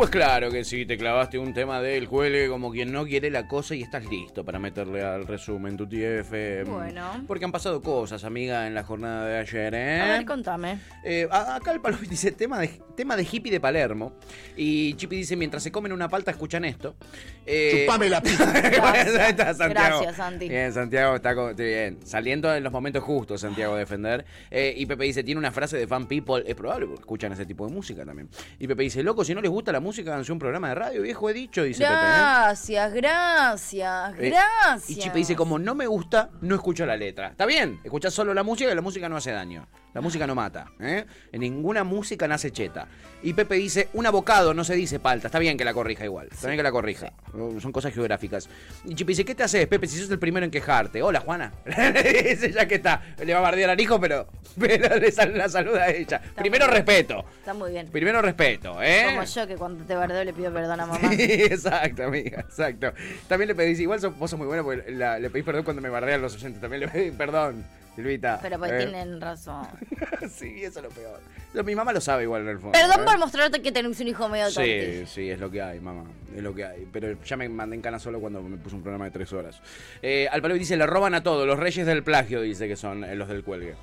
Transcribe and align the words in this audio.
Pues 0.00 0.08
claro 0.08 0.50
que 0.50 0.64
sí, 0.64 0.86
te 0.86 0.96
clavaste 0.96 1.38
un 1.38 1.52
tema 1.52 1.82
del 1.82 2.08
cuelgue 2.08 2.48
como 2.48 2.70
quien 2.72 2.90
no 2.90 3.04
quiere 3.04 3.28
la 3.28 3.46
cosa 3.46 3.74
y 3.74 3.82
estás 3.82 4.06
listo 4.06 4.42
para 4.46 4.58
meterle 4.58 5.02
al 5.02 5.26
resumen 5.26 5.76
tu 5.76 5.86
TF. 5.86 6.30
Bueno. 6.66 7.22
Porque 7.26 7.44
han 7.44 7.52
pasado 7.52 7.82
cosas, 7.82 8.24
amiga, 8.24 8.66
en 8.66 8.72
la 8.74 8.82
jornada 8.82 9.26
de 9.26 9.38
ayer, 9.40 9.74
¿eh? 9.74 10.00
A 10.00 10.06
ver, 10.12 10.24
contame. 10.24 10.78
Eh, 11.04 11.28
acá 11.30 11.72
el 11.72 11.82
palo 11.82 11.98
dice 12.08 12.32
tema 12.32 12.58
de, 12.60 12.68
tema 12.96 13.14
de 13.14 13.28
hippie 13.30 13.52
de 13.52 13.60
Palermo. 13.60 14.14
Y 14.56 14.94
Chipi 14.94 15.16
dice, 15.16 15.36
mientras 15.36 15.62
se 15.62 15.70
comen 15.70 15.92
una 15.92 16.08
palta, 16.08 16.30
escuchan 16.30 16.64
esto. 16.64 16.96
Eh, 17.44 17.82
Chupame 17.84 18.08
la 18.08 18.22
ahí 18.22 19.28
está 19.28 19.52
Santiago. 19.52 19.98
Gracias, 19.98 20.16
Santi. 20.16 20.48
Bien, 20.48 20.72
Santiago 20.72 21.16
está 21.16 21.34
co- 21.34 21.54
bien. 21.54 21.98
Saliendo 22.06 22.54
en 22.54 22.64
los 22.64 22.72
momentos 22.72 23.04
justos, 23.04 23.42
Santiago, 23.42 23.74
a 23.74 23.78
defender. 23.78 24.24
Eh, 24.50 24.72
y 24.78 24.86
Pepe 24.86 25.04
dice, 25.04 25.22
tiene 25.22 25.38
una 25.38 25.52
frase 25.52 25.76
de 25.76 25.86
fan 25.86 26.06
people. 26.06 26.42
Es 26.46 26.54
probable 26.54 26.86
porque 26.86 27.00
escuchan 27.02 27.32
ese 27.32 27.44
tipo 27.44 27.66
de 27.66 27.74
música 27.74 28.06
también. 28.06 28.30
Y 28.58 28.66
Pepe 28.66 28.84
dice, 28.84 29.02
loco, 29.02 29.24
si 29.26 29.34
no 29.34 29.42
les 29.42 29.50
gusta 29.50 29.70
la 29.72 29.80
música, 29.80 29.89
háganse 29.98 30.32
un 30.32 30.38
programa 30.38 30.68
de 30.68 30.74
radio, 30.74 31.02
viejo, 31.02 31.28
he 31.28 31.32
dicho, 31.32 31.62
dice 31.62 31.82
Pepe. 31.82 31.92
¿eh? 31.94 31.96
Gracias, 31.96 32.92
gracias, 32.92 34.14
Eh, 34.18 34.30
gracias. 34.30 34.90
Y 34.90 34.96
Chipe 34.96 35.18
dice, 35.18 35.36
como 35.36 35.58
no 35.58 35.74
me 35.74 35.86
gusta, 35.86 36.30
no 36.40 36.54
escucho 36.54 36.86
la 36.86 36.96
letra. 36.96 37.28
Está 37.28 37.46
bien, 37.46 37.80
escuchás 37.84 38.14
solo 38.14 38.32
la 38.34 38.42
música 38.42 38.70
y 38.70 38.74
la 38.74 38.80
música 38.80 39.08
no 39.08 39.16
hace 39.16 39.32
daño. 39.32 39.66
La 39.92 40.00
música 40.00 40.26
no 40.26 40.34
mata. 40.34 40.66
¿eh? 40.80 41.04
En 41.32 41.40
ninguna 41.40 41.82
música 41.84 42.28
nace 42.28 42.50
cheta. 42.52 42.86
Y 43.22 43.32
Pepe 43.34 43.56
dice, 43.56 43.88
un 43.92 44.06
abocado 44.06 44.54
no 44.54 44.62
se 44.64 44.74
dice 44.74 44.98
palta. 45.00 45.26
Está 45.28 45.38
bien 45.38 45.58
que 45.58 45.64
la 45.64 45.74
corrija 45.74 46.04
igual. 46.04 46.28
Está 46.30 46.46
bien 46.46 46.56
que 46.58 46.62
la 46.62 46.70
corrija. 46.70 47.12
Son 47.60 47.72
cosas 47.72 47.92
geográficas. 47.92 48.48
Y 48.84 48.94
Chipe 48.94 49.10
dice, 49.12 49.24
¿qué 49.24 49.34
te 49.34 49.42
haces, 49.42 49.66
Pepe, 49.66 49.86
si 49.88 49.98
sos 49.98 50.10
el 50.10 50.18
primero 50.18 50.44
en 50.44 50.50
quejarte? 50.50 51.02
Hola, 51.02 51.20
Juana. 51.20 51.52
dice 51.66 52.52
ya 52.52 52.66
que 52.66 52.76
está. 52.76 53.02
Le 53.24 53.32
va 53.32 53.40
a 53.40 53.42
bardear 53.42 53.70
al 53.70 53.80
hijo, 53.80 54.00
pero, 54.00 54.26
pero 54.58 54.96
le 54.96 55.10
sal- 55.12 55.36
la 55.36 55.48
saluda 55.48 55.82
a 55.84 55.90
ella. 55.90 56.20
Primero 56.36 56.66
respeto. 56.68 57.24
Está 57.38 57.52
muy 57.52 57.72
bien. 57.72 57.88
Primero 57.88 58.22
respeto, 58.22 58.80
¿eh? 58.82 59.06
Como 59.06 59.24
yo 59.24 59.46
que 59.46 59.56
cuando 59.56 59.84
te 59.84 59.94
bardeo 59.94 60.24
le 60.24 60.32
pido 60.32 60.52
perdón 60.52 60.80
a 60.80 60.86
mamá. 60.86 61.10
Sí, 61.10 61.22
exacto, 61.22 62.04
amiga, 62.04 62.40
exacto. 62.40 62.92
También 63.28 63.48
le 63.48 63.54
pedís, 63.54 63.80
igual 63.80 64.00
sos- 64.00 64.16
vos 64.16 64.30
sos 64.30 64.38
muy 64.38 64.46
buena 64.46 64.62
porque 64.62 64.90
la- 64.92 65.18
le 65.18 65.28
pedís 65.30 65.44
perdón 65.44 65.64
cuando 65.64 65.82
me 65.82 65.88
bardean 65.88 66.22
los 66.22 66.34
oyentes. 66.36 66.60
También 66.60 66.80
le 66.80 66.88
pedís 66.88 67.12
perdón, 67.12 67.64
Silvita. 68.00 68.38
Pero 68.42 68.58
pues 68.58 68.72
Eh, 68.72 68.78
tienen 68.78 69.20
razón. 69.20 69.66
sí, 70.30 70.62
eso 70.62 70.78
es 70.80 70.84
lo 70.84 70.90
peor. 70.90 71.20
Eso 71.52 71.64
mi 71.64 71.74
mamá 71.74 71.92
lo 71.92 72.00
sabe 72.00 72.22
igual 72.24 72.42
en 72.42 72.48
el 72.48 72.58
fondo. 72.58 72.72
Perdón 72.72 73.00
¿eh? 73.00 73.04
por 73.04 73.18
mostrarte 73.18 73.60
que 73.60 73.72
tenés 73.72 74.00
un 74.00 74.08
hijo 74.08 74.28
medio 74.28 74.50
Sí, 74.50 75.04
sí, 75.06 75.30
es 75.30 75.38
lo 75.38 75.50
que 75.50 75.60
hay, 75.60 75.80
mamá. 75.80 76.04
Es 76.34 76.42
lo 76.42 76.54
que 76.54 76.64
hay. 76.64 76.86
Pero 76.92 77.20
ya 77.22 77.36
me 77.36 77.48
mandé 77.48 77.76
en 77.76 77.82
cana 77.82 77.98
solo 77.98 78.20
cuando 78.20 78.42
me 78.42 78.56
puse 78.56 78.76
un 78.76 78.82
programa 78.82 79.06
de 79.06 79.10
tres 79.10 79.32
horas. 79.32 79.60
Eh, 80.00 80.28
al 80.30 80.40
palo 80.42 80.54
dice, 80.54 80.76
le 80.76 80.86
roban 80.86 81.14
a 81.14 81.22
todos. 81.22 81.46
Los 81.46 81.58
reyes 81.58 81.86
del 81.86 82.02
plagio, 82.02 82.40
dice 82.40 82.68
que 82.68 82.76
son 82.76 83.04
eh, 83.04 83.14
los 83.16 83.28
del 83.28 83.42
cuelgue. 83.42 83.74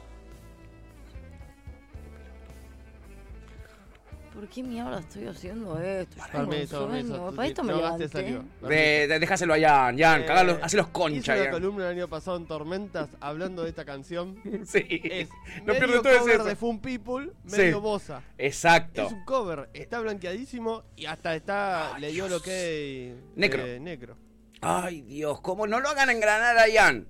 ¿Por 4.37 4.47
qué 4.49 4.61
mierda 4.61 4.99
estoy 4.99 5.25
haciendo 5.25 5.79
esto? 5.81 6.15
Yo 6.17 6.23
tengo 6.31 6.43
un 6.43 6.49
Permiso, 6.51 6.87
sueño. 6.87 7.31
Para 7.35 7.47
esto 7.47 7.63
me 7.63 7.73
levanté. 7.73 8.07
salió. 8.07 8.45
De, 8.61 9.07
de- 9.07 9.19
dejáselo 9.19 9.55
a 9.55 9.59
Jan, 9.59 9.97
Jan, 9.97 10.21
Eh, 10.21 10.25
cagalo, 10.25 10.59
hacelos 10.61 10.87
concha, 10.89 11.17
Hice 11.17 11.31
una 11.31 11.43
Jan. 11.45 11.51
columna 11.53 11.85
el 11.89 11.97
año 11.97 12.07
pasado 12.07 12.37
en 12.37 12.45
Tormentas 12.45 13.09
hablando 13.19 13.63
de 13.63 13.69
esta 13.69 13.83
canción. 13.83 14.35
Sí. 14.65 14.85
Es 14.89 15.29
de 15.65 15.73
medio 15.79 16.01
todo 16.03 16.13
es 16.13 16.19
cover 16.19 16.35
eso. 16.35 16.43
de 16.43 16.55
Fun 16.55 16.79
People, 16.81 17.31
Sí. 17.47 17.57
medio 17.57 17.81
bosa. 17.81 18.21
Exacto. 18.37 19.07
Es 19.07 19.11
un 19.11 19.25
cover, 19.25 19.69
está 19.73 19.99
blanqueadísimo 20.01 20.83
y 20.95 21.07
hasta 21.07 21.35
está 21.35 21.97
le 21.97 22.11
dio 22.11 22.29
lo 22.29 22.39
que 22.39 23.15
Necro. 23.35 23.63
necro. 23.79 24.17
Ay, 24.61 25.01
Dios, 25.01 25.41
¿cómo 25.41 25.65
no 25.65 25.79
lo 25.79 25.89
hagan 25.89 26.11
engranar 26.11 26.57
a 26.59 26.65
Jan? 26.71 27.07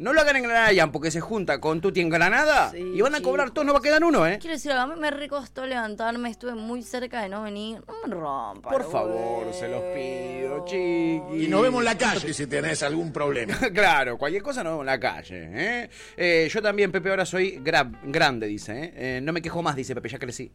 No 0.00 0.14
lo 0.14 0.20
hagan 0.22 0.36
engranar 0.36 0.70
a 0.70 0.74
Jan 0.74 0.90
porque 0.92 1.10
se 1.10 1.20
junta 1.20 1.60
con 1.60 1.82
Tuti 1.82 2.00
en 2.00 2.08
Granada 2.08 2.70
Sí, 2.70 2.78
y 2.94 3.00
van 3.02 3.14
a 3.14 3.20
cobrar 3.20 3.48
chicos. 3.48 3.54
todos, 3.54 3.66
no 3.66 3.72
va 3.74 3.80
a 3.80 3.82
quedar 3.82 4.02
uno, 4.02 4.26
¿eh? 4.26 4.38
Quiero 4.40 4.54
decir, 4.54 4.72
algo, 4.72 4.90
a 4.92 4.94
mí 4.96 4.98
me 4.98 5.10
recostó 5.10 5.66
levantarme, 5.66 6.30
estuve 6.30 6.54
muy 6.54 6.82
cerca 6.82 7.20
de 7.20 7.28
no 7.28 7.42
venir. 7.42 7.82
No 7.86 7.94
me 8.08 8.14
rompa. 8.14 8.70
Por 8.70 8.90
favor, 8.90 9.52
se 9.52 9.68
los 9.68 9.82
pido, 9.94 10.64
chiqui. 10.64 11.44
Y 11.44 11.48
nos 11.48 11.60
vemos 11.60 11.80
en 11.80 11.84
la 11.84 11.98
calle 11.98 12.32
si 12.32 12.46
tenés 12.46 12.82
algún 12.82 13.12
problema. 13.12 13.58
claro, 13.74 14.16
cualquier 14.16 14.42
cosa 14.42 14.64
nos 14.64 14.72
vemos 14.72 14.82
en 14.84 14.86
la 14.86 14.98
calle. 15.00 15.50
¿eh? 15.52 15.90
Eh, 16.16 16.48
yo 16.50 16.62
también, 16.62 16.90
Pepe, 16.90 17.10
ahora 17.10 17.26
soy 17.26 17.58
gra- 17.62 17.92
grande, 18.04 18.46
dice. 18.46 18.72
¿eh? 18.84 18.92
Eh, 18.96 19.20
no 19.22 19.34
me 19.34 19.42
quejo 19.42 19.62
más, 19.62 19.76
dice 19.76 19.94
Pepe, 19.94 20.08
ya 20.08 20.18
crecí. 20.18 20.50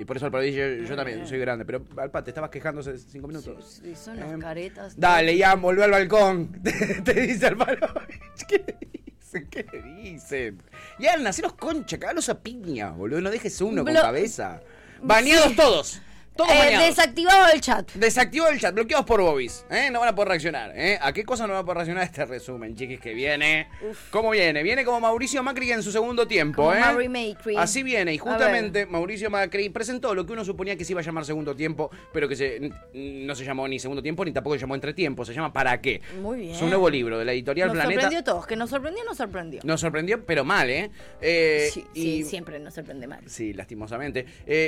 Y 0.00 0.04
por 0.06 0.16
eso 0.16 0.24
al 0.24 0.32
dice, 0.42 0.78
yo, 0.78 0.88
yo 0.88 0.96
también 0.96 1.26
soy 1.26 1.38
grande. 1.38 1.66
Pero, 1.66 1.84
Alpa, 1.98 2.24
te 2.24 2.30
estabas 2.30 2.48
quejando 2.48 2.80
hace 2.80 2.96
cinco 2.96 3.28
minutos. 3.28 3.82
Sí, 3.84 3.94
son 3.94 4.18
Eh, 4.18 4.38
caretas. 4.40 4.98
Dale, 4.98 5.38
Jan, 5.38 5.60
volvé 5.60 5.84
al 5.84 5.90
balcón. 5.90 6.50
te, 6.62 7.02
te 7.02 7.20
dice 7.20 7.48
Alparovich. 7.48 8.46
¿Qué 8.48 8.64
le 8.66 8.78
dicen? 9.04 9.46
¿Qué 9.50 9.66
le 9.70 9.82
dicen? 9.82 10.62
Jan, 10.98 11.26
hacenos 11.26 11.52
concha, 11.52 11.98
cagalos 11.98 12.30
a 12.30 12.40
piña, 12.42 12.92
boludo. 12.92 13.20
No 13.20 13.30
dejes 13.30 13.60
uno 13.60 13.84
con 13.84 13.92
cabeza. 13.92 14.62
Baneados 15.02 15.54
todos. 15.54 16.00
Todos 16.36 16.52
Eh, 16.52 16.78
desactivado 16.86 17.52
el 17.52 17.60
chat. 17.60 17.90
Desactivó 17.92 18.48
el 18.48 18.58
chat, 18.58 18.74
bloqueados 18.74 19.04
por 19.04 19.20
Bobis. 19.20 19.66
¿eh? 19.70 19.90
No 19.90 20.00
van 20.00 20.08
a 20.10 20.14
poder 20.14 20.28
reaccionar. 20.28 20.72
¿eh? 20.74 20.98
¿A 21.02 21.12
qué 21.12 21.24
cosa 21.24 21.46
no 21.46 21.52
van 21.52 21.62
a 21.62 21.64
poder 21.64 21.78
reaccionar 21.78 22.04
este 22.04 22.24
resumen, 22.24 22.74
chiquis, 22.76 22.98
que 23.00 23.12
viene? 23.12 23.68
¿Cómo 24.10 24.30
viene? 24.30 24.62
Viene 24.62 24.84
como 24.84 25.00
Mauricio 25.00 25.42
Macri 25.42 25.72
en 25.72 25.82
su 25.82 25.92
segundo 25.92 26.26
tiempo. 26.26 26.62
Como 26.62 26.72
¿eh? 26.72 27.08
Macri. 27.08 27.56
Así 27.56 27.82
viene. 27.82 28.14
Y 28.14 28.18
justamente 28.18 28.86
Mauricio 28.86 29.28
Macri 29.28 29.68
presentó 29.68 30.14
lo 30.14 30.24
que 30.24 30.32
uno 30.32 30.44
suponía 30.44 30.76
que 30.76 30.84
se 30.84 30.92
iba 30.92 31.00
a 31.00 31.04
llamar 31.04 31.26
segundo 31.26 31.54
tiempo, 31.54 31.90
pero 32.12 32.26
que 32.28 32.36
se, 32.36 32.70
no 32.94 33.34
se 33.34 33.44
llamó 33.44 33.68
ni 33.68 33.78
segundo 33.78 34.02
tiempo 34.02 34.24
ni 34.24 34.32
tampoco 34.32 34.54
se 34.54 34.60
llamó 34.60 34.76
entretiempo. 34.76 35.24
Se 35.26 35.34
llama 35.34 35.52
¿Para 35.52 35.80
qué? 35.82 36.00
Muy 36.22 36.38
bien. 36.40 36.54
Es 36.54 36.62
un 36.62 36.70
nuevo 36.70 36.88
libro 36.88 37.18
de 37.18 37.24
la 37.26 37.32
editorial 37.32 37.68
Nos 37.68 37.74
Planeta. 37.74 38.00
sorprendió 38.02 38.18
a 38.20 38.24
todos. 38.24 38.46
Que 38.46 38.56
nos 38.56 38.70
sorprendió, 38.70 39.04
nos 39.04 39.16
sorprendió. 39.18 39.60
Nos 39.64 39.80
sorprendió, 39.80 40.24
pero 40.24 40.44
mal, 40.44 40.70
¿eh? 40.70 40.90
Eh, 41.20 41.68
sí, 41.72 41.84
y- 41.92 42.02
sí, 42.22 42.24
siempre 42.30 42.58
nos 42.60 42.72
sorprende 42.72 43.06
mal. 43.06 43.20
Sí, 43.26 43.52
lastimosamente. 43.52 44.24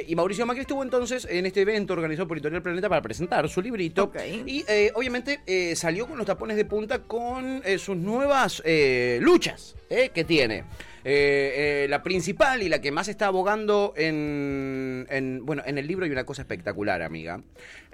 Y 0.06 0.15
Mauricio 0.17 0.44
Macri 0.44 0.62
estuvo 0.62 0.83
entonces 0.83 1.27
en 1.31 1.47
este 1.47 1.52
evento 1.61 1.93
organizado 1.93 2.27
por 2.27 2.37
Editorial 2.37 2.63
Planeta 2.63 2.89
para 2.89 3.03
presentar 3.03 3.49
su 3.49 3.61
librito. 3.61 4.11
Y 4.47 4.65
eh, 4.67 4.91
obviamente 4.95 5.41
eh, 5.47 5.77
salió 5.77 6.07
con 6.07 6.19
los 6.19 6.27
tapones 6.27 6.57
de 6.57 6.65
punta 6.65 7.03
con 7.03 7.63
eh, 7.65 7.79
sus 7.79 7.97
nuevas 7.97 8.63
luchas 9.21 9.77
que 9.89 10.25
tiene. 10.25 10.65
Eh, 11.05 11.85
eh, 11.85 11.87
la 11.89 12.03
principal 12.03 12.63
y 12.63 12.69
la 12.69 12.81
que 12.81 12.93
más 12.93 13.09
está 13.09 13.27
abogando 13.27 13.93
en, 13.97 15.07
en- 15.11 15.45
bueno 15.45 15.63
en 15.67 15.77
el 15.79 15.87
libro 15.87 16.05
hay 16.05 16.13
una 16.13 16.25
cosa 16.25 16.43
espectacular 16.43 17.03
amiga 17.03 17.43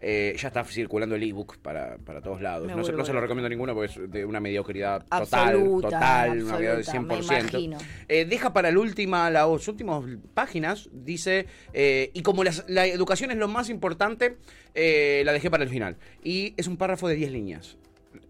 Eh, 0.01 0.37
ya 0.39 0.49
está 0.49 0.63
circulando 0.65 1.17
el 1.17 1.23
ebook 1.25 1.57
para, 1.59 1.97
para 1.99 2.21
todos 2.21 2.41
lados 2.41 2.67
Me 2.69 2.73
no, 2.77 2.85
se, 2.85 2.91
vuelvo 2.93 2.99
no 2.99 3.05
se 3.07 3.13
lo 3.15 3.21
recomiendo 3.21 3.47
a 3.47 3.49
ninguno 3.51 3.75
porque 3.75 3.93
es 4.05 4.11
de 4.13 4.25
una 4.25 4.39
mediocridad 4.41 5.01
total 5.07 5.23
Absoluta, 5.49 5.89
total 5.89 6.31
una 6.43 6.59
mediocridad 6.59 6.75
de 6.77 6.79
absoluta, 6.81 7.15
me 7.15 7.21
100% 7.21 7.49
imagino. 7.51 7.79
eh, 8.09 8.25
deja 8.25 8.53
para 8.53 8.71
la 8.71 8.79
última, 8.79 9.29
las 9.31 9.67
últimas 9.69 10.05
páginas, 10.35 10.89
dice, 10.93 11.47
y 12.13 12.23
como 12.23 12.45
las- 12.45 12.65
la 12.69 12.87
educación 12.87 13.31
es 13.33 13.39
lo 13.39 13.49
más 13.49 13.71
importante, 13.71 14.37
la 14.75 15.33
dejé 15.33 15.51
para 15.51 15.65
el 15.65 15.71
final. 15.71 15.97
Y 16.23 16.55
es 16.57 16.69
un 16.69 16.77
párrafo 16.77 17.09
de 17.09 17.17
10 17.17 17.33
líneas. 17.33 17.77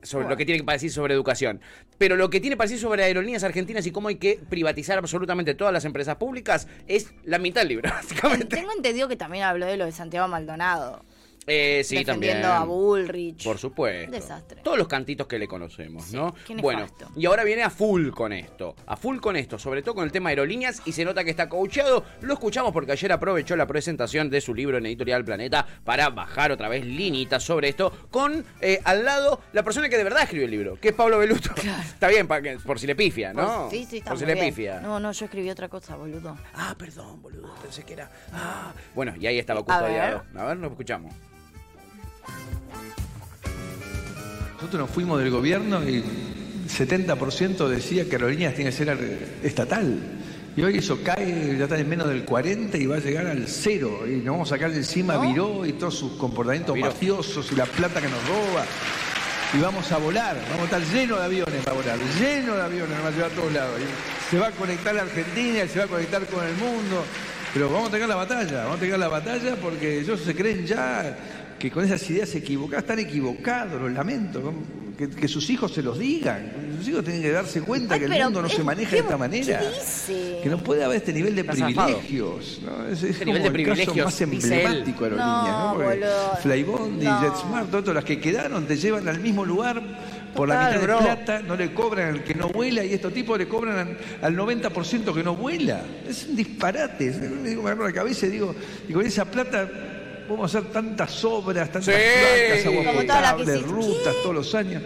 Sobre 0.02 0.28
lo 0.28 0.36
que 0.36 0.46
tiene 0.46 0.62
para 0.62 0.76
decir 0.76 0.90
sobre 0.90 1.14
educación. 1.14 1.60
Pero 1.98 2.16
lo 2.16 2.30
que 2.30 2.40
tiene 2.40 2.56
para 2.56 2.68
decir 2.68 2.80
sobre 2.80 3.02
aerolíneas 3.04 3.42
argentinas 3.42 3.86
y 3.86 3.90
cómo 3.90 4.08
hay 4.08 4.16
que 4.16 4.38
privatizar 4.48 4.98
absolutamente 4.98 5.54
todas 5.54 5.72
las 5.72 5.84
empresas 5.84 6.16
públicas 6.16 6.68
es 6.86 7.12
la 7.24 7.38
mitad 7.38 7.62
del 7.62 7.68
libro, 7.68 7.90
básicamente. 7.94 8.56
Tengo 8.56 8.72
entendido 8.72 9.08
que 9.08 9.16
también 9.16 9.44
habló 9.44 9.66
de 9.66 9.76
lo 9.76 9.84
de 9.84 9.92
Santiago 9.92 10.28
Maldonado. 10.28 11.04
Eh, 11.48 11.82
sí, 11.84 11.96
defendiendo 11.96 12.42
también. 12.48 12.62
a 12.62 12.64
Bullrich. 12.64 13.42
Por 13.44 13.58
supuesto. 13.58 14.10
Desastre. 14.12 14.60
Todos 14.62 14.76
los 14.78 14.86
cantitos 14.86 15.26
que 15.26 15.38
le 15.38 15.48
conocemos, 15.48 16.04
Sí, 16.04 16.16
¿no? 16.16 16.34
Bueno, 16.60 16.86
y 17.16 17.26
ahora 17.26 17.42
viene 17.44 17.62
a 17.62 17.70
full 17.70 18.10
con 18.10 18.32
esto. 18.32 18.76
A 18.86 18.96
full 18.96 19.18
con 19.18 19.34
esto, 19.36 19.58
sobre 19.58 19.82
todo 19.82 19.94
con 19.96 20.04
el 20.04 20.12
tema 20.12 20.28
aerolíneas 20.28 20.82
y 20.84 20.92
se 20.92 21.04
nota 21.04 21.24
que 21.24 21.30
está 21.30 21.48
coacheado. 21.48 22.04
Lo 22.20 22.34
escuchamos 22.34 22.72
porque 22.72 22.92
ayer 22.92 23.10
aprovechó 23.12 23.56
la 23.56 23.66
presentación 23.66 24.28
de 24.30 24.40
su 24.40 24.54
libro 24.54 24.78
en 24.78 24.86
Editorial 24.86 25.24
Planeta 25.24 25.66
para 25.84 26.10
bajar 26.10 26.52
otra 26.52 26.68
vez 26.68 26.84
linitas 26.84 27.42
sobre 27.42 27.68
esto 27.70 27.92
con 28.10 28.44
eh, 28.60 28.80
al 28.84 29.04
lado 29.04 29.40
la 29.52 29.62
persona 29.62 29.88
que 29.88 29.96
de 29.96 30.04
verdad 30.04 30.22
escribió 30.24 30.44
el 30.44 30.50
libro, 30.50 30.78
que 30.80 30.88
es 30.88 30.94
Pablo 30.94 31.18
Beluto. 31.18 31.50
Está 31.88 32.08
bien, 32.08 32.26
para 32.28 32.42
que- 32.42 32.58
por 32.58 32.78
si 32.78 32.86
le 32.86 32.94
pifia, 32.94 33.32
¿no? 33.32 33.62
Por- 33.62 33.70
sí, 33.70 33.86
sí, 33.88 33.98
está 33.98 34.10
Por 34.10 34.18
si 34.18 34.26
le 34.26 34.34
bien. 34.34 34.46
pifia. 34.48 34.80
No, 34.80 35.00
no, 35.00 35.12
yo 35.12 35.24
escribí 35.24 35.48
otra 35.50 35.68
cosa, 35.68 35.96
boludo. 35.96 36.36
Ah, 36.54 36.74
perdón, 36.78 37.22
boludo, 37.22 37.54
pensé 37.62 37.84
que 37.84 37.94
era. 37.94 38.10
Ah. 38.32 38.72
Bueno, 38.94 39.14
y 39.18 39.26
ahí 39.26 39.38
estaba 39.38 39.62
custodiado. 39.62 40.24
A 40.36 40.44
ver, 40.44 40.56
lo 40.58 40.68
escuchamos. 40.68 41.14
Nosotros 44.54 44.80
nos 44.80 44.90
fuimos 44.90 45.20
del 45.20 45.30
gobierno 45.30 45.88
y 45.88 46.02
70% 46.68 47.68
decía 47.68 48.04
que 48.08 48.16
Aerolíneas 48.16 48.54
tiene 48.54 48.70
que 48.70 48.76
ser 48.76 49.38
estatal. 49.42 49.98
Y 50.56 50.62
hoy 50.62 50.78
eso 50.78 50.98
cae, 51.04 51.56
ya 51.56 51.64
está 51.64 51.78
en 51.78 51.88
menos 51.88 52.08
del 52.08 52.24
40 52.24 52.76
y 52.78 52.86
va 52.86 52.96
a 52.96 52.98
llegar 52.98 53.28
al 53.28 53.46
cero. 53.46 54.00
Y 54.06 54.16
nos 54.16 54.34
vamos 54.34 54.52
a 54.52 54.56
sacar 54.56 54.72
de 54.72 54.78
encima 54.78 55.14
a 55.14 55.18
Viró 55.18 55.64
y 55.64 55.74
todos 55.74 55.94
sus 55.94 56.12
comportamientos 56.14 56.74
Viró. 56.74 56.88
mafiosos 56.88 57.52
y 57.52 57.54
la 57.54 57.66
plata 57.66 58.00
que 58.00 58.08
nos 58.08 58.26
roba. 58.26 58.64
Y 59.54 59.60
vamos 59.60 59.90
a 59.92 59.98
volar, 59.98 60.36
vamos 60.50 60.62
a 60.62 60.64
estar 60.64 60.82
llenos 60.92 61.18
de 61.18 61.24
aviones 61.24 61.64
para 61.64 61.76
volar, 61.76 61.98
llenos 62.20 62.56
de 62.56 62.62
aviones, 62.62 62.90
nos 62.90 63.04
va 63.04 63.08
a 63.08 63.10
llevar 63.12 63.30
a 63.30 63.34
todos 63.34 63.52
lados. 63.52 63.80
Y 63.80 64.30
se 64.30 64.38
va 64.38 64.48
a 64.48 64.50
conectar 64.50 64.94
la 64.94 65.02
Argentina, 65.02 65.64
y 65.64 65.68
se 65.68 65.78
va 65.78 65.84
a 65.84 65.88
conectar 65.88 66.26
con 66.26 66.44
el 66.44 66.54
mundo. 66.56 67.04
Pero 67.54 67.70
vamos 67.70 67.88
a 67.88 67.92
tener 67.92 68.08
la 68.08 68.16
batalla, 68.16 68.64
vamos 68.64 68.76
a 68.76 68.80
tener 68.80 68.98
la 68.98 69.08
batalla 69.08 69.56
porque 69.56 70.00
ellos 70.00 70.20
se 70.20 70.34
creen 70.34 70.66
ya 70.66 71.16
que 71.58 71.70
con 71.70 71.84
esas 71.84 72.08
ideas 72.10 72.34
equivocadas 72.34 72.84
están 72.84 72.98
equivocados, 72.98 73.80
los 73.80 73.92
lamento. 73.92 74.52
Que, 74.98 75.08
que 75.08 75.28
sus 75.28 75.48
hijos 75.48 75.72
se 75.72 75.80
los 75.80 75.96
digan. 75.96 76.50
Sus 76.78 76.88
hijos 76.88 77.04
tienen 77.04 77.22
que 77.22 77.30
darse 77.30 77.60
cuenta 77.62 77.94
Ay, 77.94 78.00
que 78.00 78.06
el 78.06 78.24
mundo 78.24 78.42
no 78.42 78.48
es- 78.48 78.54
se 78.54 78.64
maneja 78.64 78.90
¿qué- 78.90 78.96
de 78.96 79.02
esta 79.02 79.16
manera. 79.16 79.60
qué 79.60 79.68
dice? 79.68 80.40
Que 80.42 80.48
no 80.48 80.58
puede 80.58 80.82
haber 80.82 80.96
este 80.96 81.12
nivel 81.12 81.36
de 81.36 81.42
Está 81.42 81.52
privilegios. 81.52 82.60
¿no? 82.64 82.84
Es, 82.88 82.98
es 83.04 83.10
Este 83.10 83.24
como 83.24 83.38
nivel 83.38 83.52
de 83.52 83.62
el 83.62 83.86
caso 83.86 83.94
más 84.04 84.20
emblemático 84.20 85.04
de 85.04 85.10
No, 85.10 85.22
aerolíneas. 85.22 85.56
¿no? 85.56 85.74
Boludo. 85.84 86.36
Flybondi, 86.42 87.04
No. 87.06 87.20
JetSmart, 87.22 87.70
todas 87.70 87.94
las 87.94 88.04
que 88.04 88.18
quedaron 88.18 88.66
te 88.66 88.76
llevan 88.76 89.06
al 89.06 89.20
mismo 89.20 89.44
lugar 89.44 89.80
por 90.34 90.48
la 90.48 90.68
mitad 90.68 90.82
bro. 90.82 90.96
de 90.98 91.02
plata, 91.04 91.42
no 91.46 91.54
le 91.54 91.72
cobran 91.72 92.14
al 92.14 92.24
que 92.24 92.34
no 92.34 92.48
vuela 92.48 92.84
y 92.84 92.92
estos 92.92 93.12
tipos 93.14 93.38
le 93.38 93.46
cobran 93.46 93.78
al, 93.78 93.98
al 94.20 94.36
90% 94.36 95.14
que 95.14 95.22
no 95.22 95.36
vuela. 95.36 95.80
Es 96.08 96.26
un 96.26 96.34
disparate. 96.34 97.12
Me 97.40 97.50
digo, 97.50 97.62
me 97.62 97.70
agarro 97.70 97.86
la 97.86 97.92
cabeza 97.94 98.26
y 98.26 98.30
digo, 98.30 98.52
y 98.88 98.92
con 98.92 99.06
esa 99.06 99.24
plata 99.24 99.68
vamos 100.28 100.54
a 100.54 100.58
hacer 100.58 100.70
tantas 100.70 101.24
obras, 101.24 101.70
tantas 101.72 101.94
Sí. 101.94 102.00
placas, 102.00 102.66
agua 102.66 102.82
las 102.84 102.94
que 102.94 103.00
potable, 103.00 103.58
rutas 103.58 104.14
¿Qué? 104.14 104.20
todos 104.22 104.34
los 104.34 104.54
años. 104.54 104.82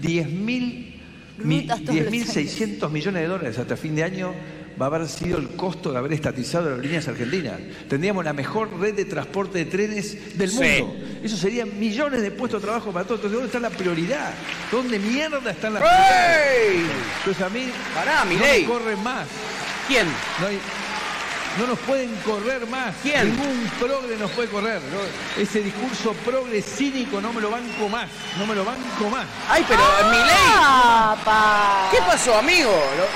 10 0.00 0.28
mil, 0.30 1.00
mi- 1.38 1.60
Rutas 1.62 1.80
todos 1.82 1.96
los 2.00 2.10
10.600 2.10 2.90
millones 2.90 3.22
de 3.22 3.28
dólares 3.28 3.58
hasta 3.58 3.76
fin 3.76 3.94
de 3.96 4.02
año 4.04 4.34
va 4.80 4.86
a 4.86 4.88
haber 4.88 5.08
sido 5.08 5.38
el 5.38 5.48
costo 5.50 5.90
de 5.90 5.96
haber 5.98 6.12
estatizado 6.12 6.68
las 6.70 6.78
líneas 6.80 7.08
argentinas. 7.08 7.54
Tendríamos 7.88 8.22
la 8.24 8.34
mejor 8.34 8.78
red 8.78 8.94
de 8.94 9.06
transporte 9.06 9.56
de 9.58 9.64
trenes 9.64 10.36
del 10.36 10.50
Sí. 10.50 10.58
mundo. 10.82 10.96
Eso 11.22 11.34
serían 11.36 11.78
millones 11.80 12.20
de 12.20 12.30
puestos 12.30 12.60
de 12.60 12.66
trabajo 12.66 12.92
para 12.92 13.06
todos. 13.06 13.20
Entonces, 13.20 13.32
¿dónde 13.40 13.46
está 13.46 13.60
la 13.60 13.70
prioridad? 13.70 14.34
¿Dónde 14.70 14.98
mierda 14.98 15.50
están 15.50 15.72
las 15.74 15.82
prioridades? 15.82 16.90
Entonces 17.20 17.42
a 17.42 17.48
mí 17.48 17.70
Pará, 17.94 18.24
no 18.26 18.38
me 18.38 18.64
corren 18.64 19.02
más. 19.02 19.26
¿Quién? 19.88 20.06
No, 20.40 20.46
hay- 20.46 20.58
no 21.58 21.66
nos 21.66 21.78
pueden 21.80 22.14
correr 22.24 22.66
más. 22.66 22.94
¿Quién? 23.02 23.30
Ningún 23.30 23.70
progre 23.78 24.16
nos 24.16 24.30
puede 24.32 24.48
correr. 24.48 24.80
¿no? 24.82 25.42
Ese 25.42 25.60
discurso 25.62 26.12
progre 26.24 26.60
cínico 26.62 27.20
no 27.20 27.32
me 27.32 27.40
lo 27.40 27.50
banco 27.50 27.88
más. 27.88 28.08
No 28.38 28.46
me 28.46 28.54
lo 28.54 28.64
banco 28.64 29.08
más. 29.10 29.26
Ay, 29.48 29.64
pero. 29.68 29.80
Ah, 29.82 31.16
pa. 31.24 31.88
¿Qué 31.90 31.98
pasó, 32.06 32.36
amigo? 32.38 32.70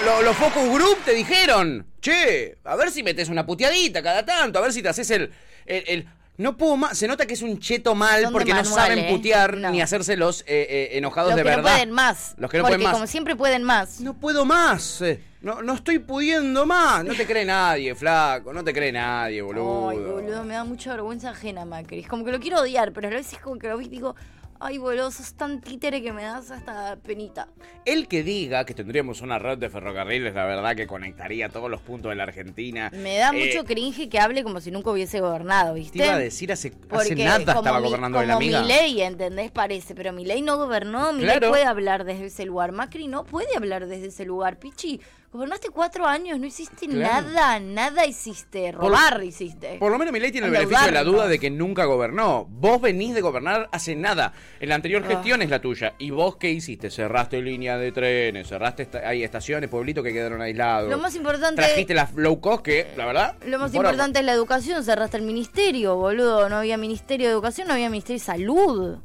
Lo- 0.04 0.06
lo- 0.16 0.22
Los 0.22 0.36
Focus 0.36 0.68
Group 0.68 0.98
te 1.04 1.12
dijeron. 1.12 1.86
Che, 2.00 2.56
a 2.64 2.76
ver 2.76 2.90
si 2.90 3.02
metes 3.02 3.28
una 3.28 3.44
puteadita 3.44 4.02
cada 4.02 4.24
tanto, 4.24 4.58
a 4.58 4.62
ver 4.62 4.72
si 4.72 4.82
te 4.82 4.88
haces 4.88 5.10
el. 5.10 5.30
el- 5.66 5.84
el- 5.86 6.08
No 6.40 6.56
puedo 6.56 6.76
más. 6.76 6.96
Se 6.96 7.06
nota 7.06 7.26
que 7.26 7.34
es 7.34 7.42
un 7.42 7.58
cheto 7.58 7.94
mal 7.94 8.22
Son 8.22 8.32
porque 8.32 8.50
no 8.50 8.56
manual, 8.62 8.74
saben 8.74 8.98
¿eh? 9.00 9.08
putear 9.10 9.56
No. 9.58 9.70
ni 9.70 9.82
hacerse 9.82 10.16
los 10.16 10.40
eh, 10.42 10.44
eh, 10.48 10.88
enojados 10.92 11.30
Los 11.32 11.36
de 11.36 11.42
que 11.42 11.48
verdad. 11.50 11.62
no 11.62 11.68
pueden 11.70 11.90
más. 11.90 12.34
Los 12.38 12.50
que 12.50 12.56
no 12.58 12.62
Porque 12.64 12.76
pueden 12.76 12.82
más. 12.84 12.92
como 12.94 13.06
siempre 13.06 13.36
pueden 13.36 13.62
más. 13.62 14.00
No 14.00 14.14
puedo 14.14 14.44
más. 14.46 15.02
eh. 15.02 15.22
No, 15.42 15.62
no 15.62 15.74
estoy 15.74 15.98
pudiendo 15.98 16.64
más. 16.66 17.04
No 17.04 17.14
te 17.14 17.26
cree 17.26 17.44
nadie, 17.44 17.94
flaco. 17.94 18.52
No 18.54 18.64
te 18.64 18.72
cree 18.72 18.90
nadie, 18.90 19.42
boludo. 19.42 19.90
Ay, 19.90 19.98
boludo, 19.98 20.44
me 20.44 20.54
da 20.54 20.64
mucha 20.64 20.90
vergüenza 20.92 21.30
ajena, 21.30 21.64
Macri. 21.66 22.00
Es 22.00 22.08
como 22.08 22.24
que 22.24 22.32
lo 22.32 22.40
quiero 22.40 22.60
odiar, 22.60 22.92
pero 22.92 23.08
a 23.08 23.10
veces 23.10 23.38
como 23.38 23.58
que 23.58 23.68
lo 23.68 23.76
vi 23.78 23.86
y 23.86 23.88
digo, 23.90 24.16
ay, 24.60 24.78
boludo, 24.78 25.10
sos 25.10 25.34
tan 25.34 25.60
títere 25.60 26.02
que 26.02 26.12
me 26.12 26.22
das 26.22 26.50
hasta 26.50 26.96
penita. 26.96 27.48
El 27.84 28.06
que 28.08 28.22
diga 28.22 28.64
que 28.64 28.74
tendríamos 28.74 29.20
una 29.22 29.38
red 29.38 29.58
de 29.58 29.70
ferrocarriles, 29.70 30.34
la 30.34 30.44
verdad 30.44 30.76
que 30.76 30.86
conectaría 30.86 31.48
todos 31.48 31.70
los 31.70 31.80
puntos 31.80 32.10
de 32.10 32.16
la 32.16 32.24
Argentina. 32.24 32.90
Me 32.94 33.16
da 33.16 33.30
Eh, 33.34 33.46
mucho 33.46 33.64
cringe 33.64 34.08
que 34.08 34.18
hable 34.20 34.42
como 34.44 34.60
si 34.60 34.70
nunca 34.70 34.90
hubiese 34.90 35.20
gobernado, 35.20 35.74
¿viste? 35.74 35.98
Te 35.98 36.04
iba 36.04 36.14
a 36.14 36.18
decir, 36.18 36.52
hace, 36.52 36.72
hace 36.90 37.14
nada 37.16 37.38
estaba 37.38 37.80
mi- 37.80 37.86
gobernando 37.88 38.18
de 38.18 38.24
como 38.26 38.32
la 38.32 38.36
amiga. 38.36 38.60
Milei, 38.62 39.00
¿entendés? 39.02 39.50
Parece, 39.50 39.94
pero 39.94 40.12
Milei 40.12 40.42
no 40.42 40.56
gobernó, 40.58 41.12
Milei 41.12 41.30
Claro. 41.38 41.48
puede 41.50 41.64
hablar 41.64 42.04
desde 42.04 42.26
ese 42.26 42.44
lugar. 42.44 42.72
Macri 42.72 43.06
no 43.08 43.24
puede 43.24 43.56
hablar 43.56 43.86
desde 43.86 44.06
ese 44.08 44.24
lugar. 44.24 44.58
Pichi, 44.58 45.00
gobernaste 45.32 45.68
cuatro 45.70 46.06
años, 46.06 46.40
no 46.40 46.46
hiciste 46.46 46.88
Claro. 46.88 47.28
nada, 47.28 47.60
nada 47.60 48.04
hiciste. 48.04 48.72
Por- 48.72 48.82
Robar 48.90 49.22
hiciste. 49.22 49.76
Por 49.78 49.92
lo 49.92 49.98
menos 49.98 50.12
Milei 50.12 50.32
tiene 50.32 50.48
el 50.48 50.52
beneficio 50.52 50.86
de 50.86 50.92
la 50.92 51.04
duda 51.04 51.28
de 51.28 51.38
que 51.38 51.50
nunca 51.50 51.84
gobernó. 51.84 52.46
Vos 52.50 52.80
venís 52.80 53.14
de 53.14 53.20
gobernar 53.20 53.68
hace 53.70 53.94
nada. 53.94 54.32
En 54.58 54.68
la 54.70 54.74
anterior 54.74 55.02
Ah. 55.04 55.08
gestión 55.08 55.40
es 55.42 55.48
la 55.50 55.60
tuya. 55.60 55.94
¿Y 55.98 56.10
vos 56.10 56.36
qué 56.36 56.50
hiciste? 56.50 56.90
Cerraste 56.90 57.40
línea 57.42 57.78
de 57.78 57.92
trenes, 57.92 58.48
cerraste 58.48 58.82
esta- 58.82 59.08
hay 59.08 59.22
estaciones, 59.22 59.70
pueblitos 59.70 60.02
que 60.02 60.12
quedaron 60.12 60.42
aislados. 60.42 60.90
Lo 60.90 60.98
más 60.98 61.14
importante- 61.14 61.62
Trajiste 61.62 61.94
las 61.94 62.12
low 62.14 62.40
cost 62.40 62.64
que, 62.64 62.88
la 62.96 63.06
verdad... 63.06 63.36
Lo 63.46 63.58
más 63.60 63.70
por- 63.70 63.84
importante 63.84 64.18
es 64.18 64.24
la 64.24 64.32
educación, 64.32 64.82
cerraste 64.82 65.16
el 65.16 65.22
ministerio, 65.22 65.94
boludo. 65.96 66.48
No 66.48 66.56
había 66.56 66.76
ministerio 66.76 67.28
de 67.28 67.32
educación, 67.32 67.68
no 67.68 67.74
había 67.74 67.88
ministerio 67.88 68.18
de 68.18 68.24
salud. 68.24 68.98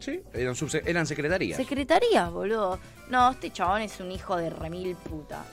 Sí, 0.00 0.20
eran, 0.32 0.54
subse- 0.54 0.82
eran 0.86 1.06
secretarías. 1.06 1.56
Secretaría, 1.56 2.28
boludo. 2.30 2.78
No, 3.08 3.30
este 3.30 3.52
chabón 3.52 3.82
es 3.82 4.00
un 4.00 4.10
hijo 4.10 4.36
de 4.36 4.50
remil 4.50 4.96
puta. 4.96 5.44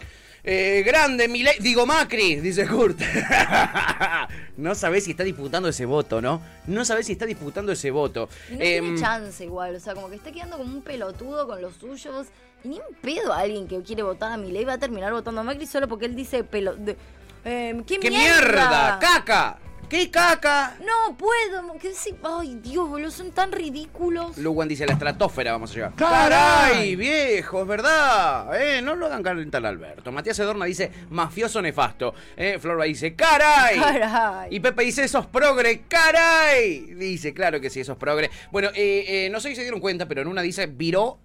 Eh, 0.44 0.82
grande 0.86 1.28
Milei, 1.28 1.60
digo 1.60 1.86
Macri, 1.86 2.38
dice 2.38 2.66
Kurt. 2.66 2.98
no 4.58 4.76
sabés 4.76 5.04
si 5.04 5.12
está 5.12 5.24
disputando 5.24 5.68
ese 5.70 5.86
voto, 5.86 6.22
¿no? 6.22 6.42
No 6.68 6.86
sabés 6.86 7.06
si 7.08 7.12
está 7.14 7.26
disputando 7.26 7.72
ese 7.74 7.92
voto. 7.92 8.30
Y 8.50 8.54
no 8.56 8.62
Em, 8.64 8.84
tiene 8.86 9.00
chance 9.02 9.44
igual, 9.44 9.76
o 9.76 9.80
sea, 9.80 9.94
como 9.94 10.10
que 10.10 10.16
está 10.16 10.32
quedando 10.32 10.58
como 10.58 10.74
un 10.74 10.82
pelotudo 10.82 11.48
con 11.48 11.62
los 11.62 11.76
suyos. 11.76 12.28
Y 12.64 12.70
ni 12.70 12.76
un 12.78 12.96
pedo 13.02 13.34
a 13.34 13.40
alguien 13.40 13.68
que 13.68 13.82
quiere 13.84 14.04
votar 14.04 14.32
a 14.32 14.38
Milei 14.38 14.64
va 14.66 14.74
a 14.74 14.78
terminar 14.78 15.12
votando 15.14 15.42
a 15.42 15.44
Macri 15.44 15.68
solo 15.68 15.88
porque 15.88 16.06
él 16.06 16.16
dice 16.16 16.44
pelo... 16.44 16.76
de- 16.76 16.98
eh, 17.46 17.82
¿Qué, 17.86 17.98
¡Qué 18.00 18.10
mierda? 18.10 18.42
mierda! 18.42 19.00
¡Caca! 19.00 19.60
¿Qué 19.90 20.12
caca? 20.12 20.76
No 20.82 21.16
puedo, 21.16 21.78
que 21.80 21.94
sí, 21.94 22.14
ay 22.22 22.60
Dios, 22.62 22.90
boludo, 22.90 23.10
son 23.10 23.32
tan 23.32 23.54
ridículos. 23.54 24.38
Luwan 24.38 24.68
dice 24.68 24.86
la 24.86 24.94
estratosfera 24.94 25.54
vamos 25.54 25.72
a 25.72 25.74
llegar. 25.76 25.96
¡Caray! 25.96 26.30
¡Caray, 26.30 26.96
viejo! 26.98 27.62
Es 27.62 27.68
verdad. 27.68 28.62
Eh, 28.62 28.82
no 28.82 28.96
lo 28.96 29.06
hagan 29.06 29.24
calentar 29.24 29.60
al 29.60 29.68
Alberto. 29.68 30.12
Matías 30.12 30.38
Edorna 30.40 30.66
dice 30.66 30.92
mafioso 31.10 31.62
nefasto. 31.62 32.14
Eh, 32.36 32.58
Florba 32.60 32.84
dice 32.84 33.16
¡Caray! 33.16 33.80
Caray. 33.80 34.48
Y 34.54 34.60
Pepe 34.60 34.84
dice 34.84 35.06
esos 35.06 35.26
progre. 35.28 35.84
¡Caray! 35.88 36.94
Dice, 36.96 37.34
claro 37.34 37.62
que 37.62 37.70
sí, 37.70 37.80
esos 37.80 37.96
progre. 37.96 38.30
Bueno, 38.52 38.68
eh, 38.76 39.06
eh, 39.08 39.30
no 39.32 39.40
sé 39.40 39.50
si 39.50 39.56
se 39.56 39.62
dieron 39.62 39.80
cuenta, 39.80 40.06
pero 40.06 40.22
en 40.22 40.28
una 40.28 40.42
dice 40.42 40.68
viró 40.68 41.18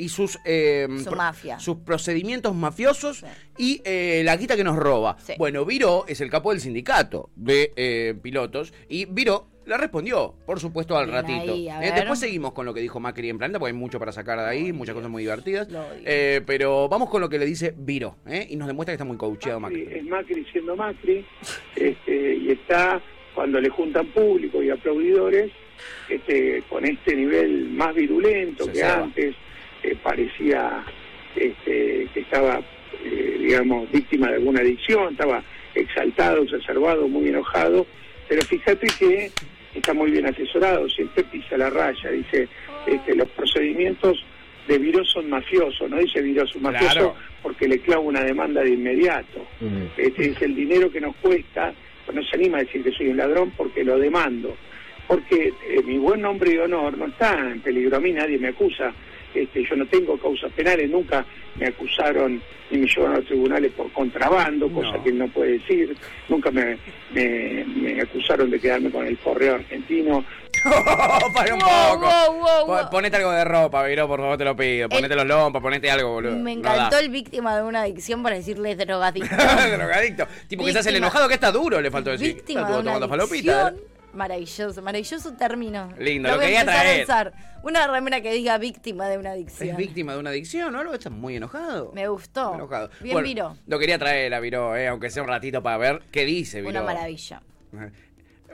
y 0.00 0.08
sus 0.08 0.38
eh, 0.44 0.88
Su 0.98 1.04
pro- 1.10 1.16
mafia. 1.16 1.58
sus 1.60 1.76
procedimientos 1.78 2.54
mafiosos 2.54 3.24
y 3.58 3.80
eh, 3.84 4.22
la 4.24 4.36
guita 4.36 4.56
que 4.56 4.64
nos 4.64 4.76
roba. 4.76 5.16
Sí. 5.18 5.34
Bueno, 5.38 5.64
Viró 5.64 6.04
es 6.08 6.20
el 6.20 6.30
capo 6.30 6.50
del 6.50 6.60
sindicato 6.60 7.30
de 7.36 7.72
eh, 7.76 8.14
pilotos 8.20 8.72
y 8.88 9.04
Viró 9.04 9.46
la 9.66 9.76
respondió, 9.76 10.34
por 10.46 10.58
supuesto, 10.58 10.96
al 10.98 11.06
Bien 11.06 11.22
ratito. 11.22 11.52
ahí, 11.52 11.68
Eh, 11.68 11.92
después 11.94 12.18
seguimos 12.18 12.52
con 12.52 12.66
lo 12.66 12.74
que 12.74 12.80
dijo 12.80 12.98
Macri 12.98 13.28
en 13.28 13.38
Planeta, 13.38 13.60
porque 13.60 13.70
hay 13.72 13.78
mucho 13.78 14.00
para 14.00 14.10
sacar 14.10 14.36
de 14.40 14.46
ahí, 14.46 14.72
muchas 14.72 14.96
cosas 14.96 15.08
muy 15.10 15.22
divertidas. 15.22 15.68
Eh, 16.04 16.40
pero 16.44 16.88
vamos 16.88 17.08
con 17.08 17.20
lo 17.20 17.28
que 17.28 17.38
le 17.38 17.46
dice 17.46 17.72
Viró, 17.76 18.16
¿eh? 18.26 18.48
y 18.50 18.56
nos 18.56 18.66
demuestra 18.66 18.92
que 18.92 18.96
está 18.96 19.04
muy 19.04 19.16
coacheado 19.16 19.60
Macri, 19.60 19.82
Macri. 19.84 19.98
es 19.98 20.04
Macri 20.06 20.44
siendo 20.50 20.74
Macri, 20.74 21.24
este, 21.76 22.34
y 22.36 22.50
está 22.50 23.00
cuando 23.32 23.60
le 23.60 23.68
juntan 23.68 24.08
público 24.08 24.60
y 24.60 24.70
aplaudidores, 24.70 25.52
este, 26.08 26.62
con 26.68 26.84
este 26.84 27.14
nivel 27.14 27.70
más 27.70 27.94
virulento 27.94 28.64
Se 28.64 28.72
que 28.72 28.82
antes, 28.82 29.36
eh, 29.82 29.96
parecía 30.02 30.84
este, 31.36 32.08
que 32.12 32.20
estaba, 32.20 32.60
eh, 33.04 33.36
digamos, 33.40 33.90
víctima 33.90 34.28
de 34.28 34.36
alguna 34.36 34.60
adicción, 34.60 35.12
estaba 35.12 35.42
exaltado, 35.74 36.42
exacerbado, 36.42 37.08
muy 37.08 37.28
enojado, 37.28 37.86
pero 38.28 38.42
fíjate 38.42 38.86
que 38.98 39.30
está 39.74 39.94
muy 39.94 40.10
bien 40.10 40.26
asesorado, 40.26 40.88
siempre 40.88 41.24
pisa 41.24 41.56
la 41.56 41.70
raya, 41.70 42.10
dice, 42.10 42.48
este, 42.86 43.14
los 43.14 43.28
procedimientos 43.30 44.24
de 44.78 45.04
son 45.04 45.28
mafiosos, 45.28 45.90
no 45.90 45.98
dice 45.98 46.20
un 46.20 46.62
mafioso 46.62 46.94
Claro. 46.94 47.14
porque 47.42 47.66
le 47.66 47.78
clava 47.80 48.02
una 48.02 48.22
demanda 48.22 48.62
de 48.62 48.70
inmediato. 48.70 49.44
Este 49.96 50.30
es 50.30 50.42
el 50.42 50.54
dinero 50.54 50.90
que 50.92 51.00
nos 51.00 51.16
cuesta, 51.16 51.72
pues 52.04 52.16
no 52.16 52.22
se 52.22 52.36
anima 52.36 52.58
a 52.58 52.60
decir 52.60 52.82
que 52.82 52.92
soy 52.92 53.08
un 53.08 53.16
ladrón 53.16 53.52
porque 53.56 53.82
lo 53.82 53.98
demando. 53.98 54.56
Porque 55.08 55.52
eh, 55.68 55.82
mi 55.84 55.98
buen 55.98 56.20
nombre 56.20 56.52
y 56.54 56.58
honor 56.58 56.96
no 56.96 57.06
está 57.06 57.36
en 57.50 57.60
peligro, 57.60 57.96
a 57.96 58.00
mí 58.00 58.12
nadie 58.12 58.38
me 58.38 58.48
acusa. 58.48 58.92
Este, 59.34 59.64
yo 59.68 59.76
no 59.76 59.86
tengo 59.86 60.18
causas 60.18 60.50
penales, 60.52 60.90
nunca 60.90 61.24
me 61.56 61.66
acusaron 61.68 62.42
ni 62.70 62.78
me 62.78 62.86
llevaron 62.86 63.14
a 63.14 63.18
los 63.18 63.26
tribunales 63.26 63.72
por 63.72 63.90
contrabando, 63.92 64.68
cosa 64.70 64.92
No. 64.92 65.02
que 65.02 65.08
él 65.10 65.18
no 65.18 65.28
puede 65.28 65.52
decir. 65.58 65.96
Nunca 66.28 66.50
me, 66.52 66.78
me, 67.12 67.64
me 67.64 68.00
acusaron 68.00 68.48
de 68.50 68.60
quedarme 68.60 68.90
con 68.90 69.04
el 69.06 69.18
correo 69.18 69.56
argentino. 69.56 70.24
Para 71.34 71.54
un 71.54 71.60
Wow, 71.60 71.68
poco. 71.94 72.06
wow, 72.06 72.34
wow, 72.34 72.66
Po- 72.66 72.66
wow. 72.66 72.90
Ponete 72.90 73.16
algo 73.16 73.30
de 73.32 73.44
ropa, 73.44 73.82
Viró, 73.84 74.06
por 74.06 74.20
favor, 74.20 74.36
te 74.38 74.44
lo 74.44 74.54
pido. 74.56 74.88
Ponete 74.88 75.14
los 75.16 75.26
lompas, 75.26 75.60
ponete 75.62 75.90
algo, 75.90 76.10
boludo. 76.12 76.36
Me 76.36 76.52
encantó 76.52 76.98
el 76.98 77.08
víctima 77.08 77.56
de 77.56 77.62
una 77.62 77.82
adicción 77.82 78.22
para 78.22 78.36
decirle 78.36 78.76
drogadicto. 78.76 79.34
Drogadicto. 79.76 80.26
Tipo 80.48 80.64
que 80.64 80.72
se 80.72 80.78
hace 80.80 80.90
el 80.90 80.94
Víctima. 80.96 81.06
enojado 81.08 81.28
que 81.28 81.34
está 81.34 81.50
duro, 81.50 81.80
le 81.80 81.90
faltó 81.90 82.10
decir. 82.10 82.34
Víctima 82.36 82.60
Estuvo 82.60 82.76
de 82.76 82.82
una 82.82 82.92
tomando 82.94 83.08
falopita. 83.08 83.74
Maravilloso, 84.12 84.82
maravilloso 84.82 85.32
término. 85.34 85.88
Lindo, 85.98 86.28
lo 86.28 86.34
lo 86.36 86.40
quería 86.40 86.64
traer. 86.64 87.32
Una 87.62 87.86
remera 87.86 88.20
que 88.20 88.32
diga 88.32 88.58
víctima 88.58 89.08
de 89.08 89.18
una 89.18 89.32
adicción. 89.32 89.70
¿Es 89.70 89.76
víctima 89.76 90.14
de 90.14 90.18
una 90.18 90.30
adicción 90.30 90.74
o 90.74 90.78
algo? 90.78 90.94
Estás 90.94 91.12
muy 91.12 91.36
enojado. 91.36 91.92
Me 91.94 92.08
gustó. 92.08 92.54
Enojado. 92.54 92.90
Bien 93.00 93.14
Bueno, 93.14 93.28
Viró. 93.28 93.56
Lo 93.66 93.78
quería 93.78 93.98
traer 93.98 94.32
a 94.34 94.40
Viró, 94.40 94.76
eh, 94.76 94.88
aunque 94.88 95.10
sea 95.10 95.22
un 95.22 95.28
ratito 95.28 95.62
para 95.62 95.76
ver 95.78 96.02
qué 96.10 96.24
dice 96.24 96.60
Viró. 96.60 96.70
Una 96.70 96.82
maravilla. 96.82 97.42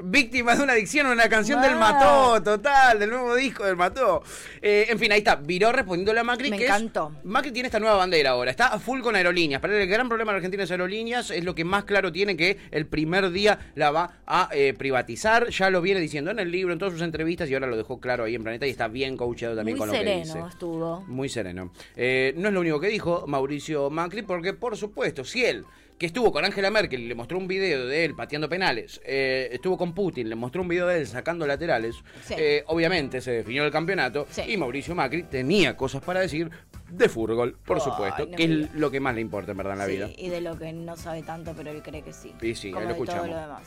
Víctima 0.03 0.55
de 0.55 0.63
una 0.63 0.75
adicción 0.75 1.07
a 1.07 1.13
una 1.13 1.29
canción 1.29 1.61
del. 1.63 1.77
Mató, 1.77 2.43
total, 2.43 2.99
del 2.99 3.11
nuevo 3.11 3.35
disco 3.35 3.65
del 3.65 3.77
Mató. 3.77 4.23
Eh, 4.61 4.87
en 4.89 4.99
fin, 4.99 5.11
ahí 5.13 5.19
está, 5.19 5.37
viró 5.37 5.73
respondiéndole 5.73 6.21
a 6.21 6.25
Macri. 6.25 6.51
Me 6.51 6.59
que 6.59 6.65
es- 6.65 6.71
encantó. 6.71 7.13
Macri 7.25 7.51
tiene 7.53 7.69
esta 7.69 7.81
nueva 7.81 7.97
bandera 7.97 8.31
ahora, 8.31 8.51
está 8.51 8.69
a 8.69 8.79
full 8.79 9.01
con 9.01 9.17
aerolíneas. 9.17 9.61
Para 9.61 9.75
él 9.75 9.83
el 9.83 9.89
gran 9.89 10.09
problema 10.09 10.33
de 10.33 10.37
Argentina 10.37 10.65
es 10.65 10.71
aerolíneas, 10.71 11.31
es 11.31 11.45
lo 11.45 11.55
que 11.55 11.65
más 11.65 11.85
claro 11.85 12.13
tiene 12.13 12.37
que 12.37 12.59
el 12.71 12.87
primer 12.87 13.31
día 13.31 13.59
la 13.75 13.91
va 13.91 14.19
a 14.27 14.49
eh, 14.53 14.75
privatizar. 14.77 15.49
Ya 15.49 15.71
lo 15.71 15.81
viene 15.81 16.01
diciendo 16.01 16.31
en 16.31 16.39
el 16.41 16.51
libro, 16.51 16.73
en 16.73 16.79
todas 16.79 16.93
sus 16.93 17.03
entrevistas 17.03 17.49
y 17.49 17.55
ahora 17.55 17.67
lo 17.67 17.77
dejó 17.77 17.99
claro 18.01 18.25
ahí 18.25 18.35
en 18.35 18.43
Planeta 18.43 18.67
y 18.67 18.71
está 18.71 18.89
bien 18.89 19.17
coachado 19.17 19.57
también 19.57 19.77
Muy 19.79 19.87
con 19.87 19.89
lo 19.89 19.95
que 19.95 20.05
dice. 20.19 20.27
sereno 20.33 20.49
estuvo. 20.49 21.01
Muy 21.07 21.29
sereno. 21.29 21.73
Eh, 21.97 22.35
no 22.37 22.49
es 22.49 22.55
lo 22.55 22.61
único 22.61 22.81
que 22.81 22.89
dijo 22.89 23.25
Mauricio 23.27 23.89
Macri, 23.91 24.23
porque 24.23 24.53
por 24.53 24.77
supuesto, 24.77 25.25
si 25.25 25.45
él, 25.45 25.65
que 25.99 26.07
estuvo 26.07 26.31
con 26.33 26.45
Angela 26.45 26.71
Merkel 26.71 27.01
y 27.01 27.09
le 27.09 27.15
mostró 27.15 27.39
un 27.39 27.49
video 27.49 27.87
de 27.87 28.05
él 28.05 28.15
pateando 28.15 28.49
penales, 28.49 29.01
eh, 29.05 29.49
estuvo 29.53 29.79
con 29.79 29.95
Putin, 29.95 30.29
le 30.29 30.35
mostró 30.35 30.63
un 30.63 30.69
video 30.69 30.87
de 30.87 31.01
él 31.01 31.07
sacando 31.07 31.47
laterales, 31.47 31.97
Sí. 32.23 32.35
eh, 32.37 32.65
obviamente 32.67 33.21
se 33.21 33.31
definió 33.31 33.65
el 33.65 33.71
campeonato 33.73 34.27
Sí. 34.31 34.43
y 34.47 34.57
Mauricio 34.57 34.95
Macri 34.95 35.23
tenía 35.23 35.77
cosas 35.77 36.03
para 36.03 36.21
decir 36.21 36.51
de 36.91 37.09
fútbol, 37.09 37.57
por 37.65 37.81
supuesto, 37.81 38.27
no 38.27 38.37
que 38.37 38.45
es 38.45 38.75
lo 38.75 38.91
que 38.91 39.01
más 39.01 39.15
le 39.15 39.21
importa 39.23 39.53
en 39.53 39.57
verdad 39.57 39.73
en 39.73 39.79
la 39.79 39.87
Sí, 39.87 39.93
vida. 39.93 40.11
y 40.17 40.29
de 40.29 40.41
lo 40.41 40.59
que 40.59 40.73
no 40.73 40.97
sabe 40.97 41.23
tanto, 41.23 41.55
pero 41.57 41.71
él 41.71 41.83
cree 41.83 42.03
que 42.03 42.13
sí. 42.13 42.33
Y 42.43 42.55
sí, 42.55 42.71
Como 42.71 42.83
lo 42.83 42.89
de 42.89 42.95
todo 42.95 43.05
escuchamos. 43.05 43.31
lo 43.35 43.41
demás. 43.41 43.63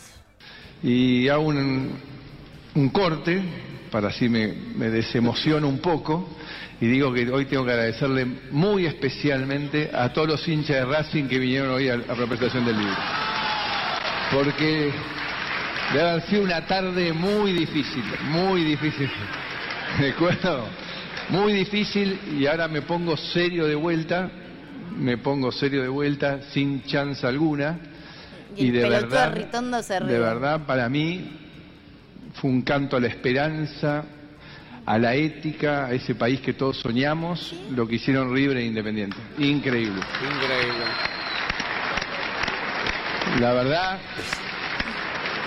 Y 0.84 1.28
hago 1.28 1.52
un, 2.80 2.90
corte 2.90 3.42
para 3.92 4.10
así 4.10 4.30
me, 4.30 4.54
me 4.76 4.90
desemociono 4.90 5.68
un 5.68 5.80
poco 5.80 6.30
y 6.82 6.88
digo 6.88 7.12
que 7.14 7.30
hoy 7.30 7.46
tengo 7.46 7.66
que 7.66 7.72
agradecerle 7.72 8.26
muy 8.52 8.86
especialmente 8.86 9.92
a 9.94 10.14
todos 10.14 10.28
los 10.30 10.48
hinchas 10.48 10.78
de 10.78 10.86
Racing 10.86 11.26
que 11.26 11.38
vinieron 11.38 11.72
hoy 11.72 11.90
a 11.90 11.98
la 11.98 12.14
representación 12.14 12.66
del 12.66 12.78
libro. 12.78 12.98
Porque 14.32 14.92
de 15.94 16.02
haber 16.02 16.22
sido 16.28 16.44
una 16.44 16.66
tarde 16.66 17.12
muy 17.12 17.52
difícil, 17.52 18.04
muy 18.30 18.64
difícil. 18.64 19.10
¿De 20.00 20.12
acuerdo? 20.12 20.68
Muy 21.30 21.54
difícil 21.54 22.18
y 22.40 22.46
ahora 22.46 22.68
me 22.68 22.82
pongo 22.82 23.18
serio 23.18 23.66
de 23.66 23.76
vuelta, 23.76 24.30
me 24.98 25.18
pongo 25.18 25.52
serio 25.52 25.82
de 25.82 25.90
vuelta 25.90 26.44
sin 26.54 26.84
chance 26.84 27.26
alguna. 27.28 27.78
Y 28.56 28.68
el 28.68 28.74
de 28.74 28.90
verdad, 28.90 29.82
se 29.82 30.00
de 30.00 30.20
verdad, 30.20 30.66
para 30.66 30.88
mí 30.90 31.49
fue 32.40 32.50
un 32.50 32.62
canto 32.62 32.96
a 32.96 33.00
la 33.00 33.08
esperanza, 33.08 34.06
a 34.86 34.98
la 34.98 35.14
ética, 35.16 35.86
a 35.86 35.94
ese 35.94 36.16
país 36.16 36.40
que 36.42 36.54
todos 36.54 36.78
soñamos, 36.78 37.54
lo 37.72 37.88
que 37.88 37.96
hicieron 37.96 38.34
River 38.34 38.58
e 38.58 38.66
Independiente. 38.66 39.18
Increíble. 39.38 40.02
Increíble. 40.24 40.86
La 43.40 43.54
verdad, 43.54 44.00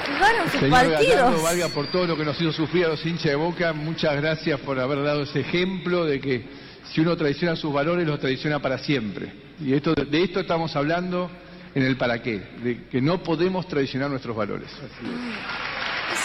Jugaron 0.07 0.51
sus 0.51 0.61
señor 0.61 0.91
Gallardo, 0.91 1.43
valga 1.43 1.69
por 1.69 1.87
todo 1.87 2.07
lo 2.07 2.17
que 2.17 2.25
nos 2.25 2.41
hizo 2.41 2.53
sufrir 2.53 2.85
a 2.85 2.89
los 2.89 3.05
hinchas 3.05 3.25
de 3.25 3.35
Boca, 3.35 3.73
muchas 3.73 4.15
gracias 4.17 4.61
por 4.61 4.79
haber 4.79 5.03
dado 5.03 5.23
ese 5.23 5.41
ejemplo 5.41 6.05
de 6.05 6.21
que 6.21 6.45
si 6.93 7.01
uno 7.01 7.17
traiciona 7.17 7.57
sus 7.57 7.73
valores, 7.73 8.07
los 8.07 8.21
traiciona 8.21 8.61
para 8.61 8.79
siempre. 8.79 9.33
Y 9.61 9.73
esto, 9.73 9.95
de 9.95 10.23
esto 10.23 10.41
estamos 10.41 10.77
hablando 10.77 11.31
en 11.75 11.83
el 11.83 11.97
para 11.97 12.23
qué, 12.23 12.43
de 12.63 12.85
que 12.91 13.01
no 13.01 13.23
podemos 13.23 13.67
traicionar 13.67 14.11
nuestros 14.11 14.37
valores. 14.37 14.69
Es 14.71 15.72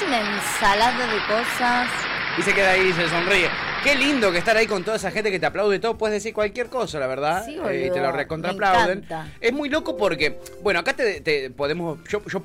una 0.06 0.20
ensalada 0.20 1.08
de 1.08 1.20
cosas. 1.28 1.90
Y 2.38 2.42
se 2.42 2.54
queda 2.54 2.72
ahí 2.72 2.88
y 2.90 2.94
se 2.94 3.10
sonríe. 3.10 3.50
Qué 3.84 3.96
lindo 3.96 4.32
que 4.32 4.38
estar 4.38 4.56
ahí 4.56 4.68
con 4.68 4.84
toda 4.84 4.98
esa 4.98 5.12
gente 5.12 5.32
que 5.32 5.40
te 5.40 5.46
aplaude 5.46 5.80
todo. 5.80 5.98
Puedes 5.98 6.16
decir 6.16 6.34
cualquier 6.34 6.68
cosa, 6.68 7.00
la 7.00 7.08
verdad. 7.08 7.46
Sí, 7.46 7.58
Eh, 7.70 7.88
y 7.88 7.94
te 7.94 8.00
lo 8.00 8.12
recontraplauden. 8.12 9.06
Es 9.40 9.54
muy 9.54 9.70
loco 9.70 9.98
porque, 9.98 10.40
bueno, 10.62 10.80
acá 10.80 10.94
te, 10.94 11.22
te 11.22 11.50
podemos. 11.50 12.00
Yo, 12.10 12.22
yo 12.26 12.44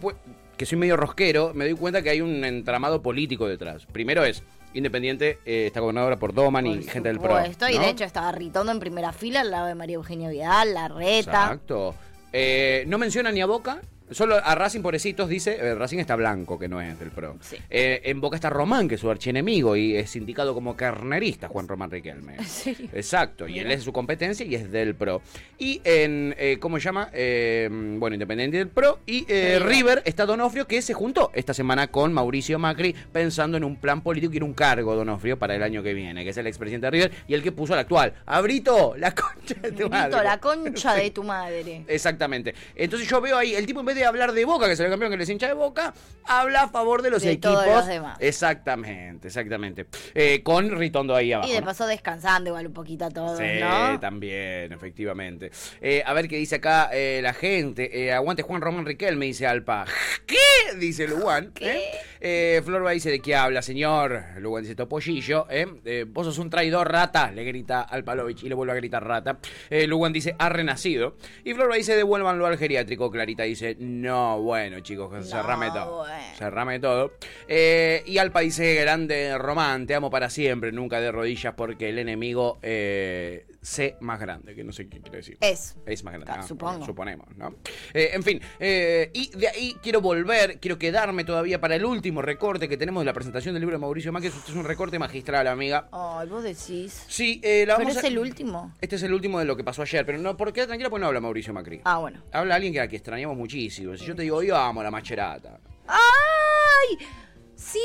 que 0.56 0.66
soy 0.66 0.78
medio 0.78 0.96
rosquero, 0.96 1.52
me 1.54 1.64
doy 1.64 1.75
cuenta 1.75 2.02
que 2.02 2.11
hay 2.11 2.20
un 2.20 2.44
entramado 2.44 3.02
político 3.02 3.49
detrás. 3.49 3.87
Primero 3.87 4.25
es. 4.25 4.42
Independiente 4.75 5.38
eh, 5.44 5.66
está 5.66 5.80
gobernadora 5.80 6.18
por 6.18 6.32
Doman 6.32 6.66
y 6.66 6.82
gente 6.84 7.08
del 7.08 7.20
PRO. 7.20 7.38
Esto, 7.40 7.68
y 7.68 7.76
¿no? 7.76 7.82
de 7.82 7.90
hecho 7.90 8.04
estaba 8.04 8.32
Ritondo 8.32 8.72
en 8.72 8.80
primera 8.80 9.12
fila 9.12 9.40
al 9.42 9.50
lado 9.50 9.66
de 9.66 9.75
María 9.75 9.96
Eugenia 9.96 10.30
Vidal, 10.30 10.72
la 10.72 10.88
reta. 10.88 11.42
Exacto. 11.42 11.94
Eh, 12.32 12.84
no 12.87 12.96
menciona 12.96 13.30
ni 13.32 13.42
a 13.42 13.46
Boca. 13.46 13.82
Solo 14.12 14.37
a 14.37 14.54
Racing, 14.54 14.81
pobrecitos, 14.81 15.28
dice, 15.28 15.57
eh, 15.59 15.75
Racing 15.75 15.99
está 15.99 16.16
blanco, 16.16 16.59
que 16.59 16.69
no 16.69 16.81
es 16.81 16.99
del 16.99 17.11
PRO. 17.11 17.37
Sí. 17.40 17.57
Eh, 17.71 18.00
en 18.04 18.21
Boca 18.21 18.37
está 18.37 18.50
Román, 18.50 18.88
que 18.88 18.97
es 18.97 19.00
su 19.00 19.11
archienemigo, 19.11 19.76
y 19.76 19.97
es 19.97 20.14
indicado 20.16 20.54
como 20.54 20.76
carnerista, 20.76 21.49
Juan 21.49 21.69
Román 21.69 21.90
Riquelme. 21.90 22.37
¿En 22.38 22.45
serio? 22.45 22.88
Exacto, 22.92 23.49
y 23.49 23.59
él 23.59 23.71
es 23.71 23.81
de 23.81 23.85
su 23.85 23.92
competencia 23.92 24.45
y 24.47 24.54
es 24.54 24.71
del 24.71 24.95
PRO. 24.95 25.23
Y 25.59 25.81
en, 25.85 26.35
eh, 26.38 26.59
¿cómo 26.61 26.78
se 26.78 26.85
llama? 26.85 27.09
Eh, 27.12 27.69
bueno, 27.71 28.14
Independiente 28.14 28.57
del 28.57 28.69
PRO. 28.69 28.99
Y 29.07 29.25
eh, 29.28 29.59
River. 29.61 30.02
Está 30.04 30.26
Donofrio, 30.26 30.66
que 30.66 30.83
se 30.83 30.95
juntó 30.95 31.31
esta 31.35 31.54
semana 31.54 31.87
con 31.87 32.12
Mauricio 32.12 32.59
Macri, 32.59 32.95
pensando 33.12 33.57
en 33.57 33.64
un 33.64 33.76
plan 33.76 34.00
político 34.02 34.33
y 34.35 34.38
en 34.38 34.42
un 34.42 34.54
cargo, 34.54 34.95
Donofrio, 34.95 35.38
para 35.38 35.54
el 35.54 35.62
año 35.62 35.83
que 35.83 35.95
viene, 35.95 36.25
que 36.25 36.31
es 36.31 36.37
el 36.37 36.47
expresidente 36.47 36.87
de 36.87 36.90
River 36.90 37.12
y 37.28 37.35
el 37.35 37.42
que 37.42 37.52
puso 37.52 37.75
al 37.75 37.81
actual. 37.81 38.14
Abrito, 38.26 38.95
la 38.97 39.14
concha 39.14 39.54
de 39.61 39.73
tu 39.73 39.88
madre. 39.88 40.11
Grito, 40.11 40.23
la 40.23 40.38
concha 40.40 40.95
de 40.95 41.11
tu 41.12 41.23
madre. 41.23 41.85
Exactamente. 41.87 42.54
Entonces 42.75 43.09
yo 43.09 43.21
veo 43.21 43.37
ahí, 43.37 43.54
el 43.54 43.66
tipo 43.66 43.81
en 43.81 43.87
vez 43.87 43.97
de 43.97 44.01
hablar 44.06 44.32
de 44.32 44.44
Boca, 44.44 44.66
que 44.66 44.73
es 44.73 44.80
el 44.80 44.90
campeón 44.90 45.11
que 45.12 45.16
les 45.18 45.28
hincha 45.28 45.49
de 45.49 45.54
Boca, 45.54 45.94
habla 46.26 46.62
a 46.64 46.68
favor 46.68 47.02
de 47.02 47.11
los 47.11 47.23
De 47.23 47.32
equipos. 47.32 47.52
todos 47.64 47.66
los 47.76 47.87
demás. 47.87 48.16
Exactamente, 48.21 49.28
exactamente. 49.28 49.87
Eh, 50.14 50.42
con 50.42 50.71
Ritondo 50.71 51.14
ahí 51.14 51.32
abajo. 51.32 51.49
Y 51.49 51.52
de 51.54 51.61
¿no? 51.61 51.66
paso 51.66 51.87
descansando 51.87 52.50
igual 52.50 52.66
un 52.66 52.73
poquito 52.73 53.04
a 53.06 53.11
todos, 53.11 53.38
Sí, 53.38 53.44
¿no? 53.61 53.99
también, 54.00 54.73
efectivamente. 54.73 55.50
Eh, 55.80 56.02
a 56.04 56.12
ver 56.12 56.28
qué 56.28 56.37
dice 56.37 56.56
acá 56.56 56.90
eh, 56.92 57.21
la 57.23 57.32
gente. 57.35 58.12
Aguante 58.12 58.42
Juan 58.42 58.61
Román 58.61 58.87
Riquel, 58.87 59.16
me 59.16 59.26
dice 59.26 59.47
Alpa. 59.47 59.85
¿Qué? 60.26 60.37
Dice 60.78 61.06
Luan. 61.09 61.52
Eh, 62.21 62.62
Florba 62.64 62.92
dice, 62.92 63.11
¿de 63.11 63.21
qué 63.21 63.35
habla, 63.35 63.62
señor? 63.62 64.23
Luan 64.38 64.62
dice, 64.62 64.75
Topollillo. 64.75 65.47
vos 66.09 66.26
sos 66.26 66.38
un 66.38 66.50
traidor, 66.50 66.90
rata. 66.90 67.30
Le 67.32 67.44
grita 67.44 67.80
Alpalovich 67.82 68.42
y 68.44 68.49
le 68.49 68.54
vuelve 68.54 68.73
a 68.73 68.76
gritar 68.76 69.04
rata. 69.06 69.38
Luan 69.88 70.12
dice, 70.12 70.35
ha 70.38 70.49
renacido. 70.49 71.16
Y 71.44 71.54
Florba 71.54 71.76
dice, 71.76 71.97
devuélvanlo 71.97 72.47
al 72.47 72.56
geriátrico. 72.59 73.11
Clarita 73.11 73.42
dice, 73.42 73.76
no, 74.00 74.40
bueno, 74.40 74.80
chicos, 74.80 75.28
cerrame 75.28 75.70
todo. 75.70 75.99
bueno. 75.99 76.37
Cerrame 76.37 76.80
todo. 76.80 77.12
Eh, 77.46 78.02
y 78.06 78.18
Alpa 78.18 78.40
dice, 78.40 78.75
grande 78.75 79.37
Román, 79.38 79.87
te 79.87 79.94
amo 79.94 80.11
para 80.11 80.30
siempre, 80.30 80.72
nunca 80.72 81.00
de 81.00 81.12
rodillas 81.12 81.54
porque 81.54 81.90
el 81.90 81.99
enemigo 81.99 82.58
eh, 82.62 83.46
sé 83.62 83.97
más 84.00 84.19
grande, 84.21 84.54
que 84.54 84.64
no 84.64 84.73
sé 84.73 84.88
qué 84.88 85.00
quiere 85.00 85.19
decir. 85.19 85.38
Es. 85.40 85.76
Es 85.87 86.02
más 86.04 86.14
grande. 86.14 86.31
Ah, 86.33 86.40
ah, 86.40 86.47
supongo. 86.47 86.85
Suponemos, 86.85 87.28
¿no? 87.37 87.54
Eh, 87.95 88.11
en 88.12 88.23
fin, 88.23 88.40
eh, 88.59 89.11
y 89.14 89.31
de 89.37 89.49
ahí 89.49 89.76
quiero 89.83 90.00
volver, 90.00 90.59
quiero 90.61 90.78
quedarme 90.78 91.25
todavía 91.25 91.61
para 91.61 91.76
el 91.76 91.85
último 91.85 92.21
recorte 92.23 92.69
que 92.69 92.76
tenemos 92.76 93.00
de 93.02 93.04
la 93.07 93.12
presentación 93.12 93.54
del 93.54 93.61
libro 93.62 93.76
de 93.76 93.81
Mauricio 93.81 94.12
Macri. 94.12 94.28
Este 94.28 94.50
es 94.50 94.57
un 94.57 94.64
recorte 94.64 94.99
magistral, 94.99 95.47
amiga. 95.47 95.88
Ay, 95.92 96.28
vos 96.28 96.42
decís. 96.42 97.04
Sí, 97.09 97.40
eh, 97.45 97.64
la 97.66 97.76
Pero 97.76 97.87
vamos 97.87 97.97
es 97.99 98.04
a- 98.04 98.09
el 98.09 98.19
último. 98.19 98.75
Este 98.81 98.97
es 98.97 99.02
el 99.04 99.14
último 99.14 99.38
de 99.38 99.45
lo 99.45 99.57
que 99.57 99.62
pasó 99.64 99.83
ayer, 99.83 100.04
pero 100.04 100.19
no, 100.19 100.37
por 100.37 100.52
qué 100.52 100.66
tranquila, 100.66 100.90
pues 100.90 101.00
no 101.00 101.07
habla 101.07 101.21
Mauricio 101.21 101.52
Macri. 101.54 101.81
Ah, 101.85 101.99
bueno. 101.99 102.21
Habla 102.33 102.57
alguien 102.57 102.73
que, 102.73 102.81
a 102.81 102.88
que 102.88 102.97
extrañamos 102.97 103.37
muchísimo. 103.37 103.97
Si 103.97 104.04
yo 104.04 104.16
te 104.16 104.23
digo, 104.23 104.38
hoy 104.38 104.50
vamos 104.50 104.81
a 104.81 104.85
la 104.85 104.90
macherata. 104.90 105.61
¡Ay! 105.87 106.99
Sí, 107.64 107.78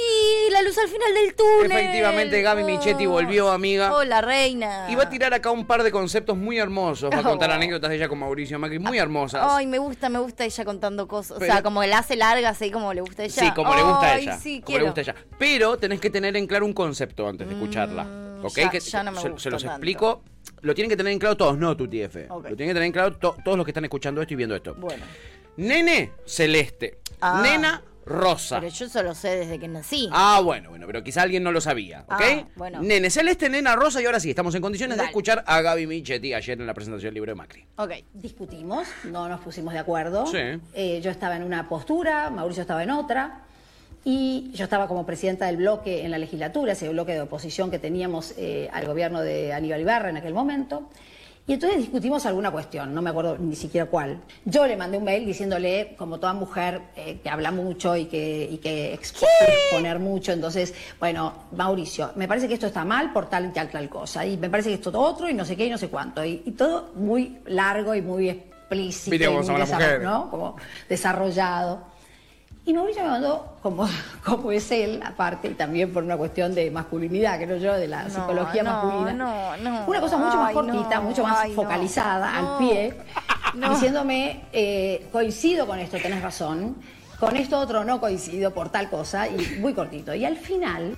la 0.52 0.62
luz 0.64 0.78
al 0.78 0.88
final 0.88 1.14
del 1.14 1.36
túnel. 1.36 1.72
Efectivamente, 1.72 2.42
Gaby 2.42 2.64
Michetti 2.64 3.06
volvió, 3.06 3.52
amiga. 3.52 3.94
Hola, 3.94 4.22
reina. 4.22 4.88
Y 4.90 4.96
va 4.96 5.04
a 5.04 5.10
tirar 5.10 5.34
acá 5.34 5.52
un 5.52 5.66
par 5.68 5.84
de 5.84 5.92
conceptos 5.92 6.36
muy 6.36 6.58
hermosos. 6.58 7.12
Va 7.14 7.20
a 7.20 7.24
contar 7.24 7.50
Oh. 7.52 7.54
anécdotas 7.54 7.90
de 7.90 7.96
ella 7.98 8.10
con 8.10 8.20
Mauricio 8.20 8.58
Macri, 8.60 8.80
muy 8.80 8.98
hermosas. 8.98 9.46
Ay, 9.48 9.68
me 9.68 9.78
gusta, 9.78 10.10
me 10.10 10.20
gusta 10.20 10.46
ella 10.46 10.66
contando 10.66 11.08
cosas. 11.08 11.38
Pero- 11.40 11.52
o 11.52 11.54
sea, 11.54 11.64
como 11.64 11.84
la 11.84 12.00
hace 12.00 12.16
larga, 12.16 12.50
así 12.50 12.72
como 12.72 12.94
le 12.94 13.02
gusta 13.02 13.22
a 13.22 13.26
ella. 13.26 13.44
Sí, 13.44 13.52
como 13.54 13.76
le 13.76 13.84
gusta 13.84 14.06
a 14.08 14.18
ella. 14.18 14.38
Sí, 14.38 14.56
como 14.62 14.66
quiero. 14.66 14.82
le 14.84 14.90
gusta 14.90 15.02
a 15.02 15.04
ella. 15.04 15.16
Pero 15.38 15.78
tenés 15.78 16.00
que 16.02 16.10
tener 16.10 16.36
en 16.36 16.48
claro 16.48 16.66
un 16.66 16.74
concepto 16.74 17.28
antes 17.28 17.48
de 17.48 17.54
escucharla. 17.54 18.08
¿Ok? 18.44 18.56
ya- 18.58 18.70
que 18.70 18.80
ya 18.80 19.04
no 19.04 19.12
me 19.12 19.22
se, 19.22 19.30
gusta 19.30 19.44
se 19.44 19.50
los 19.52 19.62
tanto. 19.64 19.76
explico. 19.76 20.22
Lo 20.62 20.74
tienen 20.76 20.90
que 20.90 20.98
tener 20.98 21.14
en 21.14 21.20
claro 21.20 21.38
todos, 21.38 21.58
no 21.58 21.76
tu 21.78 21.88
TF. 21.88 22.26
Ok. 22.30 22.50
Lo 22.50 22.56
tienen 22.56 22.70
que 22.70 22.74
tener 22.74 22.84
en 22.84 22.92
claro 22.92 23.16
to- 23.18 23.36
todos 23.44 23.58
los 23.58 23.66
que 23.66 23.72
están 23.72 23.84
escuchando 23.86 24.22
esto 24.22 24.34
y 24.34 24.38
viendo 24.38 24.56
esto. 24.56 24.76
Bueno, 24.76 25.04
Nene, 25.58 26.12
celeste. 26.26 27.00
Ah. 27.20 27.40
Nena, 27.42 27.82
rosa. 28.08 28.60
pero 28.60 28.72
yo 28.72 28.86
eso 28.86 29.04
lo 29.04 29.14
sé 29.14 29.36
desde 29.38 29.60
que 29.60 29.68
nací. 29.68 30.10
Ah, 30.12 30.42
bueno, 30.44 30.70
bueno, 30.70 30.88
pero 30.88 31.04
quizá 31.04 31.22
alguien 31.22 31.44
no 31.44 31.52
lo 31.52 31.62
sabía, 31.62 32.02
¿ok? 32.08 32.22
Ah, 32.22 32.44
bueno. 32.56 32.82
Nene 32.82 33.10
celeste, 33.10 33.50
nena 33.50 33.76
rosa 33.76 34.02
y 34.02 34.06
ahora 34.06 34.20
sí, 34.20 34.30
estamos 34.30 34.56
en 34.56 34.62
condiciones 34.62 34.98
de 34.98 35.04
escuchar 35.04 35.44
a 35.46 35.62
Gaby 35.62 35.88
Michetti 35.88 36.34
ayer 36.34 36.60
en 36.60 36.68
la 36.68 36.74
presentación 36.74 37.10
del 37.10 37.16
libro 37.16 37.32
de 37.32 37.36
Macri. 37.36 37.66
Ok. 37.78 37.92
discutimos, 38.14 38.88
no 39.06 39.28
nos 39.28 39.42
pusimos 39.42 39.74
de 39.74 39.80
acuerdo. 39.80 40.26
Sí. 40.26 40.38
Eh, 40.74 41.02
yo 41.04 41.12
estaba 41.12 41.36
en 41.36 41.44
una 41.44 41.68
postura, 41.70 42.30
Mauricio 42.30 42.62
estaba 42.62 42.84
en 42.84 42.92
otra. 42.92 43.44
Y 44.06 44.52
yo 44.54 44.64
estaba 44.64 44.88
como 44.88 45.06
presidenta 45.06 45.48
del 45.48 45.58
bloque 45.58 46.06
en 46.06 46.12
la 46.12 46.18
legislatura, 46.18 46.72
ese 46.72 46.88
bloque 46.88 47.12
de 47.12 47.22
oposición 47.22 47.70
que 47.70 47.78
teníamos 47.78 48.34
eh, 48.38 48.70
al 48.72 48.86
gobierno 48.86 49.20
de 49.20 49.52
Aníbal 49.52 49.82
Ibarra 49.82 50.10
en 50.10 50.16
aquel 50.16 50.34
momento. 50.34 50.90
Y 51.50 51.54
entonces 51.54 51.80
discutimos 51.80 52.26
alguna 52.26 52.52
cuestión, 52.52 52.94
no 52.94 53.02
me 53.02 53.10
acuerdo 53.10 53.38
ni 53.38 53.56
siquiera 53.56 53.88
cuál. 53.90 54.20
Yo 54.44 54.68
le 54.68 54.76
mandé 54.76 54.98
un 54.98 55.06
mail 55.06 55.26
diciéndole, 55.26 55.96
como 55.98 56.20
toda 56.20 56.34
mujer 56.34 56.82
eh, 56.98 57.20
que 57.24 57.30
habla 57.30 57.52
mucho 57.52 57.96
y 57.96 58.06
que, 58.06 58.50
y 58.52 58.58
que 58.58 58.94
expo- 59.00 59.26
exponer 59.48 59.98
mucho, 60.00 60.34
entonces, 60.34 60.74
bueno, 61.00 61.32
Mauricio, 61.56 62.12
me 62.16 62.28
parece 62.28 62.50
que 62.50 62.56
esto 62.56 62.68
está 62.68 62.84
mal 62.84 63.14
por 63.14 63.30
tal 63.30 63.46
y 63.46 63.50
tal, 63.54 63.70
tal 63.70 63.88
cosa, 63.88 64.26
y 64.26 64.36
me 64.36 64.50
parece 64.50 64.70
que 64.70 64.76
esto 64.76 64.92
otro, 65.00 65.30
y 65.30 65.34
no 65.34 65.46
sé 65.46 65.56
qué, 65.56 65.68
y 65.68 65.70
no 65.70 65.78
sé 65.78 65.88
cuánto, 65.88 66.24
y, 66.26 66.42
y 66.46 66.52
todo 66.52 66.92
muy 66.96 67.38
largo 67.46 67.96
y 67.96 68.02
muy 68.02 68.28
explícito, 68.30 69.10
y 69.32 69.36
muy. 69.54 69.62
¿no? 70.04 70.30
como 70.30 70.58
desarrollado. 70.90 71.96
Y 72.68 72.74
Mauricio 72.74 73.02
me 73.02 73.10
mandó, 73.12 73.58
como, 73.62 73.88
como 74.26 74.52
es 74.52 74.70
él, 74.72 75.02
aparte, 75.04 75.48
y 75.48 75.54
también 75.54 75.94
por 75.94 76.04
una 76.04 76.18
cuestión 76.18 76.54
de 76.54 76.70
masculinidad, 76.70 77.40
creo 77.40 77.56
yo, 77.58 77.74
de 77.74 77.88
la 77.88 78.04
No, 78.04 78.10
psicología 78.10 78.62
no, 78.62 78.72
masculina. 78.74 79.14
no, 79.14 79.58
no. 79.58 79.86
Una 79.88 80.02
cosa 80.02 80.18
mucho 80.18 80.36
más 80.36 80.50
Ay, 80.50 80.54
cortita, 80.54 81.00
mucho 81.00 81.24
más 81.24 81.38
ay, 81.40 81.54
focalizada, 81.54 82.38
al 82.38 82.58
pie, 82.58 82.94
No. 83.54 83.70
diciéndome, 83.70 84.42
eh, 84.52 85.08
coincido 85.14 85.66
con 85.66 85.80
esto, 85.80 85.98
tenés 85.98 86.22
razón, 86.22 86.76
con 87.22 87.38
esto 87.38 87.58
otro 87.58 87.86
no 87.86 88.02
coincido 88.02 88.54
por 88.54 88.68
tal 88.70 88.90
cosa, 88.90 89.30
y 89.30 89.58
muy 89.62 89.74
cortito. 89.74 90.14
Y 90.14 90.26
al 90.26 90.36
final... 90.36 90.94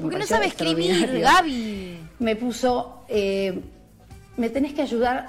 Porque 0.00 0.16
no 0.18 0.24
sabe 0.26 0.46
escribir, 0.46 1.20
Gaby. 1.20 2.00
me 2.20 2.36
puso, 2.36 3.04
eh, 3.08 3.60
me 4.38 4.48
tenés 4.48 4.72
que 4.72 4.80
ayudar 4.80 5.26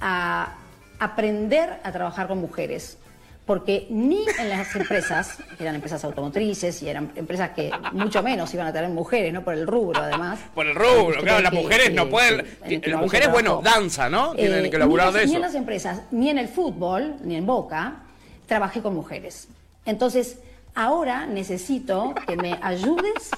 a 0.00 0.54
aprender 0.98 1.80
a 1.84 1.92
trabajar 1.92 2.28
con 2.28 2.38
mujeres. 2.38 2.96
Porque 3.46 3.86
ni 3.90 4.24
en 4.38 4.48
las 4.48 4.74
empresas, 4.76 5.36
que 5.58 5.62
eran 5.64 5.74
empresas 5.74 6.04
automotrices 6.04 6.80
y 6.82 6.88
eran 6.88 7.10
empresas 7.16 7.50
que 7.50 7.70
mucho 7.92 8.22
menos 8.22 8.52
iban 8.54 8.68
a 8.68 8.72
tener 8.72 8.88
mujeres, 8.90 9.32
¿no? 9.32 9.42
Por 9.42 9.54
el 9.54 9.66
rubro, 9.66 10.00
además. 10.00 10.38
Por 10.54 10.66
el 10.66 10.74
rubro, 10.76 11.08
Ustedes 11.08 11.22
claro, 11.24 11.40
las 11.42 11.52
mujeres 11.52 11.88
que- 11.88 11.94
no 11.94 12.08
pueden. 12.08 12.46
que- 12.68 12.80
que 12.80 12.90
las 12.90 13.00
mujeres, 13.00 13.30
bueno, 13.32 13.60
danza, 13.62 14.08
¿no? 14.08 14.32
Eh, 14.34 14.36
Tienen 14.36 14.70
que 14.70 14.78
laburar 14.78 15.08
ni 15.08 15.12
de 15.14 15.18
las- 15.20 15.26
Ni 15.26 15.32
eso. 15.32 15.36
en 15.36 15.42
las 15.42 15.54
empresas, 15.56 16.02
ni 16.12 16.30
en 16.30 16.38
el 16.38 16.48
fútbol, 16.48 17.16
ni 17.24 17.34
en 17.36 17.44
Boca, 17.46 17.96
trabajé 18.46 18.80
con 18.80 18.94
mujeres. 18.94 19.48
Entonces, 19.86 20.38
ahora 20.76 21.26
necesito 21.26 22.14
que 22.26 22.36
me 22.36 22.56
ayudes 22.62 23.30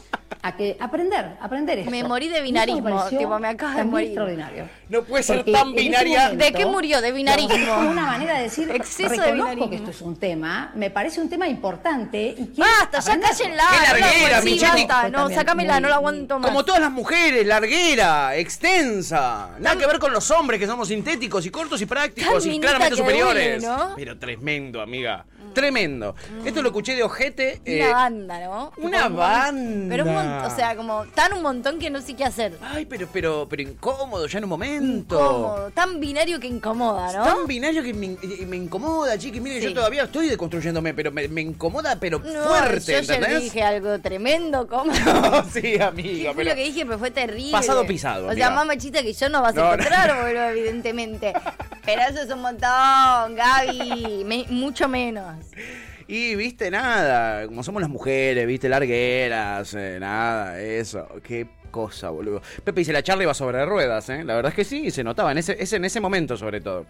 a 0.46 0.54
que 0.54 0.76
aprender, 0.78 1.36
aprender 1.40 1.78
esto. 1.78 1.90
Me 1.90 2.04
morí 2.04 2.28
de 2.28 2.42
binarismo, 2.42 2.82
pareció 2.84 3.18
tipo, 3.18 3.38
me 3.38 3.48
acabas 3.48 3.76
de 3.76 3.84
morir. 3.84 4.08
extraordinario. 4.08 4.68
No 4.90 5.02
puede 5.02 5.22
ser 5.22 5.36
Porque 5.38 5.52
tan 5.52 5.68
ese 5.68 5.80
binaria. 5.80 6.22
momento, 6.24 6.44
¿De 6.44 6.52
qué 6.52 6.66
murió? 6.66 7.00
De 7.00 7.12
binarismo. 7.12 7.54
es 7.54 7.90
una 7.90 8.04
manera 8.04 8.36
de 8.36 8.42
decir, 8.42 8.70
Exceso 8.70 9.08
de 9.08 9.16
reconozco 9.16 9.32
binarismo. 9.44 9.70
que 9.70 9.76
esto 9.76 9.90
es 9.90 10.02
un 10.02 10.16
tema, 10.16 10.70
me 10.74 10.90
parece 10.90 11.22
un 11.22 11.30
tema 11.30 11.48
importante 11.48 12.34
y 12.38 12.52
Basta, 12.60 13.00
ya 13.00 13.18
cállenla. 13.20 13.64
Qué 13.70 13.76
no 13.76 13.82
la 13.82 13.98
larguera, 13.98 14.40
basta, 14.76 15.08
No, 15.08 15.18
también 15.20 15.40
sácamela, 15.40 15.72
muy- 15.74 15.82
no 15.82 15.88
la 15.88 15.94
aguanto 15.94 16.38
más. 16.38 16.50
Como 16.50 16.62
todas 16.66 16.80
las 16.82 16.90
mujeres, 16.90 17.46
larguera, 17.46 18.36
extensa. 18.36 19.48
Nada 19.60 19.76
que 19.78 19.86
ver 19.86 19.98
con 19.98 20.12
los 20.12 20.30
hombres 20.30 20.60
que 20.60 20.66
somos 20.66 20.88
sintéticos 20.88 21.46
y 21.46 21.50
cortos 21.50 21.80
y 21.80 21.86
prácticos 21.86 22.44
y 22.44 22.60
claramente 22.60 22.96
superiores. 22.96 23.62
duele, 23.62 23.76
¿no? 23.78 23.94
Pero 23.96 24.18
tremendo, 24.18 24.82
amiga. 24.82 25.24
Tremendo. 25.54 26.14
Esto 26.44 26.62
lo 26.62 26.68
escuché 26.68 26.94
de 26.94 27.02
ojete. 27.02 27.60
Una 27.66 27.72
eh, 27.74 27.92
banda, 27.92 28.40
¿no? 28.44 28.72
una 28.78 29.08
banda. 29.08 29.86
Pero 29.88 30.04
un 30.04 30.14
montón, 30.14 30.52
o 30.52 30.56
sea, 30.56 30.76
como 30.76 31.04
tan 31.14 31.32
un 31.32 31.42
montón 31.42 31.78
que 31.78 31.90
no 31.90 32.00
sé 32.00 32.14
qué 32.14 32.24
hacer. 32.24 32.58
Ay, 32.62 32.84
pero, 32.86 33.08
pero, 33.12 33.46
pero 33.48 33.62
incómodo 33.62 34.26
ya 34.26 34.38
en 34.38 34.44
un 34.44 34.50
momento. 34.50 35.14
Incómodo, 35.20 35.70
tan 35.70 36.00
binario 36.00 36.38
que 36.40 36.46
incomoda, 36.48 37.12
¿no? 37.12 37.24
Tan 37.24 37.46
binario 37.46 37.82
que 37.82 37.94
me, 37.94 38.06
eh, 38.22 38.46
me 38.46 38.56
incomoda, 38.56 39.16
chiqui. 39.18 39.40
Mire, 39.40 39.60
Sí. 39.60 39.68
yo 39.68 39.74
todavía 39.74 40.04
estoy 40.04 40.28
deconstruyéndome, 40.28 40.92
pero 40.94 41.12
me, 41.12 41.28
me 41.28 41.40
incomoda, 41.42 41.96
pero 42.00 42.18
No, 42.18 42.42
fuerte, 42.44 42.92
yo 42.92 42.98
¿entendés? 42.98 43.42
dije 43.42 43.62
algo 43.62 43.98
tremendo, 44.00 44.66
¿cómo? 44.66 44.92
sí, 45.52 45.62
¿Qué 45.62 45.78
fue 45.78 46.32
pero... 46.36 46.50
lo 46.50 46.56
que 46.56 46.64
dije? 46.64 46.84
Pero 46.86 46.98
fue 46.98 47.10
terrible. 47.10 47.52
Pasado 47.52 47.86
pisado, 47.86 48.26
O 48.26 48.30
amiga. 48.30 48.46
sea, 48.46 48.54
más 48.54 48.66
machista 48.66 49.02
que 49.02 49.12
yo 49.12 49.28
no 49.28 49.42
vas 49.42 49.52
a 49.56 49.60
No, 49.60 49.64
no. 49.68 49.72
encontrar, 49.74 50.22
boludo, 50.24 50.48
evidentemente. 50.50 51.32
Pero 51.84 52.00
eso 52.00 52.22
es 52.22 52.30
un 52.30 52.40
montón, 52.40 53.34
Gaby. 53.36 54.24
Me- 54.24 54.46
mucho 54.48 54.88
menos. 54.88 55.36
Y 56.06 56.34
viste, 56.34 56.70
nada, 56.70 57.46
como 57.46 57.62
somos 57.62 57.80
las 57.80 57.88
mujeres, 57.90 58.46
viste, 58.46 58.68
largueras, 58.68 59.72
eh, 59.72 59.96
nada, 59.98 60.60
eso, 60.60 61.08
qué 61.22 61.46
cosa, 61.70 62.10
boludo. 62.10 62.42
Pepe 62.62 62.80
dice, 62.82 62.92
la 62.92 63.02
charla 63.02 63.22
iba 63.22 63.32
sobre 63.32 63.64
ruedas, 63.64 64.10
¿eh? 64.10 64.22
La 64.22 64.34
verdad 64.34 64.50
es 64.52 64.54
que 64.56 64.64
sí, 64.64 64.90
se 64.90 65.02
notaba, 65.02 65.32
en 65.32 65.38
ese, 65.38 65.56
ese- 65.58 65.76
en 65.76 65.86
ese 65.86 66.00
momento 66.00 66.36
sobre 66.36 66.60
todo. 66.60 66.84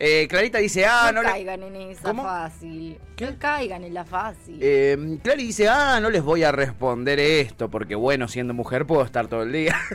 Eh, 0.00 0.26
Clarita 0.28 0.58
dice, 0.58 0.84
ah, 0.84 1.12
no 1.14 1.22
no, 1.22 1.22
le- 1.22 1.28
caigan 1.28 1.62
en 1.62 1.76
esa 1.76 2.02
¿Cómo? 2.02 2.24
fácil. 2.24 2.98
No 3.20 3.38
caigan 3.38 3.84
en 3.84 3.94
la 3.94 4.04
fácil. 4.04 4.58
Eh, 4.60 5.18
Clary 5.22 5.44
dice, 5.46 5.68
ah, 5.68 6.00
no 6.02 6.10
les 6.10 6.22
voy 6.24 6.42
a 6.42 6.50
responder 6.50 7.20
esto, 7.20 7.70
porque 7.70 7.94
bueno, 7.94 8.26
siendo 8.26 8.52
mujer 8.52 8.84
puedo 8.84 9.04
estar 9.04 9.28
todo 9.28 9.44
el 9.44 9.52
día. 9.52 9.76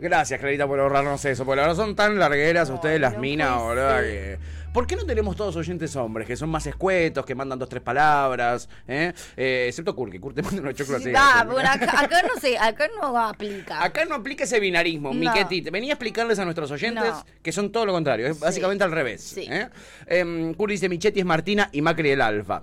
Gracias, 0.00 0.38
Clarita, 0.40 0.66
por 0.66 0.78
ahorrarnos 0.80 1.24
eso, 1.24 1.44
porque 1.44 1.56
la 1.60 1.68
verdad 1.68 1.76
son 1.84 1.96
tan 1.96 2.18
largueras 2.18 2.70
ustedes 2.70 3.00
las 3.00 3.16
minas, 3.18 3.56
boludo, 3.60 3.98
que... 4.00 4.38
¿Por 4.78 4.86
qué 4.86 4.94
no 4.94 5.04
tenemos 5.04 5.34
todos 5.34 5.56
oyentes 5.56 5.96
hombres, 5.96 6.24
que 6.24 6.36
son 6.36 6.50
más 6.50 6.64
escuetos, 6.64 7.26
que 7.26 7.34
mandan 7.34 7.58
dos, 7.58 7.68
tres 7.68 7.82
palabras? 7.82 8.68
¿eh? 8.86 9.12
Eh, 9.36 9.64
excepto 9.66 9.92
Kurt, 9.96 10.12
que 10.12 10.20
Kurt 10.20 10.36
te 10.36 10.42
manda 10.42 10.62
una 10.62 10.72
chocolates. 10.72 11.12
Sí, 11.12 11.46
bueno, 11.50 11.68
acá, 11.68 12.00
acá 12.00 12.22
no 12.22 12.36
sé, 12.40 12.56
acá 12.56 12.88
no 13.00 13.18
aplica. 13.18 13.82
Acá 13.82 14.04
no 14.04 14.14
aplica 14.14 14.44
ese 14.44 14.60
binarismo, 14.60 15.12
No. 15.12 15.32
Venía 15.72 15.92
a 15.92 15.94
explicarles 15.94 16.38
a 16.38 16.44
nuestros 16.44 16.70
oyentes 16.70 17.02
No. 17.10 17.26
que 17.42 17.50
son 17.50 17.72
todo 17.72 17.86
lo 17.86 17.92
contrario, 17.92 18.28
es 18.28 18.36
Sí. 18.36 18.40
básicamente 18.44 18.84
al 18.84 18.92
revés. 18.92 19.20
Sí. 19.20 19.48
¿eh? 19.50 19.68
Em, 20.06 20.54
Kurt 20.54 20.70
dice, 20.70 20.88
Michetti 20.88 21.18
es 21.18 21.26
Martina 21.26 21.68
y 21.72 21.82
Macri 21.82 22.10
el 22.10 22.20
alfa. 22.20 22.62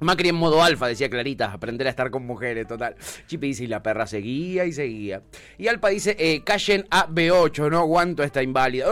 Macri 0.00 0.28
en 0.28 0.34
modo 0.34 0.62
alfa, 0.62 0.88
decía 0.88 1.08
Clarita, 1.08 1.52
aprender 1.52 1.86
a 1.86 1.90
estar 1.90 2.10
con 2.10 2.26
mujeres, 2.26 2.66
total. 2.66 2.96
Chipi 3.26 3.46
dice, 3.48 3.64
y 3.64 3.66
la 3.66 3.82
perra 3.82 4.06
seguía 4.06 4.66
y 4.66 4.72
seguía. 4.72 5.22
Y 5.56 5.68
Alpa 5.68 5.88
dice, 5.88 6.14
eh, 6.18 6.42
callen 6.44 6.86
a 6.90 7.08
B8, 7.08 7.70
no 7.70 7.78
aguanto 7.78 8.22
esta 8.22 8.42
inválida. 8.42 8.86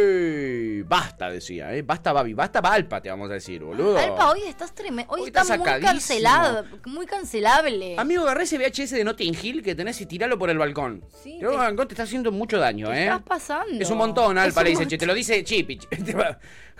¡Ey! 0.00 0.82
Basta, 0.82 1.28
decía, 1.30 1.74
¿eh? 1.74 1.82
Basta, 1.82 2.12
Babi, 2.12 2.34
basta, 2.34 2.60
Alpa, 2.60 3.00
te 3.00 3.10
vamos 3.10 3.30
a 3.30 3.34
decir, 3.34 3.62
boludo. 3.64 3.98
Alpa, 3.98 4.30
hoy 4.30 4.42
estás 4.46 4.74
tremendo. 4.74 5.12
Hoy, 5.12 5.22
Hoy 5.22 5.26
estás 5.28 5.50
estás 5.50 5.58
muy 5.58 5.80
cancelado, 5.80 6.64
muy 6.86 7.06
cancelable. 7.06 7.96
Amigo, 7.98 8.22
agarré 8.22 8.44
ese 8.44 8.58
VHS 8.58 8.90
de 8.92 9.04
Notting 9.04 9.36
Hill 9.42 9.62
que 9.62 9.74
tenés 9.74 10.00
y 10.00 10.06
tiralo 10.06 10.38
por 10.38 10.50
el 10.50 10.58
balcón. 10.58 11.04
Sí, 11.22 11.34
el 11.40 11.48
te- 11.48 11.56
balcón 11.56 11.88
te 11.88 11.94
está 11.94 12.04
haciendo 12.04 12.30
mucho 12.30 12.58
daño, 12.58 12.90
¿Qué 12.90 12.98
¿eh? 12.98 13.02
estás 13.04 13.22
pasando? 13.22 13.82
Es 13.82 13.90
un 13.90 13.98
montón, 13.98 14.38
Alpa, 14.38 14.60
Es 14.60 14.64
le 14.64 14.70
dice, 14.70 14.86
che, 14.86 14.98
te 14.98 15.06
lo 15.06 15.14
dice 15.14 15.42
Chipi. 15.42 15.78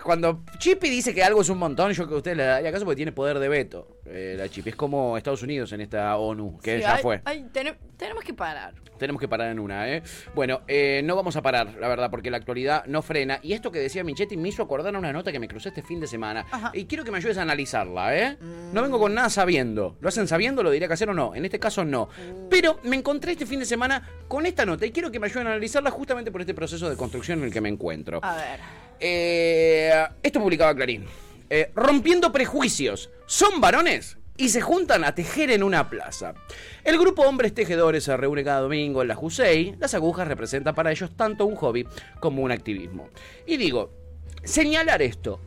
Cuando 0.03 0.43
Chipi 0.57 0.89
dice 0.89 1.13
que 1.13 1.23
algo 1.23 1.41
es 1.41 1.49
un 1.49 1.57
montón, 1.57 1.91
yo 1.91 2.07
que 2.07 2.13
a 2.13 2.17
usted 2.17 2.35
le 2.35 2.43
daría 2.43 2.71
caso 2.71 2.85
porque 2.85 2.95
tiene 2.97 3.11
poder 3.11 3.37
de 3.39 3.47
veto. 3.49 3.97
eh, 4.05 4.35
la 4.37 4.49
Chipi 4.49 4.71
es 4.71 4.75
como 4.75 5.17
Estados 5.17 5.43
Unidos 5.43 5.71
en 5.73 5.81
esta 5.81 6.17
ONU, 6.17 6.57
que 6.63 6.77
Sí, 6.77 6.81
ya 6.81 6.97
fue. 6.97 7.21
ay, 7.25 7.45
tenem- 7.53 7.75
tenemos 7.95 8.23
que 8.23 8.33
parar. 8.33 8.73
Tenemos 8.97 9.19
que 9.19 9.27
parar 9.27 9.49
en 9.51 9.59
una, 9.59 9.87
¿eh? 9.89 10.01
Bueno, 10.35 10.61
eh, 10.67 11.01
no 11.05 11.15
vamos 11.15 11.35
a 11.37 11.41
parar, 11.41 11.75
la 11.79 11.87
verdad, 11.87 12.09
porque 12.09 12.29
la 12.31 12.37
actualidad 12.37 12.83
no 12.85 13.01
frena. 13.01 13.39
Y 13.43 13.53
esto 13.53 13.71
que 13.71 13.79
decía 13.79 14.03
Michetti 14.03 14.35
me 14.35 14.49
hizo 14.49 14.63
acordar 14.63 14.95
una 14.95 15.13
nota 15.13 15.31
que 15.31 15.39
me 15.39 15.47
crucé 15.47 15.69
este 15.69 15.83
fin 15.83 15.99
de 15.99 16.07
semana. 16.07 16.45
Ajá. 16.51 16.71
Y 16.73 16.85
quiero 16.85 17.03
que 17.05 17.11
me 17.11 17.17
ayudes 17.17 17.37
a 17.37 17.43
analizarla, 17.43 18.17
¿eh? 18.17 18.37
No 18.73 18.81
vengo 18.81 18.99
con 18.99 19.13
nada 19.13 19.29
sabiendo. 19.29 19.95
¿Lo 20.01 20.09
hacen 20.09 20.27
sabiendo? 20.27 20.63
¿Lo 20.63 20.71
diría 20.71 20.87
que 20.87 20.95
hacer 20.95 21.09
o 21.09 21.13
no? 21.13 21.33
En 21.35 21.45
este 21.45 21.59
caso, 21.59 21.85
no. 21.85 22.09
Pero 22.49 22.79
me 22.83 22.95
encontré 22.97 23.33
este 23.33 23.45
fin 23.45 23.59
de 23.59 23.65
semana 23.65 24.09
con 24.27 24.45
esta 24.45 24.65
nota 24.65 24.85
y 24.85 24.91
quiero 24.91 25.11
que 25.11 25.19
me 25.19 25.27
ayuden 25.27 25.47
a 25.47 25.51
analizarla 25.51 25.91
justamente 25.91 26.31
por 26.31 26.41
este 26.41 26.53
proceso 26.53 26.89
de 26.89 26.97
construcción 26.97 27.39
en 27.39 27.45
el 27.45 27.53
que 27.53 27.61
me 27.61 27.69
encuentro. 27.69 28.19
A 28.23 28.35
ver. 28.35 28.59
Eh, 28.99 29.91
esto 30.23 30.39
publicaba 30.39 30.75
Clarín. 30.75 31.05
Eh, 31.49 31.71
rompiendo 31.75 32.31
prejuicios. 32.31 33.09
¿Son 33.25 33.59
varones? 33.61 34.17
Y 34.37 34.49
se 34.49 34.61
juntan 34.61 35.03
a 35.03 35.15
tejer 35.15 35.51
en 35.51 35.63
una 35.63 35.89
plaza. 35.89 36.33
El 36.83 36.97
grupo 36.97 37.23
Hombres 37.23 37.53
Tejedores 37.53 38.05
se 38.05 38.15
reúne 38.15 38.43
cada 38.43 38.61
domingo 38.61 39.01
en 39.01 39.09
la 39.09 39.15
Jusei. 39.15 39.75
Las 39.79 39.93
agujas 39.93 40.27
representan 40.27 40.75
para 40.75 40.91
ellos 40.91 41.11
tanto 41.15 41.45
un 41.45 41.55
hobby 41.55 41.85
como 42.19 42.41
un 42.41 42.51
activismo. 42.51 43.09
Y 43.45 43.57
digo, 43.57 43.91
señalar 44.43 45.01
esto. 45.01 45.41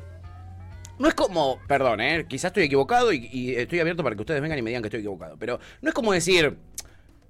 No 0.99 1.09
es 1.09 1.15
como, 1.15 1.59
perdón, 1.67 2.01
eh, 2.01 2.27
quizás 2.29 2.51
estoy 2.51 2.65
equivocado 2.65 3.13
y, 3.13 3.55
estoy 3.57 3.81
abierto 3.81 4.05
para 4.05 4.15
que 4.15 4.23
ustedes 4.23 4.43
vengan 4.43 4.59
y 4.59 4.63
me 4.63 4.71
digan 4.71 4.83
que 4.83 4.89
estoy 4.89 5.01
equivocado. 5.01 5.37
Pero 5.39 5.59
no 5.81 5.89
es 5.89 5.95
como 5.95 6.13
decir, 6.13 6.57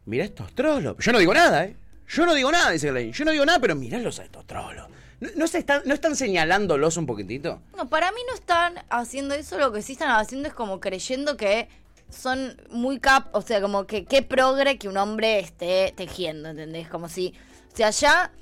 mira 0.04 0.24
estos 0.24 0.52
trolos. 0.54 0.96
Yo 0.98 1.12
no 1.12 1.18
digo 1.18 1.32
nada, 1.32 1.64
¿eh? 1.64 1.76
Yo 2.08 2.26
no 2.26 2.35
digo 2.35 2.50
nada, 2.50 2.70
dice 2.70 2.88
Clarín. 2.88 3.12
Yo 3.12 3.24
no 3.24 3.30
digo 3.30 3.46
nada, 3.46 3.61
pero 3.61 3.76
míralos 3.76 4.18
a 4.18 4.24
estos 4.24 4.46
trolos. 4.46 4.88
¿No, 5.22 5.28
no 5.37 5.46
se 5.46 5.58
están, 5.58 5.82
¿No 5.85 5.94
están 5.94 6.16
señalándolos 6.16 6.96
un 6.96 7.06
poquitito? 7.06 7.62
No, 7.76 7.88
para 7.88 8.11
mí 8.11 8.18
no 8.28 8.35
están 8.35 8.74
haciendo 8.90 9.35
eso, 9.35 9.56
lo 9.56 9.70
que 9.72 9.80
sí 9.80 9.92
están 9.92 10.11
haciendo 10.11 10.48
es 10.48 10.54
como 10.54 10.80
creyendo 10.80 11.37
que 11.37 11.68
son 12.11 12.61
muy 12.70 12.98
cap, 12.98 13.28
o 13.32 13.40
sea, 13.40 13.61
como 13.61 13.87
que 13.87 14.04
qué 14.04 14.22
progre 14.22 14.78
que 14.78 14.88
un 14.88 14.96
hombre 14.96 15.38
esté 15.38 15.94
tejiendo, 15.96 16.48
¿entendés? 16.50 16.88
Como 16.88 17.08
si, 17.08 17.32
o 17.72 17.76
sea, 17.76 17.90
ya 17.90 18.32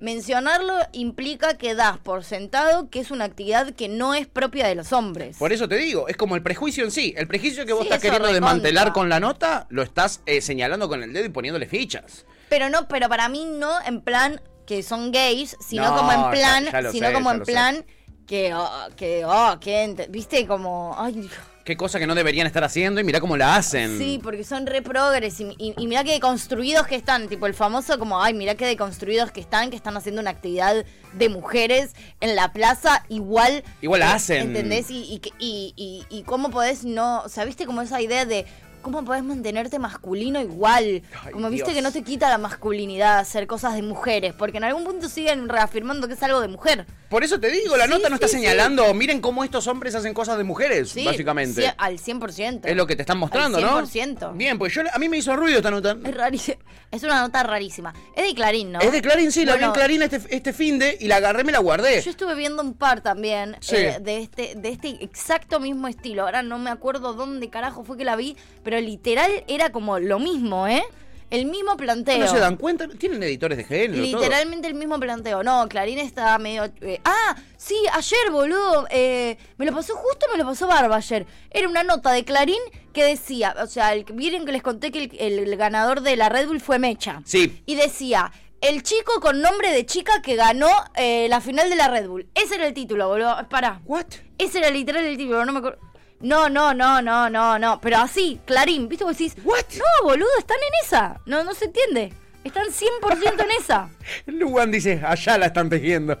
mencionarlo 0.00 0.72
implica 0.92 1.58
que 1.58 1.74
das 1.74 1.98
por 1.98 2.24
sentado 2.24 2.88
que 2.88 3.00
es 3.00 3.10
una 3.10 3.26
actividad 3.26 3.72
que 3.74 3.88
no 3.88 4.14
es 4.14 4.26
propia 4.26 4.66
de 4.66 4.74
los 4.74 4.94
hombres. 4.94 5.36
Por 5.36 5.52
eso 5.52 5.68
te 5.68 5.76
digo, 5.76 6.08
es 6.08 6.16
como 6.16 6.36
el 6.36 6.42
prejuicio 6.42 6.84
en 6.84 6.90
sí. 6.90 7.12
El 7.18 7.28
prejuicio 7.28 7.66
que 7.66 7.74
vos 7.74 7.82
Sí, 7.82 7.88
estás 7.88 8.00
queriendo 8.00 8.26
recontra. 8.28 8.48
desmantelar 8.48 8.92
con 8.94 9.10
la 9.10 9.20
nota, 9.20 9.66
lo 9.68 9.82
estás 9.82 10.22
eh, 10.24 10.40
señalando 10.40 10.88
con 10.88 11.02
el 11.02 11.12
dedo 11.12 11.26
y 11.26 11.28
poniéndole 11.28 11.66
fichas. 11.66 12.24
Pero 12.48 12.70
no, 12.70 12.88
pero 12.88 13.08
para 13.10 13.28
mí 13.28 13.44
no 13.44 13.72
en 13.86 14.00
plan 14.00 14.40
que 14.70 14.84
son 14.84 15.10
gays, 15.10 15.56
sino 15.58 15.82
No, 15.82 15.96
como 15.96 16.12
en 16.12 16.30
plan, 16.30 16.64
ya 16.70 16.92
sino 16.92 17.08
sé, 17.08 17.12
como 17.12 17.32
en 17.32 17.44
sé. 17.44 17.52
plan 17.52 17.84
que, 18.24 18.54
oh, 18.54 18.70
que, 18.96 19.24
oh, 19.24 19.58
que, 19.58 20.06
viste, 20.08 20.46
como, 20.46 20.94
ay, 20.96 21.28
Qué 21.64 21.76
cosa 21.76 21.98
que 21.98 22.06
no 22.06 22.14
deberían 22.14 22.46
estar 22.46 22.62
haciendo 22.62 23.00
y 23.00 23.04
mirá 23.04 23.18
cómo 23.20 23.36
la 23.36 23.56
hacen. 23.56 23.98
Sí, 23.98 24.20
porque 24.22 24.44
son 24.44 24.66
re 24.66 24.80
progres 24.80 25.40
y, 25.40 25.44
y, 25.58 25.74
y 25.76 25.86
mirá 25.88 26.04
que 26.04 26.12
deconstruidos 26.12 26.86
que 26.86 26.94
están, 26.94 27.28
tipo 27.28 27.46
el 27.46 27.54
famoso 27.54 27.98
como, 27.98 28.22
ay, 28.22 28.32
mirá 28.32 28.54
que 28.54 28.64
deconstruidos 28.64 29.32
que 29.32 29.40
están, 29.40 29.70
que 29.70 29.76
están 29.76 29.96
haciendo 29.96 30.20
una 30.20 30.30
actividad 30.30 30.84
de 31.14 31.28
mujeres 31.28 31.90
en 32.20 32.36
la 32.36 32.52
plaza, 32.52 33.04
igual... 33.08 33.64
Igual 33.82 34.00
la 34.00 34.10
eh, 34.12 34.14
hacen. 34.14 34.42
¿Entendés? 34.42 34.88
Y, 34.90 35.02
y, 35.14 35.18
que- 35.18 35.32
y, 35.40 35.74
y, 35.76 36.06
y 36.16 36.22
cómo 36.22 36.50
podés 36.50 36.84
no, 36.84 37.22
o 37.22 37.28
sea, 37.28 37.44
viste 37.44 37.66
como 37.66 37.82
esa 37.82 38.00
idea 38.00 38.24
de 38.24 38.46
¿cómo 38.82 39.04
podés 39.04 39.22
mantenerte 39.24 39.78
masculino 39.78 40.40
igual? 40.40 41.02
Ay, 41.24 41.32
Como 41.32 41.48
viste 41.50 41.70
Dios. 41.70 41.76
que 41.76 41.82
no 41.82 41.92
te 41.92 42.02
quita 42.02 42.28
la 42.28 42.38
masculinidad 42.38 43.18
hacer 43.18 43.46
cosas 43.46 43.74
de 43.74 43.82
mujeres, 43.82 44.34
porque 44.34 44.58
en 44.58 44.64
algún 44.64 44.84
punto 44.84 45.08
siguen 45.08 45.48
reafirmando 45.48 46.08
que 46.08 46.14
es 46.14 46.22
algo 46.22 46.40
de 46.40 46.48
mujer. 46.48 46.86
Por 47.08 47.24
eso 47.24 47.40
te 47.40 47.50
digo, 47.50 47.76
la 47.76 47.84
Sí, 47.84 47.90
nota 47.90 48.08
no 48.08 48.14
está 48.14 48.28
sí, 48.28 48.34
señalando, 48.36 48.92
miren 48.94 49.20
cómo 49.20 49.42
estos 49.42 49.66
hombres 49.66 49.94
hacen 49.94 50.14
cosas 50.14 50.38
de 50.38 50.44
mujeres, 50.44 50.94
básicamente. 51.04 51.62
sí, 51.62 51.68
al 51.76 51.98
100%. 51.98 52.60
Es 52.64 52.76
lo 52.76 52.86
que 52.86 52.94
te 52.96 53.02
están 53.02 53.18
mostrando, 53.18 53.58
Al 53.58 53.64
¿no? 53.64 53.80
100%. 53.86 54.36
Bien, 54.36 54.58
pues 54.58 54.72
yo, 54.74 54.82
a 54.92 54.98
mí 54.98 55.08
me 55.08 55.18
hizo 55.18 55.34
ruido 55.34 55.58
esta 55.58 55.70
nota. 55.70 55.96
Es 56.04 56.14
rarísima. 56.14 56.58
Es 56.90 57.02
una 57.04 57.20
nota 57.20 57.42
rarísima. 57.44 57.94
Es 58.16 58.26
de 58.26 58.34
Clarín, 58.34 58.72
¿no? 58.72 58.80
Es 58.80 58.90
de 58.92 59.00
Clarín, 59.00 59.30
sí, 59.30 59.44
la 59.44 59.52
vi 59.54 59.58
en 59.64 59.70
Bueno, 59.70 59.72
Clarín 59.74 60.02
este, 60.02 60.20
este 60.34 60.52
fin 60.52 60.78
de 60.78 60.96
y 61.00 61.06
la 61.06 61.16
agarré, 61.16 61.44
me 61.44 61.52
la 61.52 61.60
guardé. 61.60 62.00
Yo 62.02 62.10
estuve 62.10 62.34
viendo 62.34 62.62
un 62.62 62.74
par 62.74 63.00
también 63.00 63.56
eh, 63.70 63.98
de 64.00 64.18
este 64.22 64.54
de 64.56 64.68
este 64.70 64.88
exacto 65.04 65.60
mismo 65.60 65.86
estilo. 65.86 66.22
Ahora 66.24 66.42
no 66.42 66.58
me 66.58 66.70
acuerdo 66.70 67.12
dónde 67.14 67.48
carajo 67.48 67.84
fue 67.84 67.96
que 67.96 68.04
la 68.04 68.16
vi, 68.16 68.36
pero 68.64 68.69
literal 68.78 69.44
era 69.48 69.72
como 69.72 69.98
lo 69.98 70.18
mismo, 70.18 70.68
¿eh? 70.68 70.84
El 71.30 71.46
mismo 71.46 71.76
planteo. 71.76 72.18
¿No 72.18 72.26
se 72.26 72.40
dan 72.40 72.56
cuenta? 72.56 72.88
Tienen 72.88 73.22
editores 73.22 73.56
de 73.56 73.62
género, 73.64 74.02
todo. 74.04 74.20
Literalmente 74.20 74.66
el 74.66 74.74
mismo 74.74 74.98
planteo. 74.98 75.42
No, 75.44 75.68
Clarín 75.68 75.98
está 75.98 76.36
medio. 76.38 76.64
eh, 76.80 77.00
ah, 77.04 77.36
sí, 77.56 77.76
ayer, 77.92 78.30
boludo. 78.32 78.86
eh, 78.90 79.38
me 79.56 79.64
lo 79.64 79.72
pasó 79.72 79.94
justo, 79.94 80.26
me 80.32 80.38
lo 80.38 80.44
pasó 80.44 80.66
Barba 80.66 80.96
ayer. 80.96 81.26
Era 81.50 81.68
una 81.68 81.84
nota 81.84 82.10
de 82.10 82.24
Clarín 82.24 82.58
que 82.92 83.04
decía. 83.04 83.54
O 83.62 83.66
sea, 83.68 83.92
el, 83.92 84.04
miren 84.12 84.44
que 84.44 84.50
les 84.50 84.62
conté 84.62 84.90
que 84.90 85.04
el, 85.04 85.38
el 85.38 85.56
ganador 85.56 86.00
de 86.02 86.16
la 86.16 86.28
Red 86.28 86.48
Bull 86.48 86.60
fue 86.60 86.78
Mecha. 86.78 87.22
Sí. 87.24 87.62
Y 87.64 87.76
decía. 87.76 88.32
El 88.60 88.82
chico 88.82 89.20
con 89.22 89.40
nombre 89.40 89.72
de 89.72 89.86
chica 89.86 90.20
que 90.20 90.36
ganó 90.36 90.68
eh, 90.94 91.28
la 91.30 91.40
final 91.40 91.70
de 91.70 91.76
la 91.76 91.88
Red 91.88 92.08
Bull. 92.08 92.26
Ese 92.34 92.56
era 92.56 92.66
el 92.66 92.74
título, 92.74 93.08
boludo. 93.08 93.34
Pará. 93.48 93.80
¿What? 93.86 94.04
Ese 94.36 94.58
era 94.58 94.68
literal 94.68 95.02
el 95.02 95.16
título, 95.16 95.46
no 95.46 95.52
me 95.52 95.60
acuerdo. 95.60 95.78
No, 96.20 96.48
no, 96.50 96.74
no, 96.74 97.00
no, 97.00 97.30
no, 97.30 97.58
no. 97.58 97.80
Pero 97.80 97.98
así, 97.98 98.40
Clarín, 98.44 98.88
¿viste? 98.88 99.04
Vos 99.04 99.16
decís, 99.16 99.36
What? 99.42 99.64
No, 99.76 100.08
boludo, 100.08 100.28
están 100.38 100.58
en 100.58 100.86
esa. 100.86 101.20
No, 101.26 101.42
no 101.44 101.54
se 101.54 101.66
entiende. 101.66 102.12
Están 102.44 102.66
100% 102.68 103.42
en 103.42 103.50
esa. 103.58 103.88
Luan 104.26 104.70
dice, 104.70 105.00
allá 105.04 105.38
la 105.38 105.46
están 105.46 105.68
tejiendo. 105.68 106.18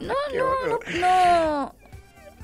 No, 0.00 0.14
no, 0.34 0.68
no, 0.68 1.00
no. 1.00 1.74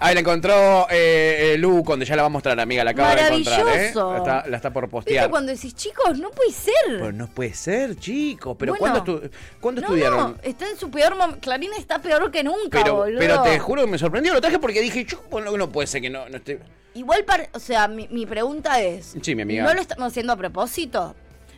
Ahí 0.02 0.14
la 0.14 0.20
encontró 0.20 0.86
eh, 0.90 1.52
eh, 1.54 1.58
Lu, 1.58 1.84
cuando 1.84 2.04
ya 2.04 2.16
la 2.16 2.22
va 2.22 2.26
a 2.26 2.30
mostrar, 2.30 2.58
amiga, 2.58 2.82
la 2.82 2.90
acaba 2.90 3.14
de 3.14 3.22
encontrar, 3.28 3.60
¿eh? 3.68 3.92
La 3.94 4.16
está, 4.16 4.44
la 4.48 4.56
está 4.56 4.72
por 4.72 4.82
¿Viste 4.84 4.90
postear. 4.90 5.30
cuando 5.30 5.52
decís, 5.52 5.74
chicos, 5.74 6.18
no 6.18 6.30
puede 6.30 6.50
ser? 6.50 6.72
Pero 6.86 7.12
no 7.12 7.28
puede 7.28 7.54
ser, 7.54 7.96
chicos. 7.96 8.56
Pero 8.58 8.74
Bueno. 8.78 9.04
¿cuándo, 9.04 9.22
estu- 9.22 9.30
¿cuándo 9.60 9.80
no, 9.80 9.86
estudiaron? 9.86 10.18
no, 10.18 10.36
está 10.42 10.68
en 10.68 10.76
su 10.76 10.90
peor 10.90 11.14
momento. 11.16 11.40
Clarín 11.40 11.70
está 11.78 12.00
peor 12.00 12.30
que 12.30 12.42
nunca, 12.42 12.80
pero, 12.82 12.96
boludo. 12.96 13.18
pero 13.20 13.42
te 13.42 13.58
juro 13.58 13.82
que 13.84 13.90
me 13.92 13.98
sorprendió. 13.98 14.32
Lo 14.34 14.40
traje 14.40 14.58
porque 14.58 14.80
dije, 14.80 15.04
yo, 15.04 15.22
bueno, 15.30 15.56
no 15.56 15.70
puede 15.70 15.86
ser 15.86 16.00
que 16.00 16.10
no, 16.10 16.28
no 16.28 16.36
esté. 16.36 16.58
Igual, 16.94 17.24
o 17.52 17.58
sea, 17.58 17.88
mi, 17.88 18.08
mi 18.08 18.26
pregunta 18.26 18.82
es... 18.82 19.14
Sí, 19.22 19.34
mi 19.34 19.42
amiga. 19.42 19.64
¿No 19.64 19.72
lo 19.72 19.80
estamos 19.80 20.08
haciendo 20.08 20.32
a 20.32 20.36
propósito? 20.36 21.14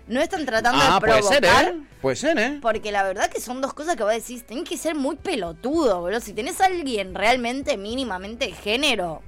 ¿No 0.06 0.20
están 0.20 0.44
tratando 0.44 0.80
Ah, 0.82 0.94
de 0.94 1.00
puede 1.00 1.12
provocar? 1.20 1.64
ser, 1.64 1.74
¿eh? 1.74 1.80
Puede 2.02 2.16
ser, 2.16 2.38
¿eh? 2.38 2.58
Porque 2.60 2.92
la 2.92 3.02
verdad 3.04 3.30
que 3.30 3.40
son 3.40 3.60
dos 3.62 3.72
cosas 3.72 3.96
que 3.96 4.02
vos 4.02 4.12
decís, 4.12 4.44
tenés 4.46 4.68
que 4.68 4.76
ser 4.76 4.94
muy 4.94 5.16
pelotudo, 5.16 6.00
boludo. 6.00 6.20
Si 6.20 6.32
tenés 6.34 6.60
a 6.60 6.66
alguien 6.66 7.14
realmente 7.14 7.76
mínimamente 7.78 8.46
de 8.46 8.52
género, 8.52 9.22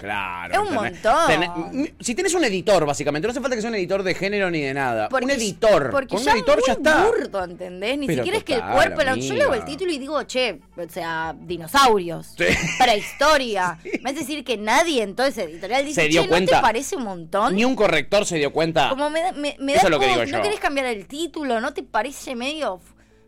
Claro. 0.00 0.52
Es 0.54 0.68
un 0.68 0.74
montón. 0.74 1.92
Si 2.00 2.14
tienes 2.14 2.34
un 2.34 2.44
editor, 2.44 2.84
básicamente, 2.86 3.26
no 3.28 3.32
hace 3.32 3.40
falta 3.40 3.54
que 3.56 3.62
sea 3.62 3.70
un 3.70 3.76
editor 3.76 4.02
de 4.02 4.14
género 4.14 4.50
ni 4.50 4.60
de 4.60 4.74
nada. 4.74 5.08
Porque, 5.08 5.24
un 5.26 5.30
editor. 5.30 5.90
Porque 5.90 6.14
Con 6.16 6.22
un 6.22 6.28
editor 6.30 6.56
muy 6.56 6.66
ya 6.66 6.72
está. 6.72 7.04
burdo, 7.06 7.44
¿entendés? 7.44 7.98
Ni 7.98 8.06
Pero 8.06 8.18
siquiera 8.22 8.38
es 8.38 8.44
que 8.44 8.54
el 8.54 8.62
cuerpo... 8.62 9.02
la- 9.02 9.16
Yo 9.16 9.34
leo 9.34 9.54
el 9.54 9.64
título 9.64 9.92
y 9.92 9.98
digo, 9.98 10.22
che, 10.24 10.60
o 10.76 10.88
sea, 10.88 11.34
dinosaurios, 11.38 12.34
Sí. 12.38 12.44
prehistoria. 12.78 13.78
Me 14.02 14.10
hace 14.10 14.20
decir 14.20 14.44
que 14.44 14.56
nadie 14.56 15.02
en 15.02 15.14
todo 15.14 15.26
ese 15.26 15.44
editorial 15.44 15.84
dice, 15.84 16.02
Se 16.02 16.08
dio 16.08 16.22
che, 16.22 16.26
¿no 16.26 16.30
cuenta. 16.32 16.56
te 16.56 16.62
parece 16.62 16.96
un 16.96 17.04
montón? 17.04 17.54
Ni 17.54 17.64
un 17.64 17.76
corrector 17.76 18.24
se 18.26 18.36
dio 18.38 18.52
cuenta. 18.52 18.88
Como 18.90 19.10
me, 19.10 19.32
me, 19.32 19.56
me 19.58 19.72
Eso 19.74 19.82
da 19.82 19.88
es 19.88 19.90
lo 19.90 20.00
que 20.00 20.06
digo 20.08 20.24
yo. 20.24 20.36
¿No 20.36 20.42
querés 20.42 20.60
cambiar 20.60 20.86
el 20.86 21.06
título? 21.06 21.60
¿No 21.60 21.72
te 21.74 21.82
parece 21.82 22.34
medio... 22.34 22.80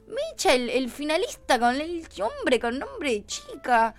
Mecha, 0.08 0.52
el, 0.52 0.68
el 0.68 0.90
finalista 0.90 1.58
con 1.58 1.74
el 1.80 2.04
hombre, 2.20 2.60
con 2.60 2.78
nombre 2.78 3.12
de 3.12 3.24
chica. 3.24 3.94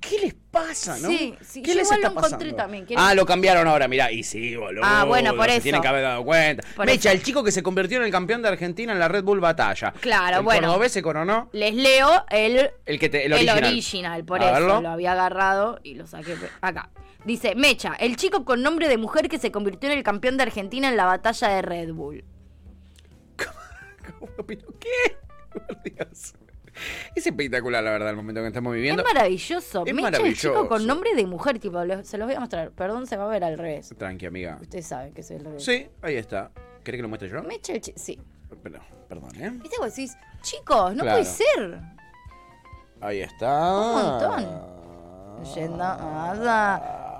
¿Qué 0.00 0.18
les 0.18 0.34
pasa, 0.50 0.98
no? 0.98 1.08
Sí, 1.08 1.34
sí, 1.42 1.62
¿Qué 1.62 1.70
yo 1.72 1.74
les 1.76 1.84
igual 1.84 1.98
está 1.98 2.08
lo 2.10 2.14
encontré 2.18 2.30
pasando? 2.38 2.56
también, 2.56 2.86
¿quieren- 2.86 3.04
Ah, 3.04 3.14
lo 3.14 3.26
cambiaron 3.26 3.68
ahora, 3.68 3.86
mirá. 3.86 4.10
Y 4.10 4.22
sí, 4.22 4.56
boludo. 4.56 4.82
Ah, 4.84 5.04
bueno, 5.04 5.36
por 5.36 5.46
se 5.46 5.56
eso. 5.56 5.62
tienen 5.62 5.82
que 5.82 5.88
haber 5.88 6.02
dado 6.02 6.24
cuenta. 6.24 6.66
Por 6.74 6.86
Mecha, 6.86 7.10
eso. 7.10 7.18
el 7.18 7.22
chico 7.22 7.44
que 7.44 7.52
se 7.52 7.62
convirtió 7.62 7.98
en 7.98 8.04
el 8.04 8.10
campeón 8.10 8.40
de 8.40 8.48
Argentina 8.48 8.92
en 8.92 8.98
la 8.98 9.08
Red 9.08 9.24
Bull 9.24 9.40
Batalla. 9.40 9.92
Claro, 10.00 10.38
el 10.38 10.42
bueno. 10.42 10.68
cordobés 10.68 10.92
se 10.92 11.02
coronó. 11.02 11.50
Les 11.52 11.74
leo 11.74 12.24
el 12.30 12.70
El 12.86 12.98
que 12.98 13.08
te, 13.10 13.26
el 13.26 13.32
el 13.34 13.38
original. 13.48 13.64
original, 13.64 14.24
por 14.24 14.40
A 14.40 14.44
eso 14.44 14.52
verlo. 14.54 14.80
lo 14.80 14.88
había 14.88 15.12
agarrado 15.12 15.78
y 15.82 15.94
lo 15.94 16.06
saqué 16.06 16.34
acá. 16.62 16.88
Dice, 17.26 17.54
Mecha, 17.54 17.92
el 18.00 18.16
chico 18.16 18.46
con 18.46 18.62
nombre 18.62 18.88
de 18.88 18.96
mujer 18.96 19.28
que 19.28 19.38
se 19.38 19.52
convirtió 19.52 19.90
en 19.90 19.98
el 19.98 20.02
campeón 20.02 20.38
de 20.38 20.44
Argentina 20.44 20.88
en 20.88 20.96
la 20.96 21.04
batalla 21.04 21.48
de 21.48 21.60
Red 21.60 21.92
Bull. 21.92 22.24
¿Cómo? 23.36 24.30
¿Pero 24.46 24.66
qué? 24.80 25.16
Por 25.52 25.82
Dios. 25.82 26.34
Es 27.14 27.26
espectacular, 27.26 27.82
la 27.82 27.90
verdad, 27.90 28.10
el 28.10 28.16
momento 28.16 28.40
que 28.40 28.46
estamos 28.48 28.72
viviendo. 28.74 29.02
Es 29.02 29.14
maravilloso. 29.14 29.84
Es 29.86 29.94
Mecha, 29.94 30.02
maravilloso. 30.10 30.48
chico 30.48 30.68
con 30.68 30.86
nombre 30.86 31.14
de 31.14 31.26
mujer, 31.26 31.58
tipo, 31.58 31.82
lo- 31.84 32.04
se 32.04 32.18
los 32.18 32.26
voy 32.26 32.34
a 32.36 32.40
mostrar. 32.40 32.70
Perdón, 32.72 33.06
se 33.06 33.16
va 33.16 33.24
a 33.24 33.28
ver 33.28 33.44
al 33.44 33.58
revés. 33.58 33.94
Tranqui, 33.98 34.26
amiga. 34.26 34.58
Ustedes 34.60 34.86
saben 34.86 35.12
que 35.12 35.20
es 35.22 35.30
el 35.30 35.44
revés. 35.44 35.64
Sí, 35.64 35.88
ahí 36.02 36.16
está. 36.16 36.50
¿Querés 36.84 36.98
que 36.98 37.02
lo 37.02 37.08
muestre 37.08 37.28
yo? 37.28 37.42
Mecha, 37.42 37.72
el 37.74 37.80
chi- 37.80 37.94
sí. 37.96 38.18
Pero, 38.62 38.80
perdón, 39.08 39.30
¿eh? 39.40 39.50
¿Viste 39.54 39.76
vos 39.78 39.94
decís, 39.94 40.16
chicos, 40.42 40.94
no 40.94 41.02
Claro. 41.02 41.18
puede 41.18 41.24
ser? 41.24 41.80
Ahí 43.00 43.20
está. 43.20 43.76
Un 43.78 43.92
montón. 43.92 44.70
Leyenda, 45.42 45.96
ah, 45.98 46.34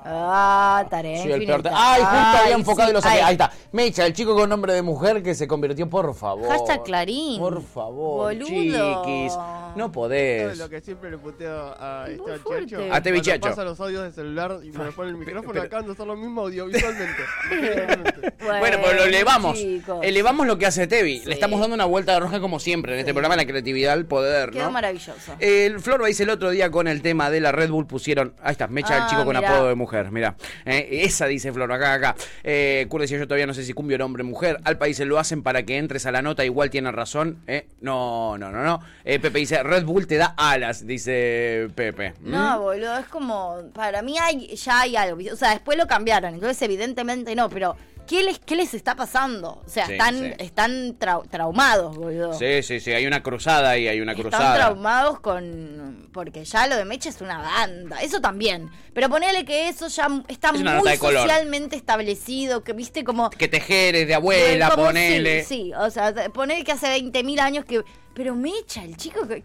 ah, 0.04 0.84
tarea 0.88 1.22
Soy 1.22 1.32
el 1.32 1.46
peor. 1.46 1.62
Ay, 1.72 2.02
justo 2.02 2.42
había 2.42 2.54
enfocado 2.54 2.88
sí, 2.88 2.90
y 2.90 2.94
lo 2.94 3.00
saqué. 3.00 3.16
ay. 3.16 3.22
Ahí 3.24 3.32
está. 3.32 3.52
Mecha, 3.72 4.06
el 4.06 4.12
chico 4.12 4.34
con 4.34 4.48
nombre 4.48 4.72
de 4.74 4.82
mujer 4.82 5.22
que 5.22 5.34
se 5.34 5.46
convirtió, 5.46 5.88
por 5.88 6.14
favor. 6.14 6.48
Hashtag 6.48 6.82
Clarín. 6.82 7.40
Por 7.40 7.62
favor, 7.62 8.34
Boludo. 8.34 9.04
chiquis. 9.04 9.32
No 9.76 9.92
podés. 9.92 10.52
es 10.52 10.58
lo 10.58 10.68
que 10.68 10.80
siempre 10.80 11.10
le 11.10 11.18
puteo 11.18 11.74
a 11.78 12.06
fuerte. 12.42 12.66
Checho. 12.66 12.92
A 12.92 13.00
Checho. 13.02 13.40
pasa 13.40 13.64
los 13.64 13.78
audios 13.80 14.02
de 14.04 14.12
celular 14.12 14.58
y 14.62 14.70
me 14.70 14.92
pone 14.92 15.10
el 15.10 15.16
micrófono 15.16 15.52
pero- 15.52 15.64
acá, 15.64 15.82
no 15.82 15.92
hacer 15.92 16.06
lo 16.06 16.16
mismo 16.16 16.42
audiovisualmente. 16.42 17.22
Bueno, 18.40 18.78
pero 18.82 18.94
lo 18.98 19.04
elevamos. 19.04 19.58
chicos. 19.58 20.00
Elevamos 20.02 20.46
lo 20.46 20.58
que 20.58 20.66
hace 20.66 20.86
Tevi. 20.86 21.18
Sí. 21.20 21.26
Le 21.28 21.34
estamos 21.34 21.60
dando 21.60 21.74
una 21.74 21.84
vuelta 21.84 22.14
de 22.14 22.20
roja 22.20 22.40
como 22.40 22.58
siempre 22.58 22.94
en 22.94 23.00
este 23.00 23.12
programa, 23.12 23.36
la 23.36 23.44
creatividad, 23.46 23.94
el 23.94 24.06
poder, 24.06 24.50
Quedó 24.50 24.64
¿no? 24.64 24.70
maravilloso. 24.72 25.34
El 25.38 25.78
Flor 25.80 26.04
dice 26.04 26.22
el 26.22 26.30
otro 26.30 26.50
día 26.50 26.70
con 26.70 26.88
el 26.88 27.02
tema 27.02 27.30
de 27.30 27.40
la 27.40 27.52
Red 27.52 27.70
Bull 27.70 27.86
pusieron. 27.86 28.34
Ahí 28.42 28.52
está, 28.52 28.66
Mecha 28.68 28.96
el 28.96 29.02
Ah, 29.02 29.06
chico 29.08 29.24
con 29.24 29.36
mirá. 29.36 29.48
apodo 29.54 29.68
de 29.68 29.74
mujer. 29.74 30.10
Mira, 30.10 30.36
esa 30.64 31.26
dice 31.26 31.52
Flor, 31.52 31.70
acá, 31.72 31.94
acá. 31.94 32.16
Eh, 32.42 32.86
Kurt 32.88 33.02
decía 33.02 33.18
yo 33.18 33.26
todavía 33.26 33.46
no 33.46 33.54
sé 33.54 33.62
si 33.64 33.72
cumbio 33.72 33.94
era 33.96 34.04
hombre 34.04 34.22
o 34.22 34.26
mujer. 34.26 34.58
Al 34.64 34.78
país 34.78 34.96
se 34.96 35.04
lo 35.04 35.18
hacen 35.18 35.42
para 35.42 35.62
que 35.64 35.76
entres 35.76 36.06
a 36.06 36.12
la 36.12 36.22
nota, 36.22 36.44
igual 36.44 36.70
tiene 36.70 36.90
razón. 36.92 37.38
Eh, 37.46 37.66
no, 37.80 38.38
no, 38.38 38.50
no, 38.50 38.64
no. 38.64 38.80
Eh, 39.04 39.18
Pepe 39.20 39.38
dice, 39.38 39.59
Red 39.62 39.84
Bull 39.84 40.06
te 40.06 40.16
da 40.16 40.34
alas, 40.36 40.86
dice 40.86 41.68
Pepe. 41.74 42.14
¿Mm? 42.20 42.30
No, 42.30 42.60
boludo, 42.60 42.98
es 42.98 43.06
como. 43.06 43.56
Para 43.74 44.02
mí 44.02 44.16
hay, 44.18 44.54
ya 44.56 44.80
hay 44.82 44.96
algo. 44.96 45.18
O 45.32 45.36
sea, 45.36 45.50
después 45.50 45.76
lo 45.78 45.86
cambiaron. 45.86 46.34
Entonces, 46.34 46.60
evidentemente 46.62 47.34
no, 47.34 47.48
pero. 47.48 47.76
¿Qué 48.08 48.24
les, 48.24 48.40
qué 48.40 48.56
les 48.56 48.74
está 48.74 48.96
pasando? 48.96 49.62
O 49.64 49.68
sea, 49.68 49.86
Sí, 49.86 49.92
están, 49.92 50.16
sí. 50.18 50.32
están 50.38 50.98
trau- 50.98 51.28
traumados, 51.30 51.96
boludo. 51.96 52.34
Sí, 52.36 52.60
sí, 52.64 52.80
sí, 52.80 52.90
hay 52.90 53.06
una 53.06 53.22
cruzada 53.22 53.78
y 53.78 53.86
hay 53.86 54.00
una 54.00 54.12
Están 54.12 54.22
cruzada. 54.30 54.54
traumados 54.56 55.20
con. 55.20 56.08
Porque 56.12 56.44
ya 56.44 56.66
lo 56.66 56.74
de 56.76 56.84
Mecha 56.84 57.08
es 57.08 57.20
una 57.20 57.38
banda. 57.38 57.98
Eso 58.02 58.20
también. 58.20 58.68
Pero 58.94 59.08
ponele 59.08 59.44
que 59.44 59.68
eso 59.68 59.86
ya 59.86 60.08
está 60.26 60.50
Es 60.50 60.60
muy 60.60 60.96
socialmente 60.96 61.76
establecido. 61.76 62.64
Que 62.64 62.72
viste 62.72 63.04
como. 63.04 63.30
Que 63.30 63.46
tejeres 63.46 64.08
de 64.08 64.14
abuela, 64.16 64.74
ponele. 64.74 65.44
Sí, 65.44 65.66
sí, 65.66 65.72
o 65.74 65.88
sea, 65.90 66.12
ponele 66.34 66.64
que 66.64 66.72
hace 66.72 66.88
20.000 66.88 67.38
años 67.38 67.64
que. 67.64 67.84
Pero 68.14 68.34
Mecha, 68.34 68.82
el 68.84 68.96
chico. 68.96 69.20
¿Qué? 69.28 69.38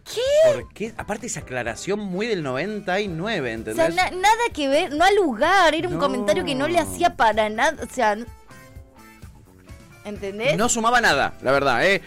¿Por 0.53 0.73
qué? 0.73 0.93
Aparte 0.97 1.27
esa 1.27 1.41
aclaración 1.41 1.99
muy 1.99 2.27
del 2.27 2.41
99, 2.43 3.49
O 3.49 3.53
¿entendés? 3.53 3.93
sea, 3.95 4.09
na- 4.09 4.15
nada 4.17 4.43
que 4.53 4.67
ver, 4.67 4.91
no 4.93 5.05
al 5.05 5.15
lugar, 5.15 5.73
era 5.75 5.87
un 5.87 5.95
No. 5.95 5.99
comentario 5.99 6.43
que 6.43 6.55
no 6.55 6.67
le 6.67 6.79
hacía 6.79 7.15
para 7.15 7.47
nada, 7.49 7.77
o 7.83 7.93
sea, 7.93 8.17
¿entendés? 10.03 10.57
No 10.57 10.69
sumaba 10.69 11.01
nada, 11.01 11.33
la 11.41 11.51
verdad, 11.51 11.85
¿eh? 11.85 12.01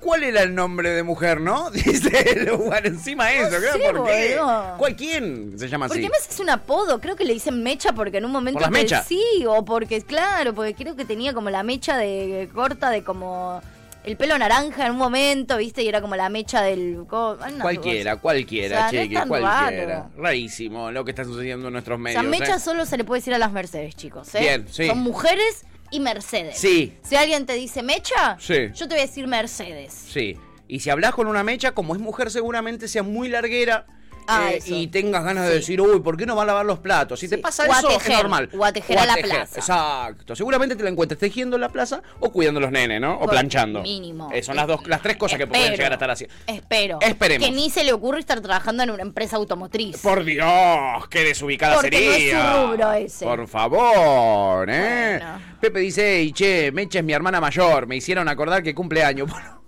¿Cuál 0.00 0.22
era 0.22 0.42
el 0.42 0.54
nombre 0.54 0.90
de 0.90 1.02
mujer, 1.02 1.40
no? 1.40 1.70
Dice 1.72 2.32
el 2.32 2.44
lugar 2.46 2.86
encima 2.86 3.26
de 3.28 3.38
eso, 3.38 3.50
No 3.52 3.58
claro, 3.58 3.78
sé, 3.78 3.92
¿por 3.92 4.06
qué? 4.06 4.38
¿Cuál 4.78 4.96
quién 4.96 5.58
se 5.58 5.68
llama 5.68 5.88
Porque 5.88 6.00
así? 6.04 6.10
además 6.12 6.28
es 6.30 6.40
un 6.40 6.50
apodo, 6.50 7.00
creo 7.00 7.16
que 7.16 7.24
le 7.24 7.32
dicen 7.32 7.62
mecha 7.62 7.92
porque 7.94 8.18
en 8.18 8.26
un 8.26 8.30
momento 8.32 8.58
¿Por 8.60 8.62
las 8.62 8.70
mechas? 8.70 9.06
sí, 9.06 9.22
o 9.48 9.64
porque 9.64 10.02
claro, 10.02 10.54
porque 10.54 10.74
creo 10.74 10.94
que 10.94 11.06
tenía 11.06 11.32
como 11.32 11.48
la 11.48 11.62
mecha 11.62 11.96
de 11.96 12.50
corta 12.54 12.90
de 12.90 13.02
como 13.02 13.62
el 14.04 14.16
pelo 14.16 14.36
naranja 14.38 14.86
en 14.86 14.92
un 14.92 14.98
momento, 14.98 15.56
¿viste? 15.56 15.82
Y 15.82 15.88
era 15.88 16.00
como 16.00 16.14
la 16.16 16.28
mecha 16.28 16.62
del 16.62 16.98
ay, 17.40 17.54
Cualquiera, 17.60 18.12
cosa. 18.12 18.22
cualquiera, 18.22 18.86
O 18.86 18.90
sea, 18.90 19.04
no 19.06 19.28
cualquiera. 19.28 19.86
raro. 19.86 20.10
Rarísimo 20.16 20.90
lo 20.90 21.04
que 21.04 21.10
está 21.12 21.24
sucediendo 21.24 21.66
en 21.68 21.72
nuestros 21.72 21.96
O 21.96 21.98
medios. 21.98 22.20
sea, 22.20 22.28
mecha 22.30 22.56
¿eh? 22.56 22.60
solo 22.60 22.86
se 22.86 22.96
le 22.96 23.04
puede 23.04 23.20
decir 23.20 23.34
a 23.34 23.38
las 23.38 23.52
Mercedes, 23.52 23.96
chicos, 23.96 24.34
¿eh? 24.34 24.40
Bien, 24.40 24.66
sí. 24.70 24.86
Son 24.86 24.98
mujeres 24.98 25.64
y 25.90 26.00
Mercedes. 26.00 26.58
Sí. 26.58 26.94
Si 27.02 27.16
alguien 27.16 27.46
te 27.46 27.54
dice 27.54 27.82
mecha, 27.82 28.36
Sí. 28.40 28.70
yo 28.74 28.88
te 28.88 28.94
voy 28.94 28.98
a 28.98 29.06
decir 29.06 29.26
Mercedes. 29.26 29.92
Sí. 29.92 30.36
Y 30.68 30.80
si 30.80 30.90
hablas 30.90 31.12
con 31.14 31.26
una 31.26 31.44
mecha, 31.44 31.72
como 31.72 31.94
es 31.94 32.00
mujer, 32.00 32.30
seguramente 32.30 32.88
sea 32.88 33.02
muy 33.02 33.28
larguera 33.28 33.86
Ah, 34.26 34.52
eh, 34.52 34.60
y 34.64 34.86
tengas 34.88 35.24
ganas 35.24 35.46
de 35.46 35.54
decir, 35.54 35.80
uy, 35.80 36.00
¿por 36.00 36.16
qué 36.16 36.26
no 36.26 36.34
va 36.36 36.42
a 36.42 36.46
lavar 36.46 36.64
los 36.66 36.78
platos? 36.78 37.20
Si 37.20 37.28
te 37.28 37.38
pasa 37.38 37.66
eso, 37.66 37.90
es 37.90 38.08
normal. 38.08 38.48
o 38.56 38.64
a 38.64 38.72
tejer 38.72 38.98
a 38.98 39.06
la 39.06 39.16
plaza. 39.16 39.60
Exacto. 39.60 40.34
Seguramente 40.34 40.76
te 40.76 40.82
la 40.82 40.90
encuentres 40.90 41.18
tejiendo 41.18 41.56
en 41.56 41.60
la 41.60 41.68
plaza 41.68 42.02
o 42.20 42.30
cuidando 42.32 42.58
a 42.58 42.62
los 42.62 42.70
nenes, 42.72 43.00
¿no? 43.00 43.14
O 43.16 43.20
Por 43.20 43.30
planchando. 43.30 43.82
Mínimo. 43.82 44.30
Eh, 44.32 44.42
son 44.42 44.56
las 44.56 44.66
dos, 44.66 44.86
las 44.86 45.02
tres 45.02 45.16
cosas 45.16 45.38
que 45.38 45.46
pueden 45.46 45.72
llegar 45.72 45.92
a 45.92 45.94
estar 45.94 46.10
así. 46.10 46.26
Espero. 46.46 46.98
Esperemos. 47.00 47.46
Que 47.46 47.54
ni 47.54 47.70
se 47.70 47.84
le 47.84 47.92
ocurre 47.92 48.20
estar 48.20 48.40
trabajando 48.40 48.82
en 48.82 48.90
una 48.90 49.02
empresa 49.02 49.36
automotriz. 49.36 50.00
Por 50.00 50.24
Dios, 50.24 51.08
qué 51.10 51.20
desubicada 51.24 51.74
Porque 51.76 51.90
no 51.90 51.96
es 51.96 52.12
sería. 52.14 52.52
su 52.54 52.66
rubro 52.66 52.92
ese. 52.92 53.24
Por 53.24 53.46
favor, 53.46 54.68
¿eh? 54.70 55.18
Bueno. 55.18 55.40
Pepe 55.60 55.80
dice, 55.80 56.22
y 56.22 56.32
che, 56.32 56.72
Mecha 56.72 56.98
es 56.98 57.04
mi 57.04 57.12
hermana 57.12 57.40
mayor. 57.40 57.86
Me 57.86 57.96
hicieron 57.96 58.28
acordar 58.28 58.62
que 58.62 58.74
cumple 58.74 59.02
años. 59.02 59.30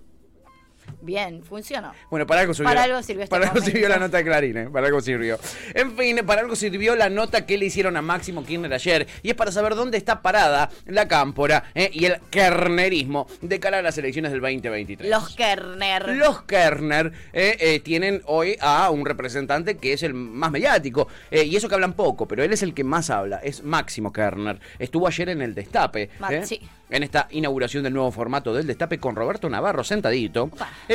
Bien, 1.06 1.44
funcionó. 1.44 1.92
Bueno, 2.10 2.26
para 2.26 2.40
algo 2.40 2.52
sirvió. 2.52 2.68
Para 2.68 2.82
algo 2.82 3.00
sirvió 3.00 3.22
este 3.22 3.30
Para 3.30 3.48
algo 3.48 3.60
sirvió 3.60 3.88
la 3.88 3.98
nota 3.98 4.16
de 4.16 4.24
Clarín, 4.24 4.56
¿eh? 4.56 4.68
Para 4.68 4.88
algo 4.88 5.00
sirvió. 5.00 5.38
En 5.72 5.96
fin, 5.96 6.18
para 6.26 6.40
algo 6.40 6.56
sirvió 6.56 6.96
la 6.96 7.08
nota 7.08 7.46
que 7.46 7.56
le 7.56 7.66
hicieron 7.66 7.96
a 7.96 8.02
Máximo 8.02 8.44
Kirchner 8.44 8.72
ayer. 8.72 9.06
Y 9.22 9.30
es 9.30 9.36
para 9.36 9.52
saber 9.52 9.76
dónde 9.76 9.98
está 9.98 10.20
parada 10.20 10.68
la 10.86 11.06
cámpora 11.06 11.70
¿eh? 11.76 11.90
y 11.92 12.06
el 12.06 12.18
kernerismo 12.30 13.28
de 13.40 13.60
cara 13.60 13.78
a 13.78 13.82
las 13.82 13.96
elecciones 13.98 14.32
del 14.32 14.40
2023. 14.40 15.08
Los 15.08 15.36
Kerner. 15.36 16.08
Los 16.16 16.42
Kerner 16.42 17.12
eh, 17.32 17.56
eh, 17.60 17.80
tienen 17.80 18.22
hoy 18.26 18.56
a 18.60 18.90
un 18.90 19.06
representante 19.06 19.76
que 19.76 19.92
es 19.92 20.02
el 20.02 20.12
más 20.12 20.50
mediático. 20.50 21.06
y 21.30 21.54
eso 21.54 21.68
que 21.68 21.76
hablan 21.76 21.92
poco, 21.92 22.26
pero 22.26 22.42
él 22.42 22.52
es 22.52 22.64
el 22.64 22.74
que 22.74 22.82
más 22.82 23.10
habla. 23.10 23.36
Es 23.44 23.62
Máximo 23.62 24.12
Kerner. 24.12 24.58
Estuvo 24.80 25.06
ayer 25.06 25.28
en 25.28 25.40
el 25.40 25.54
Destape. 25.54 26.10
Sí. 26.42 26.60
En 26.90 27.02
esta 27.02 27.26
inauguración 27.30 27.82
del 27.82 27.92
nuevo 27.92 28.10
formato 28.10 28.54
del 28.54 28.66
Destape 28.66 28.98
con 28.98 29.14
Roberto 29.14 29.48
Navarro 29.48 29.84
sentadito. 29.84 30.50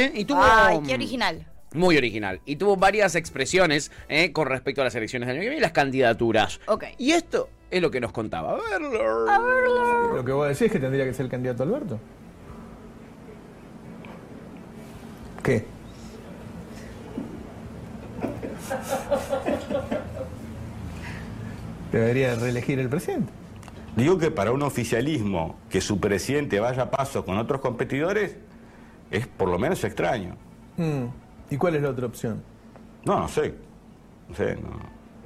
Eh, 0.06 0.12
y 0.16 0.26
tuvo. 0.26 0.42
Ay, 0.44 0.80
qué 0.86 0.94
original. 0.94 1.46
Muy 1.74 1.98
original. 1.98 2.42
Y 2.46 2.58
tuvo 2.58 2.76
varias 2.76 3.16
expresiones 3.16 3.92
eh, 4.10 4.34
con 4.34 4.48
respecto 4.48 4.82
a 4.82 4.84
las 4.84 4.96
elecciones 4.96 5.28
del 5.28 5.38
año 5.38 5.44
que 5.44 5.50
viene 5.50 5.58
y 5.58 5.62
las 5.62 5.72
candidaturas. 5.72 6.60
Ok. 6.68 6.84
Y 6.98 7.12
esto 7.12 7.50
es 7.70 7.82
lo 7.82 7.90
que 7.90 8.02
nos 8.02 8.12
contaba. 8.12 8.54
A 8.54 8.58
verlo. 8.58 10.16
Lo 10.16 10.26
que 10.26 10.32
vos 10.34 10.48
decís 10.48 10.64
es 10.64 10.72
que 10.72 10.80
tendría 10.80 11.06
que 11.06 11.14
ser 11.14 11.26
el 11.26 11.32
candidato 11.32 11.64
Alberto. 11.64 12.00
¿Qué? 15.42 15.66
Debería 21.92 22.36
reelegir 22.36 22.80
el 22.80 22.90
presidente. 22.90 23.32
Digo 23.96 24.18
que 24.18 24.32
para 24.32 24.52
un 24.52 24.62
oficialismo 24.62 25.58
que 25.70 25.82
su 25.82 26.00
presidente 26.00 26.60
vaya 26.60 26.84
a 26.84 26.92
paso 26.92 27.26
con 27.26 27.38
otros 27.38 27.60
competidores 27.60 28.38
es 29.12 29.28
por 29.28 29.50
lo 29.50 29.60
menos 29.60 29.84
extraño. 29.84 30.36
Mm. 30.78 31.06
¿Y 31.50 31.58
cuál 31.58 31.76
es 31.76 31.82
la 31.84 31.90
otra 31.90 32.08
opción? 32.08 32.42
No, 33.06 33.20
no 33.20 33.28
sé. 33.28 33.54
No 34.30 34.36
sé, 34.36 34.56
no, 34.56 34.70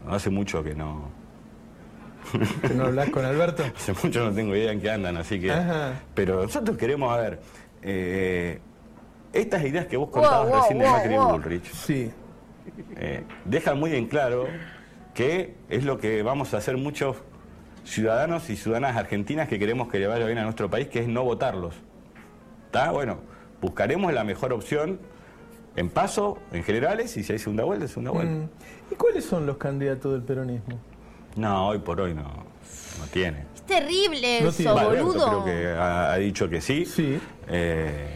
no 0.05 0.15
hace 0.15 0.29
mucho 0.29 0.63
que 0.63 0.73
no. 0.73 1.09
¿Que 2.67 2.73
no 2.73 2.85
hablas 2.85 3.09
con 3.11 3.23
Alberto? 3.23 3.63
Hace 3.75 3.93
mucho 3.93 4.23
no 4.23 4.31
tengo 4.33 4.55
idea 4.55 4.71
en 4.71 4.81
qué 4.81 4.89
andan, 4.89 5.15
así 5.17 5.39
que. 5.39 5.51
Ajá. 5.51 5.93
Pero 6.15 6.41
nosotros 6.41 6.75
queremos, 6.75 7.13
a 7.13 7.17
ver, 7.17 7.39
eh, 7.83 8.59
estas 9.31 9.63
ideas 9.63 9.85
que 9.85 9.95
vos 9.95 10.09
contabas 10.09 10.49
wow, 10.49 10.61
recién 10.61 10.79
de 10.79 10.85
wow, 10.85 10.93
Macri. 10.95 11.15
Bullrich 11.17 11.71
Sí. 11.71 12.11
eh, 12.95 13.23
dejan 13.45 13.79
muy 13.79 13.93
en 13.93 14.07
claro 14.07 14.47
que 15.13 15.55
es 15.69 15.83
lo 15.85 15.99
que 15.99 16.23
vamos 16.23 16.55
a 16.55 16.57
hacer 16.57 16.77
muchos 16.77 17.17
ciudadanos 17.83 18.49
y 18.49 18.55
ciudadanas 18.57 18.97
argentinas 18.97 19.47
que 19.47 19.59
queremos 19.59 19.87
que 19.89 19.99
le 19.99 20.07
vaya 20.07 20.25
bien 20.25 20.39
a 20.39 20.43
nuestro 20.43 20.67
país, 20.67 20.87
que 20.87 20.99
es 21.01 21.07
no 21.07 21.23
votarlos. 21.23 21.75
¿Está? 22.65 22.89
Bueno, 22.89 23.19
buscaremos 23.69 24.13
la 24.13 24.23
mejor 24.23 24.53
opción 24.53 24.99
en 25.75 25.89
paso, 25.89 26.37
en 26.53 26.63
generales, 26.63 27.17
y 27.17 27.23
si 27.23 27.33
hay 27.33 27.39
segunda 27.39 27.63
vuelta, 27.63 27.87
segunda 27.87 28.11
vuelta. 28.11 28.31
Mm. 28.33 28.49
¿Y 28.91 28.95
cuáles 28.95 29.25
son 29.25 29.45
los 29.47 29.57
candidatos 29.57 30.13
del 30.13 30.21
peronismo? 30.21 30.77
No, 31.35 31.69
hoy 31.69 31.79
por 31.79 31.99
hoy 31.99 32.13
no, 32.13 32.21
no 32.23 33.05
tiene. 33.11 33.45
Es 33.55 33.63
terrible 33.63 34.41
No 34.41 34.49
eso, 34.49 34.57
tiene- 34.57 34.71
Va, 34.71 34.81
Alberto 34.81 35.05
boludo. 35.07 35.43
creo 35.43 35.45
que 35.45 35.67
ha, 35.69 36.13
ha 36.13 36.17
dicho 36.17 36.47
que 36.47 36.61
sí. 36.61 36.85
Sí. 36.85 37.19
Eh, 37.49 38.11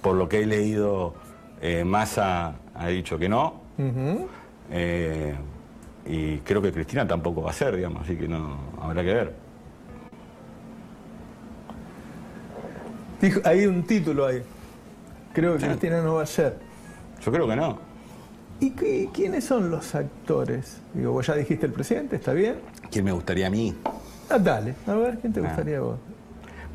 por 0.00 0.14
lo 0.14 0.28
que 0.28 0.42
he 0.42 0.46
leído, 0.46 1.14
eh, 1.60 1.84
Massa 1.84 2.54
ha 2.74 2.86
dicho 2.86 3.18
que 3.18 3.28
no. 3.28 3.60
Eh, 4.70 5.34
y 6.06 6.38
creo 6.38 6.62
que 6.62 6.70
Cristina 6.72 7.06
tampoco 7.08 7.42
va 7.42 7.50
a 7.50 7.54
ser, 7.54 7.74
digamos, 7.76 8.02
así 8.04 8.16
que 8.16 8.28
no 8.28 8.56
habrá 8.80 9.02
que 9.02 9.12
ver. 9.14 9.34
Dijo- 13.24 13.40
hay 13.44 13.64
un 13.64 13.82
título 13.84 14.26
ahí. 14.26 14.42
Creo 15.32 15.56
que 15.56 15.64
Cristina 15.64 16.02
no 16.02 16.16
va 16.16 16.22
a 16.24 16.26
ser. 16.26 16.56
Yo 17.24 17.32
creo 17.32 17.48
que 17.48 17.56
no. 17.56 17.78
¿Y 18.60 18.70
qué- 18.72 19.08
quiénes 19.14 19.44
son 19.44 19.70
los 19.70 19.94
actores? 19.94 20.76
Digo, 20.92 21.12
vos 21.12 21.26
ya 21.26 21.34
dijiste 21.34 21.64
el 21.64 21.72
presidente, 21.72 22.16
¿está 22.16 22.34
bien? 22.34 22.56
¿Quién 22.90 23.06
me 23.06 23.12
gustaría 23.12 23.46
a 23.46 23.50
mí? 23.50 23.74
Ah, 24.28 24.38
dale, 24.38 24.74
a 24.86 24.92
ver, 24.94 25.18
¿quién 25.20 25.32
te 25.32 25.40
Ah. 25.40 25.44
gustaría 25.44 25.78
a 25.78 25.80
vos? 25.80 25.98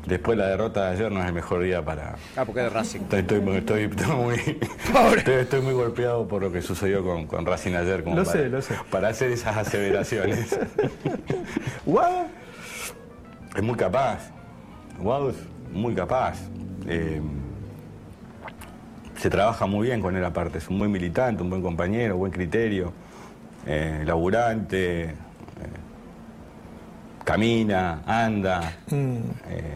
Después 0.06 0.36
de 0.36 0.42
la 0.44 0.50
derrota 0.50 0.86
de 0.86 0.96
ayer 0.96 1.12
no 1.12 1.20
es 1.20 1.26
el 1.26 1.32
mejor 1.34 1.62
día 1.62 1.84
para... 1.84 2.16
Ah, 2.36 2.44
porque 2.44 2.60
es 2.60 2.64
de 2.64 2.70
Racing. 2.70 3.00
Estoy, 3.00 3.20
estoy- 3.20 3.56
estoy- 3.56 3.82
estoy 3.84 4.06
muy, 4.16 4.34
estoy, 5.16 5.34
estoy 5.34 5.60
muy 5.60 5.74
golpeado 5.74 6.26
por 6.26 6.42
lo 6.42 6.50
que 6.50 6.62
sucedió 6.62 7.04
con, 7.04 7.26
con 7.26 7.46
Racing 7.46 7.74
ayer. 7.74 8.02
Como 8.02 8.16
Lo 8.16 8.24
para, 8.24 8.38
sé, 8.38 8.48
lo 8.48 8.60
sé. 8.62 8.74
Para 8.90 9.08
hacer 9.08 9.30
esas 9.30 9.56
aseveraciones. 9.56 10.58
¿Guau? 11.86 12.26
Es 13.54 13.62
muy 13.62 13.76
capaz. 13.76 14.30
Es 14.98 15.02
muy 15.72 15.94
capaz. 15.94 16.38
Eh, 16.86 17.20
se 19.16 19.28
trabaja 19.30 19.66
muy 19.66 19.86
bien 19.88 20.00
con 20.00 20.16
él 20.16 20.24
aparte. 20.24 20.58
Es 20.58 20.68
un 20.68 20.78
buen 20.78 20.90
militante, 20.90 21.42
un 21.42 21.50
buen 21.50 21.62
compañero, 21.62 22.16
buen 22.16 22.32
criterio, 22.32 22.92
eh, 23.66 24.02
laburante, 24.06 25.02
eh, 25.04 25.14
camina, 27.24 28.02
anda. 28.06 28.72
Mm. 28.90 29.16
Eh, 29.48 29.74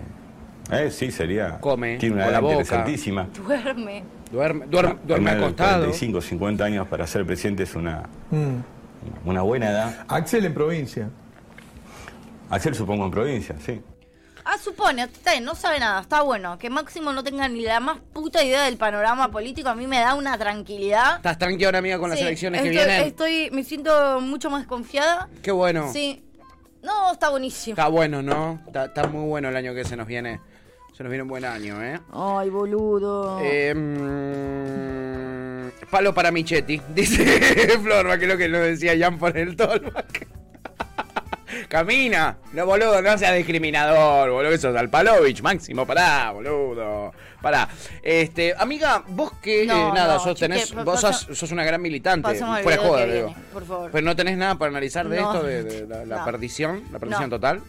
eh, 0.71 0.91
sí, 0.91 1.11
sería. 1.11 1.59
Come, 1.61 1.99
Tiene 1.99 2.17
una 2.17 2.29
edad 2.29 2.41
boca. 2.41 2.53
interesantísima. 2.55 3.29
Duerme. 3.35 4.03
Duerme, 4.33 4.67
duerme, 4.67 4.97
duerme 5.07 5.31
Tener 5.31 5.45
acostado. 5.45 5.79
45, 5.85 6.21
50 6.21 6.65
años 6.65 6.89
para 6.89 7.07
ser 7.07 7.25
presidente 7.27 7.63
es 7.65 7.75
una, 7.75 8.03
Mm. 8.31 9.29
una 9.29 9.43
buena 9.43 9.71
edad. 9.71 10.05
Axel 10.09 10.45
en 10.47 10.55
provincia. 10.55 11.11
Axel 12.51 12.75
supongo 12.75 13.05
en 13.05 13.11
provincia, 13.11 13.55
sí. 13.65 13.81
Ah, 14.47 14.59
supone, 14.59 15.09
no 15.43 15.55
sabe 15.55 15.81
nada, 15.81 16.03
está 16.03 16.21
bueno. 16.21 16.59
Que 16.59 16.69
Máximo 16.69 17.13
no 17.13 17.25
tenga 17.25 17.49
ni 17.49 17.63
la 17.63 17.81
más 17.81 17.99
puta 18.13 18.45
idea 18.45 18.65
del 18.65 18.77
panorama 18.77 19.31
político, 19.31 19.71
a 19.71 19.75
mí 19.75 19.87
me 19.87 20.01
da 20.01 20.15
una 20.15 20.37
tranquilidad. 20.37 21.17
¿Estás 21.17 21.39
tranquila 21.39 21.69
ahora, 21.69 21.79
amiga, 21.79 21.99
con 21.99 22.11
las 22.11 22.21
elecciones 22.21 22.61
que 22.63 22.69
vienen? 22.69 23.05
Estoy, 23.05 23.49
me 23.53 23.65
siento 23.65 24.21
mucho 24.21 24.51
más 24.51 24.67
confiada. 24.67 25.29
Qué 25.43 25.51
bueno. 25.51 25.91
Sí. 25.93 26.23
No, 26.83 27.13
está 27.13 27.31
buenísimo. 27.31 27.73
Está 27.73 27.89
bueno, 27.89 28.21
¿no? 28.21 28.61
Está, 28.67 28.85
está 28.85 29.07
muy 29.07 29.27
bueno 29.27 29.49
el 29.49 29.57
año 29.57 29.75
que 29.75 29.85
se 29.85 29.97
nos 29.97 30.07
viene. 30.07 30.41
Se 30.95 31.03
nos 31.03 31.11
viene 31.11 31.23
un 31.23 31.29
buen 31.29 31.47
año, 31.47 31.83
¿eh? 31.83 31.99
Ay, 32.13 32.51
boludo. 32.51 33.41
Eh, 33.43 33.75
mm, 33.75 35.71
palo 35.91 36.13
para 36.15 36.31
Michetti, 36.31 36.81
dice 36.95 37.79
Florba, 37.79 38.19
que 38.19 38.27
es 38.27 38.31
lo 38.31 38.37
que 38.37 38.49
nos 38.49 38.61
decía 38.61 38.93
Jan 38.99 39.19
por 39.19 39.37
el 39.37 39.57
Tolback. 39.57 40.44
Camina, 41.69 42.39
no 42.53 42.67
boludo, 42.67 43.01
no 43.03 43.19
seas 43.19 43.37
discriminador, 43.37 44.31
boludo, 44.31 44.53
eso 44.53 44.71
es 44.71 44.77
Alpalovich, 44.77 45.43
máximo, 45.43 45.87
pará, 45.87 46.31
boludo, 46.33 47.13
pará. 47.41 47.69
Este, 48.03 48.55
amiga, 48.57 49.03
vos 49.09 49.33
que 49.43 49.67
No, 49.67 49.91
eh, 49.91 49.93
nada, 49.95 50.15
no, 50.15 50.21
sos, 50.21 50.39
tenés, 50.39 50.75
vos 50.75 51.01
sos, 51.01 51.29
sos 51.33 51.51
una 51.51 51.65
gran 51.65 51.81
militante, 51.81 52.35
fuera 52.35 52.79
joda, 52.79 53.07
digo. 53.07 53.27
viene, 53.29 53.43
por 53.53 53.67
favor. 53.67 53.91
Pero 53.91 54.05
no 54.05 54.17
tenés 54.17 54.37
nada 54.37 54.57
para 54.57 54.71
analizar 54.71 55.09
de 55.09 55.19
esto, 55.19 55.43
de, 55.43 55.65
de 55.65 56.07
la, 56.07 56.25
perdición, 56.25 56.85
la 56.93 56.99
perdición 56.99 57.31
total. 57.31 57.61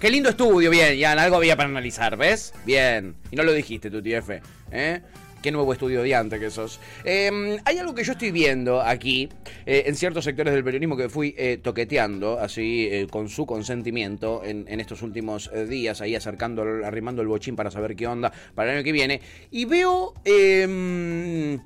Qué 0.00 0.08
lindo 0.10 0.30
estudio, 0.30 0.70
bien, 0.70 0.98
Jan, 0.98 1.18
algo 1.18 1.36
había 1.36 1.56
para 1.56 1.68
analizar, 1.68 2.16
¿ves? 2.16 2.54
Bien. 2.64 3.16
Y 3.30 3.36
no 3.36 3.42
lo 3.42 3.52
dijiste, 3.52 3.90
tu 3.90 4.00
TF, 4.02 4.30
¿eh? 4.72 5.02
Qué 5.42 5.50
nuevo 5.50 5.72
antes 5.72 6.40
que 6.40 6.50
sos. 6.50 6.80
Eh, 7.04 7.58
hay 7.64 7.78
algo 7.78 7.94
que 7.94 8.04
yo 8.04 8.12
estoy 8.12 8.30
viendo 8.30 8.80
aquí, 8.80 9.28
eh, 9.66 9.84
en 9.86 9.94
ciertos 9.96 10.24
sectores 10.24 10.52
del 10.52 10.62
periodismo 10.62 10.96
que 10.96 11.08
fui 11.08 11.34
eh, 11.38 11.58
toqueteando, 11.62 12.38
así, 12.38 12.88
eh, 12.90 13.06
con 13.10 13.28
su 13.28 13.46
consentimiento, 13.46 14.42
en, 14.44 14.80
estos 14.80 15.02
últimos 15.02 15.50
días, 15.68 16.00
ahí 16.00 16.14
acercando, 16.14 16.62
arrimando 16.84 17.22
el 17.22 17.28
bochín 17.28 17.56
para 17.56 17.70
saber 17.70 17.96
qué 17.96 18.06
onda 18.06 18.32
para 18.54 18.70
el 18.70 18.78
año 18.78 18.84
que 18.84 18.92
viene. 18.92 19.20
Y 19.50 19.64
veo... 19.64 20.14
eh, 20.24 21.58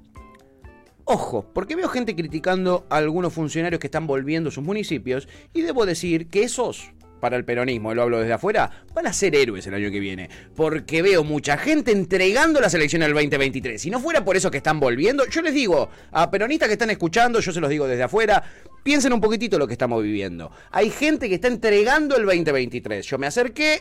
Ojo, 1.07 1.45
porque 1.53 1.77
veo 1.77 1.89
gente 1.89 2.17
criticando 2.17 2.87
a 2.89 2.97
algunos 2.97 3.35
funcionarios 3.35 3.79
que 3.79 3.89
están 3.89 4.07
volviendo 4.07 4.49
a 4.49 4.53
sus 4.53 4.65
municipios 4.65 5.29
y 5.53 5.61
debo 5.61 5.85
decir 5.85 6.29
que 6.29 6.45
esos, 6.45 6.93
para 7.25 7.39
el 7.39 7.47
peronismo, 7.47 7.95
lo 7.95 8.03
hablo 8.03 8.19
desde 8.19 8.35
afuera, 8.35 8.71
van 8.93 9.07
a 9.07 9.13
ser 9.15 9.35
héroes 9.35 9.67
el 9.67 9.73
año 9.73 9.91
que 9.91 9.99
viene. 9.99 10.29
Porque 10.55 11.01
veo 11.01 11.25
mucha 11.25 11.57
gente 11.57 11.91
entregando 11.91 12.61
las 12.61 12.75
elecciones 12.75 13.09
del 13.09 13.15
2023. 13.15 13.81
Si 13.81 13.89
no 13.89 13.99
fuera 13.99 14.23
por 14.23 14.37
eso 14.37 14.51
que 14.51 14.59
están 14.59 14.79
volviendo, 14.79 15.25
yo 15.27 15.41
les 15.41 15.55
digo 15.55 15.89
a 16.13 16.31
peronistas 16.31 16.69
que 16.69 16.75
están 16.75 16.91
escuchando, 16.91 17.41
yo 17.41 17.51
se 17.51 17.63
los 17.63 17.71
digo 17.71 17.87
desde 17.87 18.03
afuera, 18.03 18.45
piensen 18.83 19.15
un 19.15 19.23
poquitito 19.23 19.59
lo 19.59 19.67
que 19.67 19.73
estamos 19.73 20.03
viviendo. 20.03 20.53
Hay 20.71 20.91
gente 20.91 21.31
que 21.31 21.37
está 21.37 21.49
entregando 21.49 22.15
el 22.19 22.27
2023. 22.27 23.07
Yo 23.07 23.17
me 23.17 23.27
acerqué, 23.27 23.81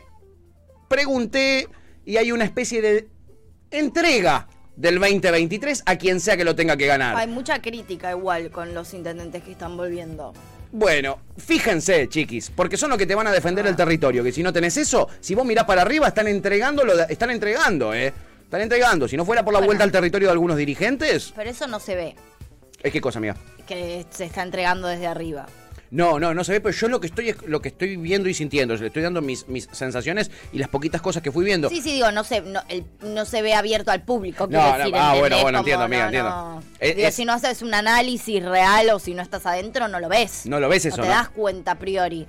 pregunté 0.87 1.67
y 2.05 2.15
hay 2.15 2.31
una 2.31 2.45
especie 2.45 2.81
de 2.81 3.09
entrega 3.71 4.47
del 4.77 4.99
2023 4.99 5.83
a 5.85 5.97
quien 5.97 6.21
sea 6.21 6.37
que 6.37 6.45
lo 6.45 6.55
tenga 6.55 6.77
que 6.77 6.85
ganar. 6.85 7.17
Hay 7.17 7.27
mucha 7.27 7.61
crítica 7.61 8.11
igual 8.11 8.51
con 8.51 8.73
los 8.73 8.93
intendentes 8.93 9.43
que 9.43 9.51
están 9.51 9.75
volviendo. 9.75 10.31
Bueno, 10.75 11.19
fíjense, 11.37 12.09
chiquis, 12.09 12.49
porque 12.49 12.77
son 12.77 12.89
los 12.89 12.97
que 12.97 13.05
te 13.05 13.13
van 13.13 13.27
a 13.27 13.31
defender 13.31 13.65
el 13.67 13.75
territorio. 13.75 14.23
Que 14.23 14.31
si 14.31 14.41
no 14.41 14.51
tenés 14.51 14.75
eso, 14.77 15.07
si 15.19 15.35
vos 15.35 15.45
mirás 15.45 15.65
para 15.65 15.83
arriba, 15.83 16.07
están 16.07 16.27
entregando, 16.27 16.83
lo 16.83 16.97
de- 16.97 17.05
están 17.09 17.29
entregando, 17.29 17.93
¿eh? 17.93 18.11
Están 18.43 18.61
entregando. 18.61 19.07
Si 19.07 19.15
no 19.15 19.23
fuera 19.23 19.43
por 19.45 19.53
la 19.53 19.59
Bueno. 19.59 19.67
vuelta 19.67 19.83
al 19.83 19.91
territorio 19.91 20.29
de 20.29 20.31
algunos 20.31 20.57
dirigentes, 20.57 21.31
Pero 21.35 21.49
eso 21.51 21.67
no 21.67 21.79
se 21.79 21.95
ve, 21.95 22.15
es 22.81 22.91
qué 22.91 22.99
cosa, 22.99 23.19
amiga. 23.19 23.35
que 23.67 24.03
se 24.09 24.25
está 24.25 24.41
entregando 24.41 24.87
desde 24.87 25.05
arriba. 25.05 25.45
No, 25.93 26.19
no, 26.19 26.33
no 26.33 26.43
se 26.43 26.53
ve, 26.53 26.59
pero 26.59 26.75
yo 26.75 26.87
lo 26.87 26.99
que 26.99 27.05
estoy 27.05 27.35
lo 27.45 27.61
que 27.61 27.69
estoy 27.69 27.97
viendo 27.97 28.27
y 28.27 28.33
sintiendo, 28.33 28.75
le 28.75 28.87
estoy 28.87 29.03
dando 29.03 29.21
mis, 29.21 29.47
mis 29.47 29.69
sensaciones 29.71 30.31
y 30.51 30.57
las 30.57 30.67
poquitas 30.67 31.01
cosas 31.03 31.21
que 31.21 31.31
fui 31.31 31.45
viendo. 31.45 31.69
Sí, 31.69 31.81
sí, 31.81 31.93
digo, 31.93 32.11
no 32.11 32.23
se, 32.23 32.41
no, 32.41 32.61
el- 32.67 32.83
no 33.01 33.25
se 33.25 33.43
ve 33.43 33.53
abierto 33.53 33.91
al 33.91 34.01
público. 34.01 34.45
No, 34.45 34.59
quiero 34.59 34.71
no, 34.71 34.77
decir, 34.79 34.93
ah, 34.97 35.15
bueno, 35.19 35.41
bueno, 35.43 35.59
entiendo, 35.59 35.83
amiga, 35.85 36.05
entiendo. 36.05 36.29
no. 36.29 36.63
Es- 36.79 36.95
Digo, 36.95 37.07
es- 37.07 37.13
si 37.13 37.25
no 37.25 37.33
haces 37.33 37.61
un 37.61 37.73
análisis 37.75 38.43
real 38.43 38.89
o 38.89 38.97
si 38.97 39.13
no 39.13 39.21
estás 39.21 39.45
adentro, 39.45 39.87
no 39.87 39.99
lo 39.99 40.09
ves. 40.09 40.47
No 40.47 40.59
lo 40.59 40.67
ves 40.67 40.85
eso, 40.85 40.97
No 40.97 41.03
te 41.03 41.09
das 41.09 41.29
cuenta 41.29 41.73
a 41.73 41.79
priori. 41.79 42.25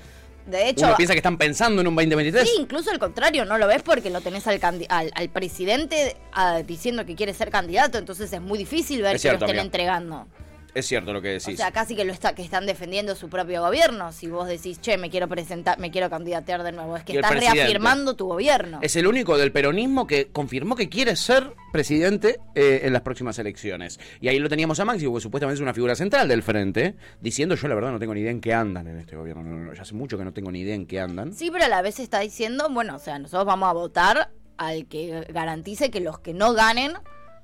De 0.47 0.69
hecho, 0.69 0.85
Uno 0.85 0.97
piensa 0.97 1.15
que 1.15 1.21
están 1.21 1.39
pensando 1.39 1.81
en 1.81 1.87
un 1.89 1.95
2023. 1.95 2.47
sí, 2.47 2.57
incluso 2.61 2.91
al 2.91 2.99
contrario, 2.99 3.47
no 3.47 3.57
lo 3.57 3.67
ves 3.67 3.83
porque 3.83 4.11
lo 4.11 4.21
tenés 4.21 4.47
al, 4.47 4.61
al, 4.91 5.11
al 5.15 5.29
presidente 5.31 6.17
ah, 6.35 6.61
diciendo 6.67 7.07
que 7.07 7.15
quiere 7.15 7.33
ser 7.33 7.49
candidato, 7.51 7.97
entonces 7.97 8.31
es 8.31 8.43
muy 8.43 8.59
difícil 8.59 9.01
ver 9.01 9.17
Es 9.17 9.23
que 9.23 9.29
cierto, 9.31 9.41
lo 9.41 9.47
estén 9.47 9.61
amiga. 9.61 9.65
entregando. 9.65 10.27
Es 10.75 10.87
cierto 10.87 11.13
lo 11.13 11.23
que 11.23 11.29
O 11.29 11.33
decís. 11.33 11.57
sea, 11.57 11.71
casi 11.71 11.95
que 11.95 12.05
lo 12.05 12.13
está, 12.13 12.35
que 12.35 12.43
están 12.43 12.67
defendiendo 12.67 13.15
su 13.15 13.29
propio 13.29 13.63
gobierno. 13.63 14.11
Si 14.13 14.27
vos 14.29 14.49
decís, 14.49 14.81
che, 14.81 14.99
me 14.99 15.09
quiero 15.09 15.29
presentar, 15.29 15.79
me 15.79 15.91
quiero 15.91 16.11
candidatear 16.11 16.63
de 16.65 16.73
nuevo, 16.73 16.97
es 16.97 17.05
que 17.05 17.15
estás 17.15 17.31
reafirmando 17.33 18.17
tu 18.17 18.27
gobierno. 18.27 18.81
Es 18.83 18.97
el 18.97 19.07
único 19.07 19.39
del 19.39 19.53
peronismo 19.53 20.07
que 20.07 20.29
confirmó 20.33 20.75
que 20.75 20.89
quiere 20.89 21.15
ser 21.17 21.53
presidente 21.73 22.41
eh, 22.55 22.81
en 22.85 22.93
las 22.93 23.03
próximas 23.03 23.39
elecciones. 23.39 24.01
Y 24.21 24.29
ahí 24.29 24.39
lo 24.39 24.49
teníamos 24.49 24.81
a 24.81 24.85
Maxi, 24.85 25.07
porque 25.07 25.23
supuestamente 25.23 25.55
es 25.57 25.61
una 25.63 25.75
figura 25.75 25.95
central 25.95 26.27
del 26.29 26.43
frente, 26.43 26.97
diciendo 27.21 27.55
yo 27.55 27.69
la 27.69 27.75
verdad 27.77 27.93
no 27.93 27.99
tengo 27.99 28.15
ni 28.15 28.21
idea 28.21 28.31
en 28.33 28.41
qué 28.41 28.53
andan 28.53 28.89
en 28.89 28.99
este 28.99 29.17
gobierno. 29.17 29.43
No, 29.45 29.57
no, 29.57 29.75
ya 29.75 29.83
hace 29.83 29.95
mucho 29.95 30.19
que 30.19 30.25
no 30.25 30.33
tengo 30.33 30.51
ni 30.51 30.61
idea 30.61 30.75
en 30.75 30.87
qué 30.87 31.01
andan. 31.01 31.33
Sí, 31.35 31.51
pero 31.53 31.65
a 31.65 31.69
la 31.69 31.83
vez 31.83 32.01
está 32.01 32.21
diciendo, 32.21 32.69
bueno, 32.71 32.97
o 32.97 32.99
sea, 32.99 33.19
nosotros 33.19 33.45
vamos 33.47 33.69
a 33.69 33.73
votar 33.73 34.31
al 34.57 34.87
que 34.87 35.27
garantice 35.31 35.91
que 35.91 36.01
los 36.01 36.19
que 36.19 36.35
no 36.35 36.53
ganen 36.53 36.93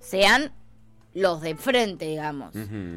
sean 0.01 0.53
los 1.15 1.41
de 1.41 1.55
frente, 1.57 2.07
digamos. 2.07 2.55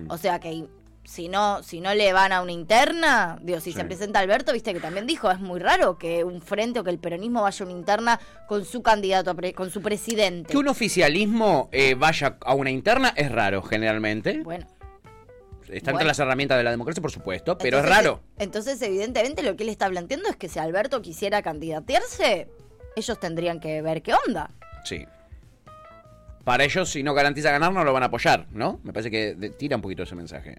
O 0.10 0.18
sea 0.18 0.40
que 0.40 0.66
si 1.06 1.28
no, 1.28 1.62
si 1.64 1.82
no 1.82 1.94
le 1.94 2.14
van 2.14 2.32
a 2.32 2.42
una 2.42 2.54
interna, 2.54 3.38
digo, 3.42 3.60
si 3.60 3.72
Sí. 3.74 3.78
se 3.80 3.84
presenta 3.84 4.20
Alberto, 4.20 4.54
viste 4.54 4.74
que 4.74 4.80
también 4.80 5.06
dijo, 5.06 5.30
es 5.30 5.40
muy 5.40 5.60
raro 5.60 5.98
que 5.98 6.24
un 6.24 6.42
frente 6.42 6.80
o 6.80 6.84
que 6.86 6.92
el 6.92 7.00
peronismo 7.00 7.42
vaya 7.42 7.66
a 7.66 7.68
una 7.68 7.78
interna 7.78 8.20
con 8.48 8.64
su 8.64 8.82
candidato, 8.82 9.32
a 9.32 9.34
pre- 9.34 9.54
con 9.54 9.70
su 9.70 9.82
presidente. 9.82 10.52
Que 10.54 10.58
un 10.58 10.70
oficialismo 10.70 11.68
eh, 11.74 11.96
vaya 11.96 12.38
a 12.46 12.54
una 12.56 12.70
interna 12.72 13.14
es 13.18 13.30
raro, 13.32 13.62
generalmente. 13.64 14.42
Bueno. 14.44 14.66
Está 15.64 15.92
entre 15.92 15.94
bueno. 15.94 16.08
las 16.08 16.20
herramientas 16.20 16.58
de 16.58 16.64
la 16.64 16.72
democracia, 16.72 17.02
por 17.02 17.12
supuesto, 17.12 17.58
pero 17.58 17.80
Entonces, 17.80 17.98
es 18.00 18.04
raro. 18.06 18.22
Entonces, 18.38 18.82
evidentemente, 18.82 19.42
lo 19.44 19.56
que 19.56 19.64
él 19.64 19.70
está 19.70 19.90
planteando 19.90 20.30
es 20.30 20.36
que 20.36 20.48
si 20.48 20.60
Alberto 20.60 21.02
quisiera 21.02 21.42
candidatearse, 21.42 22.48
ellos 22.96 23.20
tendrían 23.20 23.60
que 23.60 23.82
ver 23.82 24.02
qué 24.04 24.14
onda. 24.28 24.52
Sí. 24.86 25.06
Para 26.44 26.64
ellos, 26.66 26.90
si 26.90 27.04
no 27.04 27.14
garantiza 27.14 27.52
ganar, 27.52 27.72
no 27.72 27.84
lo 27.84 27.94
van 27.94 28.04
a 28.04 28.08
apoyar, 28.08 28.48
¿no? 28.52 28.80
Me 28.84 28.92
parece 28.92 29.10
que 29.10 29.52
tira 29.58 29.78
un 29.78 29.82
poquito 29.82 30.04
ese 30.04 30.16
mensaje. 30.16 30.58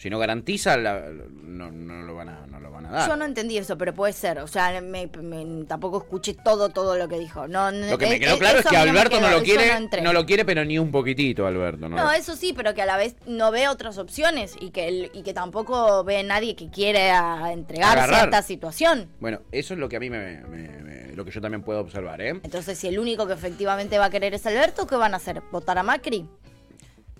Si 0.00 0.08
no 0.08 0.18
garantiza, 0.18 0.78
la- 0.78 1.10
no, 1.42 1.70
no 1.70 2.02
lo 2.04 2.14
van 2.14 2.30
a, 2.30 2.46
no 2.46 2.58
lo 2.58 2.70
van 2.70 2.86
a 2.86 2.90
dar. 2.90 3.06
Yo 3.10 3.16
no 3.16 3.26
entendí 3.26 3.58
eso, 3.58 3.76
pero 3.76 3.92
puede 3.92 4.14
ser. 4.14 4.38
O 4.38 4.46
sea, 4.46 4.80
me- 4.80 5.10
me- 5.20 5.64
tampoco 5.66 5.98
escuché 5.98 6.32
todo, 6.32 6.70
todo 6.70 6.96
lo 6.96 7.06
que 7.06 7.18
dijo. 7.18 7.46
No, 7.46 7.70
Lo 7.70 7.98
que 7.98 8.06
me 8.06 8.14
eh, 8.14 8.20
quedó 8.20 8.36
eh, 8.36 8.38
claro 8.38 8.60
es 8.60 8.64
que 8.64 8.76
no 8.76 8.80
Alberto 8.80 9.20
no 9.20 9.28
lo 9.28 9.42
quiere, 9.42 9.70
no 10.02 10.14
lo 10.14 10.24
quiere, 10.24 10.46
pero 10.46 10.64
ni 10.64 10.78
un 10.78 10.90
poquitito, 10.90 11.46
Alberto. 11.46 11.86
No, 11.90 11.96
No, 11.96 12.12
eso 12.12 12.34
sí, 12.34 12.54
pero 12.56 12.72
que 12.72 12.80
a 12.80 12.86
la 12.86 12.96
vez 12.96 13.14
no 13.26 13.50
ve 13.50 13.68
otras 13.68 13.98
opciones 13.98 14.54
y 14.58 14.70
que, 14.70 15.10
y 15.12 15.22
que 15.22 15.34
tampoco 15.34 16.02
ve 16.02 16.22
nadie 16.22 16.56
que 16.56 16.70
quiere 16.70 17.10
a- 17.10 17.52
entregarse 17.52 17.98
Agarrar. 17.98 18.20
a 18.22 18.24
esta 18.24 18.40
situación. 18.42 19.10
Bueno, 19.20 19.40
eso 19.52 19.74
es 19.74 19.80
lo 19.80 19.90
que 19.90 19.96
a 19.96 20.00
mí 20.00 20.08
me, 20.08 20.40
me- 20.48 21.12
lo 21.14 21.26
que 21.26 21.30
yo 21.30 21.42
también 21.42 21.62
puedo 21.62 21.78
observar, 21.78 22.22
¿eh? 22.22 22.40
Entonces, 22.42 22.78
si 22.78 22.88
el 22.88 22.98
único 22.98 23.26
que 23.26 23.34
efectivamente 23.34 23.98
va 23.98 24.06
a 24.06 24.10
querer 24.10 24.32
es 24.32 24.46
Alberto, 24.46 24.86
¿qué 24.86 24.96
van 24.96 25.12
a 25.12 25.18
hacer? 25.18 25.42
¿Votar 25.52 25.76
a 25.76 25.82
Macri? 25.82 26.26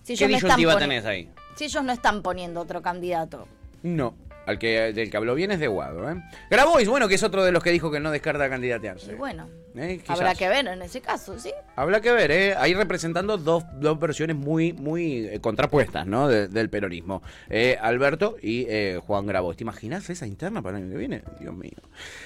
Si 0.03 0.16
¿Qué 0.16 0.27
disyuntiva 0.29 0.79
tenés 0.79 1.05
ahí? 1.05 1.29
Si 1.55 1.65
ellos 1.65 1.85
no 1.85 1.93
están 1.93 2.23
poniendo 2.23 2.61
otro 2.61 2.83
candidato. 2.83 3.47
No. 3.83 4.15
Al 4.51 4.59
que, 4.59 4.93
del 4.93 5.11
que 5.11 5.17
habló 5.17 5.35
bien 5.37 5.53
es 5.53 5.61
de 5.61 5.69
Guado, 5.69 6.11
¿eh? 6.11 6.17
Grabois, 6.51 6.89
bueno, 6.89 7.07
que 7.09 7.15
es 7.15 7.23
otro 7.23 7.45
de 7.45 7.53
los 7.53 7.63
que 7.63 7.71
dijo 7.71 7.91
que 7.91 8.01
no 8.01 8.11
descarta 8.11 8.49
candidatearse. 8.49 9.13
Y 9.13 9.15
bueno, 9.15 9.49
¿Eh? 9.77 10.01
Habrá 10.09 10.35
que 10.35 10.49
ver 10.49 10.67
en 10.67 10.83
ese 10.83 11.01
caso, 11.01 11.39
¿sí? 11.39 11.53
Habrá 11.77 12.01
que 12.01 12.11
ver, 12.11 12.33
¿eh? 12.33 12.55
Ahí 12.59 12.75
representando 12.75 13.39
dos, 13.39 13.63
dos 13.75 14.01
versiones 14.01 14.35
muy, 14.35 14.73
muy 14.73 15.29
eh, 15.29 15.39
contrapuestas, 15.41 16.05
¿no? 16.09 16.27
De- 16.27 16.49
del 16.49 16.69
peronismo. 16.69 17.23
Eh, 17.49 17.79
Alberto 17.81 18.37
y 18.43 18.67
eh, 18.69 18.99
Juan 19.07 19.27
Grabois. 19.27 19.57
¿Te 19.57 19.63
imaginas 19.63 20.11
esa 20.11 20.27
interna 20.27 20.61
para 20.61 20.79
el 20.79 20.83
año 20.85 20.93
que 20.93 20.99
viene? 20.99 21.23
Dios 21.39 21.55
mío. 21.55 21.71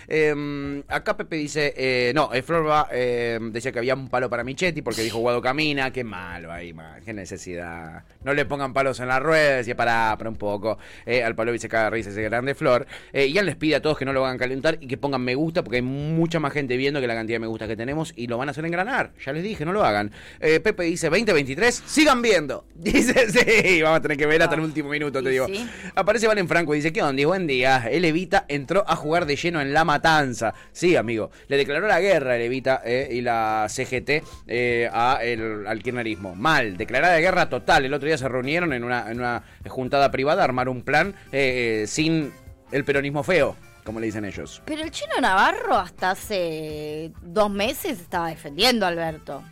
Eh, 0.08 0.82
acá 0.88 1.18
Pepe 1.18 1.36
dice, 1.36 2.12
no, 2.14 2.30
Flor 2.42 2.66
va, 2.66 2.88
eh, 2.90 3.38
decía 3.52 3.72
que 3.72 3.78
había 3.78 3.94
un 3.94 4.08
palo 4.08 4.30
para 4.30 4.42
Michetti 4.42 4.80
porque 4.80 5.02
dijo 5.02 5.18
Guado 5.18 5.42
camina. 5.42 5.90
Qué 5.90 6.02
malo 6.02 6.50
ahí, 6.50 6.72
man. 6.72 7.02
Qué 7.04 7.12
necesidad. 7.12 8.04
No 8.22 8.32
le 8.32 8.46
pongan 8.46 8.72
palos 8.72 9.00
en 9.00 9.08
las 9.08 9.22
ruedas. 9.22 9.58
Decía, 9.58 9.76
para, 9.76 10.16
para 10.16 10.30
un 10.30 10.36
poco. 10.36 10.78
Al 11.06 11.34
palo 11.34 11.52
caga 11.68 11.84
de 11.84 11.90
risa 11.90 12.10
ese 12.14 12.22
grande 12.22 12.54
Flor. 12.54 12.86
Eh, 13.12 13.28
Ian 13.28 13.46
les 13.46 13.56
pide 13.56 13.76
a 13.76 13.82
todos 13.82 13.98
que 13.98 14.04
no 14.04 14.12
lo 14.12 14.24
hagan 14.24 14.38
calentar 14.38 14.78
y 14.80 14.86
que 14.86 14.96
pongan 14.96 15.22
me 15.22 15.34
gusta 15.34 15.62
porque 15.62 15.76
hay 15.76 15.82
mucha 15.82 16.40
más 16.40 16.52
gente 16.52 16.76
viendo 16.76 17.00
que 17.00 17.06
la 17.06 17.14
cantidad 17.14 17.36
de 17.36 17.40
me 17.40 17.46
gusta 17.46 17.66
que 17.66 17.76
tenemos 17.76 18.12
y 18.16 18.26
lo 18.26 18.38
van 18.38 18.48
a 18.48 18.52
hacer 18.52 18.64
engranar. 18.64 19.12
Ya 19.24 19.32
les 19.32 19.42
dije, 19.42 19.64
no 19.64 19.72
lo 19.72 19.84
hagan. 19.84 20.12
Eh, 20.40 20.60
Pepe 20.60 20.84
dice 20.84 21.08
2023, 21.08 21.82
sigan 21.86 22.22
viendo. 22.22 22.64
Dice, 22.84 23.30
sí, 23.30 23.80
vamos 23.82 23.98
a 23.98 24.02
tener 24.02 24.16
que 24.16 24.26
ver 24.26 24.42
hasta 24.42 24.54
el 24.56 24.60
último 24.60 24.90
minuto, 24.90 25.22
te 25.22 25.30
digo. 25.30 25.46
sí. 25.46 25.66
Aparece 25.94 26.26
Valen 26.26 26.48
Franco 26.48 26.74
y 26.74 26.78
dice, 26.78 26.92
¿qué 26.92 27.02
onda? 27.02 27.24
Buen 27.26 27.46
día. 27.46 27.88
El 27.90 28.04
Evita 28.04 28.44
entró 28.48 28.84
a 28.86 28.96
jugar 28.96 29.26
de 29.26 29.36
lleno 29.36 29.60
en 29.60 29.72
La 29.72 29.84
Matanza. 29.84 30.54
Sí, 30.72 30.96
amigo. 30.96 31.30
Le 31.48 31.56
declaró 31.56 31.86
la 31.86 32.00
guerra 32.00 32.36
el 32.36 32.42
Evita 32.42 32.82
eh, 32.84 33.08
y 33.10 33.20
la 33.20 33.66
CGT 33.68 34.22
eh, 34.46 34.88
a 34.92 35.18
el, 35.22 35.66
al 35.66 35.82
kirchnerismo. 35.82 36.34
Mal. 36.34 36.76
Declarada 36.76 37.14
de 37.14 37.22
guerra 37.22 37.48
total. 37.48 37.84
El 37.84 37.94
otro 37.94 38.06
día 38.06 38.18
se 38.18 38.28
reunieron 38.28 38.72
en 38.72 38.84
una, 38.84 39.10
en 39.10 39.18
una 39.18 39.42
juntada 39.68 40.10
privada 40.10 40.42
a 40.42 40.44
armar 40.44 40.68
un 40.68 40.82
plan 40.82 41.14
eh, 41.32 41.84
sin 41.94 42.32
el 42.72 42.84
peronismo 42.84 43.22
feo, 43.22 43.56
como 43.84 44.00
le 44.00 44.06
dicen 44.06 44.24
ellos. 44.24 44.60
Pero 44.64 44.82
el 44.82 44.90
chino 44.90 45.20
Navarro 45.20 45.76
hasta 45.76 46.10
hace 46.10 47.12
dos 47.22 47.50
meses 47.50 48.00
estaba 48.00 48.28
defendiendo 48.28 48.84
a 48.84 48.88
Alberto. 48.88 49.44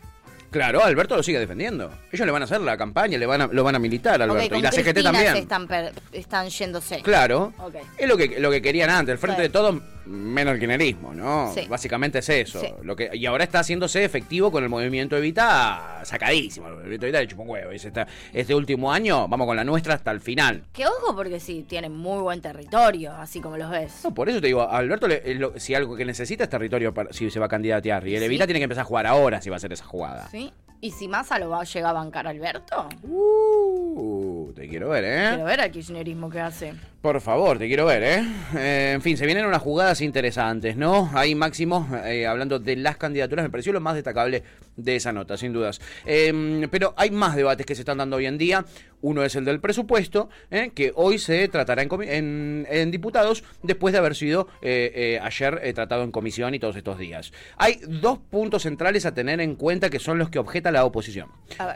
Claro, 0.51 0.85
Alberto 0.85 1.17
lo 1.17 1.23
sigue 1.23 1.39
defendiendo. 1.39 1.91
Ellos 2.11 2.27
le 2.27 2.33
van 2.33 2.43
a 2.43 2.45
hacer 2.45 2.61
la 2.61 2.77
campaña, 2.77 3.17
le 3.17 3.25
van 3.27 3.43
a, 3.43 3.47
lo 3.47 3.63
van 3.63 3.77
a 3.77 3.79
militar, 3.79 4.21
Alberto. 4.21 4.57
y 4.57 4.61
la 4.61 4.73
CGT 4.73 4.83
Cristina 4.83 5.13
también. 5.13 5.37
están, 5.37 5.69
están 6.13 6.49
yéndose. 6.51 7.01
Claro. 7.01 7.55
Es 7.97 8.09
lo 8.09 8.17
que, 8.17 8.41
lo 8.41 8.51
que 8.51 8.61
querían 8.61 8.91
antes, 8.91 9.13
el 9.13 9.19
frente 9.19 9.41
de 9.41 9.49
todos, 9.49 9.81
menos 10.07 10.55
el 10.55 10.61
kirchnerismo, 10.61 11.15
¿no? 11.15 11.53
Sí. 11.55 11.67
Básicamente 11.69 12.19
es 12.21 12.29
eso. 12.29 12.61
Sí. 12.61 12.69
Lo 12.83 12.95
que, 12.97 13.11
y 13.13 13.27
ahora 13.27 13.45
está 13.45 13.61
haciéndose 13.61 14.05
efectivo 14.05 14.51
con 14.51 14.63
el 14.63 14.69
movimiento 14.69 15.17
Evita 15.17 16.01
sacadísimo. 16.05 16.69
El 16.69 16.75
movimiento 16.75 17.07
Evita 17.07 17.21
le 17.21 17.29
chupa 17.29 17.43
un 17.43 17.51
huevo. 17.51 17.71
"Esta- 17.71 18.07
este 18.33 18.55
último 18.55 18.93
año 18.93 19.29
vamos 19.29 19.47
con 19.47 19.57
la 19.57 19.65
nuestra 19.65 19.95
hasta 19.95 20.11
el 20.11 20.21
final. 20.21 20.65
Que 20.73 20.87
ojo 20.87 21.15
porque 21.15 21.41
sí, 21.41 21.65
tienen 21.69 21.93
muy 21.97 22.21
buen 22.23 22.41
territorio, 22.41 23.13
así 23.13 23.41
como 23.41 23.57
los 23.57 23.71
ves. 23.71 24.01
No, 24.05 24.13
por 24.15 24.29
eso 24.29 24.41
te 24.41 24.47
digo, 24.49 24.69
Alberto, 24.69 25.09
le- 25.09 25.23
es 25.31 25.39
lo- 25.39 25.59
si 25.59 25.75
algo 25.75 25.97
que 25.97 26.05
necesita 26.05 26.45
es 26.45 26.51
territorio 26.51 26.93
para, 26.93 27.13
si 27.13 27.31
se 27.31 27.39
va 27.41 27.47
a 27.47 27.49
candidatear. 27.49 28.07
Y 28.07 28.15
el 28.15 28.21
Sí. 28.21 28.25
Evita 28.27 28.47
tiene 28.47 28.61
que 28.61 28.65
empezar 28.65 28.83
a 28.83 28.87
jugar 28.87 29.07
ahora 29.07 29.41
si 29.41 29.51
va 29.51 29.57
a 29.57 29.59
hacer 29.59 29.73
esa 29.73 29.85
jugada. 29.85 30.29
¿Sí? 30.31 30.53
¿Y 30.85 30.91
si 30.91 31.07
Massa 31.07 31.39
lo 31.39 31.49
va 31.49 31.61
a 31.61 31.65
llegar 31.65 31.91
a 31.91 31.93
bancar 31.93 32.27
Alberto? 32.27 32.89
Uh, 33.05 34.51
te 34.53 34.69
quiero 34.69 34.89
ver, 34.89 35.05
¿eh? 35.05 35.29
Quiero 35.29 35.45
ver 35.45 35.61
al 35.61 35.71
kirchnerismo 35.71 36.29
que 36.29 36.41
hace. 36.41 36.75
Por 37.01 37.21
favor, 37.21 37.57
te 37.57 37.69
quiero 37.69 37.87
ver, 37.87 38.03
¿eh? 38.03 38.25
Eh, 38.57 38.91
En 38.97 39.01
fin, 39.01 39.17
se 39.17 39.25
vienen 39.25 39.47
unas 39.47 39.63
jugadas 39.63 40.01
interesantes, 40.01 40.77
¿no? 40.77 41.09
Ahí 41.15 41.37
Máximo, 41.37 41.89
eh, 42.05 42.27
hablando 42.27 42.59
de 42.59 42.75
las 42.75 42.97
candidaturas, 42.97 43.45
me 43.45 43.51
pareció 43.51 43.73
lo 43.73 43.81
más 43.81 43.95
destacable 43.95 44.43
de 44.77 44.97
esa 44.97 45.13
nota, 45.13 45.37
sin 45.37 45.53
dudas. 45.53 45.81
Eh, 46.07 46.67
pero 46.71 46.95
hay 46.97 47.11
más 47.11 47.37
debates 47.37 47.67
que 47.67 47.75
se 47.75 47.83
están 47.83 47.99
dando 47.99 48.17
hoy 48.17 48.27
en 48.27 48.39
día. 48.39 48.65
Uno 49.03 49.25
es 49.25 49.35
el 49.37 49.45
del 49.45 49.61
presupuesto, 49.61 50.31
¿eh? 50.51 50.71
que 50.75 50.93
hoy 50.95 51.19
se 51.19 51.49
tratará 51.49 51.83
en, 51.83 51.89
en- 52.03 52.67
en 52.71 52.91
diputados, 52.91 53.43
después 53.63 53.93
de 53.93 53.99
haber 53.99 54.15
sido 54.15 54.49
eh, 54.63 54.93
eh, 54.95 55.21
ayer 55.23 55.73
tratado 55.75 56.05
en 56.05 56.13
comisión 56.13 56.55
y 56.55 56.59
todos 56.59 56.77
estos 56.77 56.99
días. 56.99 57.33
Hay 57.57 57.81
dos 57.87 58.19
puntos 58.19 58.63
centrales 58.63 59.05
a 59.07 59.13
tener 59.15 59.41
en 59.41 59.57
cuenta 59.57 59.91
que 59.91 59.99
son 59.99 60.19
los 60.19 60.31
que 60.31 60.39
objeta 60.39 60.71
la 60.71 60.85
oposición. 60.85 61.29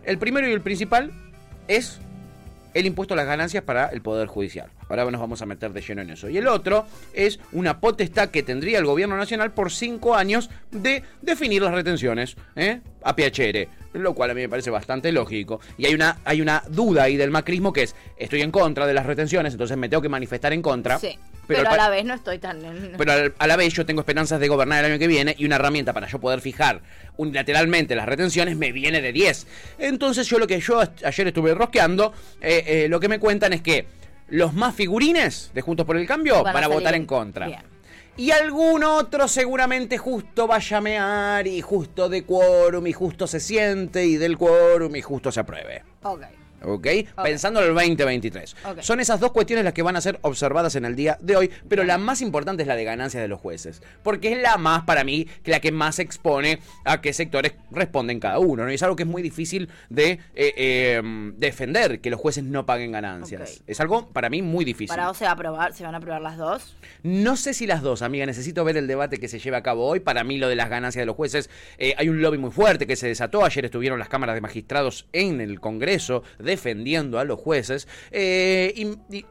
El 0.05 0.19
primero 0.19 0.49
y 0.49 0.53
el 0.53 0.61
principal 0.61 1.11
es 1.69 2.01
el 2.75 2.87
impuesto 2.87 3.15
a 3.15 3.17
las 3.17 3.27
ganancias 3.27 3.65
para 3.65 3.87
el 3.89 4.03
Poder 4.03 4.29
Judicial. 4.29 4.71
Ahora 4.89 5.05
nos 5.11 5.21
vamos 5.21 5.43
a 5.43 5.47
meter 5.47 5.73
de 5.73 5.81
lleno 5.81 6.03
en 6.03 6.11
eso. 6.11 6.29
Y 6.29 6.39
el 6.39 6.47
otro 6.47 6.87
es 7.13 7.39
una 7.53 7.81
potestad 7.81 8.31
que 8.31 8.43
tendría 8.43 8.79
el 8.79 8.85
Gobierno 8.87 9.17
Nacional 9.17 9.53
por 9.53 9.73
cinco 9.73 10.15
años 10.15 10.49
de 10.71 11.03
definir 11.23 11.63
las 11.63 11.73
retenciones 11.75 12.37
¿eh? 12.55 12.81
a 13.03 13.15
PHR, 13.17 13.69
lo 13.95 14.15
cual 14.15 14.31
a 14.31 14.35
mí 14.35 14.43
me 14.43 14.49
parece 14.49 14.71
bastante 14.71 15.11
lógico. 15.13 15.61
Y 15.79 15.87
hay 15.87 15.95
una, 15.95 16.19
hay 16.25 16.41
una 16.41 16.63
duda 16.69 17.05
ahí 17.05 17.17
del 17.17 17.31
macrismo 17.31 17.73
que 17.73 17.83
es, 17.85 17.95
estoy 18.17 18.43
en 18.43 18.51
contra 18.51 18.87
de 18.87 18.95
las 18.95 19.07
retenciones, 19.07 19.55
entonces 19.55 19.77
me 19.77 19.89
tengo 19.89 20.03
que 20.03 20.09
manifestar 20.09 20.53
en 20.53 20.63
contra. 20.63 20.99
Sí. 20.99 21.19
Pero, 21.49 21.69
a 21.69 21.77
la 21.77 21.89
vez 21.91 22.05
no 22.05 22.13
estoy 22.15 22.41
tan... 22.41 22.61
pero 22.99 23.13
al- 23.13 23.35
a 23.39 23.47
la 23.47 23.57
vez 23.57 23.73
yo 23.73 23.87
tengo 23.87 24.01
esperanzas 24.01 24.41
de 24.41 24.49
gobernar 24.49 24.85
el 24.85 24.91
año 24.91 24.99
que 24.99 25.07
viene 25.07 25.33
y 25.39 25.45
una 25.45 25.55
herramienta 25.55 25.93
para 25.93 26.09
yo 26.09 26.19
poder 26.19 26.41
fijar 26.41 26.81
unilateralmente 27.17 27.95
las 27.95 28.07
retenciones 28.07 28.57
me 28.57 28.73
viene 28.73 29.01
de 29.01 29.13
10. 29.13 29.47
Entonces 29.79 30.27
yo 30.29 30.39
lo 30.41 30.47
que 30.49 30.59
yo 30.61 30.81
ayer 31.05 31.27
estuve 31.29 31.55
rosqueando, 31.55 32.13
eh, 32.41 32.65
eh, 32.67 32.87
lo 32.89 32.99
que 33.01 33.09
me 33.09 33.19
cuentan 33.21 33.53
es 33.53 33.63
que 33.63 33.87
los 34.29 34.55
más 34.55 34.75
figurines 34.75 35.51
de 35.55 35.61
Juntos 35.61 35.87
por 35.87 35.97
el 35.97 36.07
Cambio 36.07 36.43
Van 36.43 36.55
van, 36.55 36.65
a 36.65 36.69
votar 36.69 36.95
en 36.95 37.07
contra. 37.07 37.47
Bien. 37.47 37.63
Y 38.19 38.31
algún 38.31 38.83
otro 38.83 39.29
seguramente 39.29 39.99
justo 39.99 40.49
va 40.49 40.57
a 40.57 40.61
llamear 40.61 41.47
y 41.47 41.61
justo 41.61 42.09
de 42.09 42.25
quórum 42.25 42.87
y 42.87 42.93
justo 42.93 43.27
se 43.27 43.41
siente 43.41 44.07
y 44.07 44.17
del 44.17 44.39
quórum 44.39 44.97
y 44.97 45.03
justo 45.03 45.31
se 45.31 45.41
apruebe. 45.41 45.83
Ok. 46.03 46.23
¿Ok? 46.63 46.87
Pensando 47.23 47.61
en 47.61 47.69
el 47.69 47.75
2023. 47.75 48.57
Ok. 48.65 48.81
Son 48.81 49.01
esas 49.01 49.21
dos 49.21 49.33
cuestiones 49.33 49.65
las 49.65 49.75
que 49.75 49.83
van 49.83 49.97
a 49.97 50.01
ser 50.01 50.19
observadas 50.23 50.75
en 50.77 50.85
el 50.85 50.97
día 50.97 51.19
de 51.21 51.37
hoy, 51.37 51.51
pero 51.69 51.85
la 51.85 51.99
más 51.99 52.21
importante 52.21 52.63
es 52.63 52.69
la 52.69 52.77
de 52.77 52.85
ganancias 52.85 53.23
de 53.23 53.29
los 53.29 53.41
jueces, 53.41 53.83
porque 54.03 54.33
es 54.33 54.39
la 54.43 54.57
más, 54.57 54.85
para 54.85 55.05
mí, 55.05 55.27
que 55.43 55.51
la 55.51 55.61
que 55.61 55.73
más 55.73 55.99
expone 55.99 56.61
a 56.85 57.01
qué 57.01 57.13
sectores 57.13 57.55
responden 57.71 58.21
cada 58.21 58.39
uno, 58.39 58.65
¿no? 58.65 58.71
Y 58.71 58.75
es 58.75 58.83
algo 58.83 58.97
que 58.97 59.03
es 59.03 59.09
muy 59.09 59.23
difícil 59.23 59.69
de 59.89 60.13
eh, 60.35 60.55
eh, 60.57 61.03
defender, 61.37 62.01
que 62.01 62.11
los 62.11 62.21
jueces 62.21 62.45
no 62.45 62.67
paguen 62.67 62.93
ganancias. 62.93 63.63
Es 63.67 63.81
algo, 63.81 64.09
para 64.09 64.31
mí, 64.31 64.43
muy 64.43 64.65
difícil. 64.65 64.89
Para 64.89 65.09
vos 65.09 65.17
se 65.17 65.25
va 65.25 65.31
a 65.31 65.35
aprobar, 65.35 65.73
se 65.73 65.85
van 65.85 65.95
a 65.95 65.99
aprobar 65.99 66.23
las 66.23 66.37
dos. 66.37 66.77
No 67.03 67.37
sé 67.37 67.55
si 67.55 67.67
las 67.67 67.83
dos, 67.83 68.03
amiga. 68.03 68.27
Necesito 68.27 68.65
ver 68.65 68.77
el 68.77 68.87
debate 68.87 69.19
que 69.19 69.29
se 69.29 69.39
lleva 69.39 69.59
a 69.59 69.63
cabo 69.63 69.87
hoy. 69.87 70.01
Para 70.01 70.25
mí, 70.25 70.39
lo 70.39 70.49
de 70.49 70.57
las 70.57 70.69
ganancias 70.71 71.03
de 71.03 71.07
los 71.07 71.17
jueces, 71.17 71.51
eh, 71.79 71.95
hay 71.99 72.09
un 72.09 72.21
lobby 72.21 72.39
muy 72.39 72.51
fuerte 72.51 72.87
que 72.87 72.97
se 72.97 73.09
desató. 73.09 73.45
Ayer 73.45 73.65
estuvieron 73.65 73.99
las 73.99 74.09
cámaras 74.09 74.35
de 74.35 74.41
magistrados 74.41 75.07
en 75.13 75.41
el 75.41 75.61
Congreso 75.61 76.23
defendiendo 76.47 77.19
a 77.19 77.25
los 77.25 77.39
jueces. 77.39 77.87
Eh, 78.11 78.73
y- 78.75 79.17
y 79.19 79.27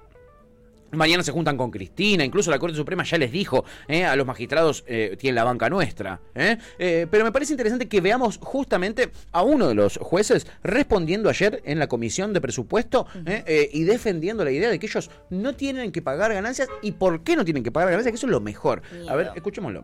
Mañana 0.92 1.24
se 1.24 1.32
juntan 1.34 1.58
con 1.58 1.72
Cristina, 1.72 2.24
incluso 2.24 2.50
la 2.52 2.60
Corte 2.60 2.78
Suprema 2.78 3.04
ya 3.04 3.18
les 3.18 3.30
dijo 3.30 3.66
eh, 3.86 4.06
a 4.06 4.16
los 4.16 4.26
magistrados, 4.26 4.86
eh, 4.88 5.18
tienen 5.20 5.36
la 5.36 5.44
banca 5.44 5.68
nuestra. 5.68 6.22
eh. 6.36 6.58
Eh, 6.80 7.08
pero 7.12 7.26
me 7.26 7.34
parece 7.34 7.52
interesante 7.52 7.90
que 7.90 8.00
veamos 8.00 8.38
justamente 8.42 9.10
a 9.34 9.42
uno 9.42 9.68
de 9.68 9.74
los 9.74 9.98
jueces 9.98 10.48
respondiendo 10.64 11.28
ayer 11.28 11.62
en 11.66 11.80
la 11.80 11.88
comisión 11.88 12.32
de 12.32 12.40
presupuesto 12.40 13.08
eh, 13.26 13.44
eh, 13.46 13.70
y 13.74 13.84
defendiendo 13.84 14.46
la 14.46 14.52
idea 14.52 14.70
de 14.70 14.80
que 14.80 14.86
ellos 14.86 15.10
no 15.32 15.54
tienen 15.54 15.92
que 15.92 16.02
pagar 16.02 16.32
ganancias 16.34 16.70
y 16.82 16.94
por 16.94 17.24
qué 17.24 17.36
no 17.36 17.44
tienen 17.44 17.64
que 17.64 17.72
pagar 17.72 17.90
ganancias, 17.90 18.14
que 18.14 18.18
eso 18.18 18.28
es 18.28 18.32
lo 18.32 18.40
mejor. 18.40 18.82
A 19.10 19.16
ver, 19.16 19.32
escuchémoslo. 19.36 19.84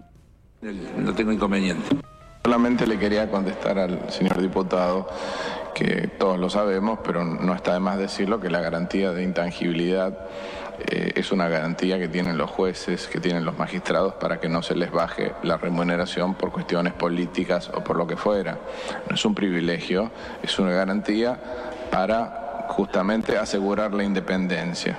No 0.98 1.14
tengo 1.14 1.34
inconveniente. 1.34 1.84
Solamente 2.44 2.88
le 2.88 2.98
quería 2.98 3.30
contestar 3.30 3.78
al 3.78 4.12
señor 4.12 4.42
diputado 4.42 5.08
que 5.76 6.10
todos 6.18 6.39
lo 6.39 6.50
sabemos, 6.50 7.00
pero 7.04 7.24
no 7.24 7.54
está 7.54 7.74
de 7.74 7.80
más 7.80 8.00
decirlo, 8.00 8.39
que 8.39 8.50
la 8.50 8.62
garantía 8.62 9.12
de 9.12 9.22
intangibilidad 9.22 10.18
eh, 10.88 11.12
es 11.16 11.32
una 11.32 11.48
garantía 11.50 12.00
que 12.00 12.08
tienen 12.08 12.39
los 12.39 12.50
jueces, 12.50 13.08
que 13.08 13.20
tienen 13.20 13.46
los 13.46 13.60
magistrados 13.60 14.16
para 14.16 14.39
que 14.39 14.50
no 14.50 14.64
se 14.64 14.74
les 14.74 14.92
baje 14.92 15.34
la 15.44 15.58
remuneración 15.58 16.34
por 16.34 16.52
cuestiones 16.52 16.94
políticas 16.94 17.70
o 17.70 17.84
por 17.84 17.96
lo 17.96 18.08
que 18.08 18.18
fuera. 18.18 18.58
No 19.08 19.16
es 19.16 19.24
un 19.24 19.36
privilegio, 19.36 20.10
es 20.42 20.58
una 20.58 20.72
garantía 20.72 21.39
para 21.92 22.66
justamente 22.70 23.38
asegurar 23.38 23.94
la 23.94 24.04
independencia. 24.04 24.98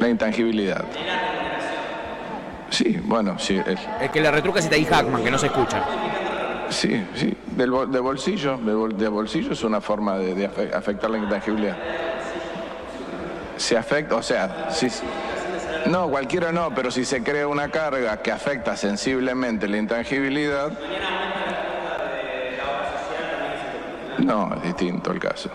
La 0.00 0.08
intangibilidad. 0.08 0.84
Sí, 2.70 2.98
bueno, 3.04 3.38
sí. 3.38 3.56
el- 3.66 3.78
El 4.00 4.10
que 4.10 4.20
le 4.20 4.30
retruca 4.30 4.60
es 4.60 4.66
Itaí 4.66 4.84
Hackman, 4.84 5.22
que 5.22 5.30
no 5.30 5.38
se 5.38 5.46
escucha. 5.46 5.82
Sí, 6.70 7.04
sí, 7.16 7.36
del 7.46 7.70
bol- 7.72 7.90
de 7.90 7.98
bolsillo, 7.98 8.56
de, 8.58 8.72
bol- 8.72 8.96
de 8.96 9.08
bolsillo 9.08 9.52
es 9.52 9.64
una 9.64 9.80
forma 9.80 10.16
de, 10.18 10.34
de 10.36 10.48
afe- 10.48 10.72
afectar 10.72 11.10
la 11.10 11.18
intangibilidad. 11.18 11.76
Se 13.56 13.76
afecta, 13.76 14.14
o 14.14 14.22
sea, 14.22 14.68
si, 14.70 14.88
no, 15.86 16.08
cualquiera 16.08 16.52
no, 16.52 16.72
pero 16.74 16.90
si 16.92 17.04
se 17.04 17.22
crea 17.24 17.48
una 17.48 17.68
carga 17.70 18.22
que 18.22 18.30
afecta 18.30 18.76
sensiblemente 18.76 19.66
la 19.66 19.78
intangibilidad, 19.78 20.70
no, 24.18 24.54
es 24.54 24.62
distinto 24.62 25.10
el 25.12 25.18
caso. 25.18 25.50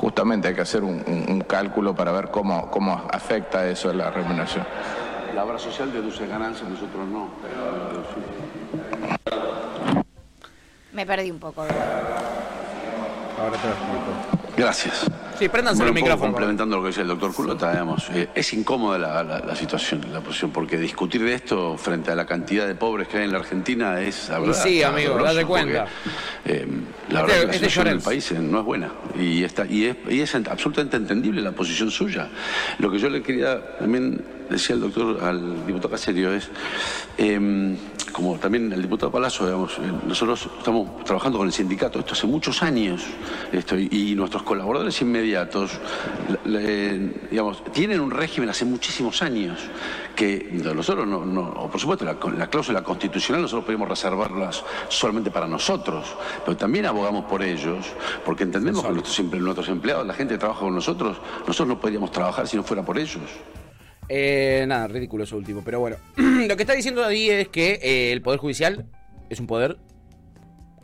Justamente 0.00 0.46
hay 0.48 0.54
que 0.54 0.60
hacer 0.60 0.84
un, 0.84 1.02
un- 1.06 1.24
un 1.28 1.40
cálculo 1.40 1.92
para 1.92 2.12
ver 2.12 2.30
cómo, 2.30 2.70
cómo 2.70 2.92
afecta 3.12 3.68
eso 3.68 3.90
a 3.90 3.94
la 3.94 4.10
remuneración. 4.12 4.64
La 5.34 5.44
obra 5.44 5.58
social 5.58 5.92
deduce 5.92 6.24
ganancias, 6.28 6.68
nosotros 6.70 7.04
no. 7.08 7.28
Me 10.92 11.04
perdí 11.04 11.32
un 11.32 11.40
poco. 11.40 11.62
Ahora 11.62 11.72
te 13.56 13.66
lo 13.66 13.72
explico. 13.74 14.56
Gracias. 14.56 15.04
Sí, 15.38 15.48
préndanse 15.48 15.78
Bueno, 15.78 15.90
el 15.90 15.90
un 15.90 15.94
poco 15.94 16.04
micrófono. 16.06 16.32
complementando 16.32 16.76
lo 16.76 16.82
que 16.82 16.88
decía 16.88 17.02
el 17.02 17.08
doctor 17.08 17.32
Culota, 17.32 17.70
digamos, 17.70 18.10
eh, 18.10 18.28
es 18.34 18.52
incómoda 18.54 18.98
la, 18.98 19.22
la- 19.22 19.38
la 19.38 19.54
situación, 19.54 20.00
la 20.12 20.20
posición, 20.20 20.50
porque 20.50 20.76
discutir 20.78 21.22
de 21.22 21.34
esto 21.34 21.76
frente 21.78 22.10
a 22.10 22.16
la 22.16 22.26
cantidad 22.26 22.66
de 22.66 22.74
pobres 22.74 23.06
que 23.06 23.18
hay 23.18 23.24
en 23.24 23.32
la 23.32 23.38
Argentina 23.38 24.00
es, 24.00 24.28
la 24.30 24.38
Y 24.38 24.40
verdad, 24.42 24.62
sí, 24.64 24.82
amigo, 24.82 25.14
date 25.14 25.26
porque, 25.28 25.44
cuenta. 25.46 25.86
eh, 26.44 26.66
la 27.10 27.20
Este- 27.20 27.22
verdad 27.22 27.26
que 27.26 27.30
la 27.46 27.52
este 27.52 27.52
situación 27.70 27.84
del 27.86 28.00
país 28.00 28.32
no 28.32 28.58
es 28.58 28.64
buena 28.64 28.90
y, 29.16 29.44
está, 29.44 29.64
y, 29.66 29.84
es, 29.84 29.96
y 30.08 30.20
es 30.20 30.34
absolutamente 30.34 30.96
entendible 30.96 31.40
la 31.40 31.52
posición 31.52 31.90
suya. 31.92 32.28
Lo 32.80 32.90
que 32.90 32.98
yo 32.98 33.08
le 33.08 33.22
quería 33.22 33.76
también 33.78 34.20
decía 34.50 34.74
el 34.74 34.80
doctor 34.82 35.22
al 35.22 35.66
diputado 35.66 35.90
Caserio 35.90 36.32
es, 36.32 36.48
eh, 37.16 37.76
como 38.12 38.36
también 38.38 38.72
el 38.72 38.82
diputado 38.82 39.12
Palazzo, 39.12 39.44
digamos, 39.44 39.72
eh, 39.78 39.92
nosotros 40.06 40.48
estamos 40.58 41.04
trabajando 41.04 41.38
con 41.38 41.46
el 41.46 41.52
sindicato 41.52 41.98
esto 41.98 42.14
hace 42.14 42.26
muchos 42.26 42.62
años 42.62 43.02
esto, 43.52 43.78
y, 43.78 43.88
y 43.92 44.14
nuestros 44.14 44.42
colaboradores 44.42 45.00
inmediatos, 45.02 45.72
le- 46.44 46.98
digamos, 47.30 47.62
tienen 47.72 48.00
un 48.00 48.10
régimen 48.10 48.48
hace 48.48 48.64
muchísimos 48.64 49.22
años 49.22 49.58
que 50.16 50.48
nosotros 50.74 51.06
no, 51.06 51.68
por 51.70 51.80
supuesto 51.80 52.04
la, 52.04 52.16
la 52.36 52.48
cláusula 52.48 52.82
constitucional 52.82 53.42
nosotros 53.42 53.64
podemos 53.66 53.88
reservarlas 53.88 54.64
solamente 54.88 55.30
para 55.30 55.46
nosotros, 55.46 56.06
pero 56.44 56.56
también 56.56 56.86
abogamos 56.86 57.26
por 57.26 57.42
ellos, 57.42 57.86
porque 58.24 58.42
entendemos 58.42 58.82
que 58.84 58.90
nuestros, 58.92 59.20
nuestros 59.40 59.68
empleados, 59.68 60.06
la 60.06 60.14
gente 60.14 60.34
que 60.34 60.38
trabaja 60.38 60.60
con 60.60 60.74
nosotros, 60.74 61.18
nosotros 61.46 61.68
no 61.68 61.78
podríamos 61.80 62.10
trabajar 62.10 62.48
si 62.48 62.56
no 62.56 62.64
fuera 62.64 62.82
por 62.84 62.98
ellos. 62.98 63.22
Eh, 64.08 64.64
nada, 64.66 64.88
ridículo 64.88 65.24
eso 65.24 65.36
último. 65.36 65.62
Pero 65.64 65.80
bueno, 65.80 65.96
lo 66.16 66.56
que 66.56 66.62
está 66.62 66.72
diciendo 66.74 67.04
ahí 67.04 67.28
es 67.30 67.48
que 67.48 67.78
eh, 67.82 68.12
el 68.12 68.22
Poder 68.22 68.40
Judicial 68.40 68.86
es 69.30 69.40
un 69.40 69.46
poder, 69.46 69.76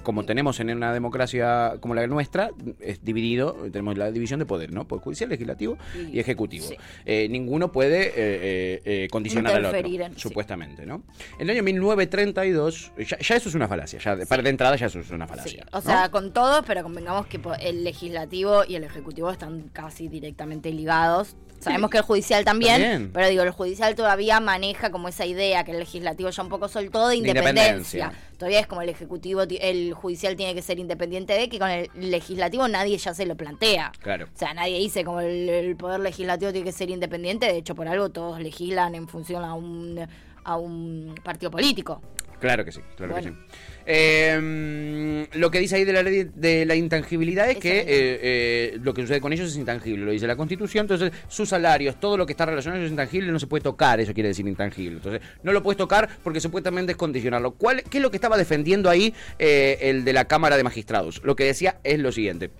como 0.03 0.27
tenemos 0.27 0.61
en 0.61 0.69
una 0.69 0.93
democracia 0.93 1.77
como 1.81 1.95
la 1.95 2.07
nuestra, 2.07 2.51
es 2.81 3.03
dividido, 3.03 3.55
tenemos 3.73 3.97
la 3.97 4.11
división 4.13 4.39
de 4.39 4.45
poder, 4.45 4.71
¿no? 4.71 4.87
Poder 4.87 5.03
Judicial, 5.03 5.31
Legislativo 5.31 5.79
y, 6.13 6.17
Y- 6.17 6.21
Ejecutivo. 6.21 6.67
sí. 6.67 6.77
Eh, 7.07 7.27
ninguno 7.31 7.73
puede 7.73 8.13
eh, 8.15 9.09
condicionar 9.11 9.55
al 9.55 9.65
otro, 9.65 9.79
en- 9.79 10.13
sí. 10.13 10.21
supuestamente, 10.21 10.85
¿no? 10.85 11.05
En 11.39 11.49
el 11.49 11.57
año 11.57 11.63
1932, 11.63 12.93
ya, 12.99 13.19
ya 13.19 13.37
eso 13.37 13.49
es 13.49 13.55
una 13.55 13.67
falacia, 13.67 13.99
ya 13.99 14.15
de, 14.15 14.27
para 14.27 14.43
de 14.43 14.51
entrada 14.51 14.77
ya 14.77 14.87
eso 14.87 15.01
es 15.01 15.11
una 15.11 15.25
Sí, 15.27 15.31
falacia. 15.31 15.67
o 15.73 15.77
¿no? 15.77 15.81
sea, 15.81 16.11
con 16.11 16.35
todos, 16.35 16.63
pero 16.67 16.83
convengamos 16.83 17.27
que 17.27 17.41
el 17.61 17.83
legislativo 17.83 18.65
y 18.69 18.75
el 18.75 18.85
ejecutivo 18.85 19.31
están 19.31 19.71
casi 19.73 20.09
directamente 20.09 20.71
ligados. 20.71 21.35
Sabemos 21.65 21.91
que 21.91 21.99
el 21.99 22.05
judicial 22.05 22.45
también, 22.45 22.81
También. 22.81 23.11
pero 23.13 23.29
digo, 23.29 23.43
el 23.43 23.51
judicial 23.51 23.95
todavía 23.95 24.41
maneja 24.41 24.91
como 24.91 25.09
esa 25.09 25.27
idea 25.27 25.65
que 25.65 25.73
el 25.73 25.79
legislativo 25.79 26.31
ya 26.31 26.43
un 26.43 26.49
poco 26.49 26.69
soltó 26.69 27.09
de 27.09 27.13
De 27.13 27.17
independencia. 27.19 27.59
independencia. 28.05 28.13
Todavía 28.39 28.61
es 28.61 28.67
como 28.67 28.83
el 28.83 28.89
ejecutivo, 28.89 29.47
ti- 29.47 29.59
el 29.61 29.95
judicial 29.95 30.37
tiene 30.37 30.55
que 30.55 30.63
ser 30.63 30.79
independiente 30.79 31.33
de 31.35 31.49
que 31.49 31.59
con 31.59 31.71
el 31.71 31.89
legislativo 31.95 32.67
nadie 32.69 32.97
ya 32.99 33.15
se 33.15 33.27
lo 33.27 33.37
plantea. 33.37 33.93
Claro. 34.01 34.27
O 34.27 34.39
sea, 34.39 34.53
nadie 34.55 34.79
dice 34.79 35.05
como 35.05 35.21
el, 35.21 35.49
el 35.49 35.77
poder 35.77 36.01
legislativo 36.01 36.53
tiene 36.53 36.65
que 36.65 36.73
ser 36.73 36.91
independiente, 36.91 37.47
de 37.47 37.57
hecho 37.57 37.75
por 37.75 37.89
algo 37.89 38.11
todos 38.11 38.41
legislan 38.41 38.95
en 38.95 39.09
función 39.09 39.45
a 39.45 39.55
un, 39.55 40.07
a 40.45 40.57
un 40.57 41.15
partido 41.23 41.51
político. 41.51 42.03
Claro 42.45 42.63
que 42.63 42.73
sí, 42.73 42.81
claro 42.95 43.15
Bueno. 43.15 43.31
que 43.31 43.35
sí. 43.35 43.59
Eh, 43.87 45.27
lo 45.33 45.51
que 45.51 45.61
dice 45.61 45.77
ahí 45.77 45.85
de 45.85 45.95
la 45.95 46.03
ley 46.03 46.29
de 46.35 46.67
la 46.67 46.75
intangibilidad 46.75 47.49
es 47.49 47.57
que 47.57 47.79
eh, 47.81 47.85
eh, 47.89 48.79
lo 48.83 48.93
que 48.93 49.01
sucede 49.01 49.23
con 49.23 49.33
ellos 49.33 49.49
es 49.49 49.57
intangible, 49.57 50.05
lo 50.05 50.11
dice 50.11 50.27
la 50.27 50.37
Constitución, 50.37 50.83
entonces 50.85 51.11
sus 51.27 51.49
salarios, 51.49 51.99
todo 51.99 52.19
lo 52.19 52.27
que 52.27 52.35
está 52.35 52.45
relacionado 52.45 52.85
es 52.85 52.91
intangible, 52.91 53.33
no 53.33 53.39
se 53.39 53.47
puede 53.47 53.63
tocar, 53.63 53.99
eso 53.99 54.13
quiere 54.13 54.29
decir 54.29 54.47
intangible. 54.47 54.99
Entonces, 54.99 55.23
no 55.43 55.53
lo 55.53 55.63
puedes 55.63 55.79
tocar 55.79 56.07
porque 56.23 56.39
supuestamente 56.39 56.93
es 56.93 56.99
condicionarlo. 56.99 57.53
¿Cuál, 57.53 57.83
¿Qué 57.85 57.97
es 57.97 58.03
lo 58.03 58.11
que 58.11 58.19
estaba 58.19 58.37
defendiendo 58.37 58.91
ahí 58.91 59.15
eh, 59.39 59.79
el 59.81 60.05
de 60.05 60.13
la 60.13 60.27
Cámara 60.27 60.59
de 60.59 60.65
Magistrados? 60.65 61.23
Lo 61.25 61.35
que 61.35 61.45
decía 61.45 61.79
es 61.83 61.99
lo 61.99 62.13
siguiente. 62.13 62.51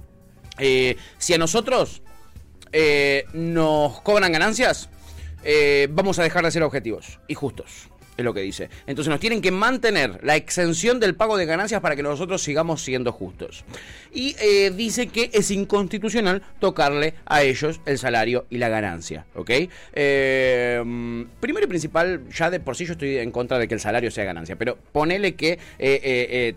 Eh, 0.59 0.97
si 1.19 1.35
a 1.35 1.39
nosotros 1.39 2.01
eh, 2.73 3.25
nos 3.35 4.01
cobran 4.01 4.33
ganancias, 4.33 4.89
eh, 5.47 5.89
vamos 5.91 6.19
a 6.19 6.23
dejar 6.23 6.43
de 6.43 6.51
ser 6.51 6.63
objetivos 6.63 7.21
y 7.29 7.35
justos. 7.35 7.91
Es 8.17 8.25
lo 8.25 8.33
que 8.33 8.41
dice. 8.43 8.69
Entonces 8.87 9.11
nos 9.11 9.21
tienen 9.21 9.43
que 9.43 9.51
mantener 9.51 10.21
la 10.23 10.37
exención 10.37 11.01
del 11.01 11.15
pago 11.15 11.37
de 11.37 11.47
ganancias 11.47 11.81
para 11.81 11.97
que 11.97 12.03
nosotros 12.03 12.43
sigamos 12.43 12.83
siendo 12.83 13.13
justos. 13.13 13.65
Y 14.13 14.37
eh, 14.39 14.71
dice 14.71 15.09
que 15.09 15.31
es 15.33 15.51
inconstitucional 15.51 16.43
tocarle 16.61 17.15
a 17.27 17.43
ellos 17.43 17.81
el 17.87 17.99
salario 17.99 18.47
y 18.51 18.59
la 18.59 18.69
ganancia. 18.69 19.27
¿Ok? 19.35 19.51
Mm, 19.51 21.23
primero 21.41 21.65
y 21.65 21.69
principal, 21.69 22.23
ya 22.31 22.51
de 22.51 22.61
por 22.61 22.77
sí 22.77 22.87
yo 22.87 22.93
estoy 22.93 23.19
en 23.19 23.31
contra 23.31 23.59
de 23.59 23.67
que 23.67 23.75
el 23.75 23.81
salario 23.81 24.11
sea 24.11 24.25
ganancia. 24.25 24.57
Pero 24.57 24.79
ponele 24.93 25.35
que... 25.35 25.53
eh, 25.53 25.59
eh, 25.79 26.55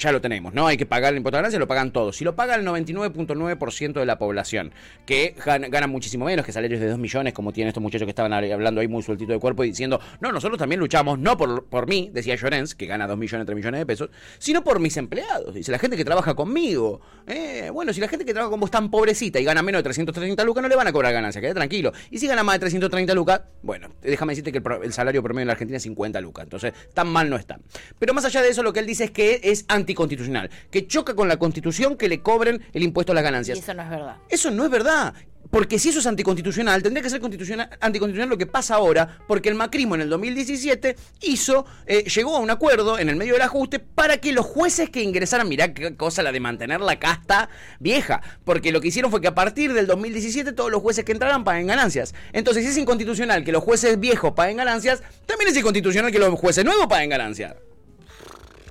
ya 0.00 0.12
lo 0.12 0.20
tenemos, 0.20 0.52
¿no? 0.54 0.66
Hay 0.66 0.76
que 0.76 0.86
pagar 0.86 1.12
el 1.12 1.18
impuesto 1.18 1.36
a 1.36 1.38
la 1.38 1.42
ganancia, 1.42 1.58
lo 1.58 1.68
pagan 1.68 1.92
todos. 1.92 2.16
Si 2.16 2.24
lo 2.24 2.34
paga 2.34 2.54
el 2.54 2.66
99.9% 2.66 3.92
de 3.92 4.06
la 4.06 4.18
población, 4.18 4.72
que 5.06 5.34
gana, 5.44 5.86
muchísimo 5.86 6.24
menos 6.24 6.44
que 6.44 6.52
salarios 6.52 6.80
de 6.80 6.88
2 6.88 6.98
millones, 6.98 7.32
como 7.32 7.52
tienen 7.52 7.68
estos 7.68 7.82
muchachos 7.82 8.06
que 8.06 8.10
estaban 8.10 8.32
hablando 8.32 8.80
ahí 8.80 8.88
muy 8.88 9.02
sueltito 9.02 9.32
de 9.32 9.38
cuerpo 9.38 9.64
y 9.64 9.68
diciendo, 9.68 10.00
no, 10.20 10.32
nosotros 10.32 10.58
también 10.58 10.80
luchamos, 10.80 11.18
no 11.18 11.36
por, 11.36 11.66
por 11.66 11.86
mí, 11.86 12.10
decía 12.12 12.34
Llorens, 12.34 12.74
que 12.74 12.86
gana 12.86 13.06
2 13.06 13.18
millones, 13.18 13.46
3 13.46 13.56
millones 13.56 13.80
de 13.80 13.86
pesos, 13.86 14.10
sino 14.38 14.64
por 14.64 14.80
mis 14.80 14.96
empleados. 14.96 15.54
Dice, 15.54 15.70
la 15.70 15.78
gente 15.78 15.96
que 15.96 16.04
trabaja 16.04 16.34
conmigo. 16.34 17.00
Eh, 17.26 17.70
bueno, 17.72 17.92
si 17.92 18.00
la 18.00 18.08
gente 18.08 18.24
que 18.24 18.32
trabaja 18.32 18.50
con 18.50 18.60
vos 18.60 18.70
tan 18.70 18.90
pobrecita 18.90 19.38
y 19.38 19.44
gana 19.44 19.62
menos 19.62 19.80
de 19.80 19.84
330 19.84 20.44
lucas, 20.44 20.62
no 20.62 20.68
le 20.68 20.76
van 20.76 20.86
a 20.86 20.92
cobrar 20.92 21.12
ganancia, 21.12 21.40
quede 21.40 21.54
tranquilo. 21.54 21.92
Y 22.10 22.18
si 22.18 22.26
gana 22.26 22.42
más 22.42 22.56
de 22.56 22.60
330 22.60 23.14
lucas, 23.14 23.42
bueno, 23.62 23.88
déjame 24.02 24.32
decirte 24.32 24.52
que 24.52 24.62
el, 24.82 24.92
salario 24.92 25.22
promedio 25.22 25.42
en 25.42 25.46
la 25.48 25.52
Argentina 25.52 25.76
es 25.76 25.82
50 25.82 26.20
lucas. 26.20 26.44
Entonces, 26.44 26.72
tan 26.94 27.08
mal 27.08 27.28
no 27.28 27.36
está. 27.36 27.58
Pero 27.98 28.14
más 28.14 28.24
allá 28.24 28.42
de 28.42 28.48
eso, 28.48 28.62
lo 28.62 28.72
que 28.72 28.80
él 28.80 28.86
dice 28.86 29.04
es 29.04 29.10
que 29.10 29.40
es 29.44 29.64
anticonstitucional, 29.90 30.50
que 30.70 30.86
choca 30.86 31.14
con 31.14 31.28
la 31.28 31.38
constitución 31.38 31.96
que 31.96 32.08
le 32.08 32.20
cobren 32.20 32.62
el 32.72 32.82
impuesto 32.82 33.12
a 33.12 33.14
las 33.14 33.22
Y 33.22 33.24
ganancias. 33.24 33.58
eso 33.58 33.74
no 33.74 33.82
es 33.82 33.90
verdad. 33.90 34.16
Eso 34.28 34.50
no 34.50 34.64
es 34.64 34.70
verdad. 34.70 35.14
Porque 35.50 35.80
si 35.80 35.88
eso 35.88 35.98
es 35.98 36.06
anticonstitucional, 36.06 36.80
tendría 36.80 37.02
que 37.02 37.10
ser 37.10 37.20
constitucional, 37.20 37.68
anticonstitucional 37.80 38.28
lo 38.28 38.38
que 38.38 38.46
pasa 38.46 38.76
ahora, 38.76 39.18
porque 39.26 39.48
el 39.48 39.56
macrismo 39.56 39.96
en 39.96 40.02
el 40.02 40.08
2017 40.08 40.94
hizo, 41.22 41.66
eh, 41.86 42.04
llegó 42.04 42.36
a 42.36 42.38
un 42.38 42.50
acuerdo 42.50 43.00
en 43.00 43.08
el 43.08 43.16
medio 43.16 43.32
del 43.32 43.42
ajuste 43.42 43.80
para 43.80 44.18
que 44.18 44.32
los 44.32 44.46
jueces 44.46 44.90
que 44.90 45.02
ingresaran, 45.02 45.48
mirá 45.48 45.74
qué 45.74 45.96
cosa 45.96 46.22
la 46.22 46.30
de 46.30 46.38
mantener 46.38 46.80
la 46.80 47.00
casta 47.00 47.48
vieja, 47.80 48.22
porque 48.44 48.70
lo 48.70 48.80
que 48.80 48.88
hicieron 48.88 49.10
fue 49.10 49.20
que 49.20 49.26
a 49.26 49.34
partir 49.34 49.72
del 49.72 49.88
2017 49.88 50.52
todos 50.52 50.70
los 50.70 50.82
jueces 50.82 51.04
que 51.04 51.10
entraran 51.10 51.42
paguen 51.42 51.66
ganancias. 51.66 52.14
Entonces, 52.32 52.62
si 52.64 52.70
es 52.70 52.76
inconstitucional 52.76 53.42
que 53.42 53.50
los 53.50 53.64
jueces 53.64 53.98
viejos 53.98 54.32
paguen 54.34 54.58
ganancias, 54.58 55.02
también 55.26 55.50
es 55.50 55.56
inconstitucional 55.56 56.12
que 56.12 56.20
los 56.20 56.38
jueces 56.38 56.64
nuevos 56.64 56.86
paguen 56.86 57.10
ganancias. 57.10 57.56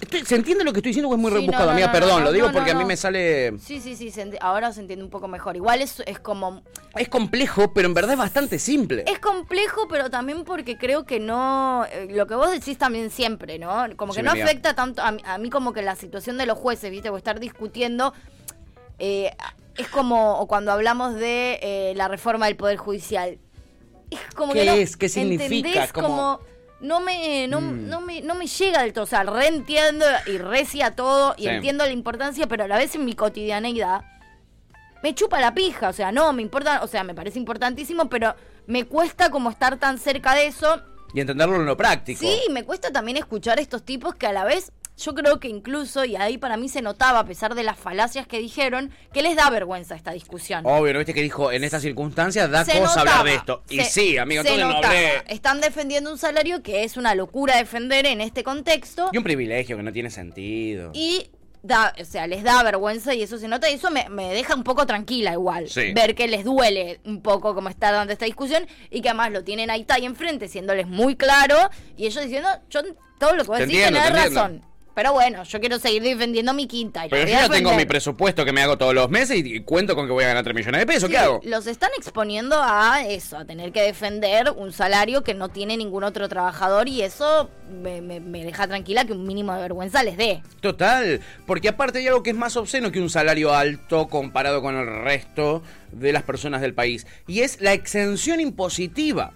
Estoy- 0.01 0.25
¿Se 0.25 0.35
entiende 0.35 0.63
lo 0.63 0.71
que 0.71 0.79
estoy 0.79 0.91
diciendo 0.91 1.09
o 1.09 1.13
es 1.13 1.19
muy 1.19 1.29
Sí, 1.31 1.37
rebuscado? 1.37 1.73
no, 1.73 1.91
perdón, 1.91 2.23
lo 2.23 2.31
digo 2.31 2.51
porque 2.51 2.71
a 2.71 2.75
mí 2.75 2.85
me 2.85 2.95
sale... 2.95 3.57
Sí, 3.59 3.79
sí, 3.81 3.95
sí, 3.95 4.11
se 4.11 4.37
ahora 4.41 4.71
se 4.71 4.81
entiende 4.81 5.03
un 5.03 5.11
poco 5.11 5.27
mejor. 5.27 5.55
Igual 5.55 5.81
es, 5.81 6.01
es 6.05 6.19
como... 6.19 6.63
Es 6.95 7.09
complejo, 7.09 7.73
pero 7.73 7.87
en 7.87 7.93
verdad 7.93 8.13
es 8.13 8.17
bastante 8.17 8.59
simple. 8.59 9.03
Es 9.07 9.19
complejo, 9.19 9.87
pero 9.89 10.09
también 10.09 10.43
porque 10.45 10.77
creo 10.77 11.05
que 11.05 11.19
no... 11.19 11.85
eh, 11.91 12.07
lo 12.11 12.27
que 12.27 12.35
vos 12.35 12.49
decís 12.51 12.77
también 12.77 13.09
siempre, 13.09 13.59
¿no? 13.59 13.85
Como 13.97 14.13
que 14.13 14.19
Sí, 14.21 14.25
no 14.25 14.31
afecta 14.31 14.73
tanto... 14.73 15.01
A, 15.01 15.11
mí- 15.11 15.21
a 15.25 15.37
mí 15.37 15.49
como 15.49 15.73
que 15.73 15.81
la 15.81 15.95
situación 15.95 16.37
de 16.37 16.45
los 16.45 16.57
jueces, 16.57 16.89
¿viste? 16.91 17.09
O 17.09 17.17
estar 17.17 17.39
discutiendo... 17.39 18.13
eh, 18.99 19.31
es 19.77 19.87
como 19.87 20.45
cuando 20.47 20.71
hablamos 20.73 21.13
de 21.15 21.57
eh, 21.61 21.93
la 21.95 22.09
reforma 22.09 22.47
del 22.47 22.57
Poder 22.57 22.75
Judicial. 22.77 23.37
Es 24.09 24.19
como 24.35 24.51
¿Qué 24.53 24.59
que 24.59 24.65
no- 24.65 24.73
es? 24.73 24.97
¿Qué 24.97 25.07
significa? 25.07 25.87
Como- 25.93 26.07
como 26.07 26.39
no 26.82 26.99
me, 26.99 27.47
no, 27.47 27.61
Mm. 27.61 27.88
no 27.89 28.01
me, 28.01 28.21
no 28.21 28.36
me 28.36 28.47
llega 28.47 28.82
del 28.84 28.93
todo. 28.93 29.03
O 29.03 29.07
sea, 29.07 29.23
reentiendo 29.23 30.05
y 30.27 30.38
recia 30.38 30.91
todo 30.95 31.34
y 31.38 31.43
Sí. 31.43 31.49
entiendo 31.49 31.86
la 31.86 31.91
importancia, 31.91 32.47
pero 32.47 32.63
a 32.63 32.67
la 32.67 32.77
vez 32.77 32.95
en 32.95 33.05
mi 33.05 33.13
cotidianeidad 33.15 34.01
me 35.03 35.15
chupa 35.15 35.39
la 35.39 35.53
pija. 35.53 35.89
O 35.89 35.93
sea, 35.93 36.11
no, 36.11 36.32
me 36.34 36.41
importa, 36.41 36.82
o 36.84 36.88
sea, 36.88 37.03
me 37.03 37.13
parece 37.13 37.39
importantísimo, 37.39 38.09
pero 38.09 38.36
me 38.67 38.86
cuesta 38.86 39.30
como 39.30 39.49
estar 39.49 39.77
tan 39.77 39.97
cerca 39.97 40.36
de 40.36 40.47
eso. 40.47 40.82
Y 41.13 41.21
entenderlo 41.21 41.55
en 41.55 41.65
lo 41.65 41.75
práctico. 41.75 42.19
Sí, 42.19 42.39
me 42.51 42.63
cuesta 42.63 42.91
también 42.91 43.17
escuchar 43.17 43.57
a 43.57 43.61
estos 43.61 43.84
tipos 43.84 44.13
que 44.15 44.27
a 44.27 44.34
la 44.34 44.43
vez, 44.45 44.71
yo 44.99 45.15
creo 45.15 45.39
que 45.39 45.47
incluso, 45.47 46.03
y 46.05 46.15
ahí 46.15 46.37
para 46.37 46.57
mí 46.57 46.67
se 46.69 46.81
notaba, 46.81 47.19
a 47.19 47.25
pesar 47.25 47.55
de 47.55 47.63
las 47.63 47.77
falacias 47.77 48.27
que 48.27 48.39
dijeron, 48.39 48.91
que 49.13 49.21
les 49.21 49.35
da 49.35 49.49
vergüenza 49.49 49.95
esta 49.95 50.11
discusión. 50.11 50.65
Obvio, 50.65 50.93
¿no 50.93 50.99
viste 50.99 51.13
que 51.13 51.21
dijo? 51.21 51.51
En 51.51 51.63
estas 51.63 51.81
circunstancias 51.81 52.49
da 52.51 52.65
Se 52.65 52.73
cosa 52.79 52.99
notaba, 52.99 53.19
hablar 53.19 53.25
de 53.25 53.35
esto. 53.35 53.63
Y 53.69 53.77
se- 53.79 53.85
sí, 53.85 54.17
amigo, 54.17 54.41
entonces 54.41 54.65
no 54.67 54.77
hablé. 54.77 55.23
Están 55.27 55.61
defendiendo 55.61 56.11
un 56.11 56.17
salario 56.17 56.61
que 56.61 56.83
es 56.83 56.97
una 56.97 57.15
locura 57.15 57.55
defender 57.57 58.05
en 58.05 58.21
este 58.21 58.43
contexto. 58.43 59.09
Y 59.13 59.17
un 59.17 59.23
privilegio 59.23 59.77
que 59.77 59.83
no 59.83 59.91
tiene 59.93 60.09
sentido. 60.09 60.91
Y 60.93 61.29
da, 61.63 61.93
o 61.99 62.05
sea, 62.05 62.25
les 62.27 62.43
da 62.43 62.61
vergüenza 62.63 63.13
y 63.13 63.21
eso 63.21 63.37
se 63.37 63.47
nota 63.47 63.69
y 63.69 63.73
eso 63.75 63.91
me, 63.91 64.07
me 64.09 64.33
deja 64.33 64.55
un 64.55 64.63
poco 64.63 64.85
tranquila 64.85 65.33
igual. 65.33 65.69
Sí. 65.69 65.93
Ver 65.93 66.15
que 66.15 66.27
les 66.27 66.43
duele 66.45 66.99
un 67.05 67.21
poco 67.21 67.53
como 67.55 67.69
está 67.69 67.91
dando 67.91 68.13
esta 68.13 68.25
discusión 68.25 68.65
y 68.89 69.01
que 69.01 69.09
además 69.09 69.31
lo 69.31 69.43
tienen 69.43 69.69
ahí, 69.69 69.81
está 69.81 69.95
ahí 69.95 70.05
enfrente, 70.05 70.47
siéndoles 70.47 70.87
muy 70.87 71.15
claro 71.15 71.55
y 71.97 72.05
ellos 72.05 72.23
diciendo, 72.23 72.49
yo 72.69 72.81
todo 73.19 73.35
lo 73.35 73.43
que 73.43 73.47
vos 73.49 73.59
decís 73.59 73.83
tenés 73.83 74.09
razón. 74.11 74.61
Pero 74.99 75.13
bueno, 75.13 75.43
yo 75.43 75.61
quiero 75.61 75.79
seguir 75.79 76.03
defendiendo 76.03 76.53
mi 76.53 76.67
quinta. 76.67 77.05
y 77.05 77.09
Pero 77.09 77.23
yo 77.23 77.29
ya 77.29 77.47
tengo 77.47 77.73
mi 77.73 77.85
presupuesto 77.85 78.43
que 78.43 78.51
me 78.51 78.61
hago 78.61 78.77
todos 78.77 78.93
los 78.93 79.09
meses 79.09 79.37
y, 79.37 79.55
y 79.55 79.59
cuento 79.61 79.95
con 79.95 80.05
que 80.07 80.11
voy 80.11 80.25
a 80.25 80.27
ganar 80.27 80.43
3 80.43 80.53
millones 80.53 80.81
de 80.81 80.85
pesos. 80.85 81.03
Sí, 81.07 81.11
¿Qué 81.13 81.17
hago? 81.17 81.39
Los 81.45 81.67
están 81.67 81.89
exponiendo 81.97 82.57
a 82.61 83.03
eso, 83.07 83.37
a 83.37 83.45
tener 83.45 83.71
que 83.71 83.81
defender 83.81 84.51
un 84.57 84.73
salario 84.73 85.23
que 85.23 85.33
no 85.33 85.47
tiene 85.47 85.77
ningún 85.77 86.03
otro 86.03 86.27
trabajador 86.27 86.89
y 86.89 87.01
eso 87.01 87.49
me, 87.81 88.01
me- 88.01 88.19
me 88.19 88.43
deja 88.43 88.67
tranquila 88.67 89.05
que 89.05 89.13
un 89.13 89.25
mínimo 89.25 89.53
de 89.53 89.61
vergüenza 89.61 90.03
les 90.03 90.17
dé. 90.17 90.43
Total, 90.59 91.21
porque 91.47 91.69
aparte 91.69 91.99
hay 91.99 92.07
algo 92.07 92.21
que 92.21 92.31
es 92.31 92.35
más 92.35 92.57
obsceno 92.57 92.91
que 92.91 92.99
un 92.99 93.09
salario 93.09 93.53
alto 93.55 94.09
comparado 94.09 94.61
con 94.61 94.75
el 94.75 94.85
resto 95.05 95.63
de 95.93 96.11
las 96.11 96.23
personas 96.23 96.59
del 96.59 96.73
país. 96.73 97.07
Y 97.25 97.39
es 97.39 97.61
la 97.61 97.71
exención 97.71 98.41
impositiva. 98.41 99.31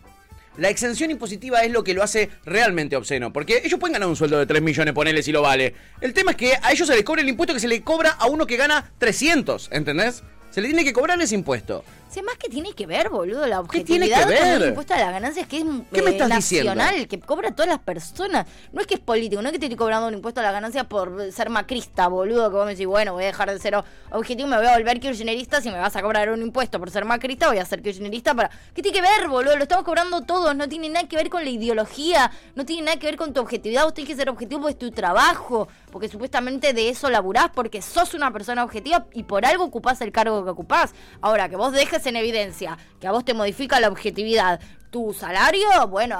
La 0.57 0.69
exención 0.69 1.09
impositiva 1.09 1.61
es 1.61 1.71
lo 1.71 1.83
que 1.83 1.93
lo 1.93 2.03
hace 2.03 2.29
realmente 2.45 2.95
obsceno. 2.95 3.33
Porque 3.33 3.61
ellos 3.63 3.79
pueden 3.79 3.93
ganar 3.93 4.07
un 4.07 4.15
sueldo 4.15 4.37
de 4.37 4.45
3 4.45 4.61
millones, 4.61 4.93
ponele 4.93 5.23
si 5.23 5.31
lo 5.31 5.41
vale. 5.41 5.73
El 5.99 6.13
tema 6.13 6.31
es 6.31 6.37
que 6.37 6.53
a 6.61 6.71
ellos 6.71 6.87
se 6.87 6.95
les 6.95 7.03
cobra 7.03 7.21
el 7.21 7.29
impuesto 7.29 7.53
que 7.53 7.59
se 7.59 7.67
le 7.67 7.81
cobra 7.81 8.11
a 8.11 8.27
uno 8.27 8.45
que 8.45 8.57
gana 8.57 8.91
300, 8.99 9.69
¿entendés? 9.71 10.23
Se 10.51 10.61
le 10.61 10.67
tiene 10.67 10.83
que 10.83 10.93
cobrar 10.93 11.19
ese 11.19 11.33
impuesto. 11.33 11.83
Más 12.21 12.37
que 12.37 12.49
tiene 12.49 12.73
que 12.73 12.85
ver, 12.85 13.09
boludo, 13.09 13.47
la 13.47 13.63
¿Qué 13.69 13.83
tiene 13.83 14.05
objetividad 14.05 14.27
que 14.27 14.33
ver? 14.33 14.61
el 14.61 14.69
impuesto 14.69 14.93
a 14.93 14.97
las 14.97 15.11
ganancias 15.11 15.47
que 15.47 15.57
es 15.57 15.63
¿Qué 15.91 16.01
me 16.01 16.11
eh, 16.11 16.27
diciendo? 16.35 16.75
nacional, 16.75 17.07
que 17.07 17.19
cobra 17.19 17.49
a 17.49 17.55
todas 17.55 17.69
las 17.69 17.79
personas. 17.79 18.45
No 18.71 18.81
es 18.81 18.87
que 18.87 18.95
es 18.95 18.99
político, 18.99 19.41
no 19.41 19.47
es 19.47 19.53
que 19.53 19.59
te 19.59 19.65
estoy 19.65 19.77
cobrando 19.77 20.07
un 20.07 20.13
impuesto 20.13 20.39
a 20.41 20.43
las 20.43 20.53
ganancias 20.53 20.85
por 20.85 21.31
ser 21.31 21.49
macrista, 21.49 22.07
boludo, 22.07 22.49
que 22.49 22.55
vos 22.55 22.65
me 22.65 22.71
decís, 22.73 22.85
bueno, 22.85 23.13
voy 23.13 23.23
a 23.23 23.27
dejar 23.27 23.51
de 23.51 23.59
ser 23.59 23.75
objetivo 24.11 24.47
y 24.47 24.51
me 24.51 24.57
voy 24.57 24.67
a 24.67 24.77
volver 24.77 24.99
kirchnerista, 24.99 25.61
si 25.61 25.69
me 25.71 25.79
vas 25.79 25.95
a 25.95 26.01
cobrar 26.01 26.29
un 26.29 26.41
impuesto 26.41 26.79
por 26.79 26.91
ser 26.91 27.05
macrista, 27.05 27.47
voy 27.47 27.57
a 27.57 27.65
ser 27.65 27.81
kirchnerista 27.81 28.33
para... 28.35 28.49
¿Qué 28.73 28.81
tiene 28.81 28.95
que 28.95 29.01
ver, 29.01 29.27
boludo? 29.27 29.55
Lo 29.55 29.63
estamos 29.63 29.83
cobrando 29.83 30.21
todos, 30.21 30.55
no 30.55 30.69
tiene 30.69 30.89
nada 30.89 31.07
que 31.07 31.15
ver 31.15 31.29
con 31.29 31.43
la 31.43 31.49
ideología, 31.49 32.31
no 32.55 32.65
tiene 32.65 32.83
nada 32.83 32.99
que 32.99 33.07
ver 33.07 33.17
con 33.17 33.33
tu 33.33 33.41
objetividad, 33.41 33.83
vos 33.85 33.93
tenés 33.93 34.09
que 34.09 34.15
ser 34.15 34.29
objetivo 34.29 34.61
porque 34.61 34.73
es 34.73 34.79
tu 34.79 34.91
trabajo, 34.91 35.67
porque 35.91 36.07
supuestamente 36.09 36.73
de 36.73 36.89
eso 36.89 37.09
laburás, 37.09 37.49
porque 37.53 37.81
sos 37.81 38.13
una 38.13 38.31
persona 38.31 38.63
objetiva 38.63 39.07
y 39.13 39.23
por 39.23 39.45
algo 39.45 39.63
ocupás 39.63 40.01
el 40.01 40.11
cargo 40.11 40.43
que 40.43 40.49
ocupás. 40.49 40.93
Ahora, 41.21 41.49
que 41.49 41.55
vos 41.55 41.71
dejes 41.71 42.02
en 42.05 42.15
evidencia 42.15 42.77
que 42.99 43.07
a 43.07 43.11
vos 43.11 43.25
te 43.25 43.33
modifica 43.33 43.79
la 43.79 43.87
objetividad 43.89 44.59
tu 44.89 45.13
salario, 45.13 45.67
bueno, 45.87 46.19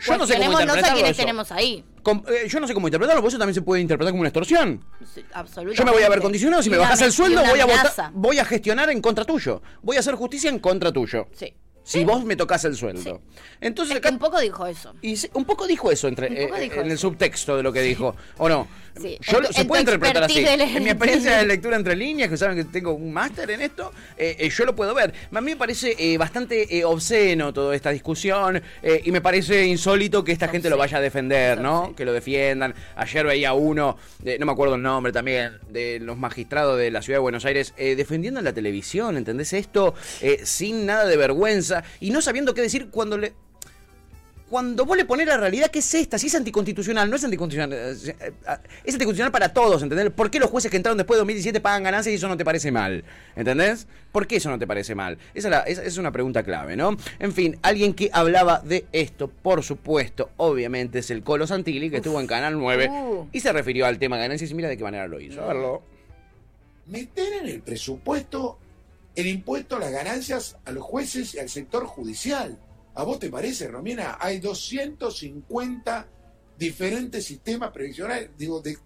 Yo 0.00 0.16
no 0.16 0.26
sé 0.26 0.36
cómo 0.36 0.58
a 0.58 0.62
interpretarlo 0.62 0.94
quienes 0.96 1.16
tenemos 1.16 1.52
ahí. 1.52 1.84
Eh, 2.28 2.48
yo 2.48 2.60
no 2.60 2.66
sé 2.66 2.74
cómo 2.74 2.86
interpretarlo, 2.86 3.22
porque 3.22 3.30
eso 3.30 3.38
también 3.38 3.54
se 3.54 3.62
puede 3.62 3.80
interpretar 3.80 4.12
como 4.12 4.20
una 4.20 4.28
extorsión. 4.28 4.84
Sí, 5.14 5.24
absolutamente. 5.32 5.78
Yo 5.78 5.84
me 5.84 5.92
voy 5.92 6.02
a 6.02 6.08
ver 6.08 6.20
condicionado, 6.20 6.62
si 6.62 6.70
me 6.70 6.76
bajas 6.76 7.00
el 7.00 7.12
sueldo, 7.12 7.42
voy 7.44 7.60
a 7.60 7.66
votar, 7.66 8.10
voy 8.12 8.38
a 8.38 8.44
gestionar 8.44 8.90
en 8.90 9.00
contra 9.00 9.24
tuyo. 9.24 9.62
Voy 9.82 9.96
a 9.96 10.00
hacer 10.00 10.14
justicia 10.14 10.50
en 10.50 10.58
contra 10.58 10.92
tuyo. 10.92 11.28
Sí. 11.32 11.54
Si 11.82 12.02
vos 12.02 12.24
me 12.24 12.34
tocas 12.34 12.64
el 12.64 12.76
sueldo. 12.76 13.20
Entonces 13.60 13.94
Es 13.94 14.00
que 14.00 14.08
acá 14.08 14.14
un 14.14 14.18
poco 14.18 14.40
dijo 14.40 14.66
eso. 14.66 14.94
y 15.02 15.18
un 15.34 15.44
poco 15.44 15.66
dijo 15.66 15.90
eso 15.90 16.08
entre 16.08 16.28
eh, 16.44 16.50
dijo 16.58 16.80
en 16.80 16.90
el 16.90 16.98
subtexto 16.98 17.58
de 17.58 17.62
lo 17.62 17.72
que 17.72 17.82
dijo, 17.82 18.16
¿o 18.38 18.48
no? 18.48 18.66
Sí. 19.00 19.18
Yo, 19.20 19.38
En 19.38 19.52
se 19.52 19.60
en 19.62 19.66
puede 19.66 19.82
interpretar 19.82 20.24
así. 20.24 20.44
En 20.46 20.82
mi 20.82 20.90
experiencia 20.90 21.38
de 21.38 21.46
lectura 21.46 21.76
entre 21.76 21.96
líneas, 21.96 22.28
que 22.28 22.36
saben 22.36 22.56
que 22.56 22.64
tengo 22.64 22.92
un 22.92 23.12
máster 23.12 23.50
en 23.50 23.60
esto, 23.60 23.92
eh, 24.16 24.36
eh, 24.38 24.48
yo 24.48 24.64
lo 24.64 24.76
puedo 24.76 24.94
ver. 24.94 25.12
A 25.32 25.40
mí 25.40 25.50
me 25.52 25.56
parece 25.56 25.96
eh, 25.98 26.16
bastante 26.16 26.84
obsceno 26.84 27.52
toda 27.52 27.74
esta 27.74 27.90
discusión 27.90 28.62
y 29.04 29.10
me 29.10 29.20
parece 29.20 29.66
insólito 29.66 30.22
que 30.22 30.32
esta 30.32 30.48
gente 30.48 30.70
lo 30.70 30.76
vaya 30.76 30.98
a 30.98 31.00
defender, 31.00 31.60
¿no? 31.60 31.94
Que 31.96 32.04
lo 32.04 32.12
defiendan. 32.12 32.74
Ayer 32.96 33.26
veía 33.26 33.52
uno, 33.52 33.96
no 34.38 34.46
me 34.46 34.52
acuerdo 34.52 34.74
el 34.76 34.82
nombre 34.82 35.12
también, 35.12 35.58
de 35.70 35.98
los 36.00 36.16
magistrados 36.16 36.78
de 36.78 36.90
la 36.90 37.02
ciudad 37.02 37.18
de 37.18 37.22
Buenos 37.22 37.44
Aires, 37.44 37.74
eh, 37.76 37.96
defendiendo 37.96 38.40
en 38.40 38.44
la 38.44 38.52
televisión, 38.52 39.16
¿entendés 39.16 39.52
esto? 39.52 39.94
Eh, 40.20 40.40
sin 40.44 40.86
nada 40.86 41.06
de 41.06 41.16
vergüenza 41.16 41.84
y 42.00 42.10
no 42.10 42.22
sabiendo 42.22 42.54
qué 42.54 42.62
decir 42.62 42.88
cuando 42.90 43.18
le 43.18 43.34
cuando 44.54 44.84
vos 44.84 44.96
le 44.96 45.04
pones 45.04 45.26
la 45.26 45.36
realidad, 45.36 45.68
¿qué 45.68 45.80
es 45.80 45.94
esta? 45.94 46.16
Si 46.16 46.28
es 46.28 46.34
anticonstitucional, 46.36 47.10
no 47.10 47.16
es 47.16 47.24
anticonstitucional. 47.24 47.72
eh, 47.76 47.96
eh, 48.20 48.32
Es 48.84 48.94
anticonstitucional 48.94 49.32
para 49.32 49.48
todos, 49.52 49.82
¿entendés? 49.82 50.10
¿Por 50.10 50.30
qué 50.30 50.38
los 50.38 50.48
jueces 50.48 50.70
que 50.70 50.76
entraron 50.76 50.96
después 50.96 51.16
de 51.16 51.22
2017 51.22 51.60
pagan 51.60 51.82
ganancias 51.82 52.12
y 52.12 52.16
eso 52.16 52.28
no 52.28 52.36
te 52.36 52.44
parece 52.44 52.70
mal? 52.70 53.02
¿Entendés? 53.34 53.88
¿Por 54.12 54.28
qué 54.28 54.36
eso 54.36 54.50
no 54.50 54.58
te 54.60 54.64
parece 54.68 54.94
mal? 54.94 55.18
Esa 55.34 55.48
es, 55.48 55.50
la- 55.50 55.60
esa 55.62 55.82
es 55.82 55.98
una 55.98 56.12
pregunta 56.12 56.44
clave, 56.44 56.76
¿no? 56.76 56.96
En 57.18 57.32
fin, 57.32 57.58
alguien 57.62 57.94
que 57.94 58.10
hablaba 58.12 58.60
de 58.60 58.86
esto, 58.92 59.26
por 59.26 59.64
supuesto, 59.64 60.30
obviamente, 60.36 61.00
es 61.00 61.10
el 61.10 61.24
Colo 61.24 61.48
Santilli, 61.48 61.90
que 61.90 61.96
estuvo 61.96 62.20
en 62.20 62.28
Canal 62.28 62.56
9 62.56 62.88
Uh. 62.90 63.26
y 63.32 63.40
se 63.40 63.52
refirió 63.52 63.86
al 63.86 63.98
tema 63.98 64.18
ganancias 64.18 64.52
y 64.52 64.54
mira 64.54 64.68
de 64.68 64.76
qué 64.76 64.84
manera 64.84 65.08
lo 65.08 65.18
hizo. 65.20 65.42
A 65.42 65.48
verlo. 65.48 65.82
meter 66.86 67.32
en 67.42 67.48
el 67.48 67.60
presupuesto 67.60 68.56
el 69.16 69.26
impuesto 69.26 69.74
a 69.74 69.80
las 69.80 69.90
ganancias 69.90 70.56
a 70.64 70.70
los 70.70 70.84
jueces 70.84 71.34
y 71.34 71.40
al 71.40 71.48
sector 71.48 71.86
judicial. 71.86 72.56
¿A 72.94 73.02
vos 73.02 73.18
te 73.18 73.28
parece, 73.28 73.68
Romina? 73.68 74.18
Hay 74.20 74.38
250 74.38 76.06
diferentes 76.56 77.24
sistemas 77.24 77.70
previsionales, 77.70 78.30
digo, 78.36 78.60
de, 78.60 78.76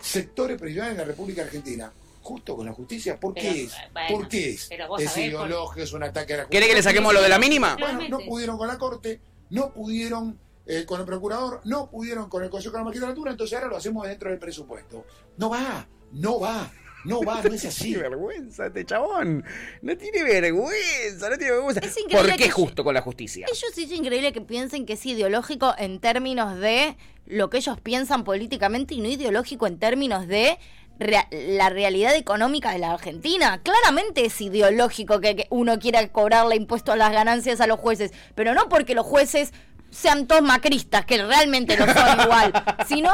sectores 0.00 0.58
previsionales 0.58 0.92
en 0.92 0.98
la 0.98 1.04
República 1.06 1.42
Argentina. 1.42 1.92
Justo 2.22 2.56
con 2.56 2.64
la 2.64 2.72
justicia, 2.72 3.20
¿por 3.20 3.34
qué 3.34 3.40
Pero, 3.42 3.54
es? 3.54 3.74
bueno, 3.92 4.08
¿Por 4.16 4.28
qué 4.28 4.50
es? 4.50 4.70
Es 4.70 5.10
por- 5.12 5.22
ideológico, 5.22 5.82
es 5.82 5.92
un 5.92 6.02
ataque 6.04 6.34
a 6.34 6.36
la 6.38 6.46
¿Querés 6.46 6.68
que 6.68 6.74
le 6.74 6.82
saquemos 6.82 7.12
lo 7.12 7.20
de 7.20 7.28
la 7.28 7.38
mínima? 7.38 7.76
Bueno, 7.78 8.00
no 8.08 8.18
pudieron 8.20 8.56
con 8.56 8.66
la 8.66 8.78
Corte, 8.78 9.20
no 9.50 9.72
pudieron 9.72 10.38
eh, 10.66 10.86
con 10.86 11.00
el 11.00 11.06
procurador, 11.06 11.60
no 11.64 11.90
pudieron 11.90 12.30
con 12.30 12.42
el 12.42 12.48
Consejo 12.48 12.72
de 12.72 12.78
la 12.78 12.84
Magistratura, 12.84 13.30
entonces 13.30 13.54
ahora 13.56 13.68
lo 13.68 13.76
hacemos 13.76 14.06
dentro 14.06 14.30
del 14.30 14.38
presupuesto. 14.38 15.04
No 15.36 15.50
va, 15.50 15.86
no 16.12 16.40
va, 16.40 16.72
no 17.04 17.20
va, 17.22 17.42
no 17.42 17.54
es 17.54 17.64
así. 17.64 17.84
tiene 17.92 18.02
vergüenza 18.08 18.66
este 18.66 18.84
chabón. 18.84 19.44
No 19.82 19.96
tiene 19.96 20.22
vergüenza, 20.22 21.30
no 21.30 21.36
tiene 21.36 21.52
vergüenza. 21.52 21.80
Es 21.80 21.96
increíble 21.98 22.30
¿Por 22.30 22.38
qué 22.38 22.44
que- 22.44 22.50
justo 22.50 22.84
con 22.84 22.94
la 22.94 23.02
justicia? 23.02 23.46
Ellos 23.48 23.64
sí 23.74 23.84
es 23.84 23.92
increíble 23.92 24.32
que 24.32 24.40
piensen 24.40 24.86
que 24.86 24.94
es 24.94 25.06
ideológico 25.06 25.74
en 25.78 26.00
términos 26.00 26.58
de 26.58 26.96
lo 27.26 27.50
que 27.50 27.58
ellos 27.58 27.80
piensan 27.80 28.24
políticamente 28.24 28.94
y 28.94 29.00
no 29.00 29.08
ideológico 29.08 29.66
en 29.66 29.78
términos 29.78 30.26
de 30.26 30.58
rea- 30.98 31.26
la 31.30 31.70
realidad 31.70 32.14
económica 32.14 32.70
de 32.72 32.78
la 32.78 32.92
Argentina. 32.92 33.60
Claramente 33.62 34.24
es 34.26 34.40
ideológico 34.40 35.20
que, 35.20 35.34
que 35.36 35.46
uno 35.50 35.78
quiera 35.78 36.06
cobrarle 36.08 36.56
impuesto 36.56 36.92
a 36.92 36.96
las 36.96 37.12
ganancias 37.12 37.60
a 37.60 37.66
los 37.66 37.80
jueces, 37.80 38.12
pero 38.34 38.54
no 38.54 38.68
porque 38.68 38.94
los 38.94 39.06
jueces 39.06 39.52
sean 39.90 40.26
todos 40.26 40.42
macristas, 40.42 41.04
que 41.06 41.22
realmente 41.24 41.76
no 41.76 41.86
son 41.86 42.20
igual, 42.24 42.52
sino, 42.86 43.10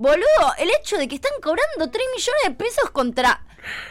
boludo, 0.00 0.54
el 0.58 0.70
hecho 0.70 0.96
de 0.96 1.06
que 1.06 1.16
están 1.16 1.32
cobrando 1.42 1.90
3 1.90 2.06
millones 2.16 2.42
de 2.44 2.50
pesos 2.52 2.90
contra 2.90 3.44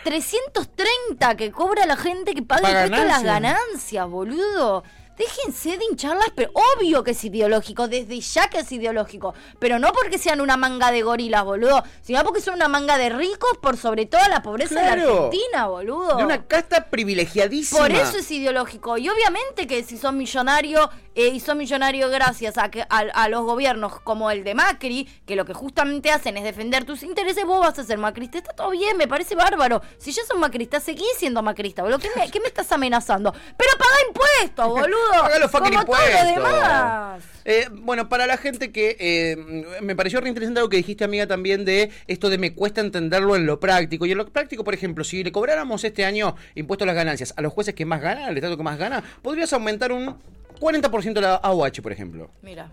330 0.04 1.38
que 1.38 1.52
cobra 1.52 1.86
la 1.86 1.96
gente 1.96 2.34
que 2.34 2.42
paga 2.42 2.64
Paga 2.64 2.86
impuesto 2.86 3.06
a 3.06 3.10
las 3.10 3.24
ganancias, 3.24 4.10
boludo. 4.10 4.84
Déjense 5.20 5.78
de 5.78 5.84
hincharlas, 5.84 6.30
pero 6.34 6.50
obvio 6.54 7.04
que 7.04 7.12
es 7.12 7.22
ideológico, 7.26 7.90
desde 7.90 8.22
ya 8.22 8.50
que 8.50 8.60
es 8.60 8.72
ideológico. 8.72 9.34
Pero 9.60 9.78
no 9.78 9.92
porque 9.92 10.18
sean 10.18 10.40
una 10.40 10.56
manga 10.56 10.94
de 10.94 11.02
gorilas, 11.02 11.44
boludo, 11.44 11.84
sino 12.02 12.24
porque 12.24 12.40
son 12.40 12.54
una 12.54 12.70
manga 12.70 12.98
de 12.98 13.10
ricos 13.10 13.58
por 13.62 13.76
sobre 13.76 14.06
toda 14.06 14.30
la 14.30 14.42
pobreza 14.42 14.80
de 14.80 14.86
la. 14.86 14.94
Argentina, 14.94 15.68
boludo. 15.68 16.16
De 16.16 16.24
una 16.24 16.48
casta 16.48 16.90
privilegiadísima. 16.90 17.82
Por 17.82 17.92
eso 17.92 18.20
es 18.20 18.32
ideológico. 18.32 18.98
Y 18.98 19.10
obviamente 19.10 19.68
que 19.68 19.84
si 19.84 19.98
son 19.98 20.18
millonarios, 20.18 20.88
eh, 21.16 21.28
y 21.34 21.42
son 21.42 21.58
millonarios 21.58 22.10
gracias 22.10 22.58
a, 22.58 22.72
que, 22.72 22.84
a, 22.84 23.00
a 23.00 23.28
los 23.28 23.44
gobiernos 23.44 24.00
como 24.00 24.32
el 24.32 24.46
de 24.46 24.56
Macri, 24.56 25.06
que 25.26 25.36
lo 25.36 25.44
que 25.44 25.54
justamente 25.54 26.12
hacen 26.12 26.38
es 26.38 26.46
defender 26.46 26.86
tus 26.86 27.04
intereses, 27.04 27.44
vos 27.44 27.60
vas 27.60 27.78
a 27.78 27.84
ser 27.84 27.98
macrista. 27.98 28.38
Está 28.38 28.54
todo 28.54 28.70
bien, 28.70 28.96
me 28.96 29.06
parece 29.10 29.36
bárbaro. 29.36 29.82
Si 29.98 30.14
ya 30.14 30.24
son 30.24 30.40
macristas, 30.40 30.82
seguí 30.82 31.04
siendo 31.18 31.42
macrista, 31.42 31.82
boludo. 31.82 32.00
¿Qué 32.00 32.10
me, 32.16 32.32
qué 32.32 32.40
me 32.40 32.48
estás 32.48 32.72
amenazando? 32.72 33.34
Pero 33.34 33.72
paga 33.78 33.96
impuestos, 34.08 34.68
boludo. 34.70 35.09
Paga 35.12 35.40
los 35.40 35.52
fucking 35.52 35.74
como 35.74 35.86
todo 35.86 35.96
lo 35.98 36.08
impuestos. 36.08 36.36
demás. 36.36 37.24
Eh, 37.46 37.68
bueno, 37.72 38.10
para 38.10 38.28
la 38.28 38.38
gente 38.38 38.72
que 38.72 38.96
eh, 39.00 39.36
me 39.82 39.96
pareció 39.96 40.22
re 40.22 40.30
interesante 40.30 40.60
algo 40.60 40.70
que 40.70 40.78
dijiste, 40.78 41.04
amiga, 41.04 41.28
también 41.28 41.66
de 41.66 41.90
esto 42.08 42.30
de 42.30 42.38
me 42.38 42.54
cuesta 42.54 42.82
entenderlo 42.82 43.36
en 43.36 43.46
lo 43.46 43.60
práctico. 43.60 44.06
Y 44.06 44.12
en 44.12 44.18
lo 44.18 44.28
práctico, 44.28 44.64
por 44.64 44.74
ejemplo, 44.74 45.04
si 45.04 45.24
le 45.24 45.32
cobráramos 45.32 45.84
este 45.84 46.06
año 46.06 46.36
impuestos 46.56 46.86
a 46.86 46.88
las 46.88 46.96
ganancias 46.96 47.34
a 47.36 47.42
los 47.42 47.54
jueces 47.54 47.74
que 47.74 47.86
más 47.86 48.02
ganan, 48.02 48.26
al 48.26 48.36
Estado 48.36 48.58
que 48.58 48.64
más 48.64 48.78
gana, 48.78 49.04
podrías 49.22 49.52
aumentar 49.54 49.92
un 49.92 50.18
40% 50.60 51.20
la 51.22 51.36
AOH, 51.36 51.82
por 51.82 51.92
ejemplo. 51.92 52.30
Mira. 52.42 52.72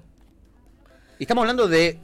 Y 1.19 1.25
estamos 1.25 1.43
hablando 1.43 1.67
de 1.67 1.99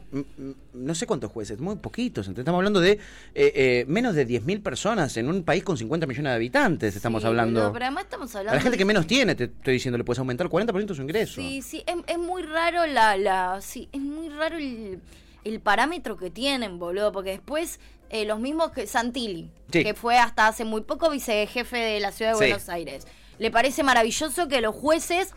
no 0.72 0.94
sé 0.94 1.06
cuántos 1.06 1.30
jueces, 1.30 1.58
muy 1.60 1.76
poquitos. 1.76 2.26
entonces 2.26 2.42
Estamos 2.42 2.58
hablando 2.58 2.80
de 2.80 2.92
eh, 2.92 2.98
eh, 3.34 3.84
menos 3.86 4.14
de 4.14 4.26
10.000 4.26 4.62
personas 4.62 5.16
en 5.18 5.28
un 5.28 5.42
país 5.44 5.62
con 5.62 5.76
50 5.76 6.06
millones 6.06 6.30
de 6.30 6.34
habitantes. 6.36 6.96
Estamos 6.96 7.22
Sí, 7.22 7.26
hablando. 7.28 7.60
boludo, 7.60 7.72
pero 7.74 7.84
además 7.86 8.04
estamos 8.04 8.34
a 8.34 8.38
hablando 8.38 8.56
la 8.56 8.60
gente 8.62 8.76
de- 8.76 8.78
que 8.78 8.84
menos 8.86 9.06
tiene, 9.06 9.34
te 9.34 9.44
estoy 9.44 9.74
diciendo, 9.74 9.98
le 9.98 10.04
puedes 10.04 10.18
aumentar 10.18 10.48
40% 10.48 10.94
su 10.94 11.02
ingreso. 11.02 11.34
Sí, 11.34 11.60
sí, 11.62 11.82
es, 11.86 11.94
es 12.06 12.18
muy 12.18 12.42
raro 12.42 12.86
la, 12.86 13.16
la, 13.18 13.60
sí, 13.60 13.88
es 13.92 14.00
muy 14.00 14.30
raro 14.30 14.56
el, 14.56 15.00
el 15.44 15.60
parámetro 15.60 16.16
que 16.16 16.30
tienen, 16.30 16.78
boludo, 16.78 17.12
porque 17.12 17.30
después 17.30 17.80
eh, 18.08 18.24
los 18.24 18.40
mismos 18.40 18.70
que 18.72 18.86
Santilli, 18.86 19.50
Sí. 19.72 19.82
que 19.84 19.94
fue 19.94 20.18
hasta 20.18 20.46
hace 20.48 20.64
muy 20.64 20.82
poco 20.82 21.10
vicejefe 21.10 21.76
de 21.78 22.00
la 22.00 22.12
ciudad 22.12 22.32
de 22.32 22.38
Sí. 22.38 22.44
Buenos 22.44 22.68
Aires, 22.68 23.06
le 23.38 23.50
parece 23.50 23.82
maravilloso 23.82 24.48
que 24.48 24.60
los 24.60 24.74
jueces 24.74 25.34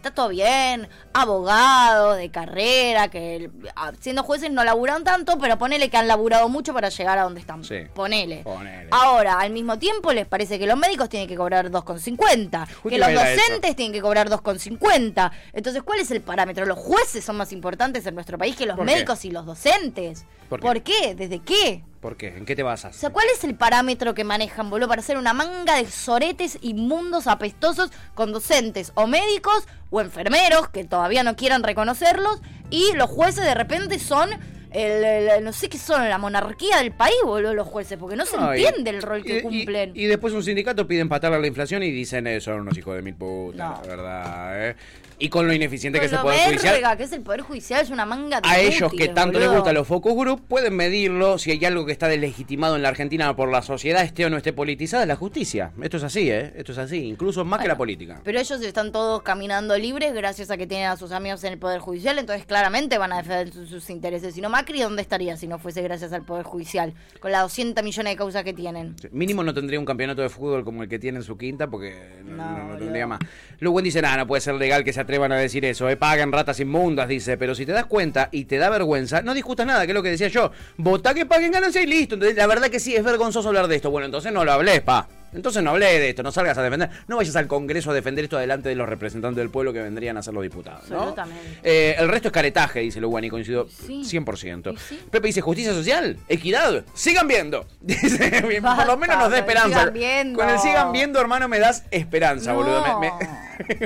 que 0.00 0.08
está 0.08 0.14
todo 0.14 0.28
bien, 0.28 0.88
abogados 1.12 2.16
de 2.16 2.30
carrera, 2.30 3.08
que 3.08 3.50
siendo 4.00 4.22
jueces 4.22 4.50
no 4.50 4.62
laburan 4.64 5.04
tanto, 5.04 5.38
pero 5.38 5.58
ponele 5.58 5.90
que 5.90 5.96
han 5.96 6.06
laburado 6.06 6.48
mucho 6.48 6.72
para 6.72 6.88
llegar 6.88 7.18
a 7.18 7.22
donde 7.22 7.40
están. 7.40 7.64
Sí. 7.64 7.80
Ponele. 7.94 8.42
Ponele. 8.44 8.88
Ahora, 8.92 9.40
al 9.40 9.50
mismo 9.50 9.78
tiempo, 9.78 10.12
les 10.12 10.26
parece 10.26 10.58
que 10.58 10.66
los 10.66 10.78
médicos 10.78 11.08
tienen 11.08 11.28
que 11.28 11.36
cobrar 11.36 11.70
2,50, 11.70 12.66
Justo 12.66 12.88
que 12.88 12.98
los 12.98 13.08
eso. 13.08 13.20
docentes 13.20 13.76
tienen 13.76 13.92
que 13.92 14.00
cobrar 14.00 14.30
2,50. 14.30 15.30
Entonces, 15.52 15.82
¿cuál 15.82 16.00
es 16.00 16.10
el 16.10 16.20
parámetro? 16.20 16.64
¿Los 16.64 16.78
jueces 16.78 17.24
son 17.24 17.36
más 17.36 17.52
importantes 17.52 18.06
en 18.06 18.14
nuestro 18.14 18.38
país 18.38 18.56
que 18.56 18.66
los 18.66 18.78
médicos 18.78 19.24
y 19.24 19.30
los 19.30 19.46
docentes? 19.46 20.24
¿Por 20.48 20.82
qué? 20.82 21.14
¿Desde 21.14 21.40
qué? 21.40 21.84
¿Por 22.00 22.16
qué? 22.16 22.28
¿En 22.28 22.46
qué 22.46 22.54
te 22.54 22.62
basas? 22.62 22.94
O 22.96 22.98
sea, 22.98 23.10
¿cuál 23.10 23.26
es 23.34 23.42
el 23.42 23.56
parámetro 23.56 24.14
que 24.14 24.22
manejan, 24.22 24.70
boludo, 24.70 24.86
para 24.88 25.00
hacer 25.00 25.16
una 25.18 25.32
manga 25.32 25.74
de 25.76 25.86
soretes 25.90 26.58
inmundos, 26.62 27.26
apestosos, 27.26 27.90
con 28.14 28.32
docentes 28.32 28.92
o 28.94 29.08
médicos 29.08 29.66
o 29.90 30.00
enfermeros 30.00 30.68
que 30.68 30.84
todavía 30.84 31.24
no 31.24 31.34
quieran 31.34 31.64
reconocerlos 31.64 32.40
y 32.70 32.92
los 32.94 33.10
jueces 33.10 33.44
de 33.44 33.54
repente 33.54 33.98
son, 33.98 34.30
el, 34.70 35.04
el- 35.04 35.42
no 35.44 35.52
sé 35.52 35.68
qué 35.68 35.76
son, 35.78 36.08
la 36.08 36.18
monarquía 36.18 36.76
del 36.78 36.92
país, 36.92 37.16
boludo, 37.24 37.52
los 37.54 37.66
jueces, 37.66 37.98
porque 37.98 38.14
no 38.14 38.26
se 38.26 38.36
No, 38.36 38.54
y- 38.54 38.64
entiende 38.64 38.90
el 38.90 39.02
rol 39.02 39.24
que 39.24 39.38
y- 39.38 39.42
cumplen. 39.42 39.90
Y, 39.96 40.04
y 40.04 40.06
después 40.06 40.32
un 40.34 40.44
sindicato 40.44 40.86
pide 40.86 41.00
empatarle 41.00 41.40
la 41.40 41.46
inflación 41.48 41.82
y 41.82 41.90
dicen, 41.90 42.28
eh, 42.28 42.40
son 42.40 42.60
unos 42.60 42.78
hijos 42.78 42.94
de 42.94 43.02
mil 43.02 43.14
putas, 43.16 43.56
No. 43.58 43.80
la 43.82 43.88
verdad, 43.88 44.68
¿eh? 44.70 44.76
Y 45.20 45.28
con 45.30 45.46
lo 45.46 45.52
ineficiente 45.52 45.98
que 45.98 46.06
es 46.06 46.12
el 46.12 46.18
Poder 46.20 46.46
Judicial. 46.46 46.74
verga 46.74 46.96
que 46.96 47.02
es 47.02 47.12
el 47.12 47.22
Poder 47.22 47.40
Judicial 47.40 47.80
es 47.82 47.90
una 47.90 48.06
manga 48.06 48.40
de 48.40 48.48
A 48.48 48.60
ellos 48.60 48.92
que 48.96 49.08
tanto 49.08 49.38
les 49.40 49.50
gustan 49.50 49.74
los 49.74 49.86
focus 49.86 50.14
group, 50.14 50.42
pueden 50.46 50.76
medirlo 50.76 51.38
si 51.38 51.50
hay 51.50 51.64
algo 51.64 51.84
que 51.86 51.92
está 51.92 52.06
deslegitimado 52.08 52.76
en 52.76 52.82
la 52.82 52.88
Argentina 52.88 53.34
por 53.34 53.50
la 53.50 53.62
sociedad, 53.62 54.02
esté 54.04 54.26
o 54.26 54.30
no 54.30 54.36
esté 54.36 54.52
politizada, 54.52 55.02
es 55.02 55.08
la 55.08 55.16
justicia. 55.16 55.72
Esto 55.82 55.96
es 55.96 56.04
así, 56.04 56.30
¿eh? 56.30 56.52
Esto 56.56 56.72
es 56.72 56.78
así, 56.78 56.98
incluso 56.98 57.44
más 57.44 57.60
que 57.60 57.68
la 57.68 57.76
política. 57.76 58.20
Pero 58.22 58.38
ellos 58.38 58.60
están 58.62 58.92
todos 58.92 59.22
caminando 59.22 59.76
libres 59.76 60.14
gracias 60.14 60.50
a 60.50 60.56
que 60.56 60.66
tienen 60.66 60.86
a 60.88 60.96
sus 60.96 61.10
amigos 61.12 61.42
en 61.44 61.54
el 61.54 61.58
Poder 61.58 61.80
Judicial, 61.80 62.18
entonces 62.18 62.46
claramente 62.46 62.96
van 62.98 63.12
a 63.12 63.16
defender 63.16 63.52
sus, 63.52 63.68
sus 63.68 63.90
intereses. 63.90 64.34
Si 64.34 64.40
no, 64.40 64.48
Macri, 64.50 64.80
¿dónde 64.82 65.02
estaría 65.02 65.36
si 65.36 65.48
no 65.48 65.58
fuese 65.58 65.82
gracias 65.82 66.12
al 66.12 66.22
Poder 66.24 66.44
Judicial? 66.44 66.94
Con 67.20 67.32
las 67.32 67.42
200 67.42 67.82
millones 67.82 68.12
de 68.12 68.16
causas 68.16 68.44
que 68.44 68.52
tienen. 68.52 68.94
Mínimo 69.10 69.42
no 69.42 69.52
tendría 69.52 69.80
un 69.80 69.86
campeonato 69.86 70.22
de 70.22 70.28
fútbol 70.28 70.64
como 70.64 70.84
el 70.84 70.88
que 70.88 70.98
tiene 71.00 71.18
en 71.18 71.24
su 71.24 71.36
quinta 71.36 71.66
porque 71.68 72.20
no, 72.24 72.68
no- 72.68 72.76
tendría 72.76 73.06
más. 73.08 73.18
Luego 73.58 73.82
dice, 73.82 74.00
nada, 74.00 74.18
no 74.18 74.26
puede 74.26 74.40
ser 74.40 74.54
legal 74.54 74.84
que 74.84 74.92
se 74.92 75.00
atrevan 75.08 75.32
a 75.32 75.36
decir 75.36 75.64
eso. 75.64 75.88
Eh, 75.88 75.96
pagan 75.96 76.30
ratas 76.30 76.60
inmundas, 76.60 77.08
dice. 77.08 77.38
Pero 77.38 77.54
si 77.54 77.64
te 77.64 77.72
das 77.72 77.86
cuenta 77.86 78.28
y 78.30 78.44
te 78.44 78.58
da 78.58 78.68
vergüenza, 78.68 79.22
no 79.22 79.32
discutas 79.32 79.66
nada, 79.66 79.86
que 79.86 79.92
es 79.92 79.94
lo 79.94 80.02
que 80.02 80.10
decía 80.10 80.28
yo. 80.28 80.52
Vota 80.76 81.14
que 81.14 81.24
paguen 81.24 81.50
ganancias 81.50 81.82
y 81.82 81.86
listo. 81.86 82.14
Entonces, 82.14 82.36
la 82.36 82.46
verdad 82.46 82.68
que 82.68 82.78
sí, 82.78 82.94
es 82.94 83.02
vergonzoso 83.02 83.48
hablar 83.48 83.68
de 83.68 83.76
esto. 83.76 83.90
Bueno, 83.90 84.04
entonces 84.04 84.30
no 84.32 84.44
lo 84.44 84.52
hables, 84.52 84.82
pa. 84.82 85.08
Entonces 85.32 85.62
no 85.62 85.70
hablé 85.70 85.86
de 85.98 86.08
esto, 86.10 86.22
no 86.22 86.32
salgas 86.32 86.56
a 86.58 86.62
defender. 86.62 86.90
No 87.06 87.16
vayas 87.16 87.36
al 87.36 87.46
Congreso 87.46 87.90
a 87.90 87.94
defender 87.94 88.24
esto 88.24 88.38
delante 88.38 88.68
de 88.68 88.74
los 88.74 88.88
representantes 88.88 89.36
del 89.38 89.50
pueblo 89.50 89.72
que 89.72 89.82
vendrían 89.82 90.16
a 90.16 90.22
ser 90.22 90.34
los 90.34 90.42
diputados. 90.42 90.88
¿no? 90.90 90.96
Absolutamente. 91.00 91.60
Eh, 91.62 91.96
el 91.98 92.08
resto 92.08 92.28
es 92.28 92.32
caretaje, 92.32 92.80
dice 92.80 93.00
Luguani, 93.00 93.28
coincido 93.30 93.68
Sí. 93.68 94.02
100%. 94.04 94.72
Y 94.74 94.76
sí. 94.78 95.00
Pepe 95.10 95.26
dice 95.28 95.40
justicia 95.40 95.72
social, 95.72 96.16
equidad, 96.28 96.84
sigan 96.94 97.26
viendo. 97.28 97.66
Dice, 97.80 98.42
por 98.60 98.86
lo 98.86 98.96
menos 98.96 99.18
nos 99.18 99.30
da 99.30 99.38
esperanza. 99.38 99.78
sigan 99.80 99.92
viendo. 99.92 100.38
Con 100.38 100.48
el 100.50 100.58
sigan 100.58 100.92
viendo, 100.92 101.20
hermano, 101.20 101.48
me 101.48 101.58
das 101.58 101.84
esperanza, 101.90 102.52
No. 102.52 102.58
boludo. 102.58 103.00
Me- 103.00 103.12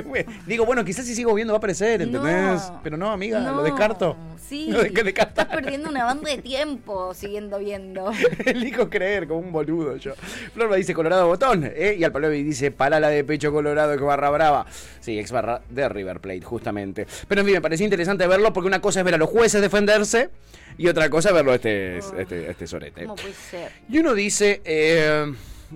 me- 0.03 0.25
digo, 0.45 0.65
bueno, 0.65 0.85
quizás 0.85 1.05
si 1.05 1.15
sigo 1.15 1.33
viendo 1.33 1.53
va 1.53 1.57
a 1.57 1.59
aparecer, 1.59 2.01
¿entendés? 2.01 2.69
No. 2.69 2.79
Pero 2.83 2.97
no, 2.97 3.11
amiga, 3.11 3.39
lo 3.39 3.63
descarto. 3.63 4.15
Sí. 4.47 4.67
Lo 4.69 4.83
de- 4.83 4.91
que 4.93 5.03
descartar. 5.03 5.45
Estás 5.45 5.61
perdiendo 5.61 5.89
una 5.89 6.03
banda 6.05 6.29
de 6.29 6.37
tiempo 6.37 7.13
siguiendo 7.13 7.57
viendo. 7.59 8.11
Elijo 8.45 8.89
creer 8.89 9.27
como 9.27 9.39
un 9.39 9.51
boludo 9.51 9.95
yo. 9.97 10.13
Florba 10.53 10.75
dice 10.75 10.93
Colorado 10.93 11.27
Botón. 11.33 11.63
¿eh? 11.65 11.97
Y 11.97 12.43
dice 12.43 12.69
Palala 12.69 13.09
de 13.09 13.23
pecho 13.23 13.51
Colorado 13.51 13.97
que 13.97 14.03
barra 14.03 14.29
brava. 14.29 14.67
Sí, 14.99 15.17
ex 15.17 15.31
barra 15.31 15.63
de 15.67 15.89
River 15.89 16.19
Plate, 16.19 16.41
justamente. 16.41 17.07
Pero 17.27 17.41
en 17.41 17.47
fin, 17.47 17.55
me 17.55 17.61
parecía 17.61 17.85
interesante 17.85 18.27
verlo 18.27 18.53
porque 18.53 18.67
una 18.67 18.79
cosa 18.79 18.99
es 18.99 19.05
ver 19.05 19.15
a 19.15 19.17
los 19.17 19.29
jueces 19.29 19.59
defenderse 19.59 20.29
y 20.77 20.87
otra 20.87 21.09
cosa 21.09 21.29
es 21.29 21.35
verlo 21.35 21.51
a 21.51 21.55
este, 21.55 21.97
este, 21.97 22.51
este 22.51 22.67
sorete. 22.67 23.01
¿Cómo 23.01 23.15
puede 23.15 23.33
ser? 23.33 23.71
Y 23.89 23.97
uno 23.97 24.13
dice, 24.13 24.61
eh, 24.63 25.33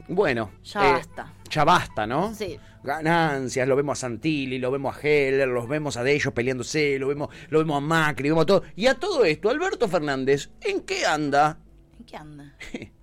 bueno. 0.07 0.51
Ya 0.63 0.89
eh, 0.89 0.91
basta. 0.91 1.33
Ya 1.49 1.63
basta, 1.63 2.05
¿no? 2.05 2.35
Sí. 2.35 2.59
Ganancias, 2.83 3.67
lo 3.67 3.75
vemos 3.75 3.97
a 3.97 4.01
Santilli, 4.01 4.59
lo 4.59 4.69
vemos 4.69 4.95
a 4.95 4.99
Heller, 5.01 5.47
los 5.47 5.67
vemos 5.67 5.97
a 5.97 6.03
de 6.03 6.13
ellos 6.13 6.33
peleándose, 6.33 6.99
lo 6.99 7.07
vemos, 7.07 7.29
lo 7.49 7.57
vemos 7.57 7.77
a 7.77 7.81
Macri, 7.81 8.29
vemos 8.29 8.43
a 8.43 8.45
todo. 8.45 8.63
Y 8.75 8.85
a 8.85 8.93
todo 8.93 9.25
esto, 9.25 9.49
Alberto 9.49 9.87
Fernández, 9.87 10.51
¿en 10.61 10.81
qué 10.81 11.03
anda? 11.05 11.57
¿En 11.99 12.05
qué 12.05 12.15
anda? 12.15 12.55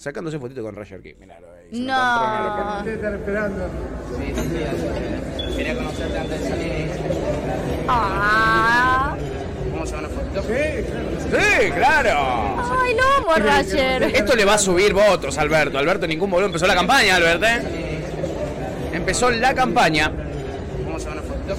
Sacándose 0.00 0.38
fotito 0.38 0.62
con 0.62 0.74
Roger 0.74 1.02
King, 1.02 1.12
miralo 1.20 1.46
ahí. 1.52 1.68
se 1.72 1.78
lo 1.82 1.84
No. 1.84 2.62
encontró 2.62 2.92
están 2.94 3.14
esperando. 3.16 3.68
Sí, 4.16 4.32
sí, 4.34 4.48
sí. 4.48 5.56
Quería 5.56 5.74
conocerte 5.76 6.18
antes 6.18 6.40
de 6.42 6.48
salir. 6.48 6.88
Ah. 7.86 9.14
¿Vamos 9.74 9.92
a 9.92 9.98
una 9.98 10.08
fotito? 10.08 10.42
Sí, 10.42 11.70
claro. 11.76 12.18
Ay, 12.80 12.94
lo 12.94 13.02
amo 13.18 13.34
Roger. 13.46 14.02
Esto 14.04 14.34
le 14.36 14.44
va 14.46 14.54
a 14.54 14.58
subir 14.58 14.94
votos, 14.94 15.36
Alberto. 15.36 15.76
Alberto, 15.76 16.06
ningún 16.06 16.30
boludo. 16.30 16.46
Empezó 16.46 16.66
la 16.66 16.74
campaña, 16.74 17.16
Alberto, 17.16 17.44
¿eh? 17.44 17.60
Empezó 18.94 19.30
la 19.30 19.54
campaña. 19.54 20.10
Vamos 20.86 21.04
a 21.04 21.10
una 21.10 21.20
fotito. 21.20 21.56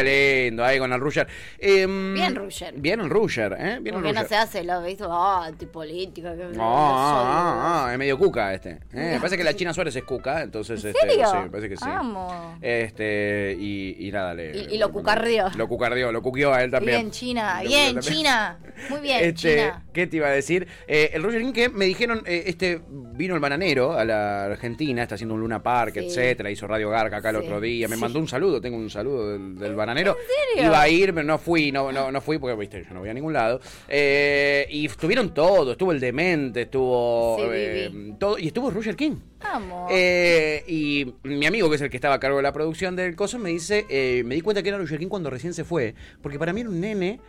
Qué 0.00 0.46
lindo, 0.50 0.64
ahí 0.64 0.78
con 0.78 0.92
el 0.92 1.00
Rusher. 1.00 1.26
Em, 1.58 2.14
Bien, 2.14 2.34
Rusher. 2.34 2.74
Bien 2.76 3.00
el 3.00 3.10
Rusher, 3.10 3.52
¿eh? 3.58 3.78
Bien 3.80 3.94
Porque 3.94 4.12
no 4.12 4.24
se 4.26 4.34
hace 4.36 4.64
lo 4.64 4.82
visto, 4.82 5.08
ah, 5.12 5.46
antipolítica. 5.46 6.34
que- 6.36 6.44
No, 6.56 6.62
ah, 6.62 7.82
soy. 7.84 7.88
ah, 7.88 7.92
es 7.92 7.98
medio 7.98 8.18
cuca 8.18 8.52
este. 8.54 8.70
¿eh? 8.70 8.78
Me 8.92 9.16
parece 9.18 9.36
que 9.36 9.44
la 9.44 9.54
China 9.54 9.72
Suárez 9.74 9.94
es 9.96 10.04
cuca, 10.04 10.42
entonces. 10.42 10.82
¿En 10.84 10.90
este, 10.90 11.08
serio? 11.08 11.26
sí, 11.30 11.36
me 11.38 11.50
parece 11.50 11.68
que 11.68 11.76
sí. 11.76 11.84
Amo. 11.86 12.56
Este, 12.60 13.56
y, 13.58 14.08
y 14.08 14.12
nada, 14.12 14.34
le. 14.34 14.56
Y- 14.56 14.74
y 14.74 14.78
lo 14.78 14.90
cucardeó. 14.92 15.50
Lo 15.56 15.68
cucardeó, 15.68 16.10
lo 16.12 16.22
cuqueó 16.22 16.52
a 16.52 16.62
él 16.62 16.70
también. 16.70 16.98
Bien, 16.98 17.10
China. 17.10 17.62
Lo 17.62 17.68
Bien. 17.68 18.00
China. 18.00 18.58
Muy 18.88 19.00
bien, 19.00 19.24
Este, 19.24 19.56
China. 19.56 19.84
¿Qué 19.92 20.06
te 20.06 20.16
iba 20.16 20.28
a 20.28 20.30
decir? 20.30 20.66
Eh, 20.86 21.10
el 21.14 21.22
Roger 21.22 21.40
King 21.42 21.52
que 21.52 21.68
me 21.68 21.84
dijeron, 21.84 22.22
eh, 22.26 22.44
este 22.46 22.80
vino 22.88 23.34
el 23.34 23.40
bananero 23.40 23.92
a 23.98 24.04
la 24.04 24.44
Argentina, 24.46 25.02
está 25.02 25.14
haciendo 25.16 25.34
un 25.34 25.40
Luna 25.40 25.62
Park, 25.62 25.94
Sí. 25.94 26.00
etcétera, 26.06 26.50
hizo 26.50 26.66
Radio 26.66 26.88
Garca 26.90 27.18
acá 27.18 27.30
el 27.30 27.36
otro 27.36 27.60
día, 27.60 27.88
me 27.88 27.96
Sí. 27.96 28.00
mandó 28.00 28.18
un 28.18 28.28
saludo, 28.28 28.60
tengo 28.60 28.76
un 28.76 28.90
saludo 28.90 29.32
del, 29.32 29.56
del 29.58 29.74
bananero. 29.82 30.16
serio? 30.16 30.70
Iba 30.70 30.80
a 30.80 30.88
ir, 30.88 31.12
pero 31.14 31.26
no 31.26 31.38
fui, 31.38 31.72
no, 31.72 31.92
no, 31.92 32.10
no 32.10 32.20
fui 32.20 32.38
porque 32.38 32.56
viste, 32.56 32.84
yo 32.86 32.94
no 32.94 33.00
voy 33.00 33.08
a 33.08 33.14
ningún 33.14 33.32
lado. 33.32 33.60
Eh, 33.88 34.66
y 34.70 34.86
estuvieron 34.86 35.34
todos, 35.34 35.72
estuvo 35.72 35.92
el 35.92 36.00
demente, 36.00 36.62
estuvo 36.62 37.36
Sí, 37.38 37.44
eh, 37.50 38.14
todo, 38.18 38.38
y 38.38 38.48
estuvo 38.48 38.70
Roger 38.70 38.96
King. 38.96 39.16
Vamos. 39.42 39.90
Eh, 39.92 40.64
y 40.68 41.14
mi 41.24 41.46
amigo, 41.46 41.68
que 41.68 41.76
es 41.76 41.82
el 41.82 41.90
que 41.90 41.96
estaba 41.96 42.14
a 42.14 42.20
cargo 42.20 42.36
de 42.36 42.42
la 42.42 42.52
producción 42.52 42.96
del 42.96 43.16
coso, 43.16 43.38
me 43.38 43.50
dice, 43.50 43.86
me 44.24 44.34
di 44.34 44.40
cuenta 44.40 44.62
que 44.62 44.68
era 44.68 44.78
Roger 44.78 44.98
King 44.98 45.08
cuando 45.08 45.30
recién 45.30 45.54
se 45.54 45.64
fue, 45.64 45.94
porque 46.20 46.38
para 46.38 46.52
mí 46.52 46.60
era 46.60 46.70
un 46.70 46.80
nene, 46.80 47.20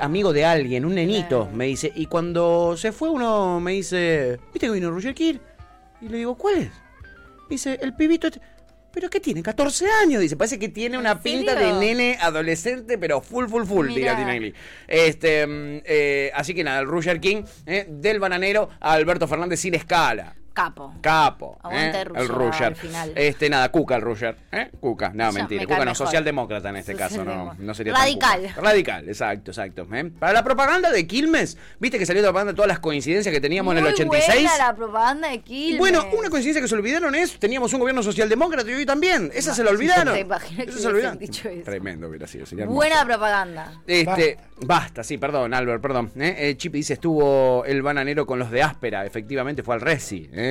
amigo 0.00 0.32
de 0.32 0.44
alguien, 0.44 0.84
un 0.84 0.94
nenito, 0.94 1.48
me 1.52 1.66
dice, 1.66 1.92
y 1.94 2.06
cuando 2.06 2.76
se 2.76 2.92
fue 2.92 3.10
uno 3.10 3.60
me 3.60 3.72
dice, 3.72 4.38
¿viste 4.52 4.66
que 4.66 4.72
vino 4.72 4.90
Roger 4.90 5.14
King? 5.14 5.36
Y 6.00 6.08
le 6.08 6.18
digo, 6.18 6.36
¿cuál 6.36 6.56
es? 6.58 6.70
Me 7.48 7.54
dice, 7.54 7.78
el 7.82 7.94
pibito 7.94 8.28
este... 8.28 8.40
¿Pero 8.92 9.10
qué 9.10 9.20
tiene? 9.20 9.42
14 9.42 9.86
años, 10.02 10.20
dice. 10.20 10.36
Parece 10.36 10.58
que 10.58 10.68
tiene 10.68 10.98
una 10.98 11.20
pinta 11.20 11.54
de 11.54 11.72
nene 11.72 12.18
adolescente, 12.20 12.98
pero 12.98 13.20
full, 13.20 13.46
full, 13.46 13.64
full, 13.64 13.88
diría 13.88 14.16
Tinelli. 14.16 14.54
Este, 14.86 15.46
mm, 15.46 15.82
eh, 15.84 16.30
así 16.34 16.54
que 16.54 16.64
nada, 16.64 16.80
el 16.80 16.86
Roger 16.86 17.20
King, 17.20 17.42
eh, 17.66 17.86
del 17.88 18.18
bananero 18.18 18.70
a 18.80 18.92
Alberto 18.92 19.28
Fernández 19.28 19.60
sin 19.60 19.74
escala. 19.74 20.34
Capo. 20.58 20.92
Capo. 21.00 21.56
Aguante 21.62 22.00
¿eh? 22.00 22.66
El 22.66 22.74
final. 22.74 23.12
Este, 23.14 23.48
nada, 23.48 23.70
Cuca 23.70 23.94
el 23.94 24.02
Ruger. 24.02 24.36
¿eh? 24.50 24.70
Cuca. 24.80 25.12
No, 25.14 25.30
mentira. 25.30 25.60
me 25.60 25.66
Cuca 25.66 25.78
no, 25.78 25.84
mejor. 25.84 25.96
socialdemócrata 25.96 26.70
en 26.70 26.76
este 26.76 26.96
caso. 26.96 27.24
No, 27.24 27.54
no 27.56 27.74
sería 27.74 27.94
Radical. 27.94 28.52
Radical, 28.56 29.08
exacto, 29.08 29.52
exacto. 29.52 29.86
¿eh? 29.92 30.10
Para 30.18 30.32
la 30.32 30.42
propaganda 30.42 30.90
de 30.90 31.06
Quilmes, 31.06 31.56
viste 31.78 31.96
que 31.96 32.06
salió 32.06 32.22
propaganda 32.24 32.52
de 32.52 32.56
todas 32.56 32.68
las 32.68 32.80
coincidencias 32.80 33.32
que 33.32 33.40
teníamos 33.40 33.70
en 33.72 33.78
el 33.78 33.84
Muy 33.84 33.92
86. 33.92 34.34
buena 34.34 34.58
la 34.58 34.74
propaganda 34.74 35.28
de 35.28 35.38
Quilmes. 35.42 35.78
Bueno, 35.78 36.04
una 36.18 36.28
coincidencia 36.28 36.60
que 36.60 36.66
se 36.66 36.74
olvidaron 36.74 37.14
es, 37.14 37.38
teníamos 37.38 37.72
un 37.72 37.78
gobierno 37.78 38.02
socialdemócrata 38.02 38.68
y 38.68 38.74
hoy 38.74 38.86
también. 38.86 39.30
Esa 39.32 39.54
se 39.54 39.62
la 39.62 39.70
olvidaron. 39.70 40.12
te 40.14 40.20
imagino 40.20 40.64
que 40.64 40.70
Esa 40.70 40.80
se 40.80 40.88
hubiesen 40.88 41.10
olvidaron. 41.12 41.18
dicho 41.20 41.48
eso. 41.48 41.62
Tremendo 41.64 42.08
hubiera 42.08 42.26
sido. 42.26 42.46
Buena 42.66 43.04
propaganda. 43.04 43.80
Este, 43.86 44.38
basta. 44.60 45.04
sí, 45.04 45.18
perdón, 45.18 45.54
Albert, 45.54 45.80
perdón. 45.80 46.10
¿eh? 46.18 46.34
Eh, 46.36 46.56
Chipi 46.56 46.78
dice, 46.78 46.94
estuvo 46.94 47.64
el 47.64 47.80
bananero 47.82 48.26
con 48.26 48.40
los 48.40 48.50
de 48.50 48.62
áspera, 48.62 49.06
efectivamente 49.06 49.62
fue 49.62 49.76
al 49.76 49.80
Resi. 49.80 50.28
¿eh? 50.32 50.47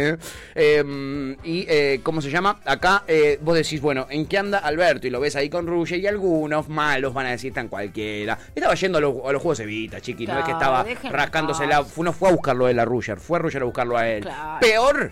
Eh, 0.55 1.35
y, 1.43 1.65
eh, 1.67 1.99
¿cómo 2.03 2.21
se 2.21 2.29
llama? 2.29 2.59
Acá 2.65 3.03
eh, 3.07 3.39
vos 3.41 3.55
decís, 3.55 3.81
bueno, 3.81 4.07
¿en 4.09 4.25
qué 4.25 4.37
anda 4.37 4.59
Alberto? 4.59 5.07
Y 5.07 5.09
lo 5.09 5.19
ves 5.19 5.35
ahí 5.35 5.49
con 5.49 5.67
Ruge 5.67 5.97
y 5.97 6.07
algunos 6.07 6.69
malos 6.69 7.13
van 7.13 7.27
a 7.27 7.31
decir 7.31 7.53
tan 7.53 7.67
cualquiera. 7.67 8.37
Estaba 8.55 8.75
yendo 8.75 8.97
a 8.97 9.01
los, 9.01 9.15
a 9.25 9.31
los 9.31 9.41
juegos 9.41 9.57
de 9.59 9.63
Evita, 9.65 10.01
chiqui, 10.01 10.25
no 10.27 10.39
es 10.39 10.45
que 10.45 10.51
Claro, 10.51 10.87
estaba 10.87 11.11
rascándose 11.11 11.67
la... 11.67 11.85
no 11.97 12.13
fue 12.13 12.29
a 12.29 12.31
buscarlo 12.31 12.67
él 12.67 12.79
a 12.79 12.85
Ruger, 12.85 13.19
fue 13.19 13.37
a 13.37 13.41
Ruger 13.41 13.61
a 13.61 13.65
buscarlo 13.65 13.97
a 13.97 14.07
él. 14.07 14.23
Claro. 14.23 14.59
Peor, 14.59 15.11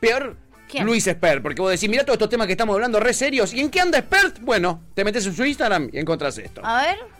peor... 0.00 0.36
¿Quién? 0.66 0.86
Luis 0.86 1.06
Espert, 1.06 1.42
porque 1.42 1.60
vos 1.60 1.70
decís, 1.70 1.88
mira 1.90 2.04
todos 2.04 2.14
estos 2.14 2.30
temas 2.30 2.46
que 2.46 2.54
estamos 2.54 2.74
hablando 2.74 2.98
re 2.98 3.12
serios. 3.12 3.52
¿Y 3.52 3.60
en 3.60 3.70
qué 3.70 3.80
anda 3.80 3.98
Espert? 3.98 4.40
Bueno, 4.40 4.82
te 4.94 5.04
metes 5.04 5.26
en 5.26 5.34
su 5.34 5.44
Instagram 5.44 5.90
y 5.92 5.98
encontrás 5.98 6.38
esto. 6.38 6.62
A 6.64 6.82
ver. 6.86 7.13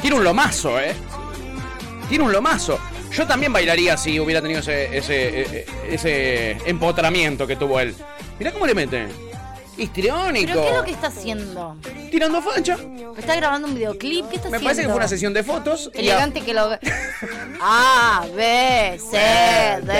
Tiene 0.00 0.16
un 0.16 0.24
lomazo, 0.24 0.78
¿eh? 0.78 0.94
Tiene 2.08 2.24
un 2.24 2.32
lomazo. 2.32 2.78
Yo 3.12 3.26
también 3.26 3.52
bailaría 3.52 3.96
si 3.96 4.20
hubiera 4.20 4.42
tenido 4.42 4.60
ese, 4.60 4.96
ese, 4.96 5.40
eh, 5.40 5.66
ese 5.88 6.50
empotramiento 6.68 7.46
que 7.46 7.56
tuvo 7.56 7.80
él. 7.80 7.94
Mirá 8.38 8.52
cómo 8.52 8.66
le 8.66 8.74
mete. 8.74 9.25
Histriónico. 9.76 10.46
¿Pero 10.52 10.62
qué 10.62 10.68
es 10.68 10.76
lo 10.76 10.84
que 10.84 10.90
está 10.92 11.06
haciendo? 11.08 11.76
Tirando 12.10 12.40
facha. 12.40 12.76
¿Está 13.16 13.36
grabando 13.36 13.68
un 13.68 13.74
videoclip? 13.74 14.28
¿Qué 14.28 14.36
está 14.36 14.48
Me 14.48 14.56
haciendo? 14.56 14.64
parece 14.64 14.82
que 14.82 14.88
fue 14.88 14.96
una 14.96 15.08
sesión 15.08 15.34
de 15.34 15.42
fotos. 15.42 15.90
Elegante 15.94 16.40
que 16.40 16.54
lo... 16.54 16.70
A, 17.60 18.24
B, 18.34 18.98
C, 19.10 19.16
D, 19.82 19.92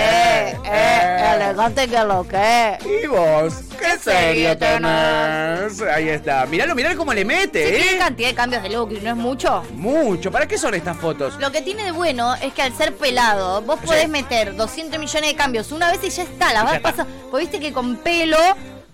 E, 0.63 1.35
elegante 1.35 1.87
que 1.87 1.99
lo 2.03 2.27
que... 2.27 2.77
Y 3.03 3.07
vos, 3.07 3.55
qué 3.79 3.97
serio 3.97 4.57
tenés. 4.57 5.81
Ahí 5.81 6.09
está. 6.09 6.45
Miralo, 6.45 6.75
miralo 6.75 6.97
cómo 6.97 7.13
le 7.13 7.25
mete, 7.25 7.71
tiene 7.71 7.95
¿eh? 7.95 7.97
cantidad 7.97 8.29
de 8.29 8.35
cambios 8.35 8.63
de 8.63 8.69
look, 8.69 8.91
¿no 9.01 9.09
es 9.09 9.15
mucho? 9.15 9.63
Mucho. 9.73 10.31
¿Para 10.31 10.47
qué 10.47 10.57
son 10.57 10.75
estas 10.75 10.97
fotos? 10.97 11.35
Lo 11.39 11.51
que 11.51 11.61
tiene 11.61 11.83
de 11.83 11.91
bueno 11.91 12.35
es 12.35 12.53
que 12.53 12.61
al 12.61 12.73
ser 12.77 12.95
pelado, 12.95 13.61
vos 13.63 13.79
podés 13.83 14.07
meter 14.09 14.55
200 14.55 14.99
millones 14.99 15.31
de 15.31 15.35
cambios 15.35 15.71
una 15.71 15.91
vez 15.91 15.99
y 16.03 16.09
ya 16.09 16.23
está, 16.23 16.53
la 16.53 16.63
vas 16.63 16.79
pasando. 16.79 17.11
Porque 17.31 17.45
viste 17.45 17.59
que 17.59 17.73
con 17.73 17.97
pelo, 17.97 18.37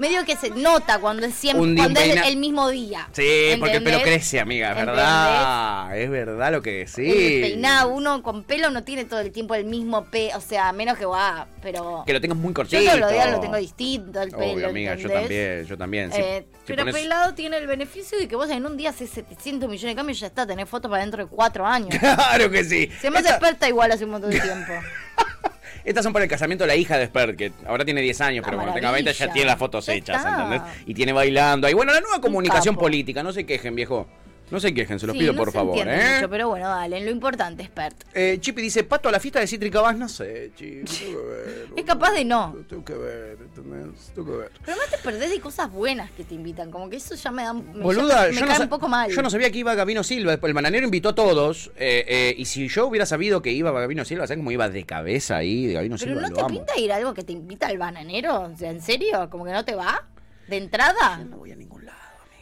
medio 0.04 0.26
que 0.26 0.36
se 0.36 0.50
nota 0.50 1.00
cuando 1.00 1.26
es 1.26 1.34
siempre, 1.34 1.62
Un 1.64 1.76
cuando 1.78 2.00
es 2.02 2.26
el 2.28 2.36
mismo 2.38 2.68
día. 2.70 3.08
Sí, 3.14 3.56
porque 3.60 3.78
el 3.78 3.84
pelo 3.84 4.02
crece, 4.02 4.40
amiga, 4.40 4.72
es 4.72 4.76
verdad. 4.86 5.98
Es 5.98 6.10
verdad 6.10 6.52
lo 6.52 6.62
que 6.62 6.72
decís. 6.86 7.42
peinado, 7.42 7.90
uno 7.90 8.22
con 8.22 8.44
pelo 8.44 8.70
no 8.70 8.84
tiene 8.84 9.06
todo 9.06 9.22
el 9.22 9.32
tiempo 9.32 9.56
el 9.56 9.66
mismo 9.66 10.06
pelo, 10.06 10.38
o 10.38 10.42
sea, 10.42 10.72
menos 10.74 10.98
que 10.98 11.06
va, 11.06 11.48
pero... 11.62 12.04
Que 12.06 12.14
lo 12.14 12.20
tengas 12.22 12.38
muy 12.38 12.54
cortito. 12.54 12.82
Yo 12.82 12.88
todos 12.90 13.00
los 13.00 13.12
días 13.12 13.32
lo 13.32 13.40
tengo 13.40 13.56
distinto 13.58 14.22
el 14.22 14.32
pelo, 14.32 14.54
Obvio, 14.54 14.68
amiga, 14.70 14.96
yo 14.96 15.10
también, 15.10 15.66
yo 15.66 15.78
también. 15.78 16.12
Si- 16.12 16.20
Eh, 16.22 16.46
si 16.52 16.58
pero 16.68 16.84
pones- 16.84 16.94
pelado 16.96 17.34
tiene 17.34 17.58
el 17.58 17.68
beneficio 17.68 18.18
de 18.20 18.28
que 18.28 18.36
vos 18.36 18.50
en 18.50 18.66
un 18.66 18.76
día 18.78 18.90
haces 18.90 19.10
700 19.10 19.70
millones 19.70 19.92
de 19.92 19.96
cambios 19.96 20.18
y 20.18 20.22
ya 20.22 20.28
está, 20.28 20.46
tenés 20.46 20.68
fotos 20.68 20.90
para 20.92 21.02
dentro 21.04 21.24
de 21.24 21.30
cuatro 21.30 21.66
años. 21.66 21.90
Claro 22.00 22.50
que 22.52 22.64
sí. 22.64 22.90
Se 23.02 23.10
me 23.10 23.20
hace 23.20 23.30
Esta- 23.30 23.38
experta 23.38 23.68
igual 23.70 23.92
hace 23.92 24.04
un 24.06 24.12
montón 24.12 24.32
de 24.32 24.40
tiempo. 24.40 24.74
Estas 25.86 26.04
son 26.04 26.14
para 26.14 26.24
el 26.24 26.30
casamiento 26.30 26.64
de 26.64 26.68
la 26.70 26.76
hija 26.76 26.98
de 26.98 27.08
Spert, 27.08 27.36
que 27.38 27.52
ahora 27.66 27.84
tiene 27.84 28.02
10 28.02 28.22
años, 28.22 28.44
Ah, 28.44 28.46
pero 28.46 28.58
cuando 28.58 28.74
tenga 28.74 28.92
20 28.92 29.14
ya 29.14 29.32
tiene 29.34 29.48
las 29.48 29.60
fotos 29.60 29.88
hechas. 29.90 30.24
¿entendés? 30.26 30.62
Y 30.86 30.94
tiene 30.94 31.12
bailando 31.14 31.68
ahí. 31.68 31.74
Bueno, 31.74 31.94
la 31.94 32.00
nueva 32.02 32.22
comunicación 32.22 32.76
política, 32.76 33.22
no 33.24 33.34
se 33.34 33.46
quejen, 33.46 33.76
viejo. 33.76 34.08
No 34.52 34.60
se 34.60 34.72
quejen, 34.74 35.00
se 35.00 35.08
los 35.08 35.14
Sí, 35.14 35.20
pido 35.20 35.34
no 35.34 35.38
por 35.40 35.48
se 35.52 35.58
favor, 35.58 35.88
¿eh? 35.88 36.16
mucho, 36.16 36.30
pero 36.30 36.48
bueno, 36.50 36.68
dale, 36.70 37.04
lo 37.04 37.10
importante, 37.10 37.64
expert. 37.64 37.96
Eh, 38.14 38.38
Chipi 38.40 38.62
dice, 38.62 38.84
Pato, 38.84 39.10
a 39.10 39.12
la 39.12 39.20
fiesta 39.20 39.40
de 39.40 39.48
Cítrica 39.48 39.82
vas, 39.82 39.98
no 39.98 40.08
sé, 40.08 40.52
Chipi, 40.56 40.84
tengo 41.06 41.20
que 41.22 41.26
ver. 41.28 41.68
Es 41.76 41.84
capaz 41.86 42.12
de 42.12 42.24
no. 42.26 42.56
Tengo 42.70 42.86
que 42.86 42.94
ver, 42.94 43.38
¿entendés? 43.42 44.12
Tengo 44.14 44.32
que 44.32 44.38
ver. 44.38 44.52
Pero 44.64 44.78
no 44.78 44.84
te 44.96 44.98
perdés 45.02 45.32
de 45.32 45.40
cosas 45.40 45.72
buenas 45.72 46.12
que 46.12 46.24
te 46.24 46.36
invitan, 46.36 46.70
como 46.70 46.88
que 46.90 46.98
eso 46.98 47.16
ya 47.16 47.32
me 47.32 47.44
da 47.44 47.54
me, 47.54 47.62
Boluda, 47.82 48.26
ya 48.26 48.28
me, 48.28 48.30
me 48.30 48.36
yo, 48.36 48.42
no 48.42 48.48
cae 48.48 48.58
sa- 48.58 48.64
un 48.64 48.70
poco 48.70 48.88
mal. 48.88 49.10
yo 49.12 49.22
no 49.24 49.30
sabía 49.32 49.50
que 49.50 49.58
iba 49.58 49.74
Gabino 49.74 50.04
Silva. 50.04 50.34
El 50.34 50.54
bananero 50.54 50.86
invitó 50.86 51.10
a 51.10 51.16
todos. 51.16 51.72
eh, 51.78 52.06
eh, 52.08 52.36
y 52.38 52.46
si 52.46 52.68
yo 52.68 52.86
hubiera 52.88 53.06
sabido 53.08 53.42
que 53.42 53.52
iba 53.52 53.72
Gabino 53.72 54.06
Silva, 54.06 54.28
¿sabes 54.28 54.38
cómo 54.40 54.52
iba 54.52 54.70
de 54.70 54.84
cabeza 54.86 55.38
ahí? 55.38 55.66
De 55.68 55.74
Gabino 55.74 55.96
pero 55.98 56.12
Silva, 56.12 56.22
no 56.22 56.30
lo 56.30 56.36
te 56.36 56.42
amo. 56.42 56.50
pinta 56.50 56.78
ir 56.78 56.92
a 56.92 56.98
algo 56.98 57.14
que 57.16 57.24
te 57.24 57.32
invita 57.34 57.68
al 57.68 57.78
bananero, 57.80 58.42
o 58.42 58.56
sea, 58.58 58.70
¿en 58.70 58.82
serio? 58.82 59.30
¿Como 59.32 59.46
que 59.46 59.52
no 59.52 59.66
te 59.66 59.74
va? 59.74 60.06
¿De 60.48 60.58
entrada? 60.58 61.18
No 61.28 61.38
voy 61.38 61.52
a 61.54 61.56
ningún 61.56 61.86
lado. 61.86 61.98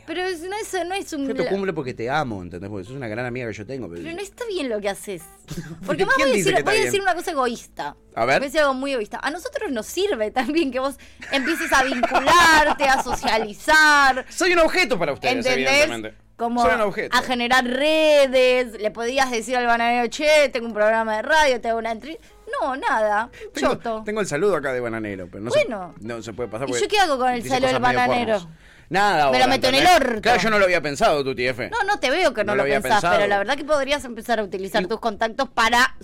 Pero 0.08 0.22
es- 0.24 0.42
no, 0.42 0.56
es, 0.56 0.74
no 0.88 0.94
es 0.96 1.14
un... 1.14 1.28
Yo 1.28 1.36
te 1.36 1.48
cumple 1.48 1.74
porque 1.74 1.94
te 1.94 2.10
amo, 2.10 2.42
¿entendés? 2.42 2.70
Porque 2.70 2.86
sos 2.86 2.96
una 2.96 3.08
gran 3.08 3.26
amiga 3.26 3.48
que 3.48 3.54
yo 3.54 3.66
tengo. 3.66 3.88
pero- 3.90 4.02
Pero 4.02 4.16
no 4.16 4.22
está 4.22 4.46
bien 4.48 4.70
lo 4.70 4.80
que 4.82 4.90
haces. 4.90 5.22
Porque 5.86 6.06
más 6.06 6.16
¿Quién 6.16 6.30
voy 6.30 6.34
a 6.34 6.38
dice 6.38 6.50
decir, 6.50 6.54
que 6.54 6.60
está 6.60 6.72
voy 6.72 6.76
a 6.78 6.82
bien? 6.82 6.86
decir 6.86 7.02
una 7.02 7.16
cosa 7.16 7.32
egoísta. 7.32 7.96
A 8.16 8.26
ver. 8.26 8.40
Voy 8.40 8.46
a 8.46 8.48
decir 8.48 8.60
algo 8.62 8.74
muy 8.74 8.92
egoísta. 8.94 9.20
A 9.22 9.32
nosotros 9.32 9.72
nos 9.72 9.86
sirve 9.86 10.32
también 10.32 10.72
que 10.72 10.80
vos 10.80 10.96
empieces 11.32 11.72
a 11.74 11.84
vincularte, 11.84 12.84
a 12.86 13.02
socializar. 13.04 14.26
Soy 14.30 14.54
un 14.54 14.60
objeto 14.60 14.98
para 15.00 15.14
ustedes, 15.14 15.46
¿Entendés? 15.46 15.68
evidentemente. 15.70 16.18
Como 16.38 16.64
Soy 16.64 16.74
un 16.74 16.82
objeto. 16.82 17.16
a 17.16 17.22
generar 17.22 17.64
redes, 17.66 18.80
le 18.82 18.90
podías 18.90 19.30
decir 19.30 19.56
al 19.58 19.68
bananero, 19.68 20.08
che, 20.08 20.50
tengo 20.52 20.66
un 20.66 20.74
programa 20.74 21.18
de 21.18 21.22
radio, 21.22 21.62
te 21.62 21.70
hago 21.70 21.78
una 21.80 21.92
entrevista. 21.92 22.26
No, 22.60 22.76
nada, 22.76 23.30
Tengo, 23.54 23.76
choto. 23.76 24.02
tengo 24.04 24.22
el 24.22 24.28
saludo 24.28 24.56
acá 24.56 24.74
de 24.74 24.80
bananero, 24.80 25.28
pero 25.32 25.44
no, 25.44 25.52
Bueno. 25.52 25.94
se, 26.00 26.06
no 26.08 26.22
se 26.24 26.34
puede 26.34 26.50
pasar. 26.50 26.68
¿Y 26.68 26.72
porque 26.72 26.84
yo 26.86 26.90
qué 26.90 27.00
hago 27.00 27.18
con 27.20 27.30
el 27.30 27.44
dice 27.44 27.50
saludo 27.50 27.68
cosas 27.68 27.82
del 27.82 27.82
medio 27.96 28.00
bananero? 28.08 28.40
pornos. 28.40 28.58
Nada, 28.92 29.32
Me 29.32 29.40
lo 29.40 29.48
meto 29.48 29.68
en 29.70 29.76
el 29.76 29.82
¿entendés? 29.84 30.10
orto. 30.10 30.22
Claro, 30.22 30.42
yo 30.42 30.50
no 30.50 30.60
lo 30.60 30.66
había 30.66 30.82
pensado, 30.82 31.24
tu 31.24 31.34
TF. 31.34 31.60
No, 31.72 31.84
no 31.88 31.98
te 32.00 32.10
veo 32.12 32.34
que 32.34 32.44
no, 32.44 32.52
No 32.54 32.58
lo 32.58 32.68
lo, 32.68 32.74
pensás, 32.74 32.92
pensado. 32.92 33.16
pero 33.16 33.28
la 33.28 33.38
verdad 33.38 33.56
que 33.56 33.64
podrías 33.64 34.04
empezar 34.04 34.40
a 34.40 34.44
utilizar 34.44 34.86
tus 34.88 35.00
contactos 35.00 35.48
para... 35.50 35.96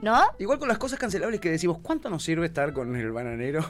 ¿No? 0.00 0.22
Igual 0.40 0.58
con 0.58 0.68
las 0.68 0.76
cosas 0.76 0.98
cancelables 0.98 1.40
que 1.40 1.50
decimos, 1.50 1.78
¿cuánto 1.80 2.10
nos 2.10 2.22
sirve 2.22 2.44
estar 2.46 2.72
con 2.72 2.94
el 2.96 3.12
bananero? 3.12 3.64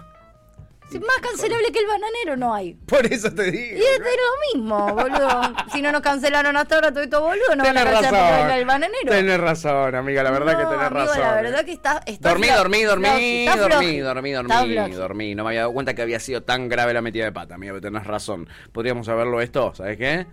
Si 0.89 1.01
más 1.01 1.17
cancelable 1.21 1.73
que 1.73 1.81
el 1.81 1.87
bananero 1.87 2.37
no 2.37 2.55
hay. 2.55 2.75
Por 2.75 3.05
eso 3.13 3.33
te 3.35 3.51
digo. 3.51 3.77
Y 3.77 3.83
es 3.83 3.99
de 3.99 4.05
lo 4.05 4.61
mismo, 4.61 4.95
boludo. 4.95 5.41
Si 5.73 5.83
no 5.83 5.91
nos 5.91 6.01
cancelaron 6.01 6.57
hasta 6.57 6.77
ahora 6.77 6.93
todo 6.93 7.03
esto, 7.03 7.21
boludo, 7.21 7.57
no 7.57 7.65
van 7.65 7.77
a 7.77 7.81
Tenés 7.85 8.01
cancelar 8.01 8.33
razón. 8.43 8.51
el 8.59 8.65
bananero. 8.65 9.11
Tenés 9.11 9.41
razón, 9.41 9.95
amiga, 9.97 10.23
la 10.23 10.31
verdad 10.31 10.53
No, 10.53 10.59
que 10.59 10.65
tenés 10.65 10.87
amigo, 10.87 11.05
razón. 11.07 11.21
La 11.21 11.41
eh. 11.41 11.43
verdad 11.43 11.65
que 11.65 11.73
está. 11.73 12.03
está 12.07 12.29
Dormí, 12.29 12.47
dormí, 12.49 12.83
dormí, 12.85 13.47
está 13.47 13.57
dormí, 13.69 13.99
dormí, 13.99 14.33
dormí, 14.33 14.93
dormí. 14.95 15.35
No 15.35 15.43
me 15.43 15.51
había 15.51 15.61
dado 15.63 15.73
cuenta 15.73 15.95
que 15.95 16.03
había 16.03 16.21
sido 16.21 16.43
tan 16.45 16.69
grave 16.69 16.95
la 16.95 17.03
metida 17.03 17.25
de 17.25 17.33
pata, 17.33 17.57
amiga, 17.57 17.73
pero 17.73 17.81
tenés 17.83 18.07
razón. 18.07 18.49
Podríamos 18.73 19.09
haberlo 19.09 19.41
esto, 19.41 19.75
¿sabes 19.75 19.99
qué? 19.99 20.27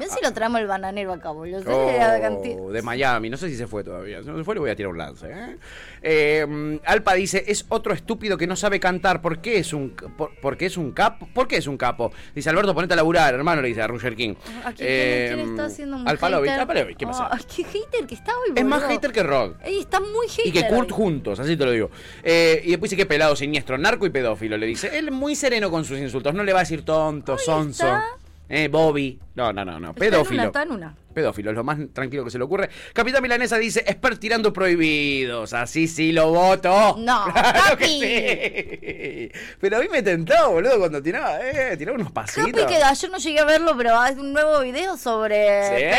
Ven 0.00 0.10
si 0.10 0.18
lo 0.22 0.32
traemos 0.32 0.60
el 0.60 0.66
bananero 0.66 1.12
acá, 1.12 1.30
boludo. 1.30 1.62
Oh, 1.70 2.72
de 2.72 2.82
Miami, 2.82 3.30
no 3.30 3.36
sé 3.36 3.48
si 3.48 3.56
se 3.56 3.66
fue 3.66 3.84
todavía. 3.84 4.22
Si 4.22 4.28
no 4.28 4.36
se 4.38 4.44
fue, 4.44 4.54
le 4.54 4.60
voy 4.60 4.70
a 4.70 4.74
tirar 4.76 4.90
un 4.92 4.98
lance. 4.98 5.26
¿eh? 5.30 5.56
Eh, 6.02 6.80
Alpa 6.86 7.14
dice: 7.14 7.44
Es 7.46 7.64
otro 7.68 7.92
estúpido 7.92 8.36
que 8.36 8.46
no 8.46 8.56
sabe 8.56 8.80
cantar. 8.80 9.20
¿Por 9.20 9.40
qué 9.40 9.58
es 9.58 9.72
un, 9.72 9.90
por, 10.16 10.30
porque 10.40 10.66
es 10.66 10.76
un 10.76 10.92
capo? 10.92 11.28
¿Por 11.32 11.46
qué 11.46 11.56
es 11.58 11.66
un 11.66 11.76
capo? 11.76 12.12
Dice 12.34 12.50
Alberto, 12.50 12.74
ponete 12.74 12.94
a 12.94 12.96
laburar, 12.96 13.34
hermano, 13.34 13.60
le 13.62 13.68
dice 13.68 13.82
a 13.82 13.86
Roger 13.86 14.16
King. 14.16 14.34
Aquí, 14.64 14.82
Eh, 14.84 15.26
¿quién, 15.34 15.38
quién 15.38 15.50
está 15.50 15.64
haciendo 15.66 15.96
un 15.98 16.08
Alpalovich, 16.08 16.50
hater? 16.50 16.60
Alpalovich, 16.60 16.96
¿qué 16.96 17.06
pasa? 17.06 17.28
Ay, 17.30 17.44
qué 17.54 17.64
hater 17.64 18.06
que 18.06 18.14
está 18.14 18.32
hoy, 18.38 18.52
Es 18.56 18.64
más 18.64 18.80
boludo. 18.80 18.94
hater 18.94 19.12
que 19.12 19.22
rock. 19.22 19.56
Ey, 19.62 19.80
está 19.80 20.00
muy 20.00 20.28
hater. 20.28 20.46
Y 20.46 20.52
que 20.52 20.66
Kurt 20.66 20.90
hoy. 20.92 20.96
juntos, 20.96 21.38
así 21.40 21.56
te 21.56 21.64
lo 21.64 21.72
digo. 21.72 21.90
Eh, 22.22 22.62
y 22.64 22.70
después 22.70 22.90
dice 22.90 22.96
que 23.02 23.06
pelado 23.06 23.36
siniestro, 23.36 23.76
narco 23.76 24.06
y 24.06 24.10
pedófilo, 24.10 24.56
le 24.56 24.66
dice. 24.66 24.96
Él 24.96 25.10
muy 25.10 25.34
sereno 25.34 25.70
con 25.70 25.84
sus 25.84 25.98
insultos, 25.98 26.32
no 26.34 26.42
le 26.42 26.52
va 26.52 26.60
a 26.60 26.62
decir 26.62 26.84
tonto, 26.84 27.36
sonso. 27.36 27.84
está. 27.84 28.04
Eh, 28.50 28.68
Bobby. 28.68 29.18
No, 29.36 29.52
no, 29.52 29.64
no, 29.64 29.78
no. 29.78 29.90
Está 29.90 30.04
en 30.04 30.10
Pedófilo. 30.10 30.40
una, 30.40 30.46
está 30.48 30.62
en 30.64 30.72
una. 30.72 30.94
Pedófilo, 31.12 31.50
es 31.50 31.56
lo 31.56 31.64
más 31.64 31.78
tranquilo 31.92 32.24
que 32.24 32.30
se 32.30 32.38
le 32.38 32.44
ocurre. 32.44 32.70
Capitán 32.92 33.22
Milanesa 33.22 33.56
dice, 33.58 33.80
expert 33.86 34.18
tirando 34.20 34.52
prohibidos. 34.52 35.52
Así 35.52 35.88
sí 35.88 36.12
lo 36.12 36.30
voto. 36.30 36.96
No, 36.98 37.24
Claro 37.32 37.76
que 37.76 39.30
sí. 39.32 39.40
Pero 39.60 39.76
a 39.76 39.80
mí 39.80 39.86
me 39.90 40.02
tentó, 40.02 40.50
boludo, 40.52 40.78
cuando 40.78 41.02
tiraba, 41.02 41.40
eh, 41.40 41.76
tiraba 41.76 41.96
unos 41.98 42.12
pasitos. 42.12 42.50
Capi 42.50 42.66
que 42.66 42.82
ayer 42.82 43.10
no 43.10 43.18
llegué 43.18 43.38
a 43.40 43.44
verlo, 43.44 43.76
pero 43.76 43.98
hay 43.98 44.14
un 44.14 44.32
nuevo 44.32 44.60
video 44.60 44.96
sobre 44.96 45.40
Sí. 45.40 45.74
pelis 45.74 45.96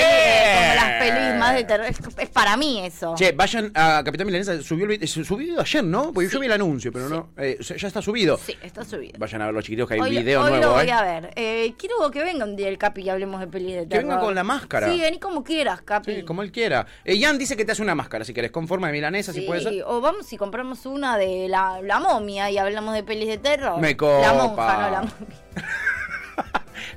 como 0.55 0.75
las 0.75 1.03
pelis 1.03 1.39
más 1.39 1.55
de 1.55 1.63
terror. 1.63 1.85
Es, 1.87 1.99
es 2.17 2.29
para 2.29 2.57
mí 2.57 2.85
eso. 2.85 3.15
Che, 3.17 3.31
vayan 3.33 3.71
a 3.75 4.01
Capitán 4.05 4.27
Milanesa, 4.27 4.61
subió 4.61 4.85
el 4.85 4.97
video, 4.97 5.07
subió 5.07 5.59
ayer, 5.61 5.83
¿no? 5.83 6.11
Porque 6.13 6.29
yo 6.29 6.39
vi 6.39 6.45
el 6.47 6.51
anuncio, 6.53 6.91
pero 6.91 7.09
no. 7.09 7.29
eh, 7.37 7.57
ya 7.59 7.87
está 7.87 8.01
subido. 8.01 8.37
Sí, 8.37 8.55
está 8.61 8.83
subido. 8.85 9.13
Vayan 9.19 9.41
a 9.41 9.45
ver 9.45 9.53
los 9.55 9.63
chiquitos 9.63 9.87
que 9.87 9.95
hay 9.95 9.99
Hoy, 9.99 10.09
video 10.11 10.41
hoy 10.43 10.49
nuevo, 10.51 10.65
lo 10.65 10.71
voy 10.73 10.87
eh. 10.87 10.91
a 10.91 11.03
ver. 11.03 11.31
Eh, 11.35 11.73
quiero 11.77 12.09
que 12.11 12.23
venga 12.23 12.45
un 12.45 12.55
día 12.55 12.67
el 12.69 12.77
Capi 12.77 13.01
y 13.01 13.09
hablemos 13.09 13.39
de 13.39 13.47
pelis 13.47 13.75
de 13.75 13.81
Que 13.83 13.87
terror. 13.87 14.05
venga 14.09 14.19
con 14.21 14.35
la 14.35 14.43
máscara. 14.43 14.91
Sí, 14.91 15.00
vení 15.01 15.19
como 15.19 15.43
quieras, 15.43 15.81
Capi. 15.81 16.15
Sí, 16.15 16.23
como 16.23 16.41
él 16.43 16.51
quiera. 16.51 16.85
Eh, 17.03 17.19
Jan 17.19 17.37
dice 17.37 17.57
que 17.57 17.65
te 17.65 17.71
hace 17.73 17.81
una 17.81 17.95
máscara, 17.95 18.23
si 18.23 18.33
querés, 18.33 18.51
con 18.51 18.67
forma 18.67 18.87
de 18.87 18.93
milanesa, 18.93 19.33
si 19.33 19.41
puede 19.41 19.61
ser. 19.61 19.83
O 19.85 19.99
vamos 20.01 20.31
y 20.31 20.37
compramos 20.37 20.85
una 20.85 21.17
de 21.17 21.47
la, 21.49 21.81
la 21.81 21.99
momia 21.99 22.49
y 22.49 22.57
hablamos 22.57 22.93
de 22.93 23.03
pelis 23.03 23.27
de 23.27 23.37
terror. 23.37 23.79
Me 23.79 23.91
La 23.91 23.97
copa. 23.97 24.33
monja, 24.33 24.77
no 24.81 24.89
la 24.91 25.01
momia. 25.01 25.15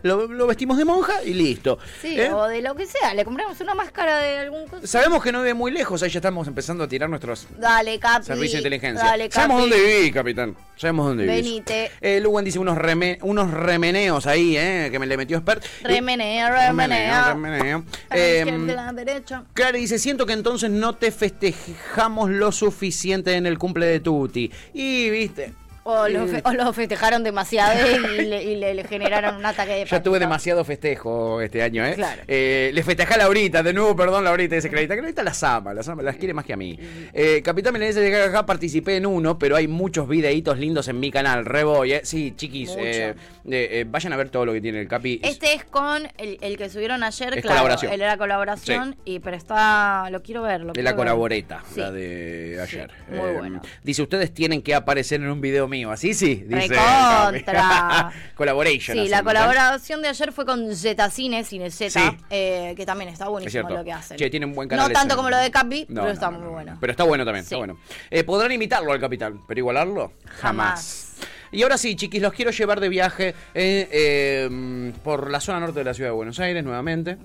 Lo, 0.05 0.27
lo 0.29 0.47
vestimos 0.47 0.77
de 0.77 0.85
monja 0.85 1.23
y 1.25 1.33
listo. 1.33 1.79
Sí, 2.03 2.21
¿Eh? 2.21 2.31
o 2.31 2.45
de 2.47 2.61
lo 2.61 2.75
que 2.75 2.85
sea. 2.85 3.15
Le 3.15 3.25
compramos 3.25 3.59
una 3.63 3.75
máscara 3.75 4.19
de 4.19 4.39
algún 4.39 4.69
cosa. 4.69 4.87
Sabemos 4.87 5.23
que 5.23 5.33
no 5.33 5.39
vive 5.41 5.55
muy 5.55 5.73
lejos, 5.73 6.03
ahí 6.03 6.11
ya 6.11 6.19
estamos 6.19 6.47
empezando 6.47 6.85
a 6.85 6.89
tirar 6.89 7.09
nuestros 7.09 7.47
Dale, 7.59 7.99
Capi. 7.99 8.27
servicios 8.27 8.53
de 8.63 8.69
inteligencia. 8.69 9.03
Dale, 9.03 9.31
Capi. 9.31 9.35
Sabemos 9.35 9.61
dónde 9.63 9.77
vivís, 9.83 10.13
capitán. 10.13 10.57
Sabemos 10.77 11.07
dónde 11.09 11.25
vivís. 11.25 11.43
Venite. 11.43 11.91
Eh, 12.03 12.21
Lugan 12.21 12.45
dice 12.45 12.59
unos, 12.59 12.77
reme- 12.77 13.17
unos 13.23 13.51
remeneos 13.51 14.27
ahí, 14.27 14.59
¿eh? 14.59 14.89
Que 14.91 14.99
me 14.99 15.07
le 15.07 15.17
metió 15.17 15.39
expert. 15.39 15.65
Remeneo, 15.83 16.51
remeneo. 16.51 17.85
A 18.11 18.15
la 18.15 18.93
derecha. 18.93 19.45
Clara 19.55 19.79
dice, 19.79 19.99
siento 19.99 20.27
que 20.27 20.35
entonces 20.35 20.71
no 20.71 20.97
te 20.97 21.13
festejamos 21.13 22.29
lo 22.31 22.53
suficiente 22.53 23.37
en 23.37 23.47
el 23.47 23.59
cumple 23.59 23.87
de 23.87 24.01
Tuti. 24.01 24.51
Y, 24.75 25.09
viste, 25.09 25.55
O 25.87 26.09
lo, 26.09 26.27
fe- 26.27 26.41
o 26.45 26.53
lo 26.55 26.73
festejaron 26.73 27.23
demasiado 27.23 27.75
y, 28.19 28.23
le, 28.25 28.43
y 28.43 28.57
le- 28.57 28.75
le 28.75 28.85
generaron 28.85 29.37
un 29.37 29.45
ataque 29.45 29.73
de 29.73 29.79
Ya 29.85 30.03
tuve 30.03 30.15
pánico. 30.15 30.19
demasiado 30.19 30.65
festejo 30.65 31.41
este 31.43 31.63
año, 31.63 31.85
¿eh? 31.87 31.93
Claro. 31.95 32.23
Eh, 32.27 32.71
le 32.73 32.83
festejé 32.83 33.15
a 33.15 33.19
Laurita, 33.19 33.63
de 33.63 33.73
nuevo, 33.75 33.95
perdón, 33.95 34.25
Laurita, 34.25 34.55
dice 34.55 34.71
Clarita. 34.71 34.97
Clarita 34.97 35.23
las 35.23 35.43
ama, 35.43 35.75
las 35.75 35.87
ama, 35.89 36.03
las 36.03 36.17
quiere 36.17 36.33
más 36.33 36.45
que 36.47 36.55
a 36.55 36.57
mí. 36.57 36.79
Eh, 37.13 37.43
Capitán 37.45 37.75
dice 37.75 38.01
que 38.11 38.17
acá 38.17 38.47
participé 38.47 38.97
en 38.97 39.05
uno, 39.07 39.39
pero 39.39 39.57
hay 39.57 39.69
muchos 39.69 40.09
videitos 40.09 40.59
lindos 40.59 40.89
en 40.89 40.99
mi 41.01 41.11
canal. 41.11 41.45
Re 41.45 41.65
voy, 41.65 41.93
¿eh? 41.93 42.01
Sí, 42.05 42.33
chiquis, 42.35 42.75
eh, 42.79 43.15
eh, 43.51 43.85
vayan 43.87 44.13
a 44.15 44.17
ver 44.17 44.31
todo 44.31 44.47
lo 44.47 44.53
que 44.55 44.63
tiene 44.63 44.81
el 44.81 44.89
Capi. 44.89 45.21
Este 45.23 45.53
es 45.53 45.65
con 45.65 46.03
el, 46.17 46.39
el 46.41 46.57
que 46.57 46.71
subieron 46.71 47.03
ayer, 47.03 47.29
Es 47.35 47.43
claro. 47.43 47.59
colaboración. 47.59 47.93
Él 47.93 48.01
era 48.01 48.17
colaboración, 48.17 48.97
y, 49.05 49.19
pero 49.19 49.37
está. 49.37 50.09
Lo 50.11 50.23
quiero 50.23 50.41
ver. 50.43 50.61
Lo 50.63 50.67
de 50.69 50.73
quiero 50.73 50.85
la 50.85 50.91
ver. 50.93 50.97
colaboreta, 50.97 51.63
Sí. 51.75 51.81
la 51.81 51.91
de 51.93 52.59
ayer. 52.63 52.91
muy 53.11 53.33
bueno. 53.33 53.61
Dice, 53.83 54.01
ustedes 54.01 54.33
tienen 54.33 54.63
que 54.63 54.75
aparecer 54.75 55.21
en 55.21 55.29
un 55.29 55.43
video 55.43 55.69
mío. 55.75 55.91
Así 55.91 56.15
sí, 56.15 56.45
dice. 56.47 56.69
Recontra. 56.69 58.11
Collaboration. 58.37 58.97
Sí, 58.97 59.09
la 59.09 59.19
hacemos, 59.19 59.33
¿eh? 59.33 59.37
colaboración 59.37 60.03
de 60.03 60.09
ayer 60.09 60.33
fue 60.33 60.47
con 60.47 60.75
Zeta 60.75 61.11
Cine, 61.11 61.45
Cine 61.45 61.71
Z, 61.71 61.91
Sí. 61.91 62.17
eh, 62.31 62.75
que 62.77 62.87
también 62.87 63.11
está 63.11 63.25
Es 63.25 63.31
buenísimo 63.31 63.69
lo 63.71 63.85
que 63.85 63.93
hacen. 63.93 64.17
Che, 64.17 64.31
tiene 64.31 64.47
un 64.47 64.53
buen 64.55 64.69
canal. 64.69 64.89
No 64.89 64.93
tanto 64.93 65.15
ese. 65.15 65.17
como 65.17 65.31
lo 65.31 65.37
de 65.37 65.51
Capi, 65.51 65.87
No, 65.89 65.95
pero 65.95 66.07
no, 66.07 66.13
está 66.13 66.27
no, 66.31 66.39
muy 66.39 66.47
no. 66.47 66.53
bueno. 66.53 66.77
Pero 66.81 66.91
está 66.91 67.05
bueno 67.05 67.25
también, 67.25 67.45
Sí. 67.45 67.49
está 67.49 67.57
bueno. 67.59 67.79
Eh, 68.11 68.25
¿Podrán 68.25 68.53
imitarlo 68.53 68.93
al 68.93 69.01
capitán, 69.01 69.41
pero 69.47 69.59
igualarlo? 69.61 70.13
Jamás. 70.41 71.13
Y 71.53 71.63
ahora 71.63 71.79
sí, 71.79 71.95
chiquis, 71.95 72.21
los 72.21 72.33
quiero 72.33 72.51
llevar 72.51 72.81
de 72.81 72.89
viaje 72.89 73.29
eh, 73.55 73.89
eh, 73.93 74.93
por 75.05 75.31
la 75.31 75.39
zona 75.41 75.61
norte 75.61 75.79
de 75.81 75.85
la 75.85 75.95
ciudad 75.95 76.11
de 76.11 76.15
Buenos 76.17 76.41
Aires 76.41 76.65
nuevamente. 76.65 77.17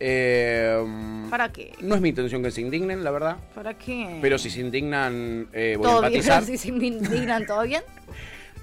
Eh, 0.00 1.26
¿Para 1.30 1.50
qué? 1.52 1.72
no 1.80 1.94
es 1.94 2.00
mi 2.00 2.08
intención 2.10 2.42
que 2.42 2.50
se 2.50 2.60
indignen, 2.60 3.04
la 3.04 3.10
verdad. 3.10 3.36
¿Para 3.54 3.74
qué? 3.74 4.18
Pero 4.20 4.38
si 4.38 4.50
se 4.50 4.60
indignan, 4.60 5.48
eh, 5.52 5.76
voy 5.78 5.86
a 5.88 5.90
¿Todo 5.92 6.08
bien? 6.10 6.22
Si 6.46 6.58
se 6.58 6.68
indignan, 6.68 7.46
¿todo 7.46 7.62
bien? 7.62 7.82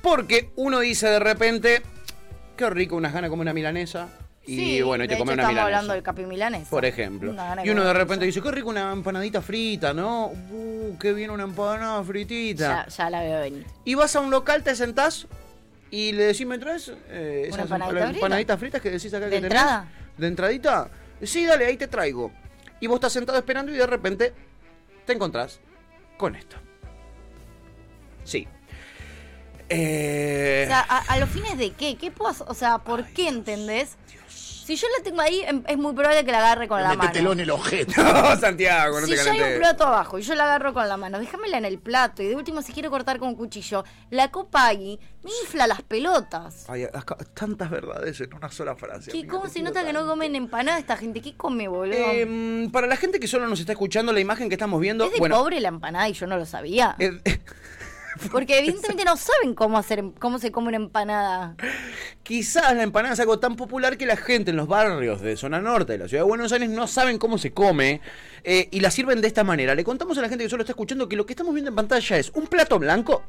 Porque 0.02 0.50
uno 0.56 0.80
dice 0.80 1.08
de 1.08 1.20
repente, 1.20 1.82
qué 2.58 2.70
rico, 2.70 2.96
unas 2.96 3.14
ganas 3.14 3.30
como 3.30 3.42
una 3.42 3.54
milanesa. 3.54 4.10
Y 4.44 4.56
sí, 4.58 4.82
bueno, 4.82 5.04
y 5.04 5.08
te 5.08 5.14
de 5.14 5.20
come 5.20 5.34
una 5.34 5.44
estamos 5.44 5.52
milanesa. 5.54 5.66
hablando 5.78 5.94
del 5.94 6.04
Capi 6.04 6.26
Milanesa. 6.26 6.70
Por 6.72 6.84
ejemplo. 6.84 7.36
Y 7.64 7.70
uno 7.70 7.84
de 7.84 7.94
repente 7.94 8.26
dice, 8.26 8.42
qué 8.42 8.50
rico 8.52 8.70
una 8.70 8.92
empanadita 8.92 9.40
frita, 9.42 9.94
¿no? 9.94 10.32
Uh, 10.52 10.98
qué 11.00 11.14
bien 11.14 11.30
una 11.30 11.44
empanada 11.44 12.04
fritita. 12.04 12.86
Ya, 12.86 12.88
ya 12.88 13.10
la 13.12 13.22
veo 13.22 13.40
venir. 13.42 13.66
Y 13.86 13.94
vas 13.94 14.16
a 14.16 14.20
un 14.20 14.32
local, 14.32 14.64
te 14.64 14.76
sentás 14.76 15.28
y 15.92 16.14
le 16.14 16.24
decís, 16.24 16.48
¿me 16.48 16.58
traes 16.58 16.92
eh, 17.10 17.44
esas 17.50 17.62
empanadita 17.62 18.10
empanaditas 18.10 18.60
fritas 18.60 18.82
que 18.82 18.90
decís 18.90 19.14
acá 19.14 19.26
¿De 19.26 19.30
que 19.30 19.36
tenés? 19.42 19.52
entrada? 19.52 19.88
¿De 20.18 20.28
entradita? 20.28 20.90
Sí, 21.24 21.46
dale, 21.46 21.66
ahí 21.66 21.78
te 21.78 21.88
traigo. 21.88 22.32
Y 22.80 22.88
vos 22.88 22.96
estás 22.96 23.14
sentado 23.14 23.38
esperando 23.38 23.72
y 23.72 23.76
de 23.78 23.86
repente 23.88 24.34
te 25.06 25.14
encontrás 25.14 25.60
con 26.18 26.36
esto. 26.36 26.58
Sí. 28.24 28.48
Eh, 29.70 30.64
O 30.66 30.70
sea, 30.70 30.82
¿a, 30.82 30.98
a 31.14 31.18
los 31.18 31.30
fines 31.30 31.58
de 31.58 31.72
qué? 31.72 31.96
¿Qué 31.96 32.12
puedo 32.12 32.32
hacer? 32.32 32.48
O 32.50 32.54
sea, 32.54 32.80
¿por 32.80 33.06
qué 33.08 33.28
entendés? 33.28 33.96
Si 34.72 34.78
yo 34.78 34.88
la 34.98 35.04
tengo 35.04 35.20
ahí, 35.20 35.42
em- 35.42 35.64
es 35.68 35.78
muy 35.78 35.94
probable 35.94 36.24
que 36.24 36.32
la 36.32 36.38
agarre 36.38 36.66
con 36.70 36.82
la 36.82 36.94
mano. 36.96 37.32
en 37.34 37.40
el 37.42 37.50
ojete. 37.50 37.94
no, 38.02 38.38
Santiago, 38.38 39.02
no 39.02 39.06
si 39.06 39.12
te 39.12 39.18
ya 39.26 39.32
hay 39.34 39.42
un 39.42 39.60
plato 39.60 39.86
abajo 39.86 40.18
y 40.18 40.22
yo 40.22 40.34
la 40.34 40.46
agarro 40.46 40.74
con 40.74 40.88
la 40.88 40.96
mano, 40.96 41.20
déjamela 41.20 41.58
en 41.58 41.66
el 41.66 41.78
plato 41.78 42.24
y 42.24 42.28
de 42.28 42.36
último 42.38 42.62
si 42.62 42.72
quiero 42.72 42.90
cortar 42.90 43.20
con 43.20 43.28
un 43.28 43.36
cuchillo, 43.36 43.84
la 44.12 44.32
copa 44.32 44.68
ahí 44.68 44.98
me 45.24 45.32
infla 45.44 45.68
las 45.68 45.82
pelotas. 45.82 46.70
Ay, 46.70 46.86
acá- 46.86 47.18
tantas 47.34 47.70
verdades 47.70 48.22
en 48.22 48.34
una 48.34 48.50
sola 48.50 48.74
frase. 48.78 49.12
¿Qué, 49.12 49.20
amiga, 49.20 49.34
¿Cómo 49.34 49.50
se 49.50 49.62
nota 49.62 49.84
que 49.84 49.92
no 49.92 50.08
comen 50.08 50.38
empanada 50.38 50.80
esta 50.80 50.96
gente? 50.96 51.20
¿Qué 51.20 51.36
come, 51.36 51.68
boludo? 51.68 51.98
Eh, 51.98 52.70
para 52.72 52.88
la 52.88 52.96
gente 52.96 53.20
que 53.20 53.28
solo 53.28 53.48
nos 53.50 53.60
está 53.60 53.74
escuchando, 53.74 54.14
la 54.14 54.22
imagen 54.22 54.48
que 54.48 54.56
estamos 54.56 54.80
viendo. 54.80 55.04
es 55.04 55.12
de 55.12 55.20
bueno, 55.20 55.36
pobre 55.36 55.60
la 55.60 55.68
empanada 55.68 56.08
y 56.08 56.14
yo 56.14 56.28
no 56.28 56.38
lo 56.38 56.46
sabía. 56.46 56.96
eh, 56.98 57.20
Porque 58.30 58.60
evidentemente 58.60 59.04
no 59.06 59.18
saben 59.18 59.56
cómo 59.56 59.78
hacer 59.78 60.04
cómo 60.20 60.38
se 60.40 60.52
come 60.52 60.68
una 60.68 60.78
empanada. 60.78 61.56
Quizás 62.24 62.76
la 62.76 62.84
empanada 62.84 63.14
es 63.14 63.20
algo 63.20 63.40
tan 63.40 63.56
popular 63.56 63.98
que 63.98 64.06
la 64.06 64.16
gente 64.18 64.52
en 64.52 64.58
los 64.58 64.68
barrios 64.68 65.22
de 65.22 65.36
zona 65.38 65.60
norte 65.60 65.94
de 65.94 65.98
la 66.00 66.08
ciudad 66.08 66.24
de 66.24 66.28
Buenos 66.28 66.52
Aires 66.52 66.70
no 66.70 66.88
saben 66.88 67.18
cómo 67.18 67.38
se 67.38 67.52
come 67.52 68.02
eh, 68.44 68.68
y 68.72 68.80
la 68.80 68.92
sirven 68.92 69.22
de 69.22 69.28
esta 69.28 69.44
manera. 69.44 69.76
Le 69.76 69.84
contamos 69.84 70.18
a 70.18 70.22
la 70.22 70.30
gente 70.30 70.44
que 70.44 70.50
solo 70.50 70.64
está 70.64 70.72
escuchando 70.74 71.10
que 71.10 71.16
lo 71.16 71.26
que 71.26 71.34
estamos 71.34 71.54
viendo 71.54 71.70
en 71.70 71.76
pantalla 71.76 72.18
es 72.18 72.32
un 72.36 72.48
plato 72.48 72.78
blanco 72.80 73.24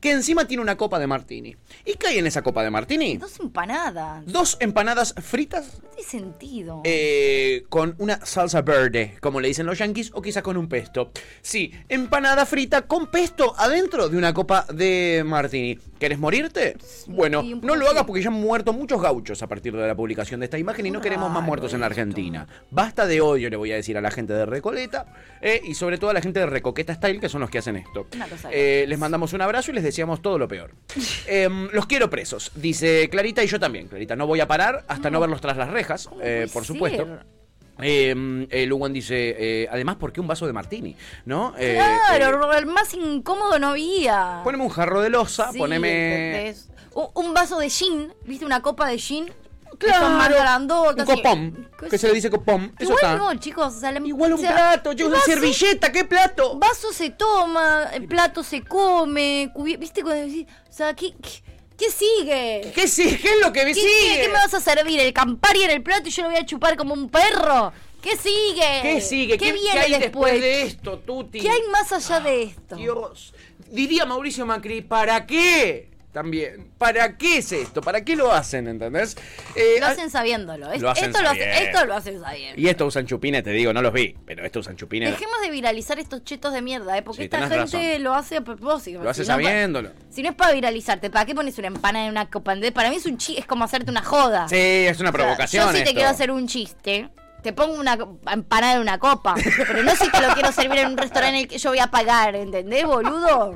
que 0.00 0.12
encima 0.12 0.46
tiene 0.46 0.62
una 0.62 0.76
copa 0.76 0.98
de 0.98 1.06
martini. 1.06 1.56
¿Y 1.84 1.94
qué 1.94 2.08
hay 2.08 2.18
en 2.18 2.26
esa 2.26 2.42
copa 2.42 2.62
de 2.62 2.70
martini? 2.70 3.16
Dos 3.16 3.40
empanadas. 3.40 4.24
Dos 4.26 4.56
empanadas 4.60 5.14
fritas 5.20 5.80
No 5.82 5.88
tiene 5.90 6.08
sentido. 6.08 6.80
eh, 6.84 7.64
con 7.68 7.94
una 7.98 8.24
salsa 8.24 8.62
verde, 8.62 9.16
como 9.20 9.40
le 9.40 9.48
dicen 9.48 9.66
los 9.66 9.78
yankees, 9.78 10.10
o 10.14 10.22
quizá 10.22 10.42
con 10.42 10.56
un 10.56 10.68
pesto. 10.68 11.10
Sí, 11.42 11.72
empanada 11.88 12.46
frita 12.46 12.82
con 12.82 13.10
pesto 13.10 13.54
adentro 13.58 14.08
de 14.08 14.16
una 14.16 14.27
copa 14.32 14.64
de 14.72 15.24
martini. 15.26 15.78
¿Querés 15.98 16.18
morirte? 16.18 16.76
Bueno, 17.08 17.42
no 17.42 17.74
lo 17.74 17.88
hagas 17.88 18.04
porque 18.04 18.22
ya 18.22 18.28
han 18.28 18.34
muerto 18.34 18.72
muchos 18.72 19.02
gauchos 19.02 19.42
a 19.42 19.48
partir 19.48 19.76
de 19.76 19.86
la 19.86 19.96
publicación 19.96 20.40
de 20.40 20.44
esta 20.44 20.58
imagen 20.58 20.86
y 20.86 20.90
no 20.90 21.00
queremos 21.00 21.30
más 21.30 21.42
muertos 21.42 21.74
en 21.74 21.80
la. 21.80 21.88
Argentina. 21.88 22.46
Basta 22.70 23.06
de 23.06 23.20
odio, 23.20 23.50
le 23.50 23.56
voy 23.56 23.72
a 23.72 23.74
decir 23.74 23.98
a 23.98 24.00
la 24.00 24.10
gente 24.10 24.32
de 24.32 24.46
Recoleta 24.46 25.06
eh, 25.40 25.60
y 25.64 25.74
sobre 25.74 25.98
todo 25.98 26.10
a 26.10 26.14
la 26.14 26.20
gente 26.20 26.40
de 26.40 26.46
Recoqueta 26.46 26.94
Style, 26.94 27.20
que 27.20 27.28
son 27.28 27.40
los 27.40 27.50
que 27.50 27.58
hacen 27.58 27.76
esto. 27.76 28.06
Una 28.14 28.26
Eh, 28.52 28.84
les 28.86 28.98
mandamos 28.98 29.32
un 29.32 29.42
abrazo 29.42 29.70
y 29.70 29.74
les 29.74 29.84
deseamos 29.84 30.22
todo 30.22 30.38
lo 30.38 30.46
peor. 30.46 30.72
Em, 31.26 31.68
los 31.72 31.86
quiero 31.86 32.08
presos, 32.08 32.52
dice 32.54 33.08
Clarita 33.10 33.42
y 33.42 33.46
yo 33.46 33.58
también. 33.58 33.88
Clarita, 33.88 34.16
no 34.16 34.26
voy 34.26 34.40
a 34.40 34.46
parar 34.46 34.84
hasta 34.88 35.10
no, 35.10 35.20
verlos 35.20 35.40
tras 35.40 35.56
las 35.56 35.70
rejas, 35.70 36.08
eh, 36.22 36.46
por 36.52 36.64
supuesto. 36.64 37.04
ser? 37.04 37.37
Eh, 37.80 38.46
eh, 38.50 38.66
Luwan 38.66 38.92
dice, 38.92 39.36
eh, 39.38 39.68
además, 39.70 39.96
¿por 39.96 40.12
qué 40.12 40.20
un 40.20 40.26
vaso 40.26 40.46
de 40.46 40.52
martini? 40.52 40.96
¿No? 41.24 41.54
Eh, 41.58 41.74
Claro, 42.08 42.52
eh, 42.52 42.58
el 42.58 42.66
más 42.66 42.92
incómodo 42.94 43.58
no 43.58 43.68
había. 43.68 44.40
poneme 44.44 44.64
un 44.64 44.70
jarro 44.70 45.00
de 45.00 45.10
losa, 45.10 45.50
Sí, 45.52 45.58
poneme... 45.58 46.54
Un, 46.94 47.06
un 47.14 47.34
vaso 47.34 47.58
de 47.58 47.70
gin, 47.70 48.12
¿viste? 48.24 48.44
Una 48.44 48.60
copa 48.62 48.88
de 48.88 48.98
gin. 48.98 49.30
Claro, 49.78 50.08
un 50.08 51.04
copón, 51.04 51.68
¿Qué 51.78 51.84
que 51.86 51.90
se 51.90 51.98
sé? 51.98 52.08
le 52.08 52.14
dice 52.14 52.30
copón. 52.30 52.72
Eso 52.80 52.90
Igual 52.94 52.96
está. 52.96 53.16
no, 53.16 53.34
chicos. 53.36 53.76
o 53.76 53.78
sea, 53.78 53.92
la- 53.92 54.00
Igual 54.04 54.32
un 54.32 54.38
o 54.38 54.42
sea, 54.42 54.50
plato, 54.52 54.94
chicos, 54.94 55.12
una 55.12 55.20
servilleta, 55.20 55.92
¿qué 55.92 56.04
plato? 56.04 56.58
Vaso 56.58 56.92
se 56.92 57.10
toma, 57.10 57.84
el 57.92 58.08
plato 58.08 58.42
se 58.42 58.62
come, 58.64 59.52
¿viste? 59.78 60.02
O 60.02 60.72
sea, 60.72 60.94
¿qué, 60.94 61.12
qué- 61.22 61.42
¿Qué 61.78 61.90
sigue? 61.90 62.72
¿Qué, 62.74 62.88
sí? 62.88 63.16
¿Qué 63.22 63.28
es 63.28 63.40
lo 63.40 63.52
que 63.52 63.64
¿Qué, 63.66 63.74
sigue? 63.74 63.86
qué- 64.16 64.20
qué 64.22 64.28
me 64.28 64.34
vas 64.34 64.52
a 64.52 64.60
servir? 64.60 64.98
¿El 65.00 65.12
Campari 65.12 65.62
en 65.62 65.70
el 65.70 65.82
plato 65.82 66.08
y 66.08 66.10
yo 66.10 66.22
lo 66.24 66.30
voy 66.30 66.38
a 66.38 66.44
chupar 66.44 66.76
como 66.76 66.92
un 66.92 67.08
perro? 67.08 67.72
¿Qué 68.02 68.16
sigue? 68.16 68.80
¿Qué 68.82 69.00
sigue? 69.00 69.38
¿Qué, 69.38 69.52
viene 69.52 69.70
hay 69.80 69.90
después? 69.92 70.32
después 70.34 70.40
de 70.40 70.62
esto, 70.62 70.98
Tuti? 70.98 71.40
¿Qué 71.40 71.48
hay 71.48 71.62
más 71.72 71.90
allá 71.92 72.20
de 72.20 72.42
esto? 72.42 72.76
Dios. 72.76 73.32
Diría 73.70 74.06
Mauricio 74.06 74.44
Macri, 74.46 74.80
¿para 74.82 75.26
qué? 75.26 75.88
También. 76.18 76.72
¿Para 76.78 77.16
qué 77.16 77.38
es 77.38 77.52
esto? 77.52 77.80
¿Para 77.80 78.00
qué 78.04 78.16
lo 78.16 78.32
hacen? 78.32 78.66
¿Entendés? 78.66 79.16
Eh, 79.54 79.76
Lo 79.78 79.86
ah, 79.86 79.90
hacen 79.90 80.10
sabiéndolo. 80.10 80.66
Lo 80.76 80.90
hacen 80.90 81.10
esto, 81.10 81.22
lo 81.22 81.28
hace- 81.30 81.38
sabiendo. 81.44 81.64
esto 81.68 81.84
lo 81.86 81.94
hacen 81.94 82.20
sabiendo. 82.20 82.60
Y 82.60 82.68
estos 82.68 82.88
usan 82.88 83.06
chupines, 83.06 83.44
te 83.44 83.50
digo, 83.50 83.72
no 83.72 83.82
los 83.82 83.92
vi, 83.92 84.16
pero 84.26 84.44
estos 84.44 84.66
usan 84.66 84.76
chupines. 84.76 85.12
Dejemos 85.12 85.40
de 85.42 85.50
viralizar 85.50 86.00
estos 86.00 86.24
chetos 86.24 86.52
de 86.52 86.60
mierda, 86.60 86.98
¿eh? 86.98 87.02
porque 87.02 87.18
Sí, 87.18 87.24
esta 87.26 87.38
gente 87.48 87.56
razón. 87.56 88.02
lo 88.02 88.14
hace 88.14 88.36
a 88.38 88.40
propósito. 88.40 89.00
Lo 89.00 89.10
hace 89.10 89.22
Si 89.22 89.28
no, 89.30 89.36
pa- 89.36 89.42
sabiéndolo. 89.44 89.90
Si 90.10 90.22
no 90.24 90.30
es 90.30 90.34
para 90.34 90.52
viralizarte, 90.52 91.08
¿para 91.08 91.24
qué 91.24 91.36
pones 91.36 91.56
una 91.58 91.68
empanada 91.68 92.06
en 92.06 92.10
una 92.10 92.28
copa? 92.28 92.54
Para 92.74 92.90
mí 92.90 92.96
es 92.96 93.06
un 93.06 93.16
es 93.36 93.46
como 93.46 93.62
hacerte 93.64 93.92
una 93.92 94.02
joda. 94.02 94.48
Sí, 94.48 94.56
es 94.56 94.98
una 94.98 95.10
O 95.10 95.12
sea, 95.12 95.20
provocación. 95.22 95.66
yo 95.66 95.70
si 95.70 95.76
te 95.76 95.82
esto. 95.84 95.94
quiero 95.94 96.08
hacer 96.10 96.32
un 96.32 96.48
chiste, 96.48 97.10
te 97.44 97.52
pongo 97.52 97.74
una 97.78 97.96
empanada 98.32 98.74
en 98.74 98.80
una 98.80 98.98
copa. 98.98 99.36
pero 99.68 99.84
no 99.84 99.94
si 99.94 100.10
te 100.10 100.20
lo 100.20 100.34
quiero 100.34 100.50
servir 100.50 100.78
en 100.80 100.88
un 100.88 100.96
restaurante 100.96 101.36
en 101.36 101.42
el 101.44 101.48
que 101.48 101.58
yo 101.58 101.70
voy 101.70 101.78
a 101.78 101.86
pagar, 101.92 102.34
¿entendés, 102.34 102.84
boludo? 102.86 103.54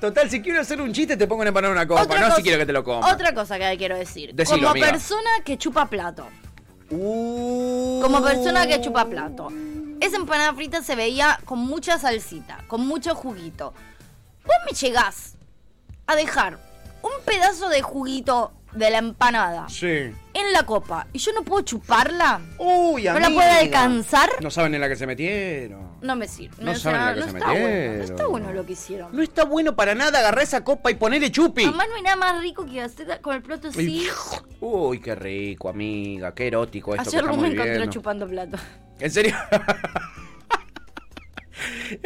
Total, 0.00 0.28
si 0.30 0.42
quiero 0.42 0.60
hacer 0.60 0.80
un 0.80 0.92
chiste, 0.92 1.16
te 1.16 1.26
pongo 1.26 1.42
en 1.44 1.54
una 1.66 1.86
copa. 1.86 2.02
Otra 2.02 2.20
no 2.20 2.26
cosa- 2.26 2.36
si 2.36 2.42
quiero 2.42 2.58
que 2.58 2.66
te 2.66 2.72
lo 2.72 2.84
coma. 2.84 3.12
Otra 3.12 3.34
cosa 3.34 3.58
que 3.58 3.76
quiero 3.78 3.96
decir. 3.96 4.34
Decilo, 4.34 4.58
Como 4.58 4.70
amiga. 4.70 4.90
persona 4.90 5.30
que 5.44 5.56
chupa 5.58 5.86
plato. 5.86 6.26
Uh. 6.90 8.00
Como 8.02 8.22
persona 8.22 8.66
que 8.66 8.80
chupa 8.80 9.06
plato. 9.06 9.48
Esa 10.00 10.16
empanada 10.16 10.52
frita 10.54 10.82
se 10.82 10.96
veía 10.96 11.38
con 11.44 11.58
mucha 11.58 11.98
salsita, 11.98 12.58
con 12.66 12.86
mucho 12.86 13.14
juguito. 13.14 13.72
Vos 14.44 14.56
me 14.70 14.76
llegás 14.76 15.34
a 16.06 16.14
dejar 16.16 16.58
un 17.02 17.12
pedazo 17.24 17.68
de 17.70 17.80
juguito 17.80 18.52
de 18.74 18.90
la 18.90 18.98
empanada 18.98 19.68
Sí. 19.68 19.86
en 19.86 20.52
la 20.52 20.64
copa 20.66 21.06
y 21.12 21.18
yo 21.18 21.32
no 21.32 21.42
puedo 21.44 21.62
chuparla. 21.62 22.40
Uy, 22.58 23.04
¿No 23.04 23.18
la 23.18 23.26
amiga. 23.26 23.42
puedo 23.42 23.60
alcanzar? 23.60 24.30
No 24.40 24.50
saben 24.50 24.74
en 24.74 24.80
la 24.80 24.88
que 24.88 24.96
se 24.96 25.06
metieron. 25.06 25.94
No 26.02 26.16
me 26.16 26.26
sirve. 26.28 26.56
No 26.62 26.74
saben 26.74 26.98
sea, 27.00 27.06
la 27.06 27.14
que 27.14 27.20
no 27.20 27.26
se 27.26 27.38
está 27.38 27.46
bueno. 27.50 27.60
No 27.62 27.68
metieron. 27.72 28.00
está 28.02 28.26
bueno 28.26 28.52
lo 28.52 28.66
que 28.66 28.72
hicieron. 28.72 29.16
No 29.16 29.22
está 29.22 29.44
bueno 29.44 29.76
para 29.76 29.94
nada 29.94 30.18
agarrar 30.18 30.42
esa 30.44 30.62
copa 30.64 30.90
y 30.90 30.94
ponerle 30.94 31.30
chupi. 31.30 31.64
Mamá, 31.66 31.86
no 31.86 31.94
hay 31.94 32.02
nada 32.02 32.16
más 32.16 32.40
rico 32.42 32.66
que 32.66 32.80
hacer 32.80 33.20
con 33.20 33.36
el 33.36 33.42
plato 33.42 33.68
así. 33.68 34.06
Uy, 34.60 35.00
qué 35.00 35.14
rico, 35.14 35.68
amiga. 35.68 36.34
Qué 36.34 36.48
erótico 36.48 36.94
esto 36.94 37.08
Ayer 37.10 37.24
que 37.30 37.36
me 37.36 37.48
viviendo. 37.50 37.86
chupando 37.90 38.26
plato. 38.26 38.56
¿En 38.98 39.10
serio? 39.10 39.34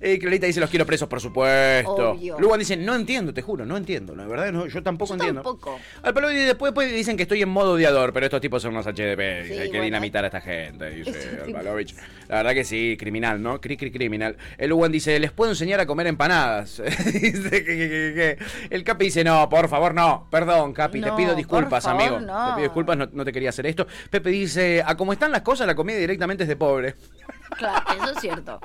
Eh, 0.00 0.18
Clarita 0.18 0.46
dice 0.46 0.60
los 0.60 0.70
quiero 0.70 0.84
presos, 0.86 1.08
por 1.08 1.20
supuesto. 1.20 2.10
Obvio. 2.12 2.38
Luego 2.38 2.58
dice, 2.58 2.76
no 2.76 2.94
entiendo, 2.94 3.32
te 3.32 3.42
juro, 3.42 3.64
no 3.64 3.76
entiendo. 3.76 4.14
La 4.14 4.26
verdad, 4.26 4.52
no, 4.52 4.66
yo 4.66 4.82
tampoco 4.82 5.10
Yo 5.10 5.14
entiendo. 5.14 5.42
tampoco. 5.42 5.78
Al 6.02 6.12
palo 6.14 6.28
después, 6.28 6.70
después 6.72 6.92
dicen 6.92 7.16
que 7.16 7.22
estoy 7.22 7.42
en 7.42 7.48
modo 7.48 7.72
odiador, 7.74 8.12
pero 8.12 8.26
estos 8.26 8.40
tipos 8.40 8.62
son 8.62 8.72
unos 8.72 8.86
HDP. 8.86 9.46
Sí, 9.46 9.52
hay 9.58 9.70
que 9.70 9.80
dinamitar 9.80 10.24
a 10.24 10.26
esta 10.28 10.40
gente, 10.40 10.90
dice 10.90 11.40
Alpalovich. 11.44 11.94
La 12.28 12.36
verdad 12.36 12.52
que 12.54 12.64
sí, 12.64 12.96
criminal, 12.98 13.42
¿no? 13.42 13.60
Cri, 13.60 13.76
cri, 13.76 13.90
criminal. 13.90 14.36
El 14.58 14.70
Luan 14.70 14.90
dice, 14.92 15.18
les 15.20 15.30
puedo 15.32 15.50
enseñar 15.52 15.80
a 15.80 15.86
comer 15.86 16.06
empanadas. 16.06 16.80
El 18.70 18.84
Capi 18.84 19.06
dice, 19.06 19.24
no, 19.24 19.48
por 19.48 19.68
favor, 19.68 19.94
no. 19.94 20.26
Perdón, 20.30 20.72
Capi, 20.72 21.00
te 21.00 21.12
pido 21.12 21.34
disculpas, 21.34 21.84
favor, 21.84 22.02
amigo. 22.02 22.20
no. 22.20 22.46
Te 22.48 22.52
pido 22.54 22.62
disculpas, 22.68 22.96
no, 22.96 23.08
no 23.12 23.24
te 23.24 23.32
quería 23.32 23.50
hacer 23.50 23.66
esto. 23.66 23.86
Pepe 24.10 24.30
dice, 24.30 24.82
a 24.84 24.96
como 24.96 25.12
están 25.12 25.30
las 25.32 25.42
cosas, 25.42 25.66
la 25.66 25.74
comida 25.74 25.96
directamente 25.98 26.44
es 26.44 26.48
de 26.48 26.56
pobre. 26.56 26.94
Claro, 27.56 27.84
eso 27.92 28.10
es 28.12 28.20
cierto. 28.20 28.60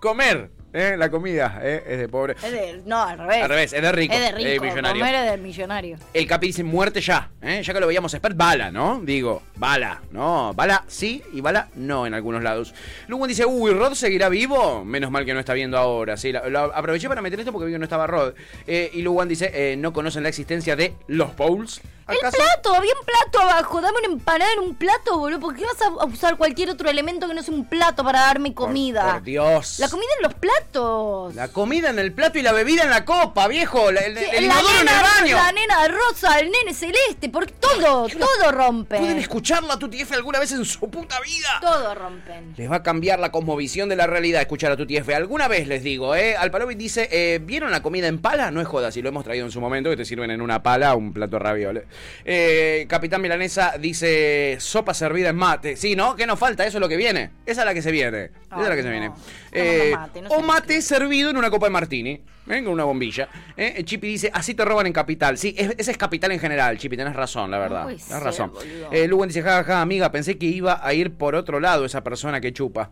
Comer, 0.00 0.50
¿eh? 0.72 0.94
La 0.96 1.10
comida, 1.10 1.58
¿eh? 1.62 1.82
Es 1.86 1.98
de 1.98 2.08
pobre. 2.08 2.34
Es 2.42 2.52
de, 2.52 2.82
no, 2.86 3.02
al 3.02 3.18
revés. 3.18 3.42
Al 3.42 3.48
revés, 3.48 3.72
es 3.72 3.82
de 3.82 3.92
rico, 3.92 4.14
Es 4.14 4.20
de 4.20 4.32
rico. 4.32 4.48
eh, 4.48 4.60
millonario. 4.68 5.00
Comer 5.04 5.14
es 5.24 5.30
del 5.30 5.40
millonario. 5.40 5.98
El 6.14 6.26
Capi 6.26 6.46
dice 6.48 6.64
muerte 6.64 7.00
ya, 7.00 7.30
¿eh? 7.42 7.62
ya 7.62 7.72
que 7.72 7.80
lo 7.80 7.86
veíamos 7.86 8.12
expert, 8.14 8.36
bala, 8.36 8.70
¿no? 8.70 9.00
Digo, 9.02 9.42
bala, 9.56 10.00
¿no? 10.10 10.52
Bala 10.54 10.84
sí 10.86 11.22
y 11.32 11.40
bala 11.40 11.68
no 11.74 12.06
en 12.06 12.14
algunos 12.14 12.42
lados. 12.42 12.74
Luego 13.08 13.26
dice, 13.26 13.44
uy, 13.46 13.72
¿Rod 13.72 13.94
seguirá 13.94 14.28
vivo? 14.28 14.84
Menos 14.84 15.10
mal 15.10 15.24
que 15.24 15.34
no 15.34 15.40
está 15.40 15.54
viendo 15.54 15.76
ahora, 15.78 16.16
sí. 16.16 16.32
la- 16.32 16.64
aproveché 16.74 17.08
para 17.08 17.22
meter 17.22 17.38
esto 17.40 17.52
porque 17.52 17.66
vi 17.66 17.72
que 17.72 17.78
no 17.78 17.84
estaba 17.84 18.06
Rod. 18.06 18.34
Eh, 18.66 18.90
y 18.94 19.02
Luwan 19.02 19.28
dice, 19.28 19.50
eh, 19.52 19.76
¿no 19.76 19.92
conocen 19.92 20.22
la 20.22 20.28
existencia 20.28 20.76
de 20.76 20.94
los 21.08 21.36
bowls? 21.36 21.80
El 22.08 22.16
¿Acaso? 22.18 22.38
plato, 22.38 22.74
había 22.74 22.92
un 22.98 23.06
plato 23.06 23.40
abajo. 23.48 23.80
Dame 23.80 23.98
una 24.04 24.12
empanada 24.12 24.52
en 24.54 24.58
un 24.60 24.74
plato, 24.74 25.16
boludo. 25.16 25.38
¿Por 25.38 25.54
qué 25.54 25.62
vas 25.64 25.80
a 25.80 26.04
usar 26.06 26.36
cualquier 26.36 26.68
otro 26.70 26.90
elemento 26.90 27.28
que 27.28 27.34
no 27.34 27.42
sea 27.42 27.54
un 27.54 27.64
plato 27.64 28.02
para 28.02 28.22
darme 28.22 28.52
comida? 28.52 29.12
Por 29.12 29.22
Dios. 29.22 29.78
La 29.78 29.88
comida 29.88 30.08
en 30.18 30.24
los 30.24 30.34
platos. 30.34 30.59
La 31.34 31.48
comida 31.48 31.90
en 31.90 31.98
el 31.98 32.12
plato 32.12 32.38
y 32.38 32.42
la 32.42 32.52
bebida 32.52 32.82
en 32.84 32.90
la 32.90 33.04
copa, 33.04 33.48
viejo. 33.48 33.90
La- 33.92 34.00
el, 34.00 34.16
Sí, 34.18 34.24
el 34.32 34.48
la, 34.48 34.54
inodoro 34.54 34.78
en 34.80 34.84
nena, 34.86 34.98
el 35.00 35.22
baño. 35.22 35.36
la 35.36 35.52
nena 35.52 35.88
rosa, 35.88 36.38
el 36.38 36.50
nene 36.50 36.74
celeste, 36.74 37.28
porque 37.28 37.52
todo, 37.58 38.06
todo 38.08 38.52
rompen. 38.52 38.98
¿Pueden 39.00 39.18
escucharla 39.18 39.78
tu 39.78 39.88
TF 39.88 40.12
alguna 40.12 40.38
vez 40.38 40.52
en 40.52 40.64
su 40.64 40.88
puta 40.90 41.18
vida? 41.20 41.58
Todo 41.60 41.94
rompen. 41.94 42.54
Les 42.56 42.70
va 42.70 42.76
a 42.76 42.82
cambiar 42.82 43.18
la 43.18 43.30
cosmovisión 43.30 43.88
de 43.88 43.96
la 43.96 44.06
realidad 44.06 44.40
escuchar 44.40 44.72
a 44.72 44.76
tu 44.76 44.86
TF. 44.86 45.08
Alguna 45.14 45.48
vez 45.48 45.66
les 45.66 45.82
digo, 45.82 46.14
¿eh? 46.14 46.36
Alpalovic 46.36 46.76
dice, 46.78 47.08
eh, 47.10 47.38
¿vieron 47.42 47.70
la 47.70 47.82
comida 47.82 48.06
en 48.08 48.20
pala? 48.20 48.50
No 48.50 48.60
es 48.60 48.68
joda, 48.68 48.90
si 48.92 49.02
lo 49.02 49.08
hemos 49.08 49.24
traído 49.24 49.44
en 49.46 49.52
su 49.52 49.60
momento, 49.60 49.90
que 49.90 49.96
te 49.96 50.04
sirven 50.04 50.30
en 50.30 50.40
una 50.40 50.62
pala 50.62 50.94
un 50.94 51.12
plato 51.12 51.38
de. 51.38 51.86
Eh, 52.24 52.86
Capitán 52.88 53.20
Milanesa 53.20 53.74
dice, 53.78 54.56
sopa 54.60 54.94
servida 54.94 55.30
en 55.30 55.36
mate. 55.36 55.76
Sí, 55.76 55.96
¿no? 55.96 56.16
¿Qué 56.16 56.26
nos 56.26 56.38
falta? 56.38 56.66
Eso 56.66 56.78
es 56.78 56.80
lo 56.80 56.88
que 56.88 56.96
viene. 56.96 57.30
Esa 57.46 57.62
es 57.62 57.66
la 57.66 57.74
que 57.74 57.82
se 57.82 57.90
viene. 57.90 58.30
Esa 58.50 58.62
es 58.62 58.68
la 58.68 58.76
que 58.76 58.82
se 58.82 58.90
viene. 58.90 59.10
Eh, 59.52 59.92
mate, 59.94 60.22
no 60.22 60.28
o 60.30 60.42
mate 60.52 60.82
servido 60.82 61.30
en 61.30 61.36
una 61.36 61.50
copa 61.50 61.66
de 61.66 61.70
martini. 61.70 62.10
¿eh? 62.48 62.64
Con 62.64 62.68
una 62.68 62.84
bombilla. 62.84 63.28
¿eh? 63.56 63.82
Chipi 63.84 64.08
dice, 64.08 64.30
así 64.34 64.54
te 64.54 64.64
roban 64.64 64.86
en 64.86 64.92
capital. 64.92 65.38
Sí, 65.38 65.54
es- 65.56 65.74
ese 65.78 65.90
es 65.92 65.96
capital 65.98 66.32
en 66.32 66.38
general, 66.40 66.76
Chipi, 66.78 66.96
tenés 66.96 67.14
razón, 67.14 67.50
la 67.50 67.58
verdad. 67.58 67.82
puede 67.84 67.96
tenés 67.96 68.08
ser, 68.08 68.22
razón. 68.22 68.52
Eh, 68.90 69.06
Lugan 69.06 69.28
dice, 69.28 69.42
jajaja, 69.42 69.64
ja, 69.74 69.80
amiga, 69.82 70.10
pensé 70.10 70.36
que 70.38 70.46
iba 70.46 70.84
a 70.84 70.92
ir 70.94 71.12
por 71.14 71.34
otro 71.34 71.60
lado 71.60 71.84
esa 71.84 72.02
persona 72.02 72.40
que 72.40 72.52
chupa. 72.52 72.90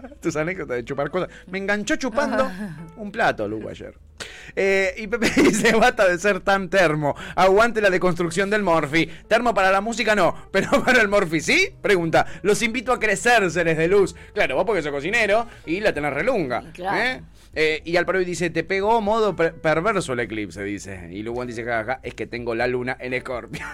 Tus 0.20 0.36
anécdotas 0.36 0.76
de 0.76 0.84
chupar 0.84 1.10
cosas. 1.10 1.28
Me 1.46 1.58
enganchó 1.58 1.96
chupando 1.96 2.50
un 2.96 3.10
plato, 3.12 3.48
Lugo, 3.48 3.68
ayer. 3.68 3.94
Eh, 4.56 4.94
y 4.96 5.06
Pepe 5.06 5.28
dice, 5.42 5.72
basta 5.74 6.08
de 6.08 6.18
ser 6.18 6.40
tan 6.40 6.68
termo. 6.68 7.14
Aguante 7.36 7.80
la 7.80 7.90
deconstrucción 7.90 8.50
del 8.50 8.62
Morphy. 8.62 9.06
Termo 9.28 9.54
para 9.54 9.70
la 9.70 9.80
música 9.80 10.14
no, 10.14 10.34
pero 10.52 10.82
para 10.84 11.00
el 11.00 11.08
Morphy 11.08 11.40
sí. 11.40 11.70
Pregunta, 11.80 12.26
los 12.42 12.62
invito 12.62 12.92
a 12.92 12.98
crecer, 12.98 13.50
seres 13.50 13.76
de 13.78 13.88
luz. 13.88 14.14
Claro, 14.34 14.56
vos 14.56 14.64
porque 14.64 14.82
sos 14.82 14.92
cocinero 14.92 15.46
y 15.66 15.80
la 15.80 15.92
tenés 15.92 16.12
relunga. 16.12 16.64
Claro. 16.72 16.96
¿eh? 16.98 17.22
Eh, 17.54 17.82
y 17.84 17.96
al 17.96 18.02
Alparo 18.02 18.18
dice, 18.20 18.50
te 18.50 18.62
pegó 18.64 19.00
modo 19.00 19.34
per- 19.34 19.54
perverso 19.54 20.12
el 20.12 20.20
eclipse, 20.20 20.62
dice. 20.62 21.08
Y 21.10 21.22
Lugan 21.22 21.46
dice, 21.46 21.64
jajaja, 21.64 22.00
es 22.02 22.14
que 22.14 22.26
tengo 22.26 22.54
la 22.54 22.66
luna 22.66 22.96
en 23.00 23.14
Escorpio. 23.14 23.64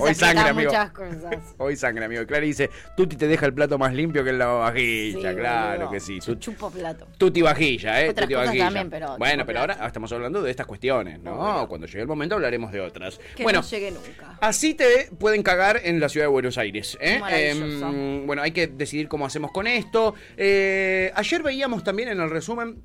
Hoy 0.00 0.14
sangre, 0.14 0.48
amigo. 0.50 0.70
muchas 0.70 0.90
cosas. 0.92 1.54
Hoy 1.58 1.76
sangre, 1.76 2.04
amigo. 2.04 2.26
Clary 2.26 2.46
dice, 2.48 2.70
Tuti 2.96 3.16
te 3.16 3.26
deja 3.26 3.46
el 3.46 3.54
plato 3.54 3.78
más 3.78 3.92
limpio 3.94 4.24
que 4.24 4.30
en 4.30 4.38
la 4.38 4.46
vajilla. 4.46 5.30
Sí, 5.30 5.36
claro 5.36 5.78
boludo. 5.78 5.90
que 5.92 6.00
sí. 6.00 6.20
Yo 6.20 6.34
chupo 6.36 6.70
plato. 6.70 7.06
Tuti 7.18 7.42
vajilla, 7.42 8.02
¿eh? 8.02 8.10
Otras 8.10 8.26
Tuti 8.26 8.34
cosas 8.34 8.46
vajilla. 8.48 8.64
también, 8.64 8.90
pero 8.90 9.18
bueno, 9.18 9.46
pero 9.46 9.60
ahora 9.60 9.86
estamos 9.86 10.12
hablando 10.12 10.42
de 10.42 10.50
estas 10.50 10.66
cuestiones, 10.66 11.20
¿no? 11.20 11.66
Cuando 11.68 11.86
llegue 11.86 12.02
el 12.02 12.08
momento 12.08 12.34
hablaremos 12.34 12.72
de 12.72 12.80
otras. 12.80 13.18
Que 13.36 13.42
bueno, 13.42 13.60
no 13.60 13.68
llegue 13.68 13.90
nunca. 13.90 14.38
Así 14.40 14.74
te 14.74 15.08
pueden 15.18 15.42
cagar 15.42 15.80
en 15.82 16.00
la 16.00 16.08
ciudad 16.08 16.26
de 16.26 16.30
Buenos 16.30 16.58
Aires. 16.58 16.96
¿eh? 17.00 17.20
Em, 17.30 18.26
bueno, 18.26 18.42
hay 18.42 18.52
que 18.52 18.66
decidir 18.66 19.08
cómo 19.08 19.26
hacemos 19.26 19.50
con 19.52 19.66
esto. 19.66 20.14
Eh, 20.36 21.10
ayer 21.14 21.42
veíamos 21.42 21.84
también 21.84 22.08
en 22.08 22.20
el 22.20 22.30
resumen 22.30 22.82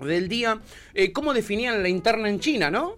del 0.00 0.28
día 0.28 0.58
eh, 0.94 1.12
cómo 1.12 1.34
definían 1.34 1.82
la 1.82 1.88
interna 1.88 2.28
en 2.28 2.40
China, 2.40 2.70
¿no? 2.70 2.94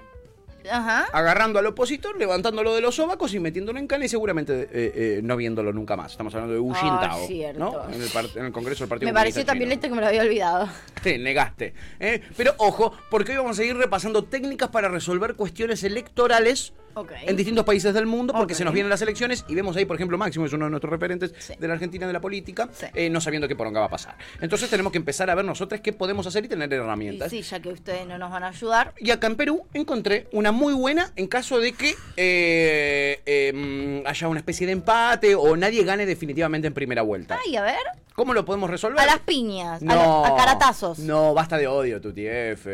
Ajá. 0.71 1.07
Agarrando 1.13 1.59
al 1.59 1.67
opositor, 1.67 2.17
levantándolo 2.19 2.75
de 2.75 2.81
los 2.81 2.95
sobacos 2.95 3.33
y 3.35 3.41
metiéndolo 3.41 3.79
en 3.79 3.87
cana 3.87 4.05
y 4.05 4.09
seguramente 4.09 4.63
eh, 4.63 4.69
eh, 4.73 5.21
no 5.23 5.37
viéndolo 5.37 5.73
nunca 5.73 5.97
más. 5.97 6.13
Estamos 6.13 6.35
hablando 6.35 6.55
de 6.55 6.73
Ah, 6.73 6.81
Jintao, 6.81 7.27
cierto. 7.27 7.59
¿no? 7.59 7.89
En 7.95 8.01
el, 8.03 8.11
en 8.37 8.45
el 8.47 8.53
Congreso 8.53 8.85
del 8.85 8.89
Partido 8.89 9.09
Me 9.09 9.15
pareció 9.15 9.45
tan 9.45 9.59
violento 9.59 9.89
que 9.89 9.95
me 9.95 10.01
lo 10.01 10.07
había 10.07 10.23
olvidado. 10.23 10.69
Te 11.03 11.19
negaste. 11.19 11.75
¿eh? 12.01 12.23
Pero 12.37 12.55
ojo, 12.59 12.93
porque 13.11 13.33
hoy 13.33 13.39
vamos 13.39 13.53
a 13.59 13.63
seguir 13.63 13.77
repasando 13.77 14.25
técnicas 14.25 14.69
para 14.71 14.89
resolver 14.89 15.35
cuestiones 15.35 15.83
electorales 15.85 16.73
En 17.27 17.37
distintos 17.37 17.65
países 17.65 17.95
del 17.95 18.07
mundo, 18.07 18.33
porque 18.35 18.55
se 18.55 18.65
nos 18.65 18.73
vienen 18.75 18.91
las 18.91 19.01
elecciones 19.03 19.45
y 19.49 19.55
vemos 19.55 19.77
ahí, 19.77 19.85
por 19.85 19.97
ejemplo, 19.97 20.19
Máximo 20.19 20.47
es 20.47 20.53
uno 20.53 20.67
de 20.67 20.71
nuestros 20.71 20.91
referentes 20.91 21.35
de 21.59 21.69
la 21.69 21.75
Argentina 21.75 22.07
de 22.07 22.13
la 22.13 22.21
política, 22.21 22.69
eh, 22.95 23.09
no 23.11 23.21
sabiendo 23.21 23.49
qué 23.49 23.57
poronga 23.57 23.81
va 23.81 23.87
a 23.87 23.91
pasar. 23.91 24.17
Entonces 24.41 24.69
tenemos 24.71 24.93
que 24.93 24.99
empezar 24.99 25.31
a 25.31 25.35
ver 25.35 25.45
nosotros 25.45 25.81
qué 25.81 25.93
podemos 25.93 26.27
hacer 26.27 26.45
y 26.45 26.49
tener 26.49 26.71
Y 26.71 26.75
herramientas. 26.77 27.31
sí, 27.31 27.43
ya 27.43 27.61
que 27.61 27.71
ustedes 27.71 28.07
no 28.07 28.19
nos 28.19 28.31
van 28.31 28.45
a 28.45 28.49
ayudar. 28.49 28.95
Y 28.99 29.11
acá 29.11 29.27
en 29.27 29.37
Perú 29.37 29.67
encontré 29.75 30.29
una 30.33 30.53
muy 30.53 30.75
buena 30.75 31.11
en 31.17 31.27
caso 31.27 31.59
de 31.61 31.73
que 31.73 31.95
eh, 32.17 33.21
eh, 33.27 33.53
mm, 34.05 34.07
haya 34.07 34.29
una 34.29 34.41
especie 34.41 34.67
de 34.67 34.73
empate 34.73 35.35
o 35.35 35.57
nadie 35.57 35.85
gane 35.85 36.07
definitivamente 36.07 36.67
en 36.69 36.75
primera 36.75 37.03
vuelta. 37.03 37.39
Ay, 37.47 37.57
a 37.57 37.63
ver. 37.63 37.77
¿Cómo 38.15 38.35
lo 38.35 38.45
podemos 38.45 38.69
resolver? 38.69 39.01
A 39.01 39.07
las 39.07 39.21
piñas. 39.21 39.81
A, 39.83 39.85
No, 39.85 39.95
lo- 39.95 40.25
a 40.27 40.37
caratazos. 40.37 40.99
No, 40.99 41.33
basta 41.33 41.57
de 41.57 41.67
odio, 41.67 42.01
tu 42.01 42.13
TF. 42.13 42.67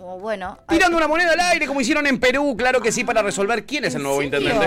Bueno. 0.00 0.58
Tirando 0.68 0.96
una 0.96 1.06
moneda 1.06 1.32
al 1.32 1.40
aire 1.40 1.66
como 1.66 1.80
hicieron 1.80 2.06
en 2.06 2.18
Perú, 2.18 2.54
claro 2.56 2.80
que 2.80 2.90
sí, 2.90 3.04
para 3.04 3.22
resolver 3.22 3.64
quién 3.66 3.84
es 3.84 3.94
el 3.94 4.02
nuevo 4.02 4.20
serio? 4.20 4.38
intendente. 4.38 4.66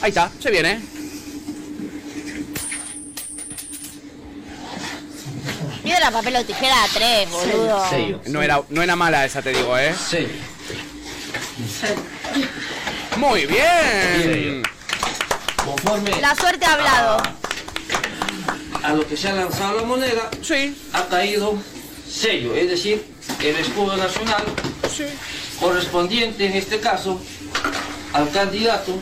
Ahí 0.00 0.08
está, 0.10 0.30
se 0.40 0.50
viene. 0.50 0.80
Mira 5.84 5.98
piedra, 5.98 6.10
papel 6.10 6.36
o 6.36 6.44
tijera 6.44 6.82
a 6.82 6.88
tres, 6.88 7.30
boludo. 7.30 7.84
No 8.26 8.42
era, 8.42 8.62
no 8.70 8.82
era 8.82 8.96
mala 8.96 9.24
esa, 9.24 9.42
te 9.42 9.52
digo, 9.52 9.76
¿eh? 9.78 9.94
Sí. 9.94 10.26
Muy 13.16 13.46
bien. 13.46 14.62
Conforme 15.64 16.10
La 16.20 16.34
suerte 16.34 16.64
ha 16.64 16.72
hablado. 16.74 17.22
a 18.82 18.92
lo 18.94 19.06
que 19.06 19.16
se 19.16 19.28
ha 19.28 19.34
lanzado 19.34 19.76
la 19.80 19.82
moneda, 19.86 20.30
ha 20.92 21.04
caído 21.06 21.58
sello, 22.10 22.54
es 22.54 22.68
decir, 22.70 23.13
el 23.42 23.56
escudo 23.56 23.96
nacional 23.96 24.42
correspondiente 25.60 26.46
en 26.46 26.52
este 26.54 26.80
caso 26.80 27.20
al 28.12 28.30
candidato 28.30 28.98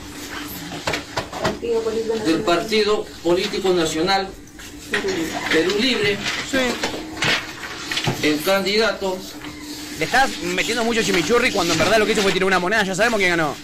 del 2.25 2.41
Partido 2.43 3.07
Político 3.23 3.73
Nacional 3.73 4.29
Perú 5.53 5.73
Libre, 5.81 6.19
el 8.23 8.43
candidato 8.43 9.19
Le 9.99 10.05
estás 10.05 10.31
metiendo 10.43 10.85
mucho 10.85 11.03
chimichurri 11.03 11.51
cuando 11.53 11.73
en 11.73 11.79
verdad 11.79 11.99
lo 11.99 12.07
que 12.07 12.13
hizo 12.13 12.23
fue 12.23 12.33
tirar 12.33 12.47
una 12.47 12.59
moneda. 12.59 12.83
Ya 12.85 12.95
sabemos 12.95 13.19
quién 13.19 13.31
ganó. 13.31 13.55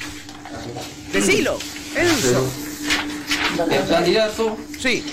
Decilo. 1.13 1.59
Enzo. 1.95 2.49
El 3.71 3.89
candidato. 3.89 4.57
Sí. 4.81 5.05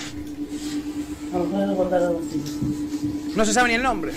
No 3.34 3.44
se 3.44 3.52
sabe 3.52 3.68
ni 3.68 3.74
el 3.74 3.82
nombre. 3.82 4.12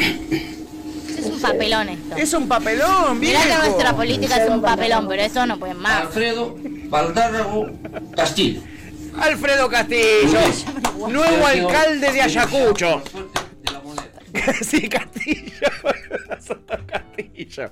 Es 1.19 1.25
un 1.25 1.41
papelón 1.41 1.89
esto. 1.89 2.15
Es 2.15 2.33
un 2.33 2.47
papelón, 2.47 3.19
Mirá 3.19 3.41
que 3.41 3.47
viejo. 3.47 3.63
nuestra 3.65 3.93
política 3.93 4.37
es 4.37 4.49
un 4.49 4.61
papelón, 4.61 5.07
pero 5.07 5.21
eso 5.21 5.45
no 5.45 5.59
pueden 5.59 5.77
más. 5.77 6.01
Alfredo 6.01 6.55
Valdárrago 6.87 7.67
Castillo. 8.15 8.61
Alfredo 9.19 9.67
Castillo, 9.69 10.39
nuevo 11.09 11.45
alcalde 11.45 12.11
de 12.13 12.21
Ayacucho. 12.21 13.01
sí, 14.61 14.87
Castillo. 14.87 15.67
Castillo. 16.87 17.71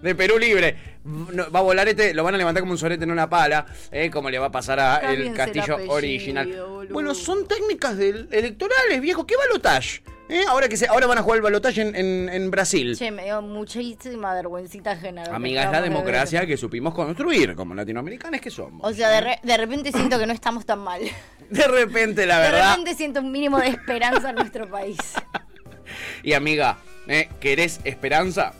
De 0.00 0.14
Perú 0.14 0.38
Libre. 0.38 0.76
No, 1.04 1.50
va 1.50 1.58
a 1.58 1.62
volar 1.62 1.88
este, 1.88 2.14
lo 2.14 2.24
van 2.24 2.34
a 2.34 2.38
levantar 2.38 2.62
como 2.62 2.72
un 2.72 2.78
sorete 2.78 3.04
en 3.04 3.10
una 3.10 3.28
pala, 3.28 3.66
eh, 3.90 4.10
como 4.10 4.30
le 4.30 4.38
va 4.38 4.46
a 4.46 4.52
pasar 4.52 4.80
a 4.80 5.12
el 5.12 5.34
Castillo 5.34 5.74
apellido, 5.74 5.92
original. 5.92 6.86
Bueno, 6.90 7.14
son 7.14 7.46
técnicas 7.46 7.98
electorales, 7.98 9.00
viejo. 9.00 9.26
¿Qué 9.26 9.36
balotage? 9.36 10.02
Eh, 10.28 10.42
Ahora 10.48 10.68
que 10.68 10.76
se, 10.76 10.88
ahora 10.88 11.06
van 11.06 11.18
a 11.18 11.22
jugar 11.22 11.36
el 11.36 11.42
balotage 11.42 11.82
en, 11.82 11.94
en- 11.94 12.28
en 12.28 12.50
Brasil. 12.50 12.96
Che, 12.96 13.10
me 13.12 13.24
dio 13.24 13.40
muchísima 13.42 14.34
vergüencita 14.34 14.92
ajena. 14.92 15.22
Amiga, 15.24 15.62
es 15.64 15.70
la 15.70 15.80
de 15.80 15.88
democracia 15.88 16.44
que 16.46 16.56
supimos 16.56 16.94
construir, 16.94 17.54
como 17.54 17.74
latinoamericanos 17.74 18.40
que 18.40 18.50
somos. 18.50 18.80
O 18.84 18.92
sea, 18.92 19.08
de, 19.10 19.20
re- 19.20 19.40
de 19.42 19.56
repente 19.56 19.92
siento 19.92 20.18
que 20.18 20.26
no 20.26 20.32
estamos 20.32 20.66
tan 20.66 20.80
mal. 20.80 21.00
De 21.50 21.62
repente, 21.68 22.26
la 22.26 22.38
de 22.40 22.50
verdad. 22.50 22.70
repente 22.72 22.94
siento 22.96 23.20
un 23.20 23.30
mínimo 23.30 23.58
de 23.60 23.68
esperanza 23.68 24.30
en 24.30 24.34
nuestro 24.36 24.68
país. 24.68 24.98
Y 26.24 26.32
amiga, 26.32 26.78
¿eh? 27.06 27.28
¿querés 27.38 27.78
esperanza? 27.84 28.52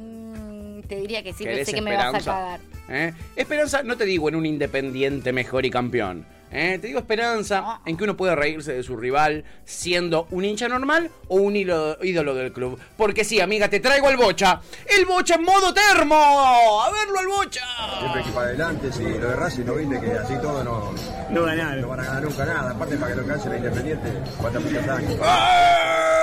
Mm, 0.00 0.80
Te 0.88 0.96
diría 0.96 1.22
que 1.22 1.34
sí, 1.34 1.44
¿Querés 1.44 1.58
pensé 1.58 1.74
que 1.74 1.82
me 1.82 1.94
vas 1.94 2.14
a 2.14 2.18
cagar. 2.24 2.60
¿Eh? 2.88 3.12
Esperanza 3.36 3.82
no 3.82 3.96
te 3.98 4.04
digo 4.06 4.28
en 4.30 4.36
un 4.36 4.46
independiente 4.46 5.32
mejor 5.34 5.66
y 5.66 5.70
campeón. 5.70 6.26
¿Eh? 6.50 6.78
Te 6.80 6.86
digo 6.88 6.98
esperanza 6.98 7.80
en 7.84 7.96
que 7.96 8.04
uno 8.04 8.16
puede 8.16 8.34
reírse 8.34 8.72
de 8.72 8.82
su 8.82 8.96
rival 8.96 9.44
siendo 9.64 10.26
un 10.30 10.44
hincha 10.44 10.68
normal 10.68 11.10
o 11.28 11.36
un 11.36 11.56
ídolo, 11.56 12.02
ídolo 12.02 12.34
del 12.34 12.52
club. 12.52 12.78
Porque 12.96 13.24
sí, 13.24 13.40
amiga, 13.40 13.68
te 13.68 13.80
traigo 13.80 14.08
al 14.08 14.16
bocha. 14.16 14.60
El 14.86 15.06
bocha 15.06 15.34
en 15.36 15.44
modo 15.44 15.72
termo. 15.72 16.14
A 16.16 16.90
verlo 16.90 17.18
al 17.18 17.26
bocha. 17.26 17.64
Siempre 18.00 18.22
que 18.22 18.30
para 18.30 18.46
adelante, 18.48 18.92
si 18.92 19.02
lo 19.02 19.28
de 19.28 19.36
Racing 19.36 19.64
no 19.64 19.74
viste 19.74 20.00
que 20.00 20.12
así 20.12 20.34
todo 20.40 20.64
no, 20.64 20.92
no, 21.30 21.42
van 21.42 21.60
a 21.60 22.04
ganar 22.04 22.22
nunca 22.22 22.44
nada. 22.44 22.70
Aparte 22.70 22.96
para 22.96 23.10
que 23.10 23.16
lo 23.16 23.22
alcance 23.22 23.48
el 23.48 23.56
Independiente, 23.56 24.12
falta 24.40 24.60
muchos 24.60 24.88
años. 24.88 25.20
¡Ah! 25.22 26.16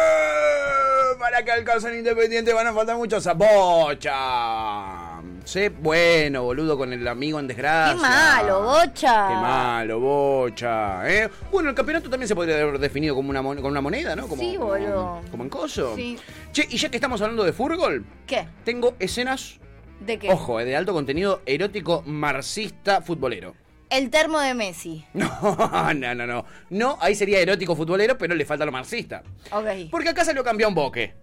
Para 1.20 1.44
que 1.44 1.52
alcancen 1.52 1.98
Independiente 1.98 2.54
van 2.54 2.68
a 2.68 2.74
faltar 2.74 2.98
muchos 2.98 3.26
a 3.28 3.34
bocha. 3.34 5.13
Sé 5.46 5.70
bueno, 5.70 6.44
boludo, 6.44 6.78
con 6.78 6.94
el 6.94 7.06
amigo 7.08 7.38
en 7.40 7.48
desgracia. 7.48 7.96
¡Qué 7.96 8.02
malo, 8.02 8.64
bocha! 8.64 9.28
Qué 9.28 9.34
malo, 9.36 10.00
bocha. 10.00 11.10
¿eh? 11.12 11.30
Bueno, 11.52 11.70
el 11.70 11.76
campeonato 11.76 12.10
también 12.10 12.28
se 12.30 12.36
podría 12.36 12.62
haber 12.62 12.80
definido 12.80 13.14
como 13.14 13.30
una, 13.30 13.42
mon- 13.42 13.58
con 13.62 13.72
una 13.72 13.82
moneda, 13.82 14.16
¿no? 14.16 14.28
Como, 14.28 14.42
Sí, 14.42 14.56
boludo. 14.56 15.22
Como 15.30 15.44
en 15.44 15.50
coso. 15.50 15.96
Sí. 15.98 16.18
Che, 16.54 16.66
y 16.70 16.78
ya 16.78 16.90
que 16.90 16.96
estamos 16.98 17.22
hablando 17.22 17.44
de 17.44 17.52
fútbol, 17.52 18.06
¿Qué? 18.26 18.48
tengo 18.64 18.96
escenas, 19.00 19.60
¿De 20.00 20.18
qué? 20.18 20.32
ojo, 20.32 20.60
eh, 20.62 20.66
de 20.66 20.78
alto 20.78 20.94
contenido 20.94 21.42
erótico 21.46 22.04
marxista 22.06 23.02
futbolero. 23.02 23.54
El 23.90 24.10
termo 24.10 24.40
de 24.40 24.54
Messi. 24.54 25.06
No, 25.14 25.94
no, 25.94 26.16
no, 26.16 26.26
no. 26.26 26.46
No, 26.70 26.98
ahí 27.02 27.16
sería 27.16 27.40
erótico 27.42 27.76
futbolero, 27.76 28.18
pero 28.18 28.34
le 28.34 28.46
falta 28.46 28.66
lo 28.66 28.72
marxista. 28.72 29.24
Ok. 29.52 29.68
Porque 29.92 30.10
acá 30.10 30.24
salió 30.24 30.42
campeón 30.44 30.74
Boque. 30.74 31.14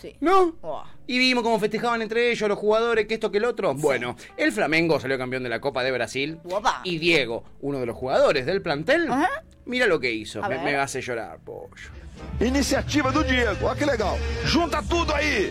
Sí. 0.00 0.16
¿No? 0.20 0.56
Oh. 0.62 0.82
Y 1.06 1.18
vimos 1.18 1.42
cómo 1.42 1.58
festejaban 1.58 2.02
entre 2.02 2.30
ellos 2.30 2.48
los 2.48 2.58
jugadores, 2.58 3.06
que 3.06 3.14
esto 3.14 3.30
que 3.30 3.38
el 3.38 3.44
otro. 3.44 3.74
Bueno, 3.74 4.16
el 4.36 4.52
Flamengo 4.52 4.98
salió 5.00 5.18
campeón 5.18 5.42
de 5.42 5.48
la 5.48 5.60
Copa 5.60 5.82
de 5.82 5.92
Brasil. 5.92 6.38
Y 6.84 6.98
Diego, 6.98 7.44
uno 7.60 7.80
de 7.80 7.86
los 7.86 7.96
jugadores 7.96 8.46
del 8.46 8.62
plantel, 8.62 9.08
mira 9.64 9.86
lo 9.86 10.00
que 10.00 10.12
hizo. 10.12 10.40
Me, 10.42 10.76
hace 10.76 11.00
llorar, 11.00 11.38
pollo. 11.40 11.90
Iniciativa 12.40 13.10
do 13.10 13.22
Diego, 13.22 13.66
olha 13.66 13.74
que 13.74 13.86
legal. 13.86 14.16
Junta 14.46 14.82
tudo 14.82 15.14
aí. 15.14 15.50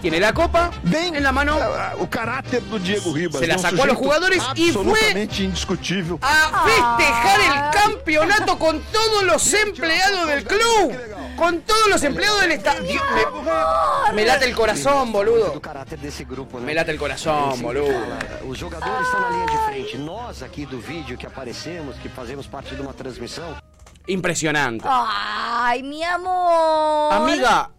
Tiene 0.00 0.20
la 0.20 0.32
copa 0.32 0.70
en 0.84 1.22
la 1.22 1.32
mano. 1.32 1.58
O 1.98 2.08
caráter 2.08 2.62
do 2.68 2.78
Diego 2.78 3.12
Ribas. 3.12 3.40
Se 3.40 3.46
la 3.46 3.58
sacó 3.58 3.82
a 3.82 3.86
los 3.86 3.96
jugadores 3.96 4.42
y 4.54 4.70
fue 4.70 4.82
absolutamente 4.82 5.42
indiscutível. 5.42 6.18
a 6.22 6.66
festejar 6.66 7.40
el 7.40 7.82
campeonato 7.82 8.58
con 8.58 8.80
todos 8.92 9.24
los 9.24 9.52
empleados 9.54 10.28
del 10.28 10.44
club. 10.44 10.96
Con 11.38 11.60
todos 11.60 11.88
los 11.88 12.02
empleados 12.02 12.40
del 12.40 12.52
estadio. 12.52 13.00
Me, 14.10 14.12
me 14.12 14.24
late 14.24 14.44
el 14.44 14.54
corazón, 14.56 15.12
boludo. 15.12 15.60
Me 16.64 16.74
late 16.74 16.90
el 16.90 16.98
corazón, 16.98 17.62
boludo. 17.62 17.86
De 17.86 19.58
frente. 19.66 20.88
Vídeo 20.88 21.16
que 21.16 21.26
aparecemos, 21.26 21.96
que 21.96 22.08
parte 22.48 22.74
de 22.74 22.80
transmissão, 22.92 23.56
Impresionante. 24.08 24.84
¡Ay, 24.88 25.82
mi 25.82 26.02
amor! 26.02 27.12
Amiga, 27.12 27.70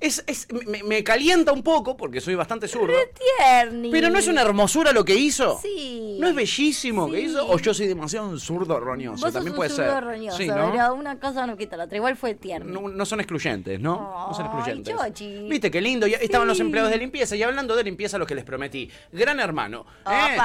es, 0.00 0.22
es- 0.26 0.46
me, 0.66 0.82
me 0.82 1.04
calienta 1.04 1.52
un 1.52 1.62
poco 1.62 1.96
porque 1.96 2.20
soy 2.20 2.34
bastante 2.34 2.68
zurdo. 2.68 2.94
Pero 3.90 4.10
no 4.10 4.18
es 4.18 4.28
una 4.28 4.42
hermosura 4.42 4.92
lo 4.92 5.04
que 5.04 5.14
hizo. 5.14 5.58
Sí. 5.60 6.16
¿No 6.20 6.28
es 6.28 6.34
bellísimo 6.34 7.10
que 7.10 7.20
hizo? 7.20 7.46
¿O 7.48 7.58
yo 7.58 7.74
soy 7.74 7.86
demasiado 7.86 8.36
zurdo 8.38 8.78
roñoso? 8.80 9.30
También 9.32 9.54
puede 9.56 9.70
ser. 9.70 10.02
roñoso, 10.02 10.36
Sí, 10.38 10.46
¿no? 10.48 10.70
pero 10.72 10.94
una 10.94 11.18
cosa 11.18 11.46
no 11.46 11.56
quita 11.56 11.76
la 11.76 11.84
otra. 11.84 11.96
Igual 11.96 12.16
fue 12.16 12.34
tierno. 12.34 12.80
No, 12.82 12.88
no 12.88 13.06
son 13.06 13.20
excluyentes, 13.20 13.80
¿no? 13.80 14.26
no 14.28 14.34
son 14.34 14.46
excluyentes. 14.46 14.94
chochi. 14.94 15.46
Viste 15.48 15.70
qué 15.70 15.80
lindo. 15.80 16.06
Ya 16.06 16.18
estaban 16.18 16.46
los 16.48 16.56
Sí. 16.58 16.62
empleados 16.62 16.90
de 16.90 16.98
limpieza. 16.98 17.36
Y 17.36 17.42
hablando 17.42 17.74
de 17.76 17.84
limpieza, 17.84 18.18
lo 18.18 18.26
que 18.26 18.34
les 18.34 18.44
prometí. 18.44 18.90
Gran 19.12 19.40
hermano. 19.40 19.86
¿eh? 20.10 20.36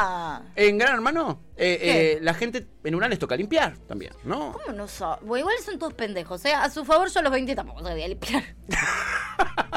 En 0.55 0.77
Gran 0.77 0.95
Hermano, 0.95 1.41
eh, 1.55 1.77
eh, 1.81 2.19
la 2.21 2.33
gente 2.33 2.65
en 2.83 2.95
una 2.95 3.07
les 3.07 3.19
toca 3.19 3.35
limpiar 3.35 3.77
también, 3.87 4.13
¿no? 4.23 4.53
¿Cómo 4.53 4.73
no 4.75 4.87
so- 4.87 5.17
Bueno, 5.21 5.39
igual 5.49 5.55
son 5.63 5.77
todos 5.79 5.93
pendejos. 5.93 6.43
¿eh? 6.45 6.53
A 6.53 6.69
su 6.69 6.85
favor, 6.85 7.09
yo 7.09 7.19
a 7.19 7.23
los 7.23 7.31
20 7.31 7.55
tampoco 7.55 7.83
sabía 7.83 8.07
limpiar. 8.07 8.43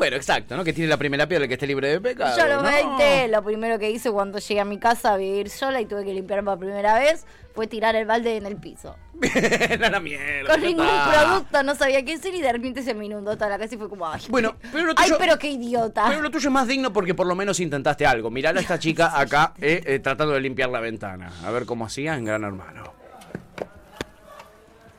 Bueno, 0.00 0.16
exacto, 0.16 0.56
¿no? 0.56 0.64
Que 0.64 0.72
tiene 0.72 0.88
la 0.88 0.96
primera 0.96 1.26
piedra 1.28 1.46
que 1.46 1.52
esté 1.52 1.66
libre 1.66 1.88
de 1.88 2.00
pecado. 2.00 2.34
Yo 2.34 2.44
a 2.44 2.48
los 2.48 2.62
¿no? 2.62 2.70
20, 2.70 3.28
lo 3.28 3.44
primero 3.44 3.78
que 3.78 3.90
hice 3.90 4.10
cuando 4.10 4.38
llegué 4.38 4.58
a 4.58 4.64
mi 4.64 4.78
casa 4.78 5.12
a 5.12 5.18
vivir 5.18 5.50
sola 5.50 5.78
y 5.78 5.84
tuve 5.84 6.06
que 6.06 6.14
limpiar 6.14 6.42
por 6.42 6.58
primera 6.58 6.98
vez 6.98 7.26
fue 7.54 7.66
tirar 7.66 7.94
el 7.96 8.06
balde 8.06 8.38
en 8.38 8.46
el 8.46 8.56
piso. 8.56 8.96
Era 9.34 9.90
la 9.90 10.00
mierda. 10.00 10.50
Con 10.50 10.62
ningún 10.62 10.86
producto, 10.86 11.62
no 11.64 11.74
sabía 11.74 12.02
qué 12.02 12.14
hacer 12.14 12.34
y 12.34 12.40
de 12.40 12.50
repente 12.50 12.82
se 12.82 12.94
me 12.94 13.04
inundó 13.04 13.34
toda 13.34 13.50
la 13.50 13.58
casa 13.58 13.74
y 13.74 13.76
fue 13.76 13.90
como, 13.90 14.08
ay, 14.08 14.22
Bueno, 14.30 14.56
pero 14.72 14.86
lo 14.86 14.94
ay 14.96 15.04
tuyo, 15.04 15.18
pero 15.18 15.38
qué 15.38 15.50
idiota. 15.50 16.06
pero 16.08 16.22
lo 16.22 16.30
tuyo 16.30 16.48
es 16.48 16.52
más 16.54 16.66
digno 16.66 16.94
porque 16.94 17.12
por 17.12 17.26
lo 17.26 17.34
menos 17.34 17.60
intentaste 17.60 18.06
algo. 18.06 18.30
Mirá 18.30 18.52
a 18.52 18.58
esta 18.58 18.78
chica 18.78 19.12
acá 19.20 19.52
eh, 19.60 19.82
eh, 19.84 19.98
tratando 19.98 20.32
de 20.32 20.40
limpiar 20.40 20.70
la 20.70 20.80
ventana. 20.80 21.30
A 21.44 21.50
ver 21.50 21.66
cómo 21.66 21.84
hacía 21.84 22.14
en 22.14 22.24
Gran 22.24 22.42
Hermano. 22.42 22.94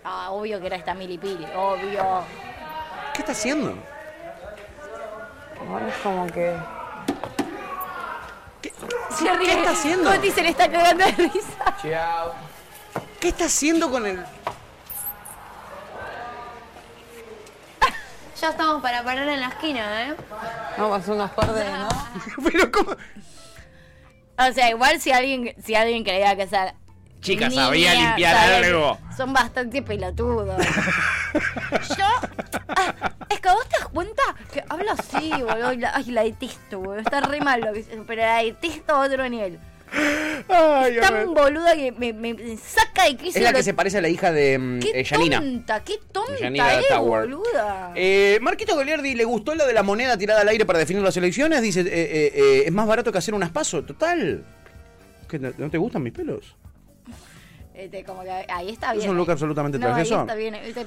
Ah, 0.03 0.29
obvio 0.29 0.59
que 0.59 0.67
era 0.67 0.75
esta 0.75 0.93
milipili, 0.93 1.47
obvio. 1.55 2.23
¿Qué 3.15 3.21
está 3.21 3.31
haciendo? 3.31 3.75
Ahora 5.69 5.87
es 5.87 5.95
como 5.97 6.27
que... 6.27 6.57
¿Qué, 8.61 8.73
Se 9.17 9.33
ríe. 9.33 9.53
está 9.53 9.71
haciendo? 9.71 10.11
Coti 10.11 10.31
se 10.31 10.41
le 10.43 10.49
está 10.49 10.69
cagando 10.71 11.05
de 11.05 11.11
risa. 11.11 11.77
Chao. 11.81 12.33
¿Qué 13.19 13.29
está 13.29 13.45
haciendo 13.45 13.89
con 13.89 14.05
el.? 14.05 14.23
Ya 18.39 18.49
estamos 18.49 18.81
para 18.81 19.03
parar 19.03 19.27
en 19.27 19.39
la 19.39 19.49
esquina, 19.49 20.07
¿eh? 20.07 20.15
Vamos 20.77 20.93
a 20.93 20.95
hacer 21.01 21.13
unos 21.13 21.29
par 21.31 21.53
de, 21.53 21.63
¿no? 21.63 21.87
Pero 22.43 22.71
cómo. 22.71 22.91
O 24.39 24.53
sea, 24.53 24.69
igual 24.71 24.99
si 24.99 25.11
alguien, 25.11 25.53
si 25.63 25.75
alguien 25.75 26.03
creía 26.03 26.35
que 26.35 26.43
esa 26.43 26.73
Chica, 27.21 27.49
niña 27.49 27.65
sabía 27.65 27.93
limpiar 27.93 28.35
algo. 28.63 28.97
Son 29.15 29.31
bastante 29.31 29.81
pelotudos. 29.81 30.57
Yo. 31.97 32.05
ah, 32.69 33.11
es 33.29 33.39
que 33.39 33.49
vos 33.49 33.67
te 33.69 33.77
das 33.79 33.87
cuenta 33.93 34.21
que 34.51 34.63
habla 34.67 34.93
así, 34.93 35.29
boludo. 35.41 35.73
y 35.73 35.77
la- 35.77 35.91
Ay, 35.95 36.05
la 36.05 36.23
detesto, 36.23 36.79
boludo. 36.79 36.99
Está 36.99 37.21
re 37.21 37.39
mal 37.41 37.61
lo 37.61 37.71
que 37.73 37.79
dice, 37.79 38.01
pero 38.07 38.21
la 38.23 38.37
detesto 38.43 38.93
a 38.95 38.99
otro 39.05 39.29
nivel. 39.29 39.59
Ay, 40.47 40.93
ver. 40.95 41.01
tan 41.01 41.33
boluda 41.33 41.75
que 41.75 41.91
me, 41.91 42.11
me- 42.13 42.33
me 42.33 42.57
saca 42.57 43.05
de 43.05 43.15
quicio. 43.17 43.37
Es 43.39 43.43
la 43.43 43.51
lo- 43.51 43.57
que 43.57 43.63
se 43.63 43.73
parece 43.73 43.97
a 43.99 44.01
la 44.01 44.09
hija 44.09 44.31
de 44.31 44.57
mm, 44.57 44.79
Qué 44.79 45.01
eh, 45.01 45.05
Janina. 45.05 45.39
tonta, 45.39 45.83
qué 45.83 45.99
tonta 46.11 46.33
Janina 46.39 46.73
es, 46.79 46.87
Tower. 46.87 47.27
boluda. 47.27 47.91
Eh, 47.95 48.39
Marquito 48.41 48.73
Goliardi, 48.75 49.13
¿le 49.15 49.25
gustó 49.25 49.53
lo 49.53 49.67
de 49.67 49.73
la 49.73 49.83
moneda 49.83 50.17
tirada 50.17 50.41
al 50.41 50.47
aire 50.47 50.65
para 50.65 50.79
definir 50.79 51.03
las 51.03 51.15
elecciones? 51.17 51.61
Dice, 51.61 51.81
eh, 51.81 51.85
eh, 51.87 52.31
eh, 52.33 52.63
es 52.65 52.71
más 52.71 52.87
barato 52.87 53.11
que 53.11 53.17
hacer 53.19 53.33
unas 53.33 53.51
pasos, 53.51 53.85
total. 53.85 54.43
¿Qué, 55.27 55.37
no, 55.39 55.51
¿No 55.57 55.69
te 55.69 55.77
gustan 55.77 56.01
mis 56.03 56.13
pelos? 56.13 56.55
Este, 57.85 58.03
como 58.03 58.21
que 58.21 58.29
ahí 58.29 58.69
está 58.69 58.91
Es 58.91 58.99
bien. 58.99 59.09
un 59.09 59.17
look 59.17 59.31
absolutamente 59.31 59.79
no, 59.79 59.87
ahí 59.87 59.91
travieso. 59.93 60.21
está 60.21 60.35
bien. 60.35 60.53
Ahí 60.55 60.71
te 60.73 60.85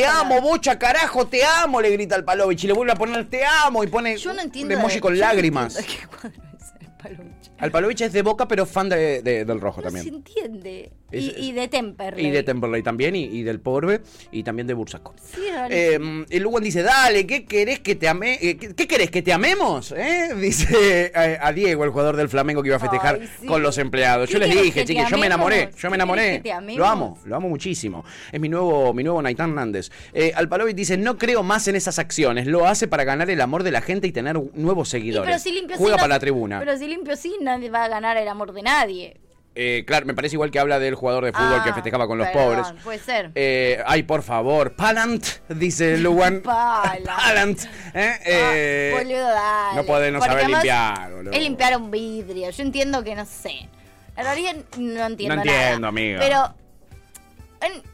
un 0.00 0.06
para- 0.06 0.20
amo, 0.20 0.40
bocha, 0.40 0.78
carajo, 0.78 1.26
te 1.26 1.44
amo, 1.44 1.80
le 1.80 1.90
grita 1.90 2.14
al 2.14 2.24
Palovich 2.24 2.64
y 2.64 2.66
le 2.68 2.72
vuelve 2.72 2.92
a 2.92 2.96
poner 2.96 3.28
te 3.28 3.44
amo 3.44 3.82
y 3.82 3.88
pone 3.88 4.16
Yo 4.16 4.32
no 4.32 4.42
un 4.42 4.72
emoji 4.72 4.94
de- 4.96 5.00
con 5.00 5.14
yo 5.14 5.20
no 5.22 5.26
lágrimas. 5.28 5.74
de 5.74 5.82
qué 5.86 6.06
cuadro 6.06 6.30
es 6.56 6.72
el 6.80 6.88
Palovich. 7.02 7.50
Al 7.58 7.70
Palovich 7.72 8.00
es 8.02 8.12
de 8.12 8.22
boca, 8.22 8.46
pero 8.46 8.64
fan 8.64 8.88
de, 8.88 9.22
de- 9.22 9.44
del 9.44 9.60
rojo 9.60 9.80
No 9.80 9.90
se 9.90 9.94
también. 9.96 10.14
entiende. 10.14 10.92
Es- 11.12 11.24
y, 11.38 11.48
y 11.48 11.52
de 11.52 11.68
Temperley. 11.68 12.26
Y 12.26 12.30
de 12.30 12.42
Temperley 12.42 12.82
también, 12.82 13.14
y, 13.16 13.24
y 13.24 13.42
del 13.42 13.60
Porbe, 13.60 14.00
y 14.30 14.42
también 14.42 14.66
de 14.66 14.74
Bursaco. 14.74 15.14
Sí. 15.22 15.40
Eh, 15.70 16.24
el 16.30 16.42
Lugan 16.42 16.62
dice, 16.64 16.82
dale, 16.82 17.26
¿qué 17.26 17.44
querés 17.44 17.80
que 17.80 17.94
te 17.94 18.08
ame 18.08 18.38
eh, 18.40 18.56
¿qué, 18.56 18.86
querés 18.88 19.10
que 19.10 19.22
te 19.22 19.32
amemos? 19.32 19.92
¿Eh? 19.96 20.30
Dice 20.36 21.12
a 21.14 21.52
Diego, 21.52 21.84
el 21.84 21.90
jugador 21.90 22.16
del 22.16 22.28
Flamengo 22.28 22.62
que 22.62 22.68
iba 22.68 22.76
a 22.76 22.80
festejar 22.80 23.18
Ay, 23.20 23.28
sí. 23.40 23.46
con 23.46 23.62
los 23.62 23.78
empleados. 23.78 24.26
¿Qué 24.28 24.32
Yo 24.34 24.38
les 24.38 24.50
dije, 24.62 24.84
chiquis, 24.84 25.08
yo 25.08 25.18
me 25.18 25.26
enamoré, 25.26 25.70
yo 25.78 25.90
me 25.90 25.92
¿Qué 25.92 25.94
enamoré. 25.94 26.42
Lo 26.76 26.86
amo, 26.86 27.18
lo 27.24 27.36
amo 27.36 27.48
muchísimo. 27.48 28.04
Es 28.30 28.40
mi 28.40 28.48
nuevo, 28.48 28.92
mi 28.94 29.04
nuevo 29.04 29.20
Naitán 29.22 29.54
Nández. 29.54 29.90
Eh, 30.12 30.32
Alpalovic 30.34 30.74
dice, 30.76 30.96
no 30.96 31.18
creo 31.18 31.42
más 31.42 31.68
en 31.68 31.76
esas 31.76 31.98
acciones. 31.98 32.46
Lo 32.46 32.66
hace 32.66 32.88
para 32.88 33.04
ganar 33.04 33.30
el 33.30 33.40
amor 33.40 33.62
de 33.62 33.70
la 33.70 33.80
gente 33.82 34.06
y 34.06 34.12
tener 34.12 34.40
nuevos 34.54 34.88
Y 34.88 34.90
seguidores. 34.92 35.26
pero 35.28 35.38
si 35.38 35.52
limpio 35.52 35.76
Juega 35.76 35.96
no- 35.96 36.00
para 36.02 36.14
la 36.14 36.20
tribuna. 36.20 36.58
Pero 36.58 36.76
si 36.78 36.86
limpio 36.88 37.16
sí, 37.16 37.34
nadie 37.40 37.70
va 37.70 37.84
a 37.84 37.88
ganar 37.88 38.16
el 38.16 38.28
amor 38.28 38.52
de 38.52 38.62
nadie. 38.62 39.16
Eh, 39.54 39.84
claro, 39.86 40.06
me 40.06 40.14
parece 40.14 40.36
igual 40.36 40.50
que 40.50 40.58
habla 40.58 40.78
del 40.78 40.94
jugador 40.94 41.24
de 41.26 41.32
fútbol 41.32 41.58
Ah, 41.60 41.64
que 41.64 41.72
festejaba 41.74 42.06
con 42.06 42.16
los 42.16 42.26
perdón, 42.28 42.56
pobres. 42.64 42.82
Puede 42.82 42.98
ser. 42.98 43.30
Eh, 43.34 43.82
ay, 43.86 44.02
por 44.02 44.22
favor, 44.22 44.74
Palant, 44.74 45.24
dice 45.50 45.96
Lugan. 45.98 46.40
Pala. 46.40 47.16
Palant. 47.16 47.60
¿eh? 47.92 48.14
Eh, 48.24 48.94
Boludo, 48.96 49.28
dale. 49.28 49.76
no 49.76 49.84
puede 49.84 50.10
no 50.10 50.18
Porque 50.20 50.30
saber 50.32 50.48
limpiar, 50.48 51.12
boludo. 51.12 51.32
Es 51.32 51.42
limpiar 51.42 51.76
un 51.76 51.90
vidrio. 51.90 52.48
Yo 52.50 52.62
entiendo 52.62 53.04
que 53.04 53.14
no 53.14 53.26
sé. 53.26 53.68
En 54.16 54.24
realidad 54.24 54.56
no 54.78 55.06
entiendo 55.06 55.36
No 55.36 55.44
nada. 55.44 55.62
entiendo, 55.64 55.88
amiga. 55.88 56.18
Pero. 56.20 56.54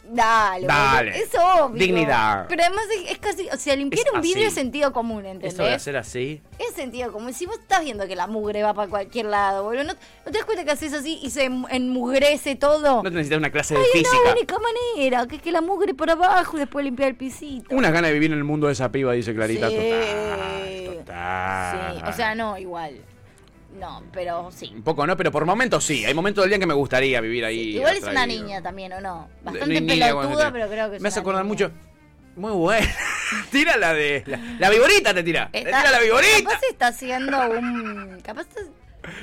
Dale, 0.05 0.67
Dale. 0.67 1.11
boludo, 1.11 1.25
Es 1.25 1.31
obvio. 1.35 1.79
Dignidad. 1.85 2.47
Pero 2.49 2.63
además 2.65 2.85
es, 3.05 3.11
es 3.13 3.19
casi. 3.19 3.49
O 3.51 3.57
sea, 3.57 3.77
limpiar 3.77 4.07
Es 4.07 4.13
un 4.13 4.21
vidrio 4.21 4.45
así. 4.47 4.49
es 4.49 4.55
sentido 4.55 4.93
común, 4.93 5.25
¿entendés? 5.27 5.53
Esto 5.53 5.65
de 5.65 5.75
hacer 5.75 5.97
así. 5.97 6.41
Es 6.59 6.75
sentido 6.75 7.13
común. 7.13 7.33
Si 7.35 7.47
vos 7.47 7.59
estás 7.59 7.83
viendo 7.85 8.07
que 8.07 8.17
la 8.17 8.27
mugre 8.27 8.63
va 8.63 8.75
para 8.75 8.89
cualquier 8.89 9.27
lado, 9.27 9.65
boludo, 9.65 9.85
¿no, 9.85 9.93
no 9.93 10.33
te 10.33 10.39
das 10.39 10.45
cuenta 10.45 10.65
que 10.65 10.71
haces 10.71 10.93
así 10.93 11.19
y 11.23 11.31
se 11.31 11.45
em- 11.45 11.65
enmugrece 11.71 12.57
todo? 12.57 12.97
No 12.97 13.03
te 13.03 13.11
necesitas 13.11 13.39
una 13.39 13.51
clase 13.51 13.75
de 13.75 13.85
física. 13.93 14.11
una 14.23 14.33
única 14.33 14.57
manera, 14.59 15.27
que 15.27 15.37
es 15.37 15.43
que 15.43 15.53
la 15.53 15.61
mugre 15.61 15.95
por 15.95 16.11
abajo 16.11 16.57
y 16.57 16.61
después 16.61 16.85
limpiar 16.85 17.11
el 17.11 17.17
pisito. 17.17 17.75
Unas 17.75 17.93
ganas 17.93 18.09
de 18.11 18.15
vivir 18.15 18.33
en 18.33 18.39
el 18.39 18.45
mundo 18.45 18.67
de 18.69 18.73
esa 18.73 18.91
piba, 18.91 19.13
dice 19.13 19.35
Clarita. 19.35 19.69
Sí. 19.69 19.77
Total, 19.77 20.95
total. 20.97 21.95
Sí, 21.97 22.03
o 22.09 22.13
sea, 22.13 22.35
no, 22.35 22.57
igual. 22.59 23.01
No, 23.75 24.03
pero 24.13 24.51
sí. 24.51 24.73
Un 24.75 24.83
poco 24.83 25.07
no, 25.07 25.17
pero 25.17 25.31
por 25.31 25.45
momentos 25.45 25.85
sí. 25.85 26.05
Hay 26.05 26.15
momentos 26.15 26.43
del 26.43 26.51
día 26.51 26.57
en 26.57 26.61
que 26.61 26.67
me 26.67 26.75
gustaría 26.75 27.21
vivir 27.21 27.45
ahí. 27.45 27.77
Igual 27.77 27.97
es 27.97 28.03
una 28.05 28.27
niña 28.27 28.63
también, 28.63 28.93
¿o 28.95 29.01
no? 29.01 29.29
Bastante 29.43 29.81
niña, 29.81 30.07
pelotuda, 30.07 30.35
bueno, 30.35 30.53
pero 30.53 30.69
creo 30.69 30.91
que 30.91 30.97
es 30.97 31.03
Me 31.03 31.09
hace 31.09 31.21
acordar 31.21 31.45
niña. 31.45 31.53
mucho. 31.53 31.71
Muy 32.37 32.53
buena. 32.53 32.87
tira 33.51 33.77
la 33.77 33.93
de. 33.93 34.23
La, 34.27 34.39
la 34.59 34.71
viborita 34.71 35.13
te 35.13 35.23
tira. 35.23 35.49
Te 35.53 35.59
Está- 35.59 35.79
tira 35.79 35.91
la 35.91 36.01
viborita. 36.01 36.43
Capaz 36.45 36.61
está 36.71 36.87
haciendo 36.89 37.51
un... 37.51 38.21
Capaz, 38.23 38.43
está- 38.43 38.61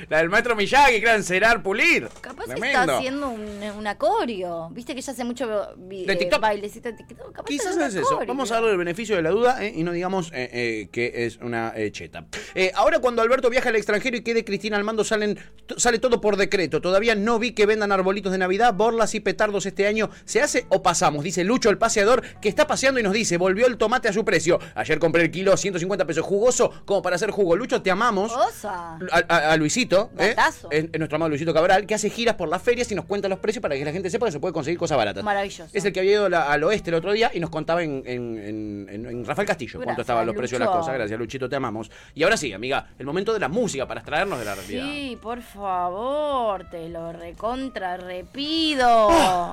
La 0.08 0.18
del 0.18 0.28
maestro 0.28 0.56
Miyagi, 0.56 1.00
claro, 1.00 1.18
encerar, 1.18 1.62
pulir. 1.62 2.08
capaz 2.20 2.44
Tremendo. 2.46 2.80
está 2.80 2.98
haciendo 2.98 3.28
un, 3.30 3.62
un 3.78 3.86
acorio. 3.86 4.68
Viste 4.70 4.94
que 4.94 5.00
ella 5.00 5.12
hace 5.12 5.24
mucho 5.24 5.46
De 5.76 6.12
eh, 6.12 6.16
TikTok. 6.16 6.40
bailecito 6.40 6.90
de 6.90 6.96
TikTok. 6.96 7.32
Capaz 7.32 7.46
Quizás 7.48 7.76
es 7.76 7.94
eso. 7.94 8.20
Vamos 8.26 8.50
a 8.50 8.54
darle 8.54 8.70
el 8.72 8.76
beneficio 8.78 9.16
de 9.16 9.22
la 9.22 9.30
duda 9.30 9.64
eh, 9.64 9.72
y 9.76 9.82
no 9.82 9.92
digamos 9.92 10.30
eh, 10.32 10.48
eh, 10.52 10.88
que 10.92 11.26
es 11.26 11.36
una 11.38 11.72
cheta. 11.92 12.26
Ahora 12.74 12.98
cuando 13.00 13.22
Alberto 13.22 13.50
viaja 13.50 13.68
al 13.68 13.76
extranjero 13.76 14.16
y 14.16 14.22
quede 14.22 14.44
Cristina 14.44 14.76
al 14.76 14.84
mando 14.84 15.04
salen, 15.04 15.38
sale 15.76 15.98
todo 15.98 16.20
por 16.20 16.36
decreto. 16.36 16.80
Todavía 16.80 17.14
no 17.14 17.38
vi 17.38 17.52
que 17.52 17.66
vendan 17.66 17.92
arbolitos 17.92 18.32
de 18.32 18.38
Navidad, 18.38 18.74
borlas 18.74 19.14
y 19.14 19.20
petardos 19.20 19.66
este 19.66 19.86
año. 19.86 20.10
¿Se 20.24 20.40
hace 20.42 20.66
o 20.68 20.82
pasamos? 20.82 21.24
Dice 21.24 21.44
Lucho 21.44 21.70
el 21.70 21.78
paseador 21.78 22.22
que 22.40 22.48
está 22.48 22.66
paseando 22.66 23.00
y 23.00 23.02
nos 23.02 23.12
dice, 23.12 23.36
volvió 23.36 23.66
el 23.66 23.76
tomate 23.76 24.08
a 24.08 24.12
su 24.12 24.24
precio. 24.24 24.58
Ayer 24.74 24.98
compré 24.98 25.22
el 25.22 25.30
kilo 25.30 25.56
150 25.56 26.06
pesos 26.06 26.24
jugoso 26.24 26.72
como 26.84 27.02
para 27.02 27.16
hacer 27.16 27.30
jugo. 27.30 27.56
Lucho, 27.56 27.82
te 27.82 27.90
amamos. 27.90 28.32
Osa. 28.34 28.98
A, 29.10 29.24
a- 29.28 29.52
a 29.52 29.56
Luisito, 29.76 30.10
¿eh? 30.18 30.28
Gatazo. 30.28 30.70
Es- 30.70 30.86
es 30.90 30.98
nuestro 30.98 31.16
amado 31.16 31.28
Luisito 31.28 31.52
Cabral, 31.52 31.86
que 31.86 31.94
hace 31.94 32.08
giras 32.08 32.34
por 32.36 32.48
las 32.48 32.62
ferias 32.62 32.90
y 32.90 32.94
nos 32.94 33.04
cuenta 33.04 33.28
los 33.28 33.38
precios 33.38 33.60
para 33.60 33.74
que 33.76 33.84
la 33.84 33.92
gente 33.92 34.08
sepa 34.08 34.24
que 34.26 34.32
se 34.32 34.40
puede 34.40 34.54
conseguir 34.54 34.78
cosas 34.78 34.96
baratas. 34.96 35.22
Maravilloso. 35.22 35.68
Es 35.72 35.84
el 35.84 35.92
que 35.92 36.00
había 36.00 36.12
ido 36.12 36.28
la- 36.30 36.50
al 36.50 36.64
oeste 36.64 36.88
el 36.90 36.94
otro 36.96 37.12
día 37.12 37.30
y 37.34 37.40
nos 37.40 37.50
contaba 37.50 37.82
en, 37.82 38.02
en- 38.06 38.38
en- 38.38 38.88
en- 38.90 39.06
en 39.06 39.24
Rafael 39.26 39.46
Castillo 39.46 39.80
cuánto 39.82 40.00
estaban 40.00 40.24
los 40.26 40.34
precios 40.34 40.58
de 40.58 40.64
las 40.64 40.74
cosas. 40.74 40.94
Gracias, 40.94 41.18
Luchito, 41.18 41.48
te 41.48 41.56
amamos. 41.56 41.90
Y 42.14 42.22
ahora 42.22 42.36
sí, 42.38 42.52
amiga, 42.54 42.88
el 42.98 43.04
momento 43.06 43.34
de 43.34 43.40
la 43.40 43.48
música 43.48 43.86
para 43.86 44.00
extraernos 44.00 44.38
de 44.38 44.44
la 44.46 44.54
realidad. 44.54 44.84
Sí, 44.86 45.18
por 45.20 45.42
favor, 45.42 46.68
te 46.70 46.88
lo 46.88 47.12
recontra 47.12 47.98
repido. 47.98 49.08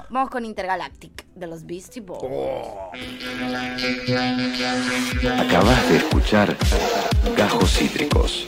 Vamos 0.09 0.29
con 0.29 0.45
Intergalactic 0.45 1.25
de 1.35 1.47
los 1.47 1.65
Beastie 1.65 2.01
Boys. 2.01 2.21
Oh. 2.23 2.91
Acabas 5.39 5.89
de 5.89 5.97
escuchar 5.97 6.55
Gajos 7.35 7.71
Cítricos. 7.73 8.47